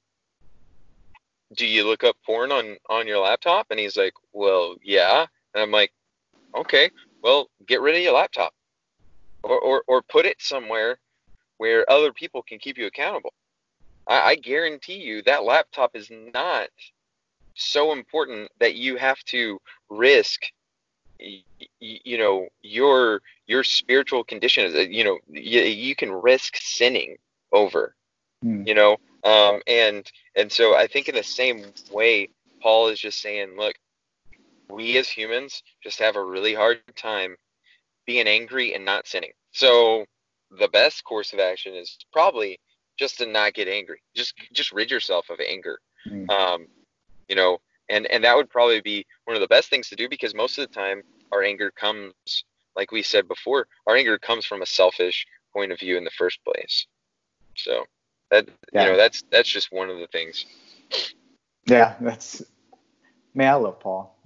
do 1.55 1.65
you 1.65 1.87
look 1.87 2.03
up 2.03 2.17
porn 2.25 2.51
on 2.51 2.77
on 2.89 3.07
your 3.07 3.19
laptop?" 3.19 3.67
And 3.69 3.79
he's 3.79 3.97
like, 3.97 4.13
"Well, 4.33 4.75
yeah." 4.83 5.25
And 5.53 5.63
I'm 5.63 5.71
like, 5.71 5.91
"Okay, 6.55 6.89
well, 7.23 7.49
get 7.65 7.81
rid 7.81 7.95
of 7.95 8.01
your 8.01 8.13
laptop." 8.13 8.53
Or, 9.41 9.57
or, 9.57 9.83
or 9.87 10.01
put 10.01 10.25
it 10.25 10.41
somewhere 10.41 10.99
where 11.59 11.89
other 11.89 12.11
people 12.11 12.41
can 12.41 12.59
keep 12.59 12.77
you 12.77 12.87
accountable. 12.87 13.33
I, 14.07 14.31
I 14.31 14.35
guarantee 14.35 14.97
you 14.97 15.21
that 15.23 15.43
laptop 15.43 15.95
is 15.95 16.09
not 16.11 16.69
so 17.53 17.93
important 17.93 18.49
that 18.59 18.75
you 18.75 18.97
have 18.97 19.23
to 19.25 19.59
risk 19.89 20.41
you 21.81 22.17
know 22.17 22.47
your 22.61 23.21
your 23.45 23.61
spiritual 23.61 24.23
condition 24.23 24.63
is 24.63 24.87
you 24.87 25.03
know 25.03 25.19
you, 25.29 25.59
you 25.63 25.93
can 25.93 26.09
risk 26.09 26.55
sinning 26.55 27.17
over 27.51 27.93
mm. 28.45 28.65
you 28.65 28.73
know 28.73 28.95
um 29.25 29.59
and 29.67 30.09
and 30.37 30.49
so 30.49 30.77
i 30.77 30.87
think 30.87 31.09
in 31.09 31.15
the 31.15 31.23
same 31.23 31.65
way 31.91 32.29
Paul 32.59 32.89
is 32.89 32.99
just 32.99 33.21
saying, 33.21 33.55
look, 33.57 33.75
we 34.69 34.97
as 34.97 35.09
humans 35.09 35.63
just 35.83 35.99
have 35.99 36.15
a 36.15 36.23
really 36.23 36.53
hard 36.53 36.79
time 36.95 37.35
being 38.05 38.27
angry 38.27 38.73
and 38.73 38.85
not 38.85 39.07
sinning. 39.07 39.31
So 39.51 40.05
the 40.51 40.67
best 40.69 41.03
course 41.03 41.33
of 41.33 41.39
action 41.39 41.73
is 41.75 41.97
probably 42.11 42.59
just 42.97 43.17
to 43.17 43.25
not 43.25 43.53
get 43.53 43.67
angry. 43.67 44.01
Just 44.15 44.33
just 44.53 44.71
rid 44.71 44.91
yourself 44.91 45.29
of 45.29 45.39
anger. 45.39 45.79
Mm. 46.07 46.29
Um, 46.29 46.67
you 47.27 47.35
know, 47.35 47.59
and 47.89 48.05
and 48.07 48.23
that 48.23 48.35
would 48.35 48.49
probably 48.49 48.81
be 48.81 49.05
one 49.25 49.35
of 49.35 49.41
the 49.41 49.47
best 49.47 49.69
things 49.69 49.89
to 49.89 49.95
do 49.95 50.09
because 50.09 50.33
most 50.33 50.57
of 50.57 50.67
the 50.67 50.73
time 50.73 51.01
our 51.31 51.43
anger 51.43 51.71
comes, 51.71 52.13
like 52.75 52.91
we 52.91 53.03
said 53.03 53.27
before, 53.27 53.67
our 53.87 53.95
anger 53.95 54.17
comes 54.17 54.45
from 54.45 54.61
a 54.61 54.65
selfish 54.65 55.25
point 55.53 55.71
of 55.71 55.79
view 55.79 55.97
in 55.97 56.03
the 56.03 56.11
first 56.11 56.39
place. 56.43 56.87
So 57.55 57.85
that 58.31 58.47
yeah. 58.73 58.83
you 58.83 58.91
know 58.91 58.97
that's 58.97 59.23
that's 59.31 59.49
just 59.49 59.71
one 59.71 59.89
of 59.89 59.99
the 59.99 60.07
things. 60.07 60.45
Yeah, 61.65 61.95
that's 62.01 62.43
man. 63.33 63.51
I 63.51 63.55
love 63.55 63.79
Paul. 63.79 64.17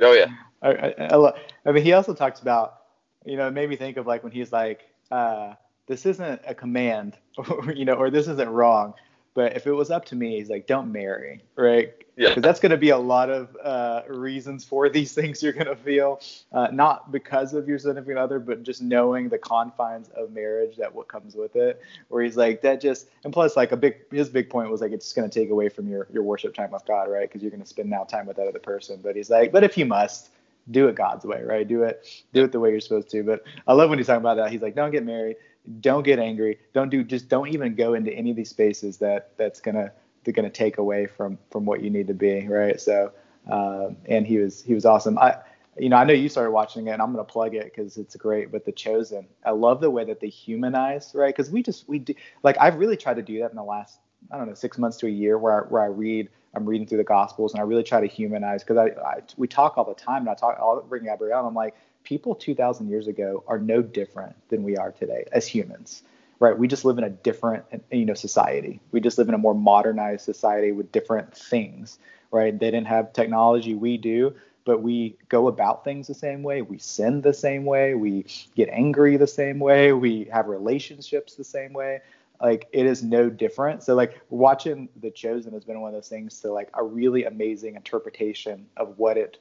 Oh 0.00 0.12
yeah. 0.12 0.28
I, 0.62 0.70
I, 0.70 0.94
I, 1.10 1.16
love, 1.16 1.38
I 1.64 1.72
mean, 1.72 1.84
he 1.84 1.92
also 1.92 2.14
talks 2.14 2.40
about, 2.40 2.78
you 3.24 3.36
know, 3.36 3.46
it 3.46 3.52
made 3.52 3.68
me 3.68 3.76
think 3.76 3.96
of 3.96 4.06
like 4.06 4.24
when 4.24 4.32
he's 4.32 4.52
like, 4.52 4.82
uh, 5.10 5.54
this 5.86 6.06
isn't 6.06 6.40
a 6.46 6.54
command, 6.54 7.16
or, 7.36 7.72
you 7.76 7.84
know, 7.84 7.94
or 7.94 8.10
this 8.10 8.28
isn't 8.28 8.48
wrong. 8.48 8.94
But 9.34 9.54
if 9.56 9.68
it 9.68 9.72
was 9.72 9.90
up 9.92 10.04
to 10.06 10.16
me, 10.16 10.36
he's 10.38 10.50
like, 10.50 10.66
don't 10.66 10.90
marry, 10.90 11.44
right? 11.54 11.94
Yeah. 12.16 12.30
Because 12.30 12.42
that's 12.42 12.58
going 12.58 12.70
to 12.70 12.76
be 12.76 12.90
a 12.90 12.98
lot 12.98 13.30
of 13.30 13.56
uh, 13.62 14.02
reasons 14.08 14.64
for 14.64 14.88
these 14.88 15.12
things 15.12 15.40
you're 15.40 15.52
going 15.52 15.66
to 15.66 15.76
feel, 15.76 16.20
uh, 16.50 16.66
not 16.72 17.12
because 17.12 17.54
of 17.54 17.68
your 17.68 17.78
significant 17.78 18.18
other, 18.18 18.40
but 18.40 18.64
just 18.64 18.82
knowing 18.82 19.28
the 19.28 19.38
confines 19.38 20.08
of 20.16 20.32
marriage 20.32 20.76
that 20.76 20.92
what 20.92 21.06
comes 21.06 21.36
with 21.36 21.54
it. 21.54 21.80
Where 22.08 22.24
he's 22.24 22.36
like, 22.36 22.62
that 22.62 22.80
just, 22.80 23.10
and 23.22 23.32
plus, 23.32 23.56
like 23.56 23.70
a 23.70 23.76
big, 23.76 23.98
his 24.10 24.28
big 24.28 24.50
point 24.50 24.70
was 24.70 24.80
like, 24.80 24.90
it's 24.90 25.06
just 25.06 25.14
going 25.14 25.30
to 25.30 25.40
take 25.40 25.50
away 25.50 25.68
from 25.68 25.86
your 25.86 26.08
your 26.12 26.24
worship 26.24 26.52
time 26.52 26.72
with 26.72 26.84
God, 26.84 27.04
right? 27.04 27.28
Because 27.28 27.40
you're 27.40 27.52
going 27.52 27.62
to 27.62 27.68
spend 27.68 27.88
now 27.88 28.02
time 28.02 28.26
with 28.26 28.38
that 28.38 28.48
other 28.48 28.58
person. 28.58 28.98
But 29.00 29.14
he's 29.14 29.30
like, 29.30 29.52
but 29.52 29.62
if 29.62 29.78
you 29.78 29.86
must, 29.86 30.30
do 30.70 30.88
it 30.88 30.96
God's 30.96 31.24
way, 31.24 31.42
right? 31.42 31.66
Do 31.66 31.82
it, 31.84 32.06
do 32.32 32.44
it 32.44 32.52
the 32.52 32.60
way 32.60 32.70
you're 32.70 32.80
supposed 32.80 33.10
to. 33.10 33.22
But 33.22 33.42
I 33.66 33.72
love 33.72 33.90
when 33.90 33.98
he's 33.98 34.06
talking 34.06 34.20
about 34.22 34.36
that. 34.36 34.50
He's 34.50 34.62
like, 34.62 34.74
don't 34.74 34.90
get 34.90 35.04
married, 35.04 35.36
don't 35.80 36.04
get 36.04 36.18
angry, 36.18 36.58
don't 36.74 36.90
do, 36.90 37.04
just 37.04 37.28
don't 37.28 37.48
even 37.48 37.74
go 37.74 37.94
into 37.94 38.12
any 38.12 38.30
of 38.30 38.36
these 38.36 38.50
spaces 38.50 38.98
that 38.98 39.32
that's 39.36 39.60
gonna 39.60 39.92
they're 40.24 40.34
gonna 40.34 40.50
take 40.50 40.78
away 40.78 41.06
from 41.06 41.38
from 41.50 41.64
what 41.64 41.82
you 41.82 41.90
need 41.90 42.06
to 42.08 42.14
be, 42.14 42.46
right? 42.48 42.80
So, 42.80 43.12
um, 43.50 43.96
and 44.06 44.26
he 44.26 44.38
was 44.38 44.62
he 44.62 44.74
was 44.74 44.84
awesome. 44.84 45.18
I, 45.18 45.36
you 45.78 45.88
know, 45.88 45.96
I 45.96 46.04
know 46.04 46.12
you 46.12 46.28
started 46.28 46.50
watching 46.50 46.88
it, 46.88 46.90
and 46.90 47.02
I'm 47.02 47.12
gonna 47.12 47.24
plug 47.24 47.54
it 47.54 47.64
because 47.64 47.96
it's 47.96 48.16
great. 48.16 48.50
But 48.52 48.64
The 48.64 48.72
Chosen, 48.72 49.26
I 49.44 49.50
love 49.52 49.80
the 49.80 49.90
way 49.90 50.04
that 50.04 50.20
they 50.20 50.28
humanize, 50.28 51.12
right? 51.14 51.34
Because 51.34 51.50
we 51.50 51.62
just 51.62 51.88
we 51.88 51.98
do 52.00 52.14
like 52.42 52.56
I've 52.60 52.76
really 52.76 52.96
tried 52.96 53.14
to 53.14 53.22
do 53.22 53.40
that 53.40 53.50
in 53.50 53.56
the 53.56 53.64
last 53.64 54.00
I 54.32 54.36
don't 54.38 54.48
know 54.48 54.54
six 54.54 54.78
months 54.78 54.96
to 54.98 55.06
a 55.06 55.10
year, 55.10 55.38
where 55.38 55.64
I, 55.64 55.68
where 55.68 55.82
I 55.82 55.86
read 55.86 56.28
I'm 56.54 56.64
reading 56.66 56.86
through 56.86 56.98
the 56.98 57.04
Gospels 57.04 57.52
and 57.52 57.60
I 57.60 57.64
really 57.64 57.82
try 57.82 58.00
to 58.00 58.06
humanize 58.06 58.62
because 58.62 58.76
I, 58.76 58.86
I, 59.00 59.20
we 59.36 59.46
talk 59.46 59.76
all 59.76 59.84
the 59.84 59.94
time 59.94 60.22
and 60.22 60.28
I 60.28 60.34
talk 60.34 60.56
I'll 60.58 60.82
bring 60.82 61.04
Gabrielle. 61.04 61.40
and 61.40 61.48
I'm 61.48 61.54
like 61.54 61.74
people 62.04 62.34
2,000 62.34 62.88
years 62.88 63.06
ago 63.06 63.44
are 63.46 63.58
no 63.58 63.82
different 63.82 64.34
than 64.48 64.62
we 64.62 64.76
are 64.76 64.92
today 64.92 65.24
as 65.32 65.46
humans, 65.46 66.02
right? 66.40 66.56
We 66.56 66.66
just 66.66 66.84
live 66.84 66.98
in 66.98 67.04
a 67.04 67.10
different 67.10 67.64
you 67.90 68.04
know 68.04 68.14
society. 68.14 68.80
We 68.92 69.00
just 69.00 69.18
live 69.18 69.28
in 69.28 69.34
a 69.34 69.38
more 69.38 69.54
modernized 69.54 70.24
society 70.24 70.72
with 70.72 70.90
different 70.92 71.36
things, 71.36 71.98
right? 72.30 72.58
They 72.58 72.70
didn't 72.70 72.88
have 72.88 73.12
technology 73.12 73.74
we 73.74 73.98
do, 73.98 74.34
but 74.64 74.82
we 74.82 75.16
go 75.28 75.48
about 75.48 75.84
things 75.84 76.06
the 76.06 76.14
same 76.14 76.42
way. 76.42 76.62
We 76.62 76.78
sin 76.78 77.20
the 77.20 77.34
same 77.34 77.64
way. 77.64 77.94
We 77.94 78.26
get 78.54 78.68
angry 78.70 79.16
the 79.16 79.26
same 79.26 79.58
way. 79.58 79.92
We 79.92 80.24
have 80.32 80.46
relationships 80.46 81.34
the 81.34 81.44
same 81.44 81.72
way 81.72 82.00
like 82.40 82.68
it 82.72 82.86
is 82.86 83.02
no 83.02 83.28
different. 83.28 83.82
So 83.82 83.94
like 83.94 84.20
watching 84.30 84.88
The 85.00 85.10
Chosen 85.10 85.52
has 85.52 85.64
been 85.64 85.80
one 85.80 85.88
of 85.88 85.94
those 85.94 86.08
things 86.08 86.40
to 86.40 86.52
like 86.52 86.70
a 86.74 86.84
really 86.84 87.24
amazing 87.24 87.76
interpretation 87.76 88.66
of 88.76 88.98
what 88.98 89.16
it 89.16 89.38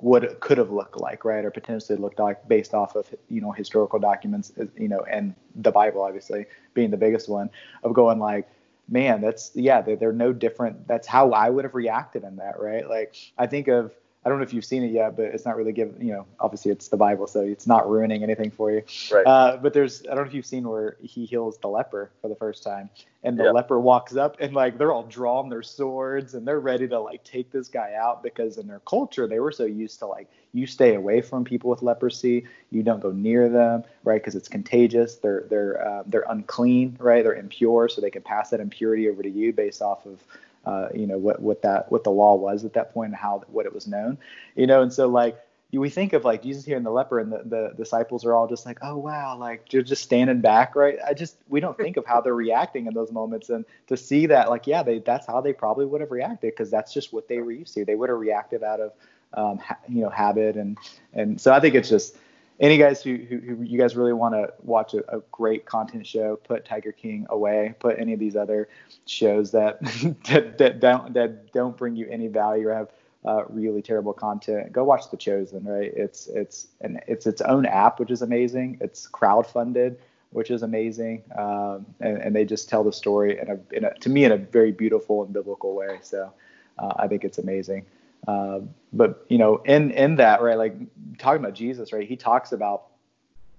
what 0.00 0.22
it 0.22 0.38
could 0.38 0.58
have 0.58 0.70
looked 0.70 1.00
like, 1.00 1.24
right, 1.24 1.44
or 1.44 1.50
potentially 1.50 1.98
looked 1.98 2.20
like 2.20 2.46
based 2.46 2.72
off 2.74 2.94
of 2.94 3.12
you 3.28 3.40
know 3.40 3.52
historical 3.52 3.98
documents, 3.98 4.52
you 4.76 4.88
know, 4.88 5.00
and 5.10 5.34
the 5.56 5.72
Bible 5.72 6.02
obviously 6.02 6.46
being 6.74 6.90
the 6.90 6.96
biggest 6.96 7.28
one 7.28 7.50
of 7.82 7.94
going 7.94 8.18
like, 8.18 8.48
man, 8.88 9.20
that's 9.20 9.50
yeah, 9.54 9.80
they're, 9.80 9.96
they're 9.96 10.12
no 10.12 10.32
different. 10.32 10.86
That's 10.86 11.06
how 11.06 11.32
I 11.32 11.50
would 11.50 11.64
have 11.64 11.74
reacted 11.74 12.24
in 12.24 12.36
that, 12.36 12.60
right? 12.60 12.88
Like 12.88 13.16
I 13.38 13.46
think 13.46 13.68
of 13.68 13.92
I 14.28 14.30
don't 14.30 14.40
know 14.40 14.44
if 14.44 14.52
you've 14.52 14.66
seen 14.66 14.82
it 14.82 14.90
yet, 14.90 15.16
but 15.16 15.24
it's 15.24 15.46
not 15.46 15.56
really 15.56 15.72
given. 15.72 15.96
You 16.06 16.12
know, 16.12 16.26
obviously 16.38 16.70
it's 16.70 16.88
the 16.88 16.98
Bible, 16.98 17.26
so 17.26 17.40
it's 17.40 17.66
not 17.66 17.88
ruining 17.88 18.22
anything 18.22 18.50
for 18.50 18.70
you. 18.70 18.82
Right. 19.10 19.26
Uh, 19.26 19.56
but 19.56 19.72
there's 19.72 20.02
I 20.02 20.08
don't 20.08 20.24
know 20.24 20.28
if 20.28 20.34
you've 20.34 20.44
seen 20.44 20.68
where 20.68 20.98
he 21.02 21.24
heals 21.24 21.56
the 21.56 21.68
leper 21.68 22.10
for 22.20 22.28
the 22.28 22.34
first 22.34 22.62
time, 22.62 22.90
and 23.22 23.38
the 23.38 23.50
leper 23.54 23.80
walks 23.80 24.16
up 24.16 24.36
and 24.38 24.52
like 24.52 24.76
they're 24.76 24.92
all 24.92 25.04
drawing 25.04 25.48
their 25.48 25.62
swords 25.62 26.34
and 26.34 26.46
they're 26.46 26.60
ready 26.60 26.86
to 26.88 27.00
like 27.00 27.24
take 27.24 27.50
this 27.50 27.68
guy 27.68 27.94
out 27.98 28.22
because 28.22 28.58
in 28.58 28.66
their 28.66 28.80
culture 28.80 29.26
they 29.26 29.40
were 29.40 29.50
so 29.50 29.64
used 29.64 29.98
to 30.00 30.06
like 30.06 30.28
you 30.52 30.66
stay 30.66 30.94
away 30.94 31.22
from 31.22 31.42
people 31.42 31.70
with 31.70 31.80
leprosy, 31.80 32.44
you 32.70 32.82
don't 32.82 33.00
go 33.00 33.12
near 33.12 33.48
them, 33.48 33.82
right? 34.04 34.20
Because 34.20 34.34
it's 34.34 34.48
contagious. 34.48 35.16
They're 35.16 35.46
they're 35.48 35.88
uh, 35.88 36.02
they're 36.06 36.26
unclean, 36.28 36.98
right? 37.00 37.24
They're 37.24 37.34
impure, 37.34 37.88
so 37.88 38.02
they 38.02 38.10
can 38.10 38.22
pass 38.22 38.50
that 38.50 38.60
impurity 38.60 39.08
over 39.08 39.22
to 39.22 39.30
you 39.30 39.54
based 39.54 39.80
off 39.80 40.04
of 40.04 40.22
uh, 40.68 40.88
you 40.94 41.06
know 41.06 41.18
what 41.18 41.40
what 41.40 41.62
that 41.62 41.90
what 41.90 42.04
the 42.04 42.10
law 42.10 42.34
was 42.34 42.64
at 42.64 42.74
that 42.74 42.92
point 42.94 43.08
and 43.08 43.16
how 43.16 43.42
what 43.48 43.66
it 43.66 43.74
was 43.74 43.86
known 43.86 44.18
you 44.56 44.66
know? 44.66 44.82
And 44.82 44.92
so 44.92 45.08
like 45.08 45.38
we 45.72 45.90
think 45.90 46.14
of 46.14 46.24
like 46.24 46.42
Jesus 46.42 46.64
here 46.64 46.76
and 46.76 46.86
the 46.86 46.90
leper 46.90 47.18
and 47.20 47.32
the, 47.32 47.42
the 47.44 47.74
disciples 47.76 48.24
are 48.24 48.34
all 48.34 48.48
just 48.48 48.66
like 48.66 48.78
oh 48.82 48.96
wow 48.96 49.36
like 49.38 49.72
you're 49.72 49.82
just 49.82 50.02
standing 50.02 50.40
back 50.40 50.74
right? 50.76 50.98
I 51.06 51.14
just 51.14 51.36
we 51.48 51.60
don't 51.60 51.76
think 51.76 51.96
of 51.96 52.06
how 52.06 52.20
they're 52.20 52.34
reacting 52.34 52.86
in 52.86 52.94
those 52.94 53.12
moments. 53.12 53.50
And 53.50 53.64
to 53.88 53.96
see 53.96 54.26
that 54.26 54.50
like 54.50 54.66
yeah 54.66 54.82
they 54.82 54.98
that's 55.00 55.26
how 55.26 55.40
they 55.40 55.52
probably 55.52 55.86
would 55.86 56.00
have 56.00 56.10
reacted 56.10 56.52
because 56.52 56.70
that's 56.70 56.92
just 56.92 57.12
what 57.12 57.28
they 57.28 57.38
were 57.38 57.52
used 57.52 57.74
to. 57.74 57.84
They 57.84 57.96
would 57.96 58.10
have 58.10 58.18
reacted 58.18 58.62
out 58.62 58.80
of 58.80 58.92
um, 59.34 59.58
ha- 59.58 59.78
you 59.88 60.02
know 60.02 60.10
habit. 60.10 60.56
And 60.56 60.78
and 61.14 61.40
so 61.40 61.52
I 61.52 61.60
think 61.60 61.74
it's 61.74 61.90
just 61.90 62.16
any 62.60 62.76
guys 62.76 63.02
who, 63.02 63.16
who, 63.16 63.38
who 63.38 63.62
you 63.62 63.78
guys 63.78 63.94
really 63.94 64.12
want 64.12 64.34
to 64.34 64.52
watch 64.62 64.94
a, 64.94 65.16
a, 65.16 65.20
great 65.30 65.64
content 65.64 66.06
show, 66.06 66.36
put 66.36 66.64
Tiger 66.64 66.92
King 66.92 67.26
away. 67.30 67.74
Put 67.78 67.98
any 67.98 68.12
of 68.12 68.20
these 68.20 68.34
other 68.34 68.68
shows 69.06 69.52
that 69.52 69.80
that, 70.28 70.58
that 70.58 70.80
don't 70.80 71.14
that 71.14 71.52
don't 71.52 71.76
bring 71.76 71.94
you 71.96 72.08
any 72.10 72.26
value 72.28 72.68
or 72.68 72.74
have 72.74 72.88
uh, 73.24 73.44
really 73.48 73.82
terrible 73.82 74.12
content. 74.12 74.72
Go 74.72 74.84
watch 74.84 75.10
The 75.10 75.16
Chosen. 75.16 75.64
Right? 75.64 75.92
It's 75.94 76.26
it's 76.28 76.68
and 76.80 77.00
it's 77.06 77.26
its 77.26 77.40
own 77.42 77.64
app, 77.66 78.00
which 78.00 78.10
is 78.10 78.22
amazing. 78.22 78.78
It's 78.80 79.06
crowd 79.06 79.46
funded, 79.46 79.98
which 80.30 80.50
is 80.50 80.62
amazing, 80.62 81.22
um, 81.36 81.86
and, 82.00 82.18
and, 82.18 82.36
they 82.36 82.44
just 82.44 82.68
tell 82.68 82.84
the 82.84 82.92
story 82.92 83.38
in 83.38 83.50
a, 83.50 83.76
in 83.76 83.84
a 83.84 83.94
to 84.00 84.10
me 84.10 84.24
in 84.24 84.32
a 84.32 84.36
very 84.36 84.72
beautiful 84.72 85.22
and 85.22 85.32
biblical 85.32 85.74
way. 85.74 85.98
So 86.02 86.32
uh, 86.78 86.92
I 86.96 87.06
think 87.06 87.24
it's 87.24 87.38
amazing. 87.38 87.86
Uh, 88.28 88.60
but 88.92 89.24
you 89.30 89.38
know, 89.38 89.56
in 89.64 89.90
in 89.92 90.16
that 90.16 90.42
right, 90.42 90.58
like 90.58 90.74
talking 91.16 91.42
about 91.42 91.54
Jesus, 91.54 91.94
right? 91.94 92.06
He 92.06 92.14
talks 92.14 92.52
about 92.52 92.88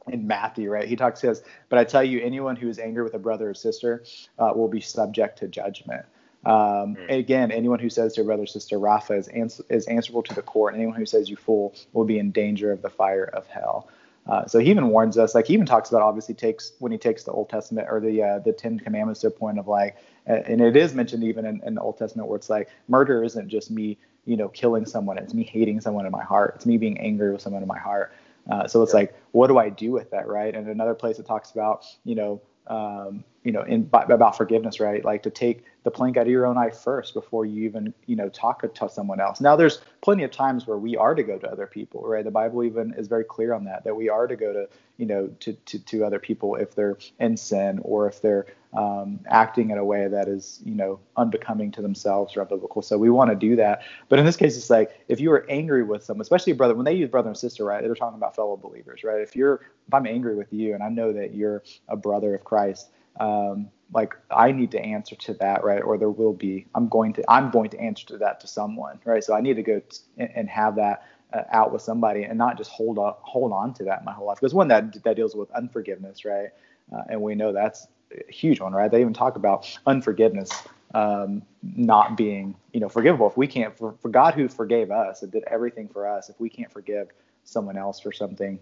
in 0.07 0.27
Matthew, 0.27 0.69
right? 0.69 0.87
He 0.87 0.95
talks 0.95 1.19
says, 1.21 1.41
"But 1.69 1.79
I 1.79 1.83
tell 1.83 2.03
you, 2.03 2.21
anyone 2.21 2.55
who 2.55 2.69
is 2.69 2.77
angry 2.77 3.03
with 3.03 3.15
a 3.15 3.19
brother 3.19 3.49
or 3.49 3.55
sister 3.55 4.03
uh, 4.37 4.51
will 4.55 4.67
be 4.67 4.79
subject 4.79 5.39
to 5.39 5.47
judgment." 5.47 6.05
Um, 6.45 6.95
mm. 6.95 7.09
Again, 7.09 7.51
anyone 7.51 7.79
who 7.79 7.89
says 7.89 8.13
to 8.13 8.21
a 8.21 8.23
brother 8.23 8.43
or 8.43 8.45
sister, 8.45 8.77
"Rapha," 8.77 9.17
is, 9.17 9.27
ans- 9.29 9.61
is 9.69 9.87
answerable 9.87 10.21
to 10.21 10.35
the 10.35 10.43
court. 10.43 10.75
And 10.75 10.83
anyone 10.83 10.99
who 10.99 11.05
says, 11.07 11.31
"You 11.31 11.35
fool," 11.35 11.73
will 11.93 12.05
be 12.05 12.19
in 12.19 12.29
danger 12.29 12.71
of 12.71 12.83
the 12.83 12.91
fire 12.91 13.25
of 13.25 13.47
hell. 13.47 13.89
Uh, 14.27 14.45
so 14.45 14.59
he 14.59 14.69
even 14.69 14.89
warns 14.89 15.17
us, 15.17 15.33
like 15.33 15.47
he 15.47 15.53
even 15.53 15.65
talks 15.65 15.89
about 15.89 16.03
obviously 16.03 16.35
takes 16.35 16.73
when 16.77 16.91
he 16.91 16.99
takes 16.99 17.23
the 17.23 17.31
Old 17.31 17.49
Testament 17.49 17.87
or 17.89 17.99
the 17.99 18.21
uh, 18.21 18.39
the 18.39 18.53
Ten 18.53 18.77
Commandments 18.77 19.21
to 19.21 19.27
a 19.27 19.31
point 19.31 19.57
of 19.57 19.67
like, 19.67 19.97
and 20.27 20.61
it 20.61 20.75
is 20.75 20.93
mentioned 20.93 21.23
even 21.23 21.47
in, 21.47 21.59
in 21.65 21.73
the 21.73 21.81
Old 21.81 21.97
Testament 21.97 22.29
where 22.29 22.37
it's 22.37 22.51
like 22.51 22.69
murder 22.87 23.23
isn't 23.23 23.49
just 23.49 23.71
me 23.71 23.97
you 24.29 24.37
know, 24.37 24.47
killing 24.47 24.85
someone. 24.85 25.17
It's 25.17 25.33
me 25.33 25.43
hating 25.43 25.81
someone 25.81 26.05
in 26.05 26.11
my 26.11 26.23
heart. 26.23 26.53
It's 26.55 26.65
me 26.67 26.77
being 26.77 26.99
angry 26.99 27.31
with 27.31 27.41
someone 27.41 27.63
in 27.63 27.67
my 27.67 27.79
heart. 27.79 28.13
Uh, 28.49 28.67
so 28.67 28.83
it's 28.83 28.93
yeah. 28.93 28.99
like, 28.99 29.15
what 29.31 29.47
do 29.47 29.57
I 29.57 29.69
do 29.69 29.91
with 29.91 30.11
that, 30.11 30.27
right? 30.27 30.53
And 30.53 30.67
another 30.67 30.93
place 30.93 31.17
it 31.17 31.25
talks 31.25 31.49
about, 31.51 31.85
you 32.03 32.13
know, 32.13 32.41
um, 32.67 33.23
you 33.43 33.51
know, 33.51 33.63
in 33.63 33.89
about 33.91 34.37
forgiveness, 34.37 34.79
right? 34.79 35.03
Like 35.03 35.23
to 35.23 35.31
take 35.31 35.63
the 35.89 35.97
plank 35.97 36.17
out 36.17 36.27
of 36.27 36.31
your 36.31 36.45
own 36.45 36.57
eye 36.57 36.69
first 36.69 37.15
before 37.15 37.45
you 37.45 37.63
even, 37.63 37.93
you 38.05 38.15
know, 38.15 38.29
talk 38.29 38.61
to 38.61 38.89
someone 38.89 39.19
else. 39.19 39.41
Now, 39.41 39.55
there's 39.55 39.81
plenty 40.01 40.23
of 40.23 40.29
times 40.29 40.67
where 40.67 40.77
we 40.77 40.95
are 40.95 41.15
to 41.15 41.23
go 41.23 41.39
to 41.39 41.51
other 41.51 41.65
people, 41.65 42.03
right? 42.05 42.23
The 42.23 42.29
Bible 42.29 42.63
even 42.63 42.93
is 42.95 43.07
very 43.07 43.23
clear 43.23 43.53
on 43.53 43.63
that, 43.65 43.83
that 43.85 43.95
we 43.95 44.07
are 44.07 44.27
to 44.27 44.35
go 44.35 44.53
to, 44.53 44.69
you 44.97 45.07
know, 45.07 45.27
to 45.39 45.53
to, 45.53 45.79
to 45.85 46.05
other 46.05 46.19
people 46.19 46.55
if 46.55 46.75
they're 46.75 46.97
in 47.19 47.37
sin 47.37 47.79
or 47.81 48.07
if 48.07 48.21
they're 48.21 48.45
um, 48.77 49.19
acting 49.27 49.71
in 49.71 49.79
a 49.79 49.83
way 49.83 50.07
that 50.07 50.27
is, 50.27 50.61
you 50.63 50.75
know, 50.75 50.99
unbecoming 51.17 51.71
to 51.71 51.81
themselves 51.81 52.37
or 52.37 52.45
unbiblical. 52.45 52.83
So 52.83 52.97
we 52.99 53.09
want 53.09 53.31
to 53.31 53.35
do 53.35 53.55
that. 53.55 53.81
But 54.09 54.19
in 54.19 54.25
this 54.25 54.37
case, 54.37 54.55
it's 54.57 54.69
like 54.69 54.91
if 55.07 55.19
you 55.19 55.31
are 55.31 55.49
angry 55.49 55.81
with 55.81 56.03
someone, 56.03 56.21
especially 56.21 56.51
a 56.51 56.55
brother, 56.55 56.75
when 56.75 56.85
they 56.85 56.93
use 56.93 57.09
brother 57.09 57.29
and 57.29 57.37
sister, 57.37 57.65
right? 57.65 57.81
They're 57.81 57.95
talking 57.95 58.17
about 58.17 58.35
fellow 58.35 58.57
believers, 58.57 59.03
right? 59.03 59.21
If 59.21 59.35
you're, 59.35 59.61
if 59.87 59.93
I'm 59.93 60.05
angry 60.05 60.35
with 60.35 60.53
you 60.53 60.75
and 60.75 60.83
I 60.83 60.89
know 60.89 61.11
that 61.13 61.33
you're 61.33 61.63
a 61.87 61.95
brother 61.95 62.35
of 62.35 62.43
Christ, 62.43 62.91
um, 63.19 63.69
like 63.93 64.15
I 64.29 64.51
need 64.51 64.71
to 64.71 64.79
answer 64.79 65.15
to 65.15 65.33
that, 65.35 65.63
right? 65.63 65.81
Or 65.81 65.97
there 65.97 66.09
will 66.09 66.33
be, 66.33 66.67
I'm 66.75 66.87
going 66.87 67.13
to, 67.13 67.23
I'm 67.29 67.49
going 67.49 67.69
to 67.71 67.79
answer 67.79 68.05
to 68.07 68.17
that 68.19 68.39
to 68.41 68.47
someone, 68.47 68.99
right? 69.05 69.23
So 69.23 69.33
I 69.33 69.41
need 69.41 69.55
to 69.55 69.63
go 69.63 69.79
t- 69.79 69.99
and 70.17 70.47
have 70.49 70.75
that 70.75 71.05
uh, 71.33 71.43
out 71.51 71.73
with 71.73 71.81
somebody 71.81 72.23
and 72.23 72.37
not 72.37 72.57
just 72.57 72.71
hold 72.71 72.97
on, 72.97 73.15
hold 73.21 73.51
on 73.51 73.73
to 73.75 73.83
that 73.85 74.03
my 74.03 74.11
whole 74.11 74.27
life. 74.27 74.37
Because 74.39 74.53
one 74.53 74.67
that 74.67 75.03
that 75.03 75.15
deals 75.15 75.35
with 75.35 75.49
unforgiveness, 75.51 76.23
right? 76.25 76.49
Uh, 76.93 77.03
and 77.09 77.21
we 77.21 77.35
know 77.35 77.51
that's 77.51 77.87
a 78.11 78.31
huge 78.31 78.59
one, 78.59 78.73
right? 78.73 78.89
They 78.91 79.01
even 79.01 79.13
talk 79.13 79.35
about 79.35 79.77
unforgiveness 79.85 80.51
um, 80.93 81.43
not 81.61 82.17
being, 82.17 82.55
you 82.73 82.79
know, 82.79 82.89
forgivable. 82.89 83.27
If 83.27 83.37
we 83.37 83.47
can't, 83.47 83.77
for, 83.77 83.95
for 84.01 84.09
God 84.09 84.33
who 84.33 84.47
forgave 84.47 84.91
us 84.91 85.21
and 85.21 85.31
did 85.31 85.43
everything 85.45 85.87
for 85.87 86.07
us, 86.07 86.29
if 86.29 86.39
we 86.39 86.49
can't 86.49 86.71
forgive 86.71 87.09
someone 87.43 87.77
else 87.77 87.99
for 87.99 88.11
something 88.11 88.59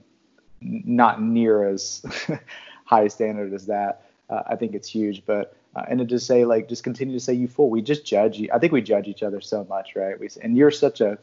not 0.61 1.21
near 1.21 1.67
as 1.67 2.01
high 2.85 3.07
standard 3.07 3.53
as 3.53 3.67
that, 3.67 4.06
uh, 4.29 4.43
I 4.47 4.55
think 4.55 4.73
it's 4.73 4.87
huge. 4.87 5.25
But 5.25 5.55
uh, 5.75 5.83
and 5.87 5.99
to 5.99 6.05
just 6.05 6.27
say 6.27 6.45
like, 6.45 6.67
just 6.69 6.83
continue 6.83 7.13
to 7.13 7.23
say 7.23 7.33
you 7.33 7.47
fool. 7.47 7.69
We 7.69 7.81
just 7.81 8.05
judge 8.05 8.37
you. 8.37 8.49
I 8.53 8.59
think 8.59 8.73
we 8.73 8.81
judge 8.81 9.07
each 9.07 9.23
other 9.23 9.41
so 9.41 9.65
much, 9.65 9.95
right? 9.95 10.19
We 10.19 10.29
and 10.41 10.57
you're 10.57 10.71
such 10.71 11.01
a, 11.01 11.17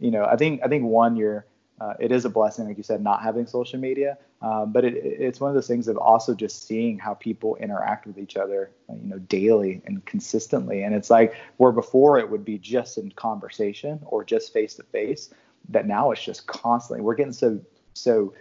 you 0.00 0.10
know, 0.10 0.24
I 0.24 0.36
think 0.36 0.62
I 0.64 0.68
think 0.68 0.84
one 0.84 1.16
you're 1.16 1.44
uh, 1.80 1.94
it 2.00 2.10
is 2.10 2.24
a 2.24 2.30
blessing, 2.30 2.66
like 2.66 2.76
you 2.76 2.82
said, 2.82 3.02
not 3.02 3.22
having 3.22 3.46
social 3.46 3.78
media. 3.78 4.18
Um, 4.42 4.72
but 4.72 4.84
it, 4.84 4.94
it's 4.96 5.40
one 5.40 5.50
of 5.50 5.54
those 5.54 5.66
things 5.66 5.88
of 5.88 5.96
also 5.96 6.34
just 6.34 6.66
seeing 6.66 6.98
how 6.98 7.14
people 7.14 7.56
interact 7.56 8.06
with 8.06 8.18
each 8.18 8.36
other, 8.36 8.70
you 8.88 9.08
know, 9.08 9.18
daily 9.18 9.82
and 9.84 10.04
consistently. 10.04 10.82
And 10.82 10.94
it's 10.94 11.10
like 11.10 11.34
where 11.56 11.72
before 11.72 12.18
it 12.18 12.30
would 12.30 12.44
be 12.44 12.58
just 12.58 12.98
in 12.98 13.10
conversation 13.12 14.00
or 14.06 14.24
just 14.24 14.52
face 14.52 14.74
to 14.74 14.82
face, 14.84 15.30
that 15.68 15.86
now 15.86 16.10
it's 16.10 16.22
just 16.22 16.46
constantly. 16.46 17.02
We're 17.02 17.14
getting 17.14 17.32
so 17.32 17.60
so. 17.94 18.34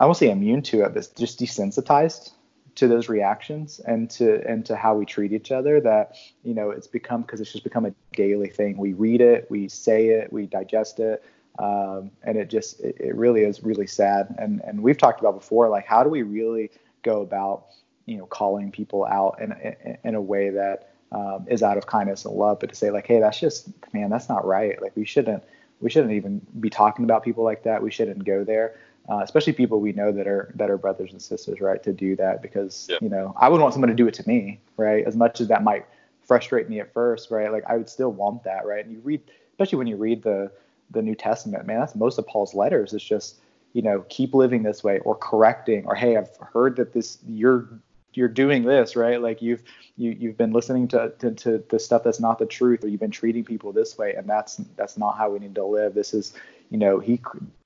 I 0.00 0.06
won't 0.06 0.16
say 0.16 0.30
immune 0.30 0.62
to 0.62 0.84
it, 0.84 0.94
but 0.94 1.06
just 1.16 1.38
desensitized 1.38 2.32
to 2.76 2.88
those 2.88 3.08
reactions 3.08 3.80
and 3.80 4.08
to 4.10 4.42
and 4.48 4.64
to 4.66 4.76
how 4.76 4.94
we 4.94 5.04
treat 5.04 5.32
each 5.32 5.50
other 5.50 5.80
that 5.80 6.16
you 6.44 6.54
know 6.54 6.70
it's 6.70 6.86
become 6.86 7.22
because 7.22 7.40
it's 7.40 7.52
just 7.52 7.64
become 7.64 7.86
a 7.86 7.94
daily 8.12 8.48
thing. 8.48 8.76
We 8.76 8.92
read 8.92 9.20
it 9.20 9.50
we 9.50 9.68
say 9.68 10.08
it 10.08 10.32
we 10.32 10.46
digest 10.46 11.00
it 11.00 11.22
um, 11.58 12.10
and 12.22 12.38
it 12.38 12.48
just 12.48 12.80
it, 12.80 12.96
it, 12.98 13.14
really 13.14 13.42
is 13.42 13.62
really 13.62 13.86
sad. 13.86 14.34
And 14.38 14.62
and 14.64 14.82
we've 14.82 14.96
talked 14.96 15.20
about 15.20 15.34
before 15.34 15.68
like 15.68 15.86
how 15.86 16.02
do 16.02 16.08
we 16.08 16.22
really 16.22 16.70
go 17.02 17.20
about 17.20 17.66
you 18.06 18.16
know 18.16 18.26
calling 18.26 18.70
people 18.70 19.04
out 19.04 19.40
in 19.40 19.52
in, 19.52 19.98
in 20.04 20.14
a 20.14 20.22
way 20.22 20.50
that 20.50 20.94
um, 21.12 21.46
is 21.48 21.62
out 21.62 21.76
of 21.76 21.86
kindness 21.86 22.24
and 22.24 22.34
love 22.34 22.60
but 22.60 22.68
to 22.70 22.74
say 22.76 22.90
like 22.90 23.06
hey 23.06 23.18
that's 23.18 23.40
just 23.40 23.68
man 23.92 24.10
that's 24.10 24.28
not 24.28 24.46
right. 24.46 24.80
Like 24.80 24.96
we 24.96 25.04
shouldn't 25.04 25.42
we 25.80 25.90
shouldn't 25.90 26.12
even 26.12 26.40
be 26.60 26.70
talking 26.70 27.04
about 27.04 27.24
people 27.24 27.44
like 27.44 27.64
that. 27.64 27.82
We 27.82 27.90
shouldn't 27.90 28.24
go 28.24 28.44
there 28.44 28.76
uh, 29.08 29.20
especially 29.22 29.52
people 29.52 29.80
we 29.80 29.92
know 29.92 30.12
that 30.12 30.26
are 30.26 30.52
that 30.56 30.70
are 30.70 30.78
brothers 30.78 31.12
and 31.12 31.20
sisters 31.20 31.60
right 31.60 31.82
to 31.82 31.92
do 31.92 32.14
that 32.16 32.42
because 32.42 32.86
yeah. 32.90 32.98
you 33.00 33.08
know 33.08 33.34
i 33.38 33.48
would 33.48 33.60
want 33.60 33.72
someone 33.72 33.88
to 33.88 33.94
do 33.94 34.06
it 34.06 34.14
to 34.14 34.26
me 34.28 34.60
right 34.76 35.04
as 35.06 35.16
much 35.16 35.40
as 35.40 35.48
that 35.48 35.62
might 35.62 35.86
frustrate 36.22 36.68
me 36.68 36.80
at 36.80 36.92
first 36.92 37.30
right 37.30 37.50
like 37.50 37.64
i 37.68 37.76
would 37.76 37.88
still 37.88 38.12
want 38.12 38.42
that 38.44 38.64
right 38.66 38.84
and 38.84 38.92
you 38.92 39.00
read 39.00 39.20
especially 39.52 39.78
when 39.78 39.86
you 39.86 39.96
read 39.96 40.22
the 40.22 40.50
the 40.90 41.02
New 41.02 41.14
Testament, 41.14 41.66
man, 41.66 41.80
that's 41.80 41.94
most 41.94 42.18
of 42.18 42.26
Paul's 42.26 42.54
letters. 42.54 42.92
It's 42.92 43.04
just, 43.04 43.36
you 43.72 43.82
know, 43.82 44.04
keep 44.08 44.34
living 44.34 44.62
this 44.62 44.82
way 44.82 44.98
or 45.00 45.14
correcting 45.14 45.86
or 45.86 45.94
hey, 45.94 46.16
I've 46.16 46.36
heard 46.52 46.76
that 46.76 46.92
this 46.92 47.18
you're 47.26 47.68
you're 48.12 48.28
doing 48.28 48.64
this, 48.64 48.96
right? 48.96 49.20
Like 49.20 49.40
you've 49.40 49.62
you 49.96 50.16
you've 50.18 50.36
been 50.36 50.52
listening 50.52 50.88
to, 50.88 51.12
to 51.20 51.30
to 51.32 51.64
the 51.68 51.78
stuff 51.78 52.02
that's 52.02 52.20
not 52.20 52.38
the 52.38 52.46
truth 52.46 52.84
or 52.84 52.88
you've 52.88 53.00
been 53.00 53.10
treating 53.10 53.44
people 53.44 53.72
this 53.72 53.96
way 53.96 54.14
and 54.14 54.28
that's 54.28 54.56
that's 54.76 54.98
not 54.98 55.16
how 55.16 55.30
we 55.30 55.38
need 55.38 55.54
to 55.54 55.64
live. 55.64 55.94
This 55.94 56.12
is, 56.12 56.34
you 56.70 56.78
know, 56.78 57.00
he 57.00 57.20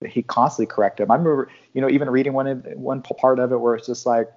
he 0.06 0.22
constantly 0.22 0.66
corrected 0.66 1.04
him. 1.04 1.10
I 1.10 1.16
remember, 1.16 1.48
you 1.72 1.80
know, 1.80 1.88
even 1.90 2.10
reading 2.10 2.32
one 2.32 2.62
one 2.76 3.02
part 3.02 3.38
of 3.38 3.52
it 3.52 3.58
where 3.58 3.74
it's 3.74 3.86
just 3.86 4.06
like 4.06 4.30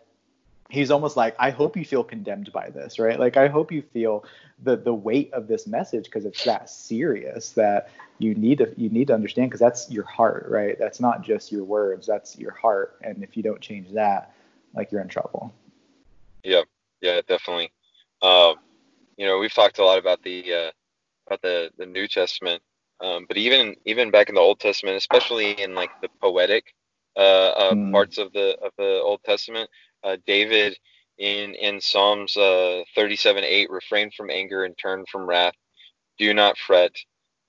he's 0.70 0.92
almost 0.92 1.16
like 1.16 1.36
i 1.40 1.50
hope 1.50 1.78
you 1.78 1.86
feel 1.86 2.04
condemned 2.04 2.52
by 2.52 2.70
this 2.70 3.00
right? 3.00 3.20
Like 3.20 3.38
i 3.38 3.48
hope 3.48 3.72
you 3.72 3.82
feel 3.82 4.26
the 4.64 4.76
the 4.76 4.94
weight 4.94 5.32
of 5.34 5.48
this 5.48 5.68
message 5.68 6.06
because 6.06 6.26
it's 6.26 6.44
that 6.46 6.70
serious 6.70 7.52
that 7.52 7.90
you 8.20 8.36
need 8.36 8.58
to 8.58 8.74
you 8.78 8.90
need 8.90 9.08
to 9.08 9.14
understand 9.14 9.50
because 9.50 9.60
that's 9.60 9.90
your 9.90 10.04
heart 10.04 10.48
right? 10.50 10.78
That's 10.78 11.00
not 11.00 11.22
just 11.22 11.52
your 11.52 11.64
words 11.64 12.08
that's 12.08 12.38
your 12.38 12.52
heart. 12.52 12.98
And 13.02 13.24
if 13.24 13.38
you 13.38 13.44
don't 13.44 13.62
change 13.62 13.92
that 13.94 14.34
like 14.74 14.92
you're 14.92 15.02
in 15.02 15.08
trouble. 15.08 15.54
Yeah 16.44 16.64
yeah 17.02 17.22
definitely. 17.28 17.72
Um 18.22 18.56
you 19.18 19.26
know 19.26 19.40
we've 19.40 19.54
talked 19.54 19.80
a 19.80 19.86
lot 19.86 20.00
about 20.00 20.24
the 20.24 20.54
uh 20.54 20.72
about 21.28 21.42
the 21.42 21.72
the 21.78 21.86
new 21.86 22.08
testament 22.08 22.62
um 23.04 23.26
but 23.28 23.38
even 23.38 23.76
even 23.86 24.12
back 24.12 24.30
in 24.30 24.36
the 24.36 24.42
old 24.42 24.60
testament 24.60 24.98
especially 24.98 25.52
in 25.62 25.76
like 25.76 25.92
the 26.02 26.10
poetic 26.22 26.74
uh, 27.16 27.50
uh 27.50 27.74
mm. 27.74 27.92
parts 27.92 28.18
of 28.18 28.32
the 28.34 28.58
of 28.62 28.72
the 28.78 29.02
old 29.02 29.22
testament 29.24 29.70
uh, 30.04 30.18
David 30.26 30.78
in 31.18 31.56
in 31.56 31.82
Psalms 31.82 32.38
uh, 32.38 32.84
37 32.96 33.44
8 33.44 33.70
refrain 33.70 34.12
from 34.12 34.30
anger 34.30 34.64
and 34.66 34.78
turn 34.78 35.06
from 35.12 35.28
wrath. 35.28 35.56
Do 36.18 36.34
not 36.34 36.58
fret. 36.58 36.92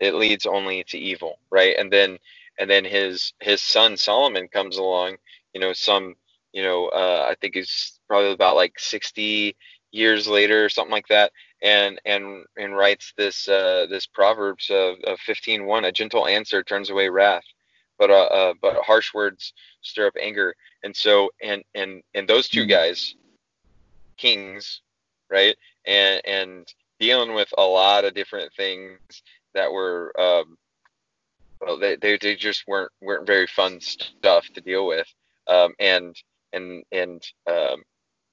It 0.00 0.14
leads 0.14 0.46
only 0.46 0.84
to 0.84 0.98
evil 0.98 1.38
right? 1.50 1.76
And 1.78 1.92
then 1.92 2.18
and 2.58 2.70
then 2.70 2.84
his 2.84 3.32
his 3.40 3.62
son 3.62 3.96
Solomon 3.96 4.48
comes 4.48 4.78
along 4.78 5.16
you 5.54 5.60
know 5.60 5.72
some 5.72 6.14
you 6.52 6.62
know 6.62 6.88
uh, 6.88 7.26
I 7.30 7.34
think 7.40 7.56
it's 7.56 8.00
probably 8.08 8.32
about 8.32 8.56
like 8.56 8.78
60 8.78 9.56
years 9.92 10.28
later 10.28 10.64
or 10.64 10.68
something 10.68 10.92
like 10.92 11.08
that 11.08 11.32
and 11.62 12.00
and 12.04 12.44
and 12.56 12.76
writes 12.76 13.12
this 13.16 13.48
uh, 13.48 13.86
this 13.88 14.06
proverbs 14.06 14.70
of, 14.70 14.96
of 15.04 15.18
15 15.20 15.64
1 15.64 15.84
a 15.84 15.92
gentle 15.92 16.26
answer 16.26 16.62
turns 16.62 16.90
away 16.90 17.08
wrath 17.08 17.44
but 17.98 18.10
uh, 18.10 18.24
uh, 18.24 18.54
but 18.62 18.76
harsh 18.84 19.12
words 19.12 19.52
stir 19.80 20.06
up 20.06 20.14
anger 20.20 20.54
and 20.84 20.94
so 20.94 21.30
and 21.42 21.62
and 21.74 22.02
and 22.14 22.28
those 22.28 22.48
two 22.48 22.60
mm-hmm. 22.60 22.70
guys 22.70 23.16
kings 24.16 24.82
right 25.30 25.56
and 25.86 26.20
and 26.24 26.74
dealing 27.00 27.34
with 27.34 27.48
a 27.58 27.62
lot 27.62 28.04
of 28.04 28.14
different 28.14 28.52
things 28.56 28.98
that 29.54 29.70
were 29.70 30.12
um 30.20 30.56
well 31.60 31.78
they, 31.78 31.96
they, 31.96 32.18
they 32.18 32.36
just 32.36 32.66
weren't 32.68 32.92
weren't 33.00 33.26
very 33.26 33.46
fun 33.46 33.80
stuff 33.80 34.46
to 34.54 34.60
deal 34.60 34.86
with 34.86 35.06
um 35.48 35.74
and 35.80 36.16
and 36.52 36.84
and 36.92 37.26
um 37.48 37.82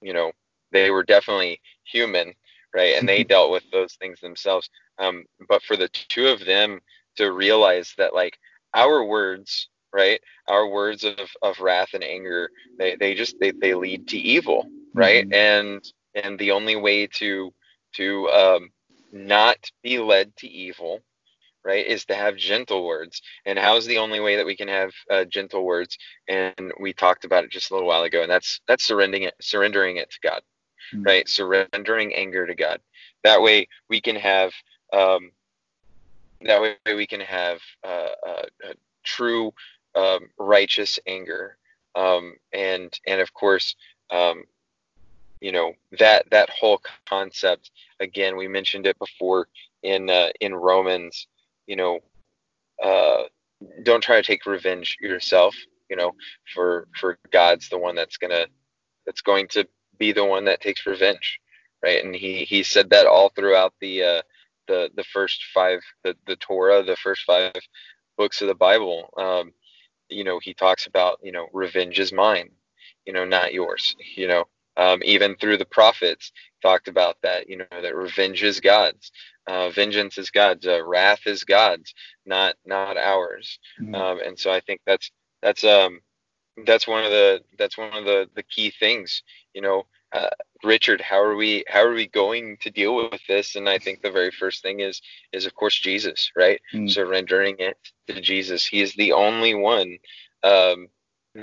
you 0.02 0.14
know 0.14 0.32
they 0.72 0.92
were 0.92 1.04
definitely 1.04 1.60
human 1.84 2.34
right? 2.76 2.98
And 2.98 3.08
they 3.08 3.24
dealt 3.24 3.52
with 3.52 3.64
those 3.72 3.96
things 3.96 4.20
themselves. 4.20 4.70
Um 5.00 5.26
but 5.48 5.64
for 5.64 5.78
the 5.78 5.90
two 5.90 6.28
of 6.28 6.46
them 6.46 6.80
to 7.18 7.32
realize 7.32 7.94
that 7.98 8.14
like 8.14 8.38
our 8.74 9.04
words 9.06 9.70
right 9.94 10.20
our 10.48 10.68
words 10.68 11.06
of, 11.06 11.16
of 11.42 11.60
wrath 11.60 11.90
and 11.94 12.04
anger 12.04 12.50
they, 12.78 12.98
they 12.98 13.16
just 13.16 13.36
they, 13.40 13.52
they 13.52 13.74
lead 13.74 14.08
to 14.10 14.18
evil 14.18 14.68
right? 14.96 15.30
Mm-hmm. 15.30 15.34
and 15.34 15.92
and 16.16 16.40
the 16.40 16.52
only 16.52 16.76
way 16.76 17.08
to 17.08 17.54
to 17.96 18.30
um, 18.30 18.70
not 19.12 19.58
be 19.84 20.00
led 20.00 20.36
to 20.38 20.48
evil 20.48 21.02
right 21.64 21.86
is 21.86 22.06
to 22.06 22.16
have 22.16 22.38
gentle 22.38 22.86
words. 22.86 23.22
And 23.46 23.58
how's 23.60 23.86
the 23.86 23.98
only 23.98 24.20
way 24.20 24.36
that 24.38 24.46
we 24.46 24.56
can 24.56 24.68
have 24.68 24.92
uh, 25.10 25.26
gentle 25.26 25.66
words? 25.66 25.98
And 26.28 26.72
we 26.80 26.94
talked 26.94 27.26
about 27.26 27.44
it 27.44 27.52
just 27.52 27.72
a 27.72 27.74
little 27.74 27.88
while 27.88 28.04
ago 28.04 28.22
and 28.22 28.32
that's 28.32 28.62
that's 28.68 28.86
surrendering 28.86 29.24
it 29.24 29.36
surrendering 29.42 29.98
it 29.98 30.10
to 30.12 30.20
god 30.24 30.42
mm-hmm. 30.94 31.04
right 31.04 31.30
surrendering 31.30 32.14
anger 32.14 32.46
to 32.46 32.56
god 32.56 32.80
that 33.24 33.42
way 33.42 33.68
we 33.90 34.00
can 34.00 34.16
have 34.16 34.52
um, 34.94 35.32
that 36.42 36.62
way 36.62 36.76
we 36.86 37.08
can 37.08 37.22
have 37.22 37.60
uh, 37.84 38.10
uh, 38.28 38.74
true 39.04 39.54
um, 39.96 40.30
righteous 40.38 41.00
anger, 41.08 41.58
um, 41.96 42.36
and 42.54 42.94
and 43.08 43.22
of 43.22 43.34
course, 43.34 43.76
um, 44.12 44.44
you 45.42 45.52
know 45.52 45.74
that 46.00 46.30
that 46.32 46.50
whole 46.50 46.82
concept. 47.08 47.72
Again, 48.00 48.36
we 48.36 48.48
mentioned 48.48 48.86
it 48.86 49.00
before 49.00 49.48
in 49.84 50.10
uh, 50.10 50.30
in 50.42 50.54
Romans. 50.54 51.28
You 51.68 51.78
know, 51.78 52.00
uh, 52.84 53.24
don't 53.84 54.04
try 54.04 54.18
to 54.18 54.24
take 54.24 54.46
revenge 54.46 54.98
yourself. 55.00 55.56
You 55.90 55.96
know, 55.96 56.12
for 56.54 56.88
for 57.00 57.18
God's 57.32 57.70
the 57.70 57.78
one 57.78 57.96
that's 57.96 58.18
gonna 58.18 58.48
that's 59.06 59.22
going 59.22 59.48
to 59.50 59.68
be 59.98 60.12
the 60.12 60.26
one 60.26 60.46
that 60.46 60.62
takes 60.62 60.86
revenge, 60.86 61.40
right? 61.84 62.04
And 62.04 62.16
he 62.16 62.46
he 62.46 62.64
said 62.64 62.90
that 62.90 63.08
all 63.08 63.30
throughout 63.30 63.74
the 63.82 64.04
uh, 64.04 64.22
the 64.68 64.90
the 64.96 65.04
first 65.06 65.44
five 65.54 65.82
the 66.04 66.16
the 66.28 66.36
Torah, 66.38 66.84
the 66.84 66.96
first 66.98 67.24
five 67.24 67.54
books 68.18 68.42
of 68.42 68.48
the 68.48 68.56
Bible. 68.56 69.10
Um, 69.18 69.54
you 70.10 70.24
know, 70.24 70.40
he 70.40 70.54
talks 70.54 70.86
about, 70.86 71.20
you 71.24 71.32
know, 71.32 71.48
revenge 71.54 72.00
is 72.00 72.14
mine, 72.14 72.50
you 73.06 73.14
know, 73.14 73.26
not 73.26 73.54
yours, 73.54 73.96
you 74.16 74.28
know, 74.28 74.46
um, 74.78 75.02
even 75.04 75.36
through 75.36 75.58
the 75.58 75.66
prophets 75.66 76.32
talked 76.62 76.88
about 76.88 77.18
that, 77.24 77.50
you 77.50 77.58
know, 77.58 77.66
that 77.72 77.96
revenge 77.96 78.44
is 78.44 78.60
God's, 78.60 79.12
uh, 79.48 79.70
vengeance 79.70 80.18
is 80.18 80.30
God's, 80.32 80.68
uh, 80.68 80.84
wrath 80.86 81.22
is 81.26 81.44
God's, 81.44 81.94
not, 82.26 82.56
not 82.66 82.98
ours. 82.98 83.60
Mm-hmm. 83.82 83.96
Um, 83.96 84.20
and 84.26 84.38
so 84.38 84.52
I 84.52 84.60
think 84.60 84.82
that's, 84.86 85.10
that's, 85.42 85.64
um, 85.64 86.02
that's 86.66 86.88
one 86.88 87.04
of 87.04 87.12
the, 87.12 87.42
that's 87.58 87.78
one 87.78 87.94
of 87.94 88.06
the, 88.06 88.30
the 88.36 88.44
key 88.44 88.72
things, 88.72 89.24
you 89.54 89.62
know, 89.62 89.86
uh, 90.16 90.30
Richard, 90.64 91.02
how 91.02 91.22
are 91.22 91.36
we 91.36 91.64
how 91.68 91.84
are 91.84 91.94
we 91.94 92.08
going 92.08 92.58
to 92.62 92.72
deal 92.72 92.96
with 92.96 93.22
this? 93.28 93.56
And 93.56 93.68
I 93.68 93.78
think 93.78 94.02
the 94.02 94.12
very 94.12 94.32
first 94.32 94.62
thing 94.62 94.80
is 94.80 95.02
is 95.34 95.46
of 95.46 95.54
course 95.56 95.78
Jesus, 95.78 96.32
right? 96.36 96.62
Mm. 96.74 96.90
Surrendering 96.90 97.58
it 97.60 97.78
to 98.08 98.22
Jesus. 98.22 98.66
He 98.66 98.82
is 98.82 98.94
the 98.94 99.12
only 99.12 99.54
one 99.54 99.98
um, 100.44 100.88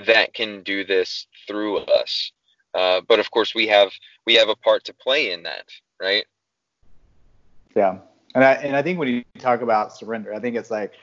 that 0.07 0.33
can 0.33 0.63
do 0.63 0.83
this 0.83 1.27
through 1.47 1.79
us. 1.79 2.31
Uh, 2.73 3.01
but 3.07 3.19
of 3.19 3.29
course, 3.29 3.53
we 3.53 3.67
have 3.67 3.91
we 4.25 4.33
have 4.35 4.49
a 4.49 4.55
part 4.55 4.83
to 4.85 4.93
play 4.93 5.31
in 5.31 5.43
that, 5.43 5.67
right? 6.01 6.25
Yeah, 7.75 7.99
and 8.33 8.43
I 8.43 8.53
and 8.53 8.75
I 8.75 8.81
think 8.81 8.97
when 8.97 9.07
you 9.07 9.23
talk 9.37 9.61
about 9.61 9.95
surrender, 9.95 10.33
I 10.33 10.39
think 10.39 10.55
it's 10.55 10.71
like 10.71 10.93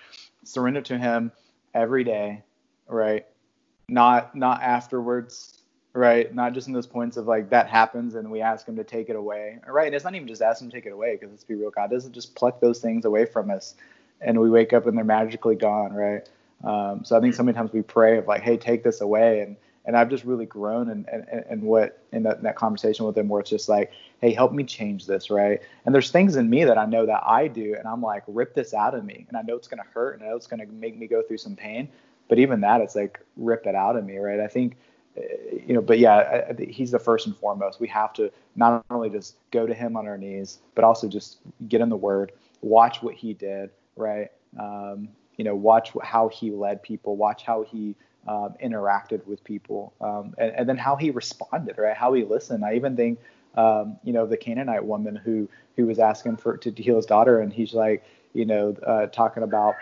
surrender 0.45 0.83
to 0.83 0.99
Him 0.99 1.31
every 1.73 2.03
day, 2.03 2.43
right? 2.89 3.27
Not 3.91 4.35
not 4.35 4.63
afterwards 4.63 5.57
right? 5.93 6.33
Not 6.33 6.53
just 6.53 6.69
in 6.69 6.73
those 6.73 6.87
points 6.87 7.17
of 7.17 7.27
like 7.27 7.51
that 7.51 7.69
happens 7.69 8.15
and 8.15 8.31
we 8.31 8.41
ask 8.41 8.67
him 8.67 8.77
to 8.77 8.85
take 8.85 9.09
it 9.09 9.17
away, 9.17 9.59
right? 9.67 9.87
And 9.87 9.95
it's 9.95 10.05
not 10.05 10.15
even 10.15 10.29
just 10.29 10.41
ask 10.41 10.63
him 10.63 10.71
to 10.71 10.77
take 10.77 10.87
it 10.87 10.93
away 10.93 11.15
because 11.17 11.31
let's 11.31 11.43
be 11.43 11.57
real, 11.57 11.71
God 11.71 11.91
doesn't 11.91 12.13
just 12.13 12.35
pluck 12.37 12.61
those 12.61 12.79
things 12.79 13.05
away 13.05 13.27
from 13.27 13.51
us 13.51 13.75
and 14.21 14.39
we 14.39 14.51
wake 14.51 14.73
up 14.73 14.87
and 14.87 14.97
they're 14.97 15.05
magically 15.05 15.57
gone, 15.57 15.93
right? 15.93 16.29
Um, 16.65 17.05
so 17.05 17.17
I 17.17 17.21
think 17.21 17.35
so 17.35 17.43
many 17.43 17.57
times 17.57 17.73
we 17.73 17.83
pray 17.83 18.19
of 18.19 18.27
like, 18.27 18.43
hey, 18.43 18.57
take 18.57 18.85
this 18.85 19.01
away, 19.01 19.41
and 19.41 19.57
and 19.87 19.97
I've 19.97 20.11
just 20.11 20.25
really 20.25 20.47
grown 20.47 20.91
and 20.91 21.09
and, 21.09 21.25
and 21.49 21.63
what 21.63 22.03
in 22.13 22.23
that, 22.25 22.39
in 22.39 22.43
that 22.43 22.57
conversation 22.57 23.07
with 23.07 23.17
him 23.17 23.29
where 23.29 23.41
it's 23.41 23.51
just 23.51 23.69
like, 23.69 23.93
hey, 24.21 24.33
help 24.33 24.53
me 24.53 24.65
change 24.65 25.07
this, 25.07 25.31
right? 25.31 25.61
And 25.87 25.95
there's 25.95 26.11
things 26.11 26.37
in 26.37 26.51
me 26.51 26.65
that 26.65 26.77
I 26.77 26.85
know 26.85 27.07
that 27.07 27.23
I 27.27 27.49
do, 27.49 27.75
and 27.79 27.89
I'm 27.89 28.03
like, 28.03 28.25
rip 28.27 28.55
this 28.55 28.75
out 28.75 28.95
of 28.95 29.05
me, 29.05 29.25
and 29.29 29.37
I 29.37 29.43
know 29.43 29.57
it's 29.57 29.69
gonna 29.69 29.87
hurt, 29.95 30.15
and 30.15 30.23
I 30.23 30.31
know 30.31 30.37
it's 30.37 30.47
gonna 30.47 30.67
make 30.67 30.99
me 30.99 31.07
go 31.07 31.23
through 31.23 31.39
some 31.39 31.57
pain, 31.57 31.89
but 32.31 32.39
even 32.39 32.61
that, 32.61 32.81
it's 32.81 32.95
like 32.95 33.21
rip 33.37 33.67
it 33.67 33.75
out 33.75 33.97
of 33.97 34.07
me, 34.07 34.17
right? 34.17 34.41
I 34.41 34.47
think 34.47 34.77
uh, 35.19 35.23
you 35.67 35.75
know, 35.75 35.83
but 35.83 35.99
yeah, 35.99 36.45
I, 36.49 36.63
he's 36.63 36.93
the 36.93 36.99
first 36.99 37.27
and 37.27 37.37
foremost. 37.37 37.81
We 37.81 37.89
have 37.89 38.13
to 38.15 38.31
not 38.55 38.85
only 38.89 39.11
just 39.11 39.35
go 39.51 39.67
to 39.67 39.75
him 39.75 39.97
on 39.97 40.07
our 40.07 40.17
knees, 40.17 40.61
but 40.77 40.85
also 40.85 41.09
just 41.09 41.39
get 41.69 41.81
in 41.81 41.89
the 41.89 41.97
Word, 41.97 42.33
watch 42.63 43.03
what 43.03 43.17
he 43.17 43.35
did, 43.35 43.71
right? 43.97 44.31
Um, 44.59 45.09
you 45.37 45.45
know, 45.45 45.57
watch 45.57 45.91
how 46.03 46.29
he 46.29 46.53
led 46.53 46.83
people, 46.83 47.17
watch 47.17 47.43
how 47.43 47.65
he 47.65 47.97
um, 48.29 48.55
interacted 48.63 49.27
with 49.27 49.43
people, 49.43 49.93
um, 50.01 50.33
and, 50.39 50.53
and, 50.55 50.69
then 50.69 50.77
how 50.77 50.95
he 50.95 51.11
responded, 51.11 51.79
right? 51.79 51.97
How 51.97 52.13
he 52.13 52.23
listened. 52.23 52.65
I 52.65 52.75
even 52.75 52.95
think, 52.95 53.19
um, 53.57 53.97
you 54.05 54.13
know, 54.13 54.27
the 54.27 54.37
Canaanite 54.37 54.85
woman 54.85 55.17
who 55.17 55.49
who 55.77 55.87
was 55.87 55.99
asking 55.99 56.37
for 56.37 56.57
to 56.59 56.71
heal 56.71 56.97
his 56.97 57.07
daughter, 57.07 57.41
and 57.41 57.53
he's 57.53 57.75
like, 57.75 58.05
you 58.35 58.45
know, 58.45 58.77
uh, 58.87 59.07
talking 59.07 59.43
about 59.43 59.75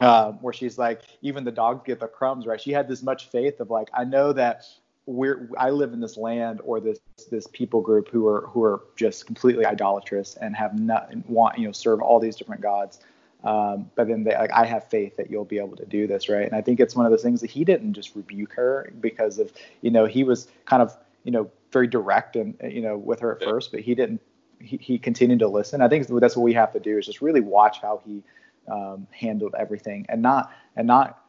uh, 0.00 0.32
where 0.32 0.52
she's 0.52 0.78
like, 0.78 1.02
even 1.20 1.44
the 1.44 1.52
dogs 1.52 1.82
get 1.84 2.00
the 2.00 2.06
crumbs, 2.06 2.46
right? 2.46 2.60
She 2.60 2.72
had 2.72 2.88
this 2.88 3.02
much 3.02 3.28
faith 3.28 3.60
of 3.60 3.70
like, 3.70 3.90
I 3.92 4.04
know 4.04 4.32
that 4.32 4.64
we're 5.06 5.48
I 5.58 5.70
live 5.70 5.92
in 5.92 6.00
this 6.00 6.16
land 6.16 6.60
or 6.64 6.80
this 6.80 7.00
this 7.30 7.46
people 7.48 7.80
group 7.80 8.08
who 8.08 8.26
are 8.28 8.46
who 8.48 8.62
are 8.62 8.82
just 8.96 9.26
completely 9.26 9.66
idolatrous 9.66 10.36
and 10.36 10.54
have 10.54 10.78
not 10.78 11.12
want 11.28 11.58
you 11.58 11.66
know 11.66 11.72
serve 11.72 12.00
all 12.00 12.20
these 12.20 12.36
different 12.36 12.60
gods. 12.60 13.00
Um, 13.42 13.90
but 13.96 14.06
then 14.06 14.22
they, 14.22 14.36
like 14.36 14.52
I 14.52 14.64
have 14.64 14.88
faith 14.88 15.16
that 15.16 15.28
you'll 15.28 15.44
be 15.44 15.58
able 15.58 15.76
to 15.76 15.84
do 15.84 16.06
this, 16.06 16.28
right? 16.28 16.46
And 16.46 16.54
I 16.54 16.60
think 16.60 16.78
it's 16.78 16.94
one 16.94 17.04
of 17.04 17.10
those 17.10 17.22
things 17.22 17.40
that 17.40 17.50
he 17.50 17.64
didn't 17.64 17.94
just 17.94 18.14
rebuke 18.14 18.52
her 18.52 18.92
because 19.00 19.38
of 19.38 19.52
you 19.80 19.90
know 19.90 20.04
he 20.06 20.22
was 20.22 20.46
kind 20.64 20.80
of 20.82 20.96
you 21.24 21.32
know 21.32 21.50
very 21.72 21.88
direct 21.88 22.36
and 22.36 22.54
you 22.62 22.80
know 22.80 22.96
with 22.96 23.18
her 23.20 23.34
at 23.34 23.42
yeah. 23.42 23.48
first, 23.48 23.72
but 23.72 23.80
he 23.80 23.94
didn't. 23.94 24.20
He, 24.60 24.76
he 24.76 24.96
continued 24.96 25.40
to 25.40 25.48
listen. 25.48 25.80
I 25.80 25.88
think 25.88 26.06
that's 26.06 26.36
what 26.36 26.44
we 26.44 26.52
have 26.52 26.72
to 26.74 26.78
do 26.78 26.96
is 26.96 27.06
just 27.06 27.20
really 27.20 27.40
watch 27.40 27.80
how 27.82 28.00
he 28.06 28.22
um, 28.68 29.06
handled 29.10 29.54
everything 29.58 30.06
and 30.08 30.22
not 30.22 30.52
and 30.76 30.86
not 30.86 31.22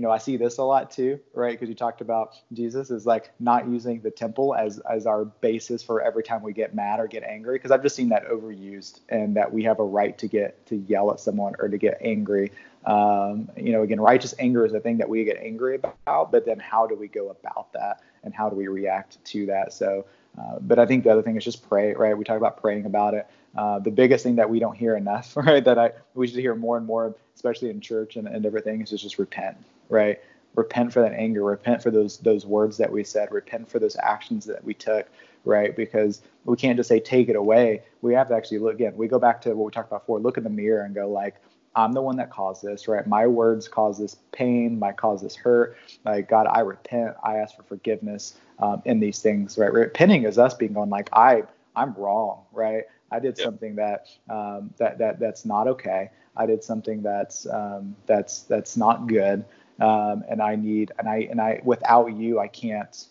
you 0.00 0.06
know, 0.06 0.10
I 0.10 0.16
see 0.16 0.38
this 0.38 0.56
a 0.56 0.62
lot 0.62 0.90
too, 0.90 1.20
right? 1.34 1.52
Because 1.52 1.68
you 1.68 1.74
talked 1.74 2.00
about 2.00 2.40
Jesus 2.54 2.90
is 2.90 3.04
like 3.04 3.32
not 3.38 3.68
using 3.68 4.00
the 4.00 4.10
temple 4.10 4.54
as 4.54 4.78
as 4.90 5.04
our 5.04 5.26
basis 5.26 5.82
for 5.82 6.00
every 6.00 6.22
time 6.22 6.42
we 6.42 6.54
get 6.54 6.74
mad 6.74 7.00
or 7.00 7.06
get 7.06 7.22
angry. 7.22 7.56
Because 7.56 7.70
I've 7.70 7.82
just 7.82 7.96
seen 7.96 8.08
that 8.08 8.26
overused, 8.26 9.00
and 9.10 9.36
that 9.36 9.52
we 9.52 9.62
have 9.64 9.78
a 9.78 9.84
right 9.84 10.16
to 10.16 10.26
get 10.26 10.64
to 10.68 10.76
yell 10.76 11.10
at 11.10 11.20
someone 11.20 11.54
or 11.58 11.68
to 11.68 11.76
get 11.76 11.98
angry. 12.00 12.50
Um, 12.86 13.50
you 13.58 13.72
know, 13.72 13.82
again, 13.82 14.00
righteous 14.00 14.34
anger 14.38 14.64
is 14.64 14.72
a 14.72 14.80
thing 14.80 14.96
that 14.96 15.08
we 15.10 15.22
get 15.24 15.36
angry 15.36 15.74
about, 15.74 16.32
but 16.32 16.46
then 16.46 16.58
how 16.58 16.86
do 16.86 16.94
we 16.94 17.06
go 17.06 17.28
about 17.28 17.70
that, 17.74 18.00
and 18.24 18.32
how 18.32 18.48
do 18.48 18.56
we 18.56 18.68
react 18.68 19.22
to 19.26 19.44
that? 19.46 19.74
So, 19.74 20.06
uh, 20.38 20.58
but 20.60 20.78
I 20.78 20.86
think 20.86 21.04
the 21.04 21.10
other 21.10 21.22
thing 21.22 21.36
is 21.36 21.44
just 21.44 21.68
pray, 21.68 21.92
right? 21.94 22.16
We 22.16 22.24
talk 22.24 22.36
about 22.36 22.60
praying 22.60 22.86
about 22.86 23.14
it. 23.14 23.26
Uh, 23.56 23.78
the 23.80 23.90
biggest 23.90 24.22
thing 24.22 24.36
that 24.36 24.48
we 24.48 24.60
don't 24.60 24.76
hear 24.76 24.96
enough, 24.96 25.36
right? 25.36 25.64
That 25.64 25.78
I 25.78 25.92
we 26.14 26.26
should 26.26 26.38
hear 26.38 26.54
more 26.54 26.76
and 26.76 26.86
more, 26.86 27.14
especially 27.34 27.70
in 27.70 27.80
church 27.80 28.16
and, 28.16 28.28
and 28.28 28.46
everything, 28.46 28.80
is 28.80 28.90
just 28.90 29.18
repent, 29.18 29.56
right? 29.88 30.20
Repent 30.54 30.92
for 30.92 31.00
that 31.00 31.12
anger, 31.12 31.44
repent 31.44 31.82
for 31.82 31.90
those 31.90 32.18
those 32.18 32.46
words 32.46 32.76
that 32.78 32.90
we 32.90 33.04
said, 33.04 33.30
repent 33.32 33.68
for 33.68 33.78
those 33.78 33.96
actions 34.02 34.44
that 34.46 34.62
we 34.62 34.74
took, 34.74 35.08
right? 35.44 35.74
Because 35.74 36.22
we 36.44 36.56
can't 36.56 36.76
just 36.76 36.88
say 36.88 37.00
take 37.00 37.28
it 37.28 37.36
away. 37.36 37.82
We 38.02 38.14
have 38.14 38.28
to 38.28 38.34
actually 38.34 38.58
look 38.58 38.74
again. 38.74 38.96
We 38.96 39.08
go 39.08 39.18
back 39.18 39.40
to 39.42 39.54
what 39.54 39.64
we 39.66 39.70
talked 39.72 39.88
about 39.88 40.02
before. 40.02 40.20
Look 40.20 40.38
in 40.38 40.44
the 40.44 40.50
mirror 40.50 40.84
and 40.84 40.94
go 40.94 41.08
like, 41.08 41.36
I'm 41.74 41.92
the 41.92 42.02
one 42.02 42.16
that 42.16 42.30
caused 42.30 42.62
this, 42.62 42.88
right? 42.88 43.06
My 43.06 43.26
words 43.26 43.68
caused 43.68 44.00
this 44.00 44.16
pain, 44.32 44.78
my 44.78 44.92
cause 44.92 45.22
this 45.22 45.36
hurt. 45.36 45.76
Like 46.04 46.28
God, 46.28 46.46
I 46.50 46.60
repent. 46.60 47.14
I 47.22 47.36
ask 47.36 47.56
for 47.56 47.62
forgiveness 47.62 48.34
um, 48.58 48.82
in 48.84 48.98
these 49.00 49.20
things, 49.20 49.56
right? 49.56 49.72
Repenting 49.72 50.24
is 50.24 50.38
us 50.38 50.54
being 50.54 50.72
going 50.72 50.90
like, 50.90 51.08
I 51.12 51.44
I'm 51.76 51.94
wrong, 51.94 52.44
right? 52.52 52.84
I 53.12 53.18
did 53.18 53.38
yep. 53.38 53.44
something 53.44 53.76
that 53.76 54.06
um, 54.28 54.72
that 54.78 54.98
that 54.98 55.20
that's 55.20 55.44
not 55.44 55.68
okay. 55.68 56.10
I 56.36 56.46
did 56.46 56.62
something 56.64 57.02
that's 57.02 57.46
um, 57.46 57.96
that's 58.06 58.42
that's 58.42 58.76
not 58.76 59.06
good, 59.06 59.44
um, 59.80 60.24
and 60.28 60.40
I 60.40 60.56
need 60.56 60.92
and 60.98 61.08
I 61.08 61.28
and 61.30 61.40
I 61.40 61.60
without 61.64 62.08
you 62.08 62.38
I 62.38 62.48
can't 62.48 63.06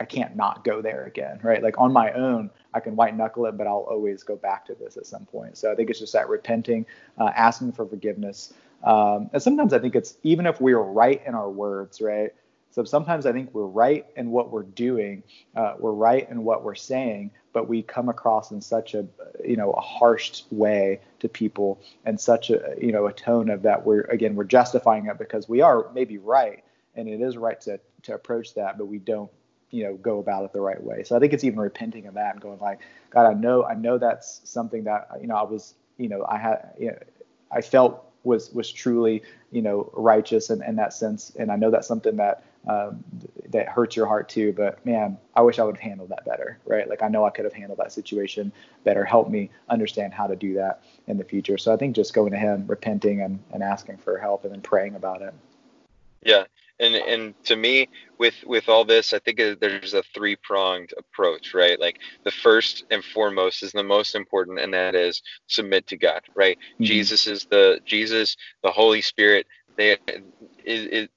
I 0.00 0.04
can't 0.04 0.36
not 0.36 0.64
go 0.64 0.80
there 0.80 1.04
again, 1.06 1.40
right? 1.42 1.62
Like 1.62 1.78
on 1.78 1.92
my 1.92 2.12
own, 2.12 2.50
I 2.72 2.80
can 2.80 2.94
white 2.94 3.16
knuckle 3.16 3.46
it, 3.46 3.56
but 3.56 3.66
I'll 3.66 3.86
always 3.90 4.22
go 4.22 4.36
back 4.36 4.64
to 4.66 4.74
this 4.74 4.96
at 4.96 5.06
some 5.06 5.26
point. 5.26 5.56
So 5.58 5.72
I 5.72 5.74
think 5.74 5.90
it's 5.90 5.98
just 5.98 6.12
that 6.12 6.28
repenting, 6.28 6.86
uh, 7.18 7.32
asking 7.34 7.72
for 7.72 7.86
forgiveness, 7.86 8.54
um, 8.84 9.28
and 9.32 9.42
sometimes 9.42 9.72
I 9.72 9.80
think 9.80 9.96
it's 9.96 10.16
even 10.22 10.46
if 10.46 10.60
we're 10.60 10.78
right 10.78 11.20
in 11.26 11.34
our 11.34 11.50
words, 11.50 12.00
right? 12.00 12.32
So 12.70 12.84
sometimes 12.84 13.26
I 13.26 13.32
think 13.32 13.52
we're 13.52 13.66
right 13.66 14.06
in 14.16 14.30
what 14.30 14.52
we're 14.52 14.62
doing, 14.62 15.24
uh, 15.56 15.74
we're 15.80 15.92
right 15.92 16.30
in 16.30 16.44
what 16.44 16.62
we're 16.62 16.76
saying, 16.76 17.32
but 17.52 17.68
we 17.68 17.82
come 17.82 18.08
across 18.08 18.52
in 18.52 18.60
such 18.60 18.94
a 18.94 19.04
you 19.44 19.56
know 19.56 19.72
a 19.72 19.80
harsh 19.80 20.42
way 20.50 21.00
to 21.18 21.28
people 21.28 21.80
and 22.04 22.20
such 22.20 22.50
a 22.50 22.74
you 22.80 22.92
know 22.92 23.06
a 23.06 23.12
tone 23.12 23.50
of 23.50 23.62
that 23.62 23.84
we're 23.84 24.02
again 24.02 24.36
we're 24.36 24.44
justifying 24.44 25.06
it 25.06 25.18
because 25.18 25.48
we 25.48 25.60
are 25.60 25.90
maybe 25.92 26.18
right 26.18 26.62
and 26.94 27.08
it 27.08 27.20
is 27.20 27.36
right 27.36 27.60
to 27.62 27.80
to 28.02 28.14
approach 28.14 28.54
that, 28.54 28.78
but 28.78 28.86
we 28.86 28.98
don't 28.98 29.30
you 29.70 29.84
know 29.84 29.94
go 29.94 30.18
about 30.18 30.44
it 30.44 30.52
the 30.52 30.60
right 30.60 30.82
way. 30.82 31.02
So 31.04 31.16
I 31.16 31.18
think 31.18 31.32
it's 31.32 31.44
even 31.44 31.60
repenting 31.60 32.06
of 32.06 32.14
that 32.14 32.34
and 32.34 32.40
going 32.40 32.58
like, 32.60 32.80
God, 33.10 33.26
I 33.26 33.34
know 33.34 33.64
I 33.64 33.74
know 33.74 33.98
that's 33.98 34.40
something 34.44 34.84
that 34.84 35.08
you 35.20 35.26
know 35.26 35.36
I 35.36 35.42
was 35.42 35.74
you 35.96 36.08
know 36.08 36.24
I 36.28 36.38
had 36.38 36.70
you 36.78 36.88
know, 36.88 36.98
I 37.50 37.60
felt 37.60 38.04
was 38.24 38.52
was 38.52 38.70
truly 38.70 39.22
you 39.50 39.62
know 39.62 39.90
righteous 39.94 40.50
in, 40.50 40.62
in 40.62 40.76
that 40.76 40.92
sense, 40.92 41.32
and 41.38 41.50
I 41.50 41.56
know 41.56 41.70
that's 41.70 41.88
something 41.88 42.16
that 42.16 42.44
um, 42.66 43.02
that 43.50 43.68
hurts 43.68 43.96
your 43.96 44.06
heart 44.06 44.28
too. 44.28 44.52
But 44.52 44.84
man, 44.84 45.18
I 45.34 45.42
wish 45.42 45.58
I 45.58 45.64
would 45.64 45.76
have 45.76 45.82
handled 45.82 46.10
that 46.10 46.24
better, 46.24 46.58
right? 46.66 46.88
Like 46.88 47.02
I 47.02 47.08
know 47.08 47.24
I 47.24 47.30
could 47.30 47.44
have 47.44 47.54
handled 47.54 47.78
that 47.78 47.92
situation 47.92 48.52
better. 48.84 49.04
Help 49.04 49.30
me 49.30 49.50
understand 49.68 50.12
how 50.12 50.26
to 50.26 50.36
do 50.36 50.54
that 50.54 50.82
in 51.06 51.16
the 51.16 51.24
future. 51.24 51.58
So 51.58 51.72
I 51.72 51.76
think 51.76 51.96
just 51.96 52.14
going 52.14 52.32
to 52.32 52.38
Him, 52.38 52.66
repenting, 52.66 53.22
and, 53.22 53.38
and 53.52 53.62
asking 53.62 53.98
for 53.98 54.18
help, 54.18 54.44
and 54.44 54.52
then 54.52 54.60
praying 54.60 54.96
about 54.96 55.22
it. 55.22 55.32
Yeah, 56.22 56.44
and 56.80 56.94
and 56.94 57.34
to 57.44 57.56
me, 57.56 57.88
with 58.18 58.34
with 58.46 58.68
all 58.68 58.84
this, 58.84 59.12
I 59.12 59.18
think 59.18 59.38
there's 59.60 59.94
a 59.94 60.02
three 60.14 60.36
pronged 60.36 60.92
approach, 60.96 61.54
right? 61.54 61.78
Like 61.78 61.98
the 62.24 62.30
first 62.30 62.84
and 62.90 63.04
foremost 63.04 63.62
is 63.62 63.72
the 63.72 63.82
most 63.82 64.14
important, 64.14 64.60
and 64.60 64.72
that 64.74 64.94
is 64.94 65.22
submit 65.46 65.86
to 65.88 65.96
God, 65.96 66.20
right? 66.34 66.58
Mm-hmm. 66.74 66.84
Jesus 66.84 67.26
is 67.26 67.46
the 67.50 67.80
Jesus, 67.84 68.36
the 68.62 68.70
Holy 68.70 69.02
Spirit. 69.02 69.46
They 69.76 69.96
is, 70.64 71.08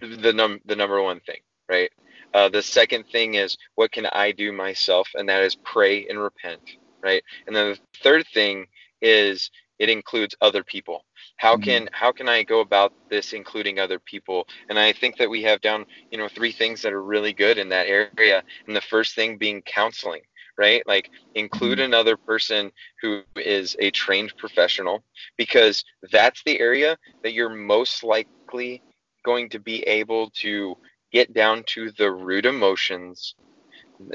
is 0.00 0.18
the 0.20 0.32
num 0.32 0.60
the 0.66 0.76
number 0.76 1.02
one 1.02 1.20
thing, 1.20 1.40
right? 1.68 1.90
Uh, 2.34 2.48
the 2.48 2.62
second 2.62 3.04
thing 3.10 3.34
is 3.34 3.56
what 3.74 3.92
can 3.92 4.06
I 4.06 4.32
do 4.32 4.52
myself, 4.52 5.08
and 5.14 5.28
that 5.28 5.42
is 5.42 5.56
pray 5.56 6.06
and 6.08 6.18
repent, 6.18 6.60
right? 7.02 7.22
And 7.46 7.56
then 7.56 7.70
the 7.70 7.78
third 8.02 8.26
thing 8.32 8.66
is 9.00 9.50
it 9.78 9.88
includes 9.88 10.34
other 10.40 10.64
people. 10.64 11.04
How 11.36 11.54
mm-hmm. 11.54 11.62
can 11.62 11.88
how 11.92 12.12
can 12.12 12.28
I 12.28 12.42
go 12.42 12.60
about 12.60 12.92
this 13.08 13.32
including 13.32 13.78
other 13.78 13.98
people? 13.98 14.46
And 14.68 14.78
I 14.78 14.92
think 14.92 15.16
that 15.18 15.30
we 15.30 15.42
have 15.42 15.60
down 15.60 15.86
you 16.10 16.18
know 16.18 16.28
three 16.28 16.52
things 16.52 16.82
that 16.82 16.92
are 16.92 17.02
really 17.02 17.32
good 17.32 17.58
in 17.58 17.68
that 17.70 17.86
area. 17.86 18.42
And 18.66 18.76
the 18.76 18.80
first 18.80 19.14
thing 19.14 19.38
being 19.38 19.62
counseling, 19.62 20.22
right? 20.56 20.82
Like 20.86 21.10
include 21.34 21.78
mm-hmm. 21.78 21.86
another 21.86 22.16
person 22.16 22.70
who 23.00 23.22
is 23.36 23.76
a 23.78 23.90
trained 23.90 24.32
professional 24.36 25.02
because 25.36 25.84
that's 26.10 26.42
the 26.44 26.60
area 26.60 26.96
that 27.22 27.32
you're 27.32 27.54
most 27.54 28.02
likely 28.02 28.82
going 29.24 29.48
to 29.50 29.58
be 29.58 29.82
able 29.82 30.30
to 30.30 30.76
get 31.12 31.32
down 31.32 31.62
to 31.66 31.90
the 31.92 32.10
root 32.10 32.46
emotions 32.46 33.34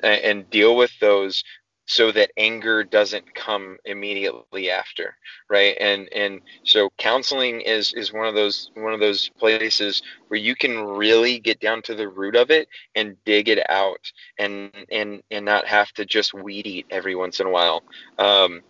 and 0.04 0.50
deal 0.50 0.76
with 0.76 0.92
those 1.00 1.44
so 1.86 2.12
that 2.12 2.32
anger 2.38 2.84
doesn't 2.84 3.34
come 3.36 3.78
immediately 3.86 4.70
after 4.70 5.16
right? 5.50 5.78
And 5.80 6.12
and 6.14 6.42
so 6.64 6.92
counseling 6.98 7.62
is 7.62 7.94
is 7.94 8.12
one 8.12 8.28
of 8.28 8.34
those 8.34 8.72
one 8.74 8.94
of 8.94 9.00
those 9.00 9.30
places 9.38 10.02
where 10.28 10.40
you 10.40 10.56
can 10.56 10.84
really 10.84 11.40
get 11.40 11.60
down 11.60 11.82
to 11.84 11.96
the 11.96 12.10
root 12.10 12.36
of 12.36 12.50
it 12.50 12.68
and 12.96 13.16
dig 13.24 13.50
it 13.50 13.64
out 13.70 14.12
and 14.40 14.72
and 14.92 15.22
and 15.30 15.46
not 15.46 15.68
have 15.68 15.92
to 15.94 16.06
just 16.06 16.34
weed 16.34 16.66
eat 16.66 16.86
every 16.90 17.16
once 17.16 17.40
in 17.40 17.48
a 17.48 17.52
while. 17.52 17.84
Um 18.18 18.62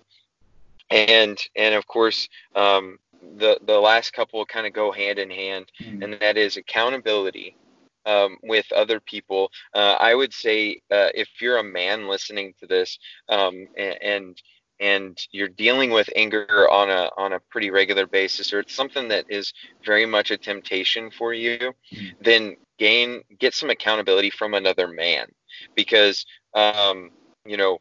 and 0.90 1.40
and 1.56 1.74
of 1.76 1.88
course 1.88 2.28
um 2.56 2.98
the 3.38 3.58
the 3.66 3.80
last 3.80 4.12
couple 4.12 4.46
kind 4.46 4.68
of 4.68 4.74
go 4.74 4.92
hand 4.92 5.18
in 5.18 5.30
hand, 5.30 5.72
mm-hmm. 5.82 6.04
and 6.04 6.14
that 6.20 6.38
is 6.38 6.58
accountability 6.58 7.56
um, 8.06 8.38
with 8.44 8.72
other 8.72 9.00
people. 9.00 9.52
Uh, 9.74 9.96
I 10.00 10.16
would 10.16 10.34
say 10.34 10.82
uh, 10.92 11.10
if 11.14 11.30
you're 11.42 11.58
a 11.58 11.64
man 11.64 12.08
listening 12.08 12.54
to 12.60 12.68
this, 12.68 12.98
um, 13.30 13.68
and, 13.78 14.42
and 14.80 15.28
you're 15.32 15.48
dealing 15.48 15.92
with 15.92 16.10
anger 16.16 16.70
on 16.70 16.90
a 16.90 17.10
on 17.18 17.34
a 17.34 17.40
pretty 17.40 17.70
regular 17.70 18.06
basis 18.06 18.52
or 18.52 18.60
it's 18.60 18.74
something 18.74 19.08
that 19.08 19.26
is 19.30 19.54
very 19.86 20.06
much 20.06 20.32
a 20.32 20.38
temptation 20.38 21.12
for 21.12 21.34
you 21.34 21.58
mm-hmm. 21.58 22.08
then 22.22 22.56
gain 22.80 23.22
get 23.40 23.54
some 23.54 23.70
accountability 23.70 24.30
from 24.30 24.54
another 24.54 24.88
man 24.88 25.28
because 25.76 26.26
um, 26.56 27.12
you 27.46 27.56
know 27.56 27.80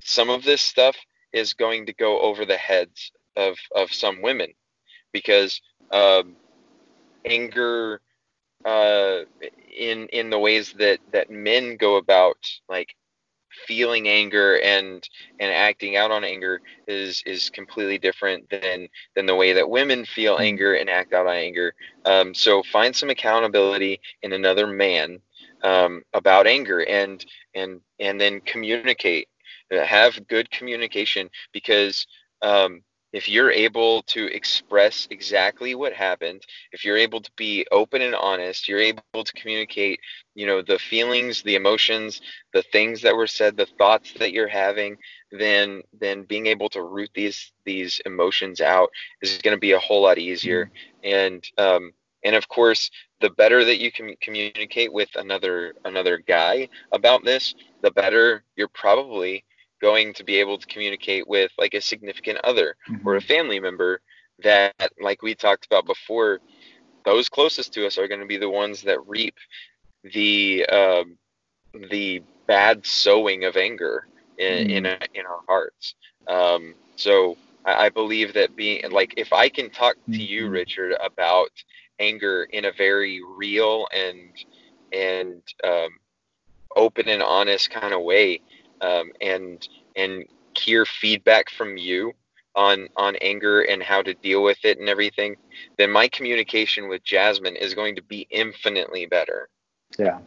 some 0.00 0.28
of 0.28 0.42
this 0.42 0.60
stuff 0.60 0.96
is 1.32 1.54
going 1.54 1.86
to 1.86 1.92
go 1.94 2.20
over 2.20 2.44
the 2.44 2.56
heads 2.56 3.12
of 3.36 3.56
of 3.74 3.92
some 3.92 4.20
women 4.20 4.52
because 5.12 5.60
um, 5.92 6.36
anger 7.24 8.00
uh, 8.64 9.20
in 9.76 10.06
in 10.08 10.30
the 10.30 10.38
ways 10.38 10.72
that 10.78 10.98
that 11.12 11.30
men 11.30 11.76
go 11.76 11.96
about 11.96 12.38
like 12.68 12.94
feeling 13.66 14.08
anger 14.08 14.60
and 14.60 15.08
and 15.40 15.50
acting 15.52 15.96
out 15.96 16.10
on 16.10 16.24
anger 16.24 16.60
is 16.86 17.22
is 17.26 17.50
completely 17.50 17.98
different 17.98 18.48
than 18.50 18.88
than 19.14 19.26
the 19.26 19.34
way 19.34 19.52
that 19.52 19.68
women 19.68 20.04
feel 20.04 20.34
mm-hmm. 20.34 20.44
anger 20.44 20.74
and 20.74 20.90
act 20.90 21.12
out 21.12 21.26
on 21.26 21.34
anger. 21.34 21.74
Um, 22.04 22.34
so 22.34 22.62
find 22.62 22.94
some 22.94 23.10
accountability 23.10 24.00
in 24.22 24.32
another 24.32 24.66
man 24.66 25.20
um, 25.62 26.02
about 26.14 26.46
anger 26.46 26.80
and 26.80 27.24
and 27.54 27.80
and 27.98 28.20
then 28.20 28.40
communicate. 28.40 29.28
Have 29.70 30.26
good 30.28 30.50
communication 30.50 31.28
because 31.52 32.06
um, 32.40 32.82
if 33.18 33.28
you're 33.28 33.50
able 33.50 34.00
to 34.04 34.32
express 34.32 35.08
exactly 35.10 35.74
what 35.74 35.92
happened 35.92 36.40
if 36.70 36.84
you're 36.84 36.96
able 36.96 37.20
to 37.20 37.32
be 37.36 37.66
open 37.72 38.00
and 38.00 38.14
honest 38.14 38.68
you're 38.68 38.78
able 38.78 39.24
to 39.24 39.32
communicate 39.32 39.98
you 40.36 40.46
know 40.46 40.62
the 40.62 40.78
feelings 40.78 41.42
the 41.42 41.56
emotions 41.56 42.20
the 42.52 42.62
things 42.70 43.02
that 43.02 43.16
were 43.16 43.26
said 43.26 43.56
the 43.56 43.66
thoughts 43.76 44.12
that 44.20 44.30
you're 44.30 44.46
having 44.46 44.96
then 45.32 45.82
then 46.00 46.22
being 46.22 46.46
able 46.46 46.68
to 46.68 46.84
root 46.84 47.10
these 47.12 47.52
these 47.64 48.00
emotions 48.06 48.60
out 48.60 48.88
is 49.20 49.38
going 49.38 49.56
to 49.56 49.60
be 49.60 49.72
a 49.72 49.78
whole 49.80 50.02
lot 50.02 50.18
easier 50.18 50.66
mm-hmm. 50.66 51.18
and 51.18 51.44
um 51.58 51.92
and 52.22 52.36
of 52.36 52.46
course 52.46 52.88
the 53.20 53.30
better 53.30 53.64
that 53.64 53.80
you 53.80 53.90
can 53.90 54.14
communicate 54.20 54.92
with 54.92 55.08
another 55.16 55.74
another 55.84 56.18
guy 56.18 56.68
about 56.92 57.24
this 57.24 57.56
the 57.82 57.90
better 57.90 58.44
you're 58.54 58.68
probably 58.68 59.42
going 59.80 60.12
to 60.14 60.24
be 60.24 60.36
able 60.36 60.58
to 60.58 60.66
communicate 60.66 61.26
with 61.26 61.50
like 61.58 61.74
a 61.74 61.80
significant 61.80 62.38
other 62.44 62.76
mm-hmm. 62.88 63.06
or 63.06 63.16
a 63.16 63.20
family 63.20 63.60
member 63.60 64.00
that 64.42 64.74
like 65.00 65.22
we 65.22 65.34
talked 65.34 65.66
about 65.66 65.86
before 65.86 66.40
those 67.04 67.28
closest 67.28 67.72
to 67.72 67.86
us 67.86 67.98
are 67.98 68.08
going 68.08 68.20
to 68.20 68.26
be 68.26 68.36
the 68.36 68.48
ones 68.48 68.82
that 68.82 69.06
reap 69.06 69.34
the 70.12 70.66
uh, 70.70 71.04
the 71.90 72.22
bad 72.46 72.84
sowing 72.84 73.44
of 73.44 73.56
anger 73.56 74.06
in 74.38 74.66
mm-hmm. 74.66 74.70
in, 74.70 74.86
a, 74.86 74.98
in, 75.14 75.26
our 75.26 75.40
hearts 75.46 75.94
um, 76.28 76.74
so 76.96 77.36
I, 77.64 77.86
I, 77.86 77.88
believe 77.88 78.32
that 78.34 78.56
being 78.56 78.90
like 78.90 79.14
if 79.16 79.32
i 79.32 79.48
can 79.48 79.70
talk 79.70 79.96
to 80.06 80.12
mm-hmm. 80.12 80.20
you 80.20 80.48
richard 80.48 80.94
about 81.04 81.50
anger 81.98 82.44
in 82.50 82.66
a 82.66 82.72
very 82.72 83.20
real 83.36 83.86
and 83.94 84.30
and 84.92 85.42
um, 85.64 85.90
open 86.76 87.08
and 87.08 87.22
honest 87.22 87.70
kind 87.70 87.92
of 87.92 88.02
way 88.02 88.40
um, 88.80 89.12
and 89.20 89.68
and 89.96 90.24
hear 90.56 90.84
feedback 90.84 91.50
from 91.50 91.76
you 91.76 92.12
on 92.54 92.88
on 92.96 93.16
anger 93.16 93.62
and 93.62 93.82
how 93.82 94.02
to 94.02 94.14
deal 94.14 94.42
with 94.42 94.58
it 94.64 94.78
and 94.78 94.88
everything, 94.88 95.36
then 95.76 95.90
my 95.90 96.08
communication 96.08 96.88
with 96.88 97.04
Jasmine 97.04 97.56
is 97.56 97.74
going 97.74 97.94
to 97.96 98.02
be 98.02 98.26
infinitely 98.30 99.06
better. 99.06 99.48
Yeah. 99.98 100.18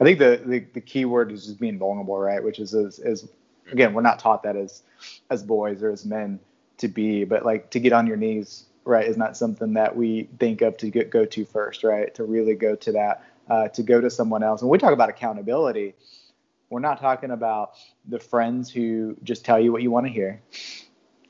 I 0.00 0.04
think 0.04 0.18
the, 0.18 0.40
the, 0.44 0.60
the 0.74 0.80
key 0.80 1.04
word 1.04 1.32
is 1.32 1.46
just 1.46 1.58
being 1.58 1.78
vulnerable, 1.78 2.18
right? 2.18 2.42
Which 2.42 2.60
is, 2.60 2.72
is, 2.72 3.00
is 3.00 3.28
again, 3.72 3.94
we're 3.94 4.02
not 4.02 4.18
taught 4.18 4.42
that 4.44 4.56
as 4.56 4.82
as 5.30 5.42
boys 5.42 5.82
or 5.82 5.90
as 5.90 6.04
men 6.04 6.38
to 6.78 6.88
be, 6.88 7.24
but 7.24 7.44
like 7.44 7.70
to 7.70 7.80
get 7.80 7.92
on 7.92 8.06
your 8.06 8.16
knees, 8.16 8.64
right, 8.84 9.06
is 9.06 9.16
not 9.16 9.36
something 9.36 9.74
that 9.74 9.94
we 9.96 10.28
think 10.38 10.62
of 10.62 10.76
to 10.78 10.90
get, 10.90 11.10
go 11.10 11.24
to 11.24 11.44
first, 11.44 11.84
right? 11.84 12.14
To 12.14 12.24
really 12.24 12.54
go 12.54 12.76
to 12.76 12.92
that, 12.92 13.24
uh, 13.50 13.68
to 13.68 13.82
go 13.82 14.00
to 14.00 14.10
someone 14.10 14.42
else. 14.42 14.62
And 14.62 14.70
we 14.70 14.78
talk 14.78 14.92
about 14.92 15.08
accountability, 15.08 15.94
we're 16.70 16.80
not 16.80 17.00
talking 17.00 17.30
about 17.30 17.72
the 18.06 18.18
friends 18.18 18.70
who 18.70 19.16
just 19.22 19.44
tell 19.44 19.58
you 19.58 19.72
what 19.72 19.82
you 19.82 19.90
want 19.90 20.06
to 20.06 20.12
hear, 20.12 20.42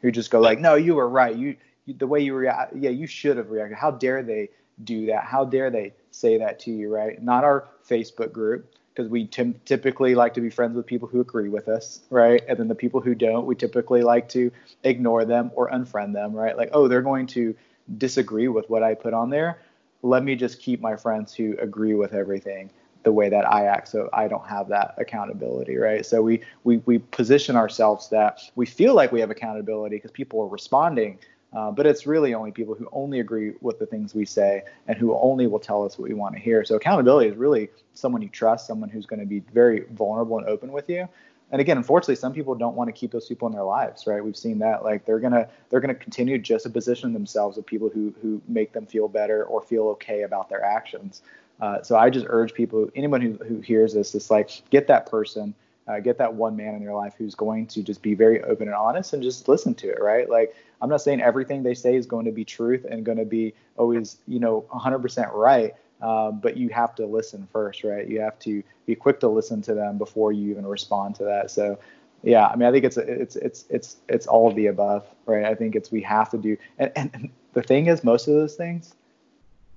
who 0.01 0.11
just 0.11 0.31
go 0.31 0.41
like, 0.41 0.61
"No, 0.61 0.75
you 0.75 0.95
were 0.95 1.09
right. 1.09 1.35
You, 1.35 1.57
you 1.85 1.95
the 1.95 2.07
way 2.07 2.21
you 2.21 2.35
react, 2.35 2.75
yeah, 2.77 2.91
you 2.91 3.07
should 3.07 3.37
have 3.37 3.51
reacted. 3.51 3.79
How 3.79 3.91
dare 3.91 4.23
they 4.23 4.51
do 4.85 5.07
that? 5.07 5.25
How 5.25 5.45
dare 5.45 5.71
they 5.71 5.93
say 6.11 6.39
that 6.39 6.59
to 6.61 6.71
you, 6.71 6.93
right? 6.93 7.23
Not 7.23 7.45
our 7.45 7.69
Facebook 7.89 8.33
group 8.33 8.73
because 8.99 9.09
we 9.09 9.27
t- 9.27 9.55
typically 9.65 10.17
like 10.17 10.35
to 10.35 10.41
be 10.41 10.51
friends 10.51 10.75
with 10.75 10.85
people 10.85 11.07
who 11.07 11.21
agree 11.21 11.49
with 11.49 11.69
us, 11.69 12.01
right? 12.11 12.43
And 12.49 12.59
then 12.59 12.67
the 12.67 12.75
people 12.75 13.01
who 13.01 13.15
don't, 13.15 13.47
we 13.47 13.55
typically 13.55 14.03
like 14.03 14.29
to 14.31 14.51
ignore 14.83 15.25
them 15.25 15.53
or 15.55 15.71
unfriend 15.71 16.15
them, 16.15 16.33
right? 16.33 16.57
Like, 16.57 16.71
oh, 16.73 16.89
they're 16.89 17.03
going 17.03 17.29
to 17.29 17.55
disagree 17.97 18.49
with 18.49 18.69
what 18.69 18.83
I 18.83 18.95
put 18.95 19.15
on 19.15 19.31
there. 19.31 19.61
Let 20.03 20.25
me 20.25 20.35
just 20.35 20.61
keep 20.61 20.81
my 20.81 20.97
friends 20.97 21.33
who 21.33 21.57
agree 21.59 21.95
with 21.95 22.13
everything 22.13 22.71
the 23.05 23.13
way 23.13 23.29
that 23.29 23.51
I 23.51 23.67
act 23.67 23.89
so 23.89 24.09
I 24.13 24.29
don't 24.29 24.47
have 24.47 24.69
that 24.69 24.95
accountability, 24.99 25.77
right? 25.77 26.05
So 26.05 26.23
we 26.23 26.43
we 26.65 26.79
we 26.79 26.99
position 26.99 27.57
ourselves 27.57 28.09
that 28.11 28.41
we 28.57 28.67
feel 28.67 28.95
like 28.95 29.13
we 29.13 29.21
have 29.21 29.31
accountability 29.31 29.97
because 29.97 30.11
people 30.11 30.41
are 30.43 30.49
responding, 30.49 31.19
uh, 31.53 31.71
but 31.71 31.87
it's 31.87 32.07
really 32.07 32.35
only 32.35 32.51
people 32.51 32.75
who 32.75 32.89
only 32.93 33.21
agree 33.21 33.55
with 33.61 33.79
the 33.79 33.87
things 33.87 34.15
we 34.15 34.25
say 34.25 34.63
and 34.87 34.99
who 34.99 35.17
only 35.17 35.47
will 35.47 35.61
tell 35.61 35.85
us 35.85 35.99
what 35.99 36.09
we 36.09 36.15
want 36.15 36.35
to 36.35 36.41
hear. 36.41 36.65
So 36.65 36.75
accountability 36.77 37.31
is 37.31 37.37
really 37.37 37.71
someone 37.95 38.21
you 38.21 38.29
trust, 38.29 38.67
someone 38.67 38.89
who's 38.89 39.07
going 39.07 39.21
to 39.21 39.27
be 39.27 39.41
very 39.53 39.85
vulnerable 39.93 40.39
and 40.39 40.47
open 40.47 40.73
with 40.73 40.89
you. 40.91 41.09
And 41.51 41.61
again, 41.63 41.79
unfortunately, 41.79 42.17
some 42.17 42.35
people 42.35 42.55
don't 42.55 42.77
want 42.77 42.89
to 42.89 42.93
keep 42.93 43.11
those 43.11 43.27
people 43.27 43.49
in 43.49 43.55
their 43.55 43.65
lives, 43.65 44.07
right? 44.07 44.23
We've 44.23 44.37
seen 44.37 44.59
that. 44.59 44.85
Like 44.85 45.07
they're 45.07 45.19
gonna 45.19 45.49
they're 45.71 45.81
gonna 45.81 45.95
continue 45.95 46.37
just 46.39 46.65
to 46.65 46.71
position 46.71 47.15
themselves 47.15 47.57
with 47.57 47.65
people 47.65 47.89
who 47.89 48.15
who 48.21 48.43
make 48.49 48.73
them 48.73 48.85
feel 48.85 49.09
better 49.09 49.45
or 49.45 49.63
feel 49.63 49.85
okay 49.89 50.23
about 50.23 50.51
their 50.51 50.63
actions. 50.63 51.23
Uh, 51.61 51.83
so 51.83 51.97
I 51.97 52.11
just 52.11 52.27
urge 52.29 52.55
people, 52.55 52.89
anyone 52.95 53.21
who, 53.21 53.33
who 53.45 53.61
hears 53.61 53.95
this, 53.95 54.13
just 54.13 54.31
like 54.31 54.63
get 54.71 54.87
that 54.89 55.11
person, 55.11 55.55
uh, 55.89 56.01
get 56.01 56.19
that 56.19 56.35
one 56.35 56.57
man 56.57 56.75
in 56.75 56.83
your 56.83 56.95
life 56.95 57.15
who's 57.19 57.35
going 57.35 57.67
to 57.67 57.83
just 57.83 58.03
be 58.03 58.15
very 58.15 58.43
open 58.45 58.69
and 58.69 58.77
honest 58.77 59.13
and 59.13 59.23
just 59.23 59.49
listen 59.49 59.75
to 59.75 59.89
it, 59.89 60.01
right? 60.01 60.29
Like 60.29 60.55
I'm 60.81 60.89
not 60.89 61.01
saying 61.01 61.21
everything 61.21 61.63
they 61.63 61.75
say 61.75 61.97
is 61.97 62.07
going 62.07 62.27
to 62.27 62.33
be 62.33 62.45
truth 62.45 62.85
and 62.89 63.05
going 63.05 63.19
to 63.19 63.25
be 63.25 63.55
always, 63.77 64.19
you 64.27 64.39
know, 64.39 64.65
100% 64.71 65.33
right. 65.33 65.75
Um, 66.01 66.39
but 66.39 66.57
you 66.57 66.69
have 66.69 66.95
to 66.97 67.07
listen 67.07 67.49
first, 67.53 67.83
right? 67.83 68.07
You 68.07 68.21
have 68.21 68.39
to 68.41 68.63
be 68.87 68.95
quick 68.95 69.19
to 69.21 69.29
listen 69.29 69.61
to 69.63 69.75
them 69.75 69.99
before 69.99 70.33
you 70.33 70.51
even 70.51 70.65
respond 70.65 71.17
to 71.17 71.25
that. 71.25 71.51
So, 71.51 71.79
yeah, 72.23 72.47
I 72.47 72.55
mean, 72.55 72.69
I 72.69 72.73
think 72.73 72.85
it's 72.85 72.97
it's 72.97 73.35
it's 73.35 73.65
it's 73.69 73.97
it's 74.09 74.27
all 74.27 74.49
of 74.49 74.55
the 74.55 74.67
above, 74.67 75.07
right? 75.27 75.45
I 75.45 75.55
think 75.57 75.75
it's 75.75 75.91
we 75.91 76.01
have 76.03 76.31
to 76.31 76.39
do, 76.39 76.57
and, 76.79 76.93
and 76.95 77.31
the 77.53 77.63
thing 77.63 77.87
is, 77.87 78.05
most 78.05 78.29
of 78.29 78.35
those 78.35 78.55
things 78.55 78.95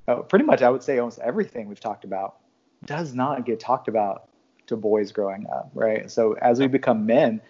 uh, 0.08 0.16
pretty 0.18 0.46
much 0.46 0.62
I 0.62 0.70
would 0.70 0.84
say 0.84 0.98
almost 1.00 1.20
everything 1.20 1.68
we've 1.68 1.80
talked 1.80 2.04
about 2.04 2.38
does 2.86 3.14
not 3.14 3.46
get 3.46 3.60
talked 3.60 3.88
about 3.88 4.28
to 4.68 4.76
boys 4.76 5.12
growing 5.12 5.48
up, 5.48 5.72
right? 5.74 6.10
So 6.10 6.34
as 6.34 6.60
we 6.60 6.68
become 6.68 7.06
men, 7.06 7.42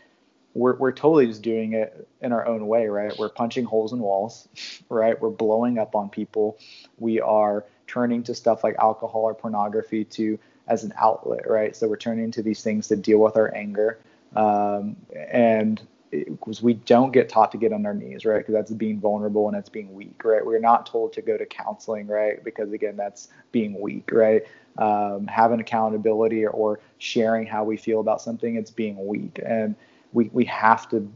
we're 0.54 0.76
we're 0.76 0.92
totally 0.92 1.28
just 1.28 1.42
doing 1.42 1.74
it 1.74 2.08
in 2.22 2.32
our 2.32 2.46
own 2.46 2.68
way, 2.68 2.88
right? 2.88 3.18
We're 3.18 3.30
punching 3.30 3.66
holes 3.66 3.94
in 3.94 4.00
walls, 4.00 4.48
right? 4.90 5.20
We're 5.20 5.30
blowing 5.30 5.78
up 5.78 5.96
on 5.96 6.10
people. 6.10 6.58
We 6.98 7.22
are 7.22 7.66
turning 7.88 8.24
to 8.24 8.36
stuff 8.36 8.64
like 8.64 8.76
alcohol 8.80 9.22
or 9.22 9.34
pornography 9.34 10.06
to 10.06 10.40
as 10.68 10.84
an 10.84 10.94
outlet, 10.98 11.50
right? 11.50 11.76
So 11.76 11.88
we're 11.88 11.98
turning 11.98 12.32
to 12.32 12.42
these 12.42 12.64
things 12.64 12.88
to 12.88 12.96
deal 12.96 13.20
with 13.20 13.36
our 13.36 13.54
anger. 13.56 14.00
Um, 14.36 14.96
and 15.16 15.82
because 16.12 16.62
we 16.62 16.74
don't 16.74 17.12
get 17.12 17.30
taught 17.30 17.52
to 17.54 17.58
get 17.58 17.72
on 17.72 17.86
our 17.86 17.94
knees, 17.94 18.26
right? 18.26 18.40
Because 18.40 18.54
that's 18.54 18.72
being 18.72 19.00
vulnerable 19.00 19.48
and 19.48 19.56
that's 19.56 19.70
being 19.70 19.94
weak, 19.94 20.24
right? 20.24 20.46
We're 20.46 20.60
not 20.60 20.86
told 20.86 21.14
to 21.14 21.22
go 21.22 21.38
to 21.38 21.46
counseling, 21.46 22.08
right? 22.08 22.44
Because 22.44 22.72
again, 22.74 22.98
that's 22.98 23.30
being 23.52 23.80
weak, 23.80 24.10
right? 24.12 24.44
Um, 24.78 25.28
having 25.28 25.60
accountability 25.60 26.46
or, 26.46 26.50
or 26.50 26.80
sharing 26.98 27.48
how 27.48 27.64
we 27.64 27.78
feel 27.78 28.02
about 28.02 28.22
something, 28.22 28.56
it's 28.56 28.72
being 28.72 29.08
weak, 29.08 29.40
and 29.46 29.76
we 30.14 30.30
we 30.34 30.46
have 30.46 30.90
to 30.90 31.10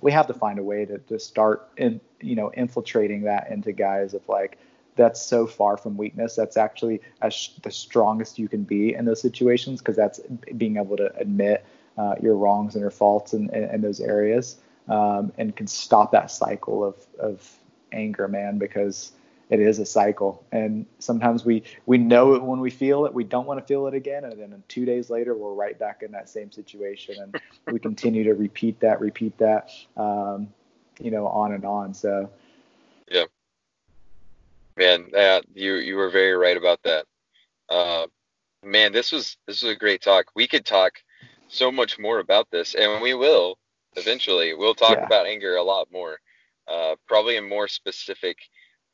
we 0.00 0.12
have 0.12 0.26
to 0.26 0.34
find 0.34 0.58
a 0.58 0.62
way 0.62 0.84
to 0.84 0.98
to 0.98 1.18
start 1.18 1.68
in 1.76 2.00
you 2.20 2.34
know 2.34 2.50
infiltrating 2.54 3.22
that 3.22 3.50
into 3.50 3.72
guys 3.72 4.14
of 4.14 4.28
like 4.28 4.58
that's 4.94 5.22
so 5.22 5.46
far 5.46 5.76
from 5.76 5.96
weakness. 5.96 6.36
That's 6.36 6.56
actually 6.56 7.00
as 7.22 7.50
the 7.62 7.70
strongest 7.70 8.38
you 8.38 8.48
can 8.48 8.64
be 8.64 8.94
in 8.94 9.04
those 9.04 9.20
situations 9.20 9.80
because 9.80 9.96
that's 9.96 10.20
being 10.56 10.76
able 10.76 10.96
to 10.98 11.14
admit 11.16 11.64
uh, 11.98 12.14
your 12.22 12.36
wrongs 12.36 12.74
and 12.74 12.80
your 12.80 12.90
faults 12.90 13.34
in 13.34 13.80
those 13.80 14.00
areas 14.00 14.56
um, 14.88 15.32
and 15.38 15.54
can 15.54 15.66
stop 15.66 16.12
that 16.12 16.30
cycle 16.30 16.84
of, 16.84 16.96
of 17.18 17.56
anger, 17.92 18.28
man, 18.28 18.58
because 18.58 19.12
it 19.50 19.60
is 19.60 19.78
a 19.78 19.86
cycle. 19.86 20.44
And 20.50 20.86
sometimes 20.98 21.44
we, 21.44 21.62
we 21.86 21.98
know 21.98 22.34
it 22.34 22.42
when 22.42 22.60
we 22.60 22.70
feel 22.70 23.04
it, 23.04 23.12
we 23.12 23.24
don't 23.24 23.46
want 23.46 23.60
to 23.60 23.66
feel 23.66 23.86
it 23.86 23.94
again. 23.94 24.24
And 24.24 24.40
then 24.40 24.62
two 24.68 24.84
days 24.84 25.10
later, 25.10 25.34
we're 25.34 25.52
right 25.52 25.78
back 25.78 26.02
in 26.02 26.10
that 26.12 26.28
same 26.28 26.50
situation. 26.50 27.16
And 27.20 27.40
we 27.70 27.78
continue 27.78 28.24
to 28.24 28.34
repeat 28.34 28.80
that, 28.80 29.00
repeat 29.00 29.36
that, 29.38 29.70
um, 29.96 30.48
you 31.00 31.10
know, 31.10 31.26
on 31.28 31.52
and 31.52 31.64
on. 31.64 31.94
So, 31.94 32.30
yeah, 33.10 33.24
man, 34.76 35.10
uh, 35.14 35.40
you, 35.54 35.74
you 35.74 35.96
were 35.96 36.10
very 36.10 36.32
right 36.32 36.56
about 36.56 36.82
that. 36.84 37.04
Uh, 37.68 38.06
man, 38.64 38.92
this 38.92 39.12
was, 39.12 39.36
this 39.46 39.62
was 39.62 39.72
a 39.72 39.76
great 39.76 40.02
talk. 40.02 40.26
We 40.34 40.48
could 40.48 40.64
talk 40.64 40.92
so 41.52 41.70
much 41.70 41.98
more 41.98 42.18
about 42.18 42.50
this, 42.50 42.74
and 42.74 43.00
we 43.02 43.14
will. 43.14 43.58
eventually. 43.96 44.54
We'll 44.54 44.74
talk 44.74 44.96
Yeah. 44.96 45.04
about 45.04 45.26
anger 45.26 45.56
a 45.56 45.62
lot 45.62 45.92
more, 45.92 46.18
uh, 46.66 46.96
probably 47.06 47.36
in 47.36 47.46
more 47.46 47.68
specific 47.68 48.38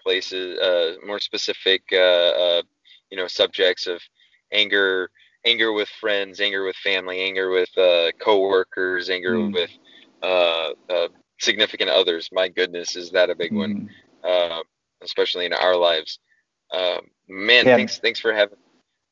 places, 0.02 0.58
uh, 0.58 0.96
more 1.06 1.20
specific, 1.20 1.82
uh, 1.92 1.96
uh, 1.96 2.62
you 3.08 3.16
know, 3.16 3.28
subjects 3.28 3.86
of 3.86 4.02
anger, 4.50 5.08
anger 5.44 5.70
with 5.72 5.88
friends, 5.88 6.40
anger 6.40 6.64
with 6.64 6.74
family, 6.78 7.20
anger 7.20 7.48
with 7.48 7.70
uh, 7.78 8.10
coworkers, 8.18 9.08
anger 9.08 9.34
Mm. 9.36 9.54
with 9.54 9.70
uh, 10.20 10.72
uh, 10.88 11.08
significant 11.38 11.90
others. 11.90 12.28
My 12.32 12.48
goodness, 12.48 12.96
is 12.96 13.12
that 13.12 13.30
a 13.30 13.36
big 13.36 13.52
one, 13.52 13.88
Mm. 14.24 14.28
uh, 14.28 14.64
especially 15.02 15.46
in 15.46 15.52
our 15.52 15.76
lives. 15.76 16.18
Um, 16.72 17.08
man, 17.28 17.66
Yeah. 17.66 17.76
thanks, 17.76 18.00
thanks 18.00 18.18
for 18.18 18.32
having 18.32 18.58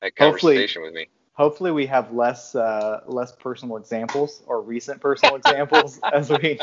that 0.02 0.14
Hopefully- 0.18 0.54
conversation 0.56 0.82
with 0.82 0.94
me. 0.94 1.06
Hopefully, 1.36 1.70
we 1.70 1.86
have 1.86 2.12
less 2.12 2.54
uh, 2.54 3.00
less 3.06 3.32
personal 3.32 3.76
examples 3.76 4.42
or 4.46 4.60
recent 4.62 5.00
personal 5.00 5.36
examples 5.42 6.00
as 6.12 6.30
we 6.30 6.58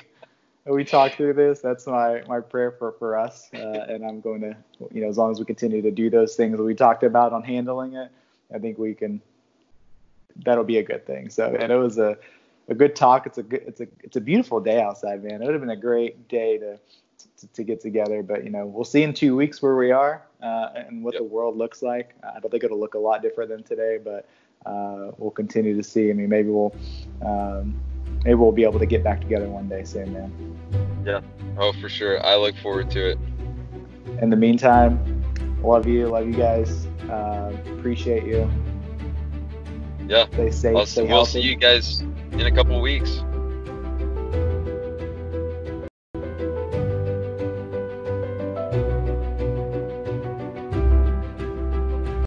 we 0.65 0.83
talk 0.83 1.13
through 1.13 1.33
this. 1.33 1.59
That's 1.61 1.85
my 1.85 2.23
my 2.27 2.39
prayer 2.39 2.71
for 2.71 2.93
for 2.93 3.17
us, 3.17 3.49
uh, 3.53 3.57
and 3.57 4.03
I'm 4.03 4.19
going 4.19 4.41
to 4.41 4.55
you 4.91 5.01
know 5.01 5.09
as 5.09 5.17
long 5.17 5.31
as 5.31 5.39
we 5.39 5.45
continue 5.45 5.81
to 5.83 5.91
do 5.91 6.09
those 6.09 6.35
things 6.35 6.57
that 6.57 6.63
we 6.63 6.73
talked 6.73 7.03
about 7.03 7.33
on 7.33 7.43
handling 7.43 7.93
it, 7.93 8.11
I 8.53 8.57
think 8.59 8.77
we 8.77 8.93
can. 8.95 9.21
That'll 10.43 10.63
be 10.63 10.79
a 10.79 10.83
good 10.83 11.05
thing. 11.05 11.29
So, 11.29 11.55
and 11.59 11.71
it 11.71 11.75
was 11.77 11.99
a 11.99 12.17
a 12.67 12.73
good 12.73 12.95
talk. 12.95 13.27
It's 13.27 13.37
a 13.37 13.43
good 13.43 13.61
it's 13.67 13.81
a 13.81 13.87
it's 13.99 14.15
a 14.15 14.21
beautiful 14.21 14.59
day 14.59 14.81
outside, 14.81 15.23
man. 15.23 15.41
It 15.41 15.45
would 15.45 15.53
have 15.53 15.61
been 15.61 15.69
a 15.69 15.75
great 15.75 16.27
day 16.27 16.57
to 16.57 16.79
to, 17.37 17.47
to 17.53 17.63
get 17.63 17.79
together, 17.81 18.23
but 18.23 18.43
you 18.43 18.49
know 18.49 18.65
we'll 18.65 18.85
see 18.85 19.03
in 19.03 19.13
two 19.13 19.35
weeks 19.35 19.61
where 19.61 19.75
we 19.75 19.91
are 19.91 20.23
uh, 20.41 20.69
and 20.75 21.03
what 21.03 21.13
Yep. 21.13 21.21
the 21.21 21.27
world 21.27 21.57
looks 21.57 21.83
like. 21.83 22.15
I 22.23 22.39
don't 22.39 22.49
think 22.49 22.63
it'll 22.63 22.79
look 22.79 22.95
a 22.95 22.99
lot 22.99 23.21
different 23.21 23.51
than 23.51 23.61
today, 23.63 23.99
but 24.03 24.27
uh, 24.65 25.11
we'll 25.17 25.31
continue 25.31 25.75
to 25.75 25.83
see. 25.83 26.09
I 26.09 26.13
mean, 26.13 26.29
maybe 26.29 26.49
we'll 26.49 26.75
um, 27.21 27.79
maybe 28.23 28.35
we'll 28.35 28.51
be 28.51 28.63
able 28.63 28.79
to 28.79 28.85
get 28.85 29.03
back 29.03 29.21
together 29.21 29.47
one 29.47 29.67
day 29.69 29.83
soon, 29.83 30.13
man. 30.13 31.03
Yeah. 31.05 31.21
Oh, 31.57 31.73
for 31.73 31.89
sure. 31.89 32.25
I 32.25 32.35
look 32.35 32.55
forward 32.57 32.89
to 32.91 33.11
it. 33.11 33.19
In 34.21 34.29
the 34.29 34.35
meantime, 34.35 35.23
love 35.63 35.87
you, 35.87 36.07
love 36.07 36.27
you 36.27 36.33
guys. 36.33 36.85
Uh, 37.09 37.51
appreciate 37.77 38.23
you. 38.25 38.49
Yeah. 40.07 40.25
Stay 40.33 40.51
safe, 40.51 40.87
stay 40.87 41.01
we'll 41.01 41.09
healthy. 41.09 41.41
see 41.41 41.47
you 41.47 41.55
guys 41.55 42.01
in 42.01 42.41
a 42.41 42.51
couple 42.51 42.79
weeks. 42.81 43.23